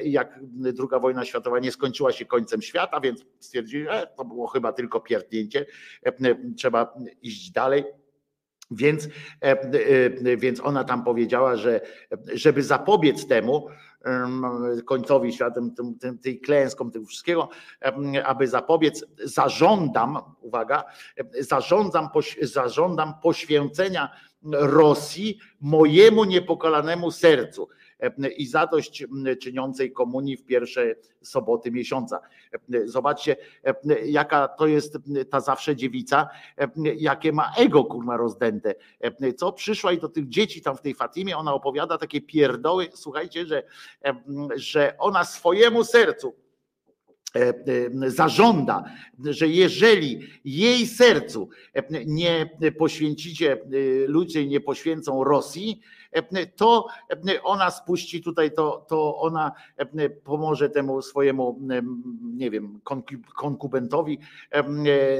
[0.04, 4.72] jak druga wojna światowa nie skończyła się końcem świata, więc stwierdzili, że to było chyba
[4.72, 5.66] tylko pierdnięcie,
[6.56, 7.84] trzeba iść dalej.
[8.70, 9.08] Więc,
[10.36, 11.80] więc ona tam powiedziała, że
[12.32, 13.68] żeby zapobiec temu,
[14.84, 15.74] końcowi światem,
[16.22, 17.48] tej klęskom, tego wszystkiego,
[18.24, 20.84] aby zapobiec, zażądam, uwaga,
[21.40, 22.08] zażądam,
[22.42, 24.10] zażądam poświęcenia
[24.52, 27.68] Rosji mojemu niepokalanemu sercu
[28.36, 29.04] i zadość
[29.42, 32.20] czyniącej komunii w pierwsze soboty miesiąca.
[32.84, 33.36] Zobaczcie,
[34.04, 34.98] jaka to jest
[35.30, 36.28] ta zawsze dziewica,
[36.96, 38.74] jakie ma ego kurma rozdęte.
[39.36, 43.46] Co przyszła i do tych dzieci tam w tej Fatimie, ona opowiada takie pierdoły, słuchajcie,
[43.46, 43.62] że,
[44.56, 46.45] że ona swojemu sercu E, e,
[48.06, 48.84] zażąda,
[49.24, 53.58] że jeżeli jej sercu e, nie poświęcicie,
[54.06, 55.80] ludzie nie poświęcą Rosji,
[56.56, 56.86] to
[57.42, 59.52] ona spuści tutaj, to, to ona
[60.24, 61.58] pomoże temu swojemu,
[62.22, 62.80] nie wiem,
[63.36, 64.18] konkubentowi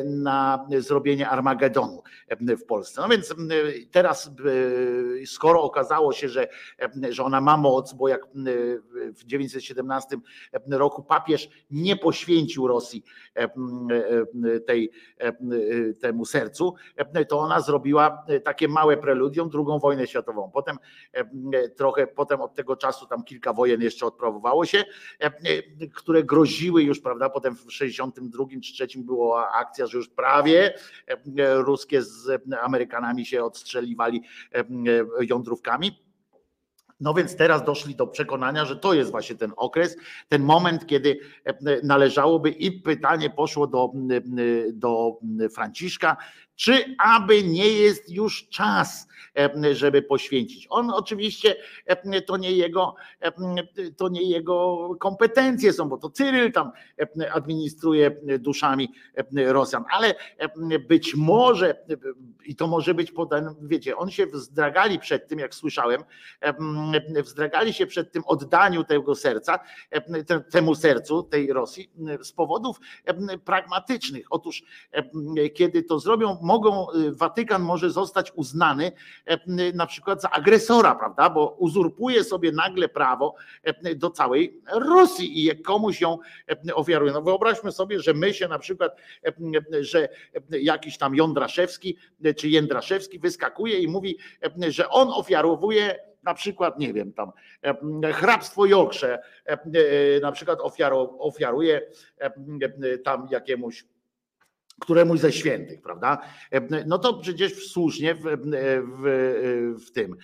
[0.05, 2.03] na zrobienie Armagedonu
[2.41, 3.01] w Polsce.
[3.01, 3.35] No więc
[3.91, 4.31] teraz,
[5.27, 6.49] skoro okazało się, że,
[7.11, 8.27] że ona ma moc, bo jak
[8.95, 10.17] w 1917
[10.71, 13.05] roku papież nie poświęcił Rosji
[14.67, 14.91] tej,
[16.01, 16.75] temu sercu,
[17.29, 20.51] to ona zrobiła takie małe preludium, drugą wojnę światową.
[20.55, 20.76] Potem
[21.77, 24.85] trochę potem od tego czasu tam kilka wojen jeszcze odprawowało się,
[25.95, 30.75] które groziły już, prawda, potem w 62 czy 3 była akcja, że już prawie
[31.55, 34.23] ruskie z Amerykanami się odstrzeliwali
[35.21, 36.07] jądrówkami.
[37.01, 39.97] No więc teraz doszli do przekonania, że to jest właśnie ten okres,
[40.29, 41.21] ten moment, kiedy
[41.83, 43.93] należałoby i pytanie poszło do,
[44.73, 45.19] do
[45.55, 46.17] Franciszka,
[46.57, 49.09] czy aby nie jest już czas,
[49.73, 50.67] żeby poświęcić.
[50.71, 51.57] On oczywiście
[52.27, 52.95] to nie jego,
[53.97, 56.73] to nie jego kompetencje są, bo to Cyryl tam
[57.33, 58.93] administruje duszami
[59.35, 60.15] Rosjan, ale
[60.89, 61.85] być może,
[62.47, 66.05] i to może być potem, wiecie, on się wzdragali przed tym, jak słyszałem,
[67.25, 69.59] wzdragali się przed tym oddaniu tego serca,
[70.51, 71.91] temu sercu tej Rosji
[72.23, 72.81] z powodów
[73.45, 74.27] pragmatycznych.
[74.31, 74.63] Otóż
[75.55, 78.93] kiedy to zrobią, mogą, y, Watykan może zostać uznany
[79.27, 79.39] e,
[79.73, 81.31] na przykład za agresora, prawda?
[81.31, 86.19] Bo uzurpuje sobie nagle prawo e, do całej Rosji i jak komuś ją
[86.69, 87.13] e, ofiaruje.
[87.13, 88.97] No wyobraźmy sobie, że my się na przykład,
[89.81, 90.09] że
[90.51, 91.97] jakiś tam Jądraszewski
[92.37, 94.19] czy Jędraszewski wyskakuje i mówi,
[94.69, 97.33] że on ofiarowuje na przykład, nie wiem, tam
[98.13, 99.23] hrabstwo Yorkshire
[100.23, 100.59] na przykład
[101.19, 101.83] ofiaruje
[103.05, 103.85] tam jakiemuś
[104.81, 106.19] któremuś ze świętych, prawda?
[106.87, 110.17] No to przecież słusznie w, w, w tym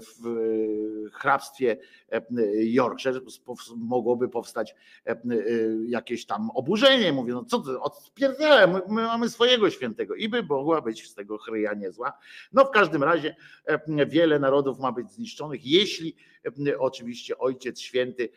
[0.00, 1.76] w hrabstwie
[2.54, 3.20] Yorkshire
[3.76, 4.74] mogłoby powstać
[5.86, 7.12] jakieś tam oburzenie.
[7.12, 11.14] Mówię, no co ty, odpierdolę, my, my mamy swojego świętego i by mogła być z
[11.14, 12.12] tego chryja niezła.
[12.52, 13.36] No w każdym razie
[14.06, 16.16] wiele narodów ma być zniszczonych, jeśli
[16.78, 18.28] oczywiście Ojciec Święty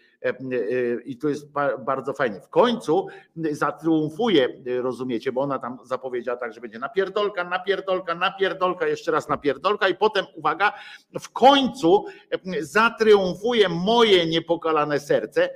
[1.06, 1.52] i to jest
[1.86, 2.42] bardzo fajnie.
[2.42, 9.12] W końcu zatriumfuje, rozumiecie, bo ona tam zapowiedziała tak, że będzie napierdolka, napierdolka, napierdolka, jeszcze
[9.12, 10.74] raz napierdolka i potem, uwaga,
[11.20, 12.06] w końcu
[12.60, 15.50] zatriumfuje moje niepokalane serce.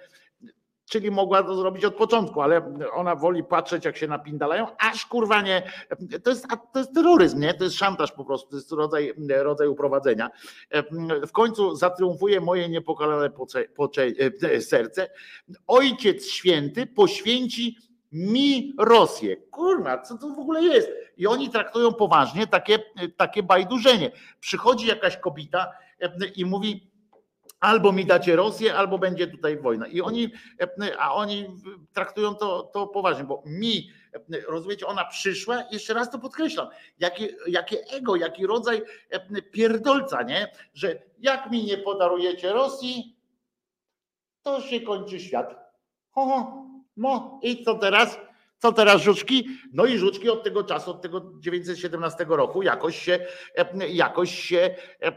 [0.89, 5.41] Czyli mogła to zrobić od początku, ale ona woli patrzeć, jak się napindalają, aż kurwa
[5.41, 5.71] nie.
[6.23, 7.53] To jest, to jest terroryzm, nie?
[7.53, 10.29] To jest szantaż po prostu, to jest rodzaj, rodzaj uprowadzenia.
[11.27, 14.07] W końcu zatriumfuje moje niepokalane pocze, pocze,
[14.41, 15.09] e, serce.
[15.67, 17.77] Ojciec święty poświęci
[18.11, 19.37] mi Rosję.
[19.37, 20.89] Kurwa, co to w ogóle jest?
[21.17, 22.79] I oni traktują poważnie takie,
[23.17, 24.11] takie bajdurzenie.
[24.39, 25.71] Przychodzi jakaś kobieta
[26.35, 26.91] i mówi,
[27.59, 29.87] albo mi dacie Rosję, albo będzie tutaj wojna.
[29.87, 30.29] I oni,
[30.99, 31.47] a oni
[31.93, 33.91] traktują to, to poważnie, bo mi,
[34.47, 36.67] rozumiecie, ona przyszła, jeszcze raz to podkreślam,
[36.99, 38.81] jakie, jakie ego, jaki rodzaj
[39.51, 40.51] pierdolca, nie?
[40.73, 43.17] Że jak mi nie podarujecie Rosji,
[44.41, 45.55] to się kończy świat.
[46.11, 46.67] Ho, ho.
[46.97, 48.19] No i co teraz?
[48.59, 49.47] Co teraz żuczki?
[49.73, 53.25] No i żuczki od tego czasu, od tego 917 roku jakoś się,
[53.89, 55.11] jakoś się e,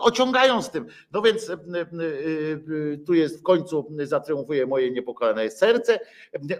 [0.00, 0.86] ociągają z tym.
[1.12, 1.56] No więc e,
[3.06, 6.00] tu jest w końcu zatriumfuje moje niepokalane serce.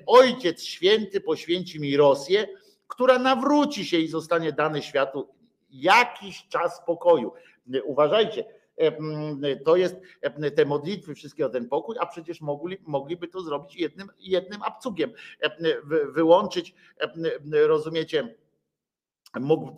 [0.07, 2.49] Ojciec święty poświęci mi Rosję,
[2.89, 5.29] która nawróci się i zostanie dany światu
[5.71, 7.33] jakiś czas spokoju.
[7.85, 8.45] Uważajcie,
[9.65, 9.97] to jest
[10.57, 15.13] te modlitwy, wszystkie o ten pokój, a przecież mogli, mogliby to zrobić jednym, jednym abcugiem.
[16.09, 16.75] Wyłączyć,
[17.67, 18.35] rozumiecie,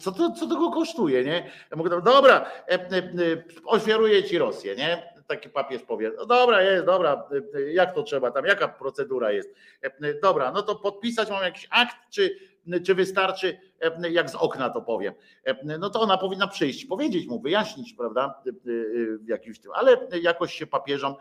[0.00, 1.50] co to, co to go kosztuje, nie?
[1.76, 2.50] Mógł, dobra,
[3.65, 5.15] ofiaruję ci Rosję, nie?
[5.26, 7.28] Taki papież powie, no dobra, jest, dobra,
[7.73, 9.55] jak to trzeba tam, jaka procedura jest?
[10.23, 12.39] Dobra, no to podpisać mam jakiś akt, czy,
[12.84, 13.59] czy wystarczy,
[14.10, 15.15] jak z okna to powiem.
[15.78, 18.43] No to ona powinna przyjść, powiedzieć mu, wyjaśnić, prawda,
[19.25, 21.15] w jakimś tym, ale jakoś się papieżom,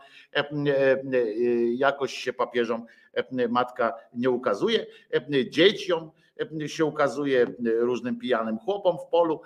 [1.74, 2.86] jakoś się papieżom
[3.48, 4.86] matka nie ukazuje,
[5.50, 6.10] dzieciom
[6.66, 7.46] się ukazuje
[7.78, 9.40] różnym pijanym chłopom w polu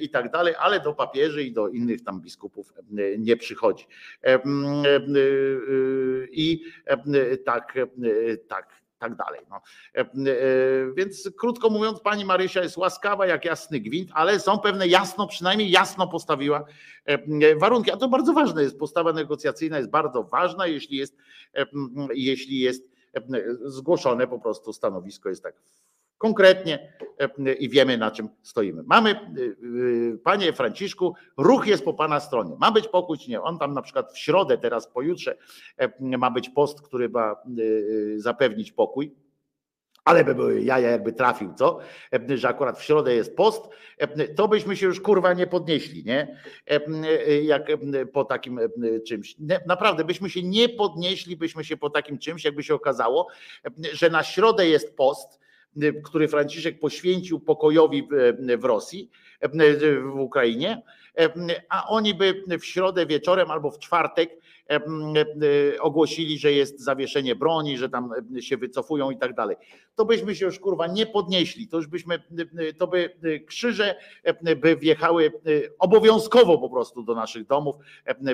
[0.00, 2.74] i tak dalej, ale do papieży i do innych tam biskupów
[3.18, 3.86] nie przychodzi.
[6.30, 6.64] I
[7.44, 7.78] tak,
[8.48, 9.40] tak tak dalej.
[9.50, 9.60] No.
[9.94, 10.06] E, e,
[10.96, 15.70] więc krótko mówiąc, pani Marysia jest łaskawa jak jasny gwint, ale są pewne jasno, przynajmniej
[15.70, 16.64] jasno postawiła
[17.04, 17.90] e, warunki.
[17.90, 18.78] A to bardzo ważne jest.
[18.78, 21.16] Postawa negocjacyjna jest bardzo ważna, jeśli jest,
[22.14, 22.94] jeśli jest
[23.64, 25.54] zgłoszone po prostu stanowisko jest tak
[26.18, 26.92] konkretnie
[27.58, 28.82] i wiemy na czym stoimy.
[28.86, 29.20] Mamy,
[30.24, 32.56] panie Franciszku, ruch jest po pana stronie.
[32.60, 33.42] Ma być pokój czy nie?
[33.42, 35.36] On tam na przykład w środę, teraz pojutrze
[36.00, 37.36] ma być post, który ma
[38.16, 39.14] zapewnić pokój.
[40.04, 41.78] Ale by były jaja, jakby trafił, co?
[42.34, 43.64] Że akurat w środę jest post,
[44.36, 46.40] to byśmy się już kurwa nie podnieśli, nie?
[47.42, 47.66] Jak
[48.12, 48.60] po takim
[49.06, 49.36] czymś.
[49.66, 53.28] Naprawdę byśmy się nie podnieśli, byśmy się po takim czymś, jakby się okazało,
[53.92, 55.40] że na środę jest post,
[56.04, 58.08] który Franciszek poświęcił pokojowi
[58.58, 59.10] w Rosji,
[60.14, 60.82] w Ukrainie,
[61.68, 64.40] a oni by w środę wieczorem albo w czwartek
[65.80, 68.10] ogłosili, że jest zawieszenie broni, że tam
[68.40, 69.56] się wycofują i tak dalej.
[69.94, 72.22] To byśmy się już kurwa nie podnieśli, to już byśmy,
[72.78, 73.10] to by
[73.46, 73.96] krzyże
[74.56, 75.32] by wjechały
[75.78, 77.76] obowiązkowo po prostu do naszych domów,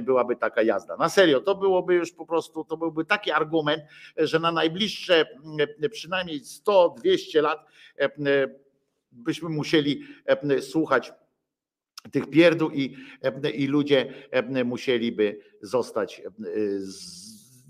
[0.02, 0.96] byłaby taka jazda.
[0.96, 3.82] Na serio, to byłoby już po prostu, to byłby taki argument,
[4.16, 5.26] że na najbliższe
[5.90, 7.66] przynajmniej 100-200 lat
[9.12, 10.02] byśmy musieli
[10.60, 11.12] słuchać
[12.12, 12.96] tych pierdół i,
[13.54, 14.14] i ludzie
[14.64, 16.22] musieliby zostać,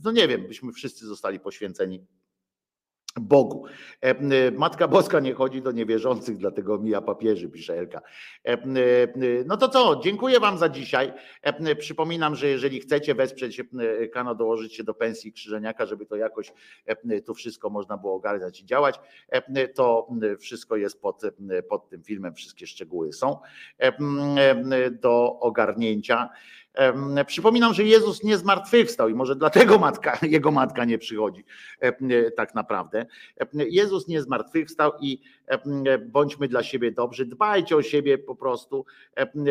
[0.04, 2.06] no nie wiem, byśmy wszyscy zostali poświęceni
[3.20, 3.64] Bogu.
[4.52, 8.00] Matka Boska nie chodzi do niewierzących, dlatego mija papieży, pisze Elka.
[9.46, 11.12] No to co, dziękuję Wam za dzisiaj.
[11.78, 13.62] Przypominam, że jeżeli chcecie wesprzeć
[14.12, 16.52] kanał, dołożyć się do pensji Krzyżeniaka, żeby to jakoś
[17.24, 19.00] to wszystko można było ogarniać i działać,
[19.74, 20.08] to
[20.38, 21.22] wszystko jest pod,
[21.68, 23.38] pod tym filmem, wszystkie szczegóły są
[24.90, 26.28] do ogarnięcia.
[27.26, 31.44] Przypominam, że Jezus nie zmartwychwstał i może dlatego matka, jego matka nie przychodzi
[32.36, 33.06] tak naprawdę.
[33.54, 35.20] Jezus nie zmartwychwstał i
[36.06, 38.84] bądźmy dla siebie dobrzy, dbajcie o siebie po prostu,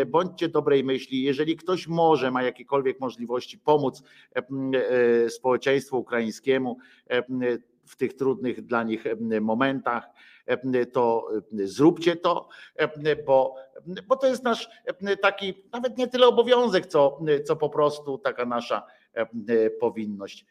[0.07, 1.23] bądźcie dobrej myśli.
[1.23, 4.03] Jeżeli ktoś może, ma jakiekolwiek możliwości pomóc
[4.35, 6.77] e, społeczeństwu ukraińskiemu
[7.85, 9.03] w tych trudnych dla nich
[9.41, 10.09] momentach,
[10.93, 12.49] to zróbcie to,
[13.25, 13.55] bo,
[14.07, 14.69] bo to jest nasz
[15.21, 18.87] taki nawet nie tyle obowiązek, co, co po prostu taka nasza
[19.79, 20.45] powinność.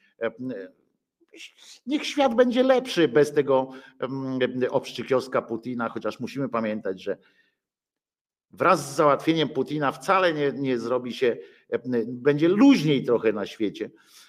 [1.87, 3.71] Niech świat będzie lepszy bez tego
[4.71, 7.17] obszczykioska Putina, chociaż musimy pamiętać, że
[8.51, 11.37] wraz z załatwieniem Putina wcale nie, nie zrobi się,
[12.07, 14.28] będzie luźniej trochę na świecie E,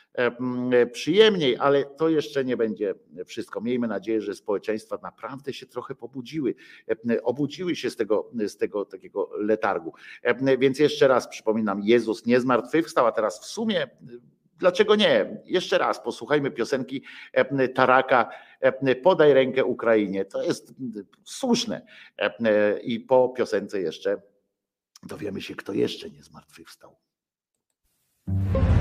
[0.92, 3.62] przyjemniej, ale to jeszcze nie będzie wszystko.
[3.62, 6.56] Miejmy nadzieję, że społeczeństwa naprawdę się trochę pobudziły,
[7.10, 9.94] e, obudziły się z tego, z tego takiego letargu.
[10.22, 13.88] E, więc jeszcze raz przypominam, Jezus nie zmartwychwstał, a teraz w sumie
[14.58, 15.42] Dlaczego nie?
[15.46, 17.04] Jeszcze raz posłuchajmy piosenki
[17.76, 18.30] Taraka
[19.04, 20.26] Podaj rękę Ukrainie.
[20.26, 20.74] To jest
[21.24, 21.86] słuszne.
[22.84, 24.22] I po piosence jeszcze
[25.04, 26.96] dowiemy się, kto jeszcze nie zmartwychwstał.
[28.28, 28.78] Gorące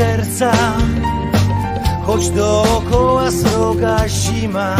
[0.00, 0.52] serca,
[2.06, 4.76] choć dookoła sroga zima.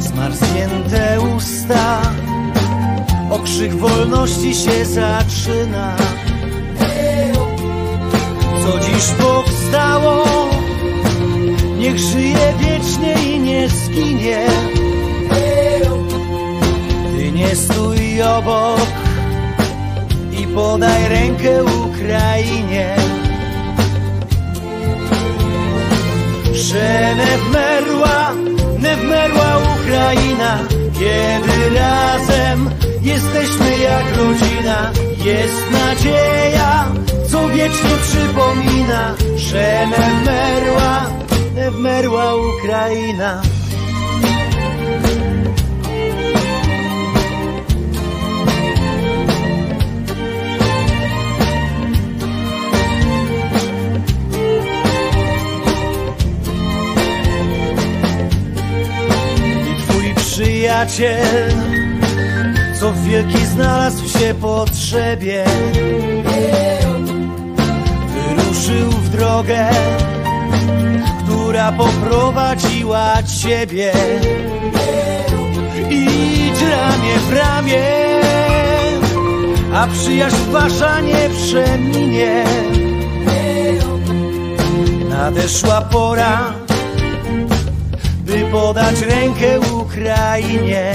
[0.00, 2.02] Zmarznięte usta,
[3.30, 5.96] okrzyk wolności się zaczyna.
[8.62, 10.24] Co dziś powstało,
[11.78, 14.46] niech żyje wiecznie i nie zginie.
[17.16, 18.80] Ty nie stój obok
[20.40, 21.64] i podaj rękę
[22.02, 22.96] Ukrainie.
[26.52, 28.32] Że ne wmerła,
[28.78, 30.58] ne wmerła Ukraina,
[30.94, 32.70] kiedy razem
[33.02, 34.90] jesteśmy jak rodzina.
[35.24, 36.88] Jest nadzieja,
[37.30, 41.06] co wiecznie przypomina, że ne wmerła,
[41.54, 43.42] ne wmerła Ukraina.
[60.86, 61.52] Przyjaciel,
[62.80, 65.44] co wielki znalazł się potrzebie,
[68.08, 69.68] wyruszył w drogę,
[71.24, 73.92] która poprowadziła ciebie.
[75.90, 77.84] Idź ramię w ramię,
[79.74, 82.44] a przyjaźń wasza nie przeminie.
[85.08, 86.52] Nadeszła pora,
[88.52, 90.92] podać rękę Ukrainie.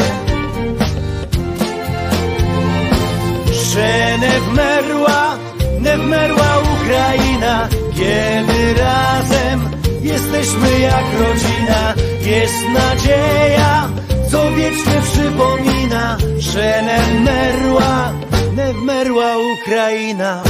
[3.51, 5.37] Że ne wmerła,
[5.79, 9.69] ne wmerła Ukraina, kiedy razem
[10.01, 11.93] jesteśmy jak rodzina.
[12.21, 13.89] Jest nadzieja,
[14.31, 18.13] co wiecznie przypomina, że ne wmerła,
[18.55, 20.43] ne wmerła Ukraina.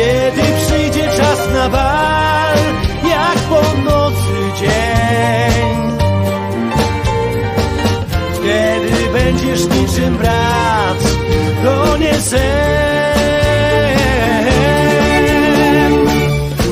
[0.00, 2.56] Kiedy przyjdzie czas na bal,
[3.08, 5.98] jak północny dzień.
[8.34, 10.98] Wtedy będziesz niczym brat,
[11.64, 12.40] to nie sen.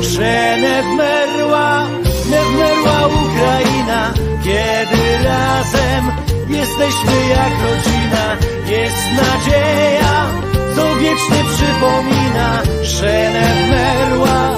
[0.01, 1.87] Że wmerła,
[2.29, 4.13] ne wmerła Ukraina.
[4.43, 6.11] Kiedy razem
[6.49, 10.25] jesteśmy jak rodzina Jest nadzieja,
[10.75, 12.18] co wiecznie przypomina,
[12.83, 14.55] że ne wmerła,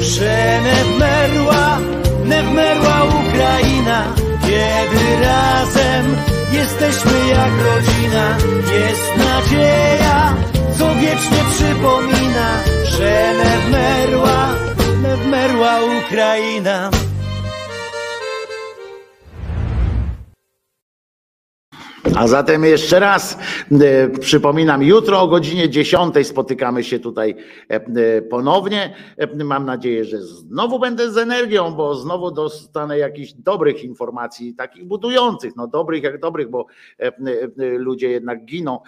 [0.00, 1.78] że ne wmerła,
[2.24, 4.04] ne wmerła Ukraina,
[4.42, 6.16] kiedy razem
[6.52, 8.36] jesteśmy jak rodzina.
[8.74, 10.34] Jest nadzieja,
[10.78, 12.48] co wiecznie przypomina,
[12.84, 14.54] że ne wmerła,
[15.02, 16.90] ne wmerła Ukraina.
[22.20, 23.38] A zatem jeszcze raz
[23.72, 27.34] e, przypominam, jutro o godzinie 10 spotykamy się tutaj
[27.70, 28.94] e, e, ponownie.
[29.44, 35.56] Mam nadzieję, że znowu będę z energią, bo znowu dostanę jakichś dobrych informacji, takich budujących,
[35.56, 36.66] no dobrych jak dobrych, bo
[37.56, 38.80] ludzie jednak giną,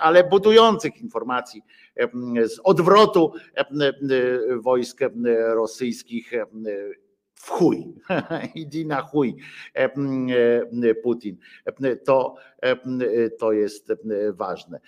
[0.00, 1.62] ale budujących informacji
[2.44, 3.32] z odwrotu
[4.62, 5.00] wojsk
[5.54, 6.32] rosyjskich.
[7.48, 7.94] Chuj,
[8.54, 9.36] idzie na chuj
[9.74, 11.36] e, e, Putin.
[11.64, 12.34] E, To,
[13.38, 13.92] to jest
[14.32, 14.80] ważne.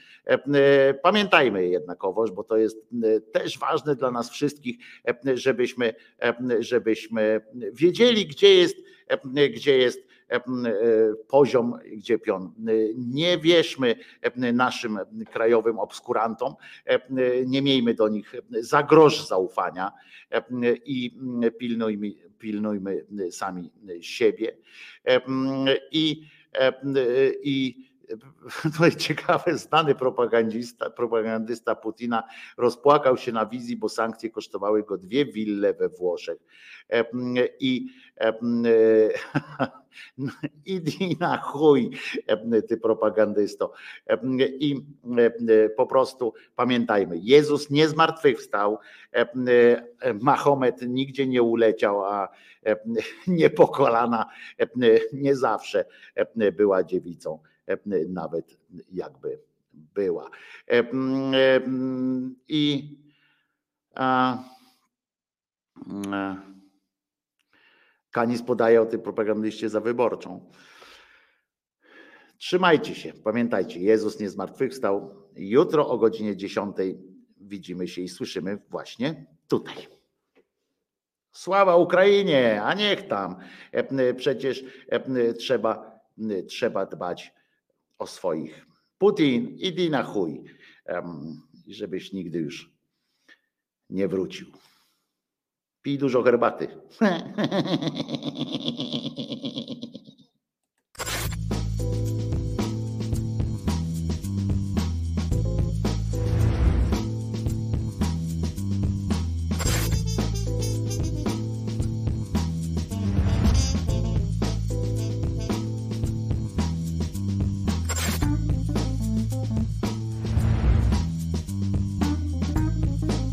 [1.02, 2.86] Pamiętajmy jednakowoż, bo to jest
[3.32, 4.76] też ważne dla nas wszystkich,
[5.34, 5.94] żebyśmy,
[6.58, 7.40] żebyśmy
[7.72, 8.76] wiedzieli, gdzie jest,
[9.54, 10.06] gdzie jest
[11.28, 12.52] poziom, gdzie pion.
[12.96, 13.96] Nie wierzmy
[14.52, 14.98] naszym
[15.32, 16.54] krajowym obskurantom,
[17.46, 19.92] nie miejmy do nich za grosz zaufania
[20.84, 21.18] i
[21.58, 22.10] pilnujmy,
[22.40, 23.68] pilnujmy sami
[24.00, 24.56] siebie.
[25.92, 26.04] I,
[27.44, 27.89] i
[28.62, 32.22] tutaj ciekawe, znany propagandzista, propagandysta Putina
[32.56, 36.38] rozpłakał się na wizji, bo sankcje kosztowały go dwie wille we Włoszech.
[37.60, 37.86] I
[40.66, 41.90] i na chuj,
[42.68, 43.72] ty propagandysto.
[44.38, 44.86] I
[45.76, 48.78] po prostu pamiętajmy, Jezus nie zmartwychwstał,
[50.20, 52.28] Mahomet nigdzie nie uleciał, a
[53.26, 54.26] nie po kolana
[55.12, 55.84] nie zawsze
[56.52, 57.38] była dziewicą,
[58.08, 58.56] nawet
[58.92, 59.40] jakby
[59.72, 60.30] była.
[62.48, 62.96] I
[63.94, 64.38] a,
[66.12, 66.36] a,
[68.10, 70.50] Kanis podaje o tej propagandyście za wyborczą.
[72.38, 75.14] Trzymajcie się, pamiętajcie, Jezus nie zmartwychwstał.
[75.36, 76.76] Jutro o godzinie 10
[77.40, 79.74] widzimy się i słyszymy właśnie tutaj.
[81.32, 83.36] Sława Ukrainie, a niech tam.
[84.16, 84.64] Przecież
[85.38, 86.00] trzeba,
[86.48, 87.34] trzeba dbać
[88.00, 88.66] o swoich.
[88.98, 90.44] Putin, idź na chuj,
[91.66, 92.70] żebyś nigdy już
[93.90, 94.46] nie wrócił.
[95.82, 96.68] Pij dużo herbaty.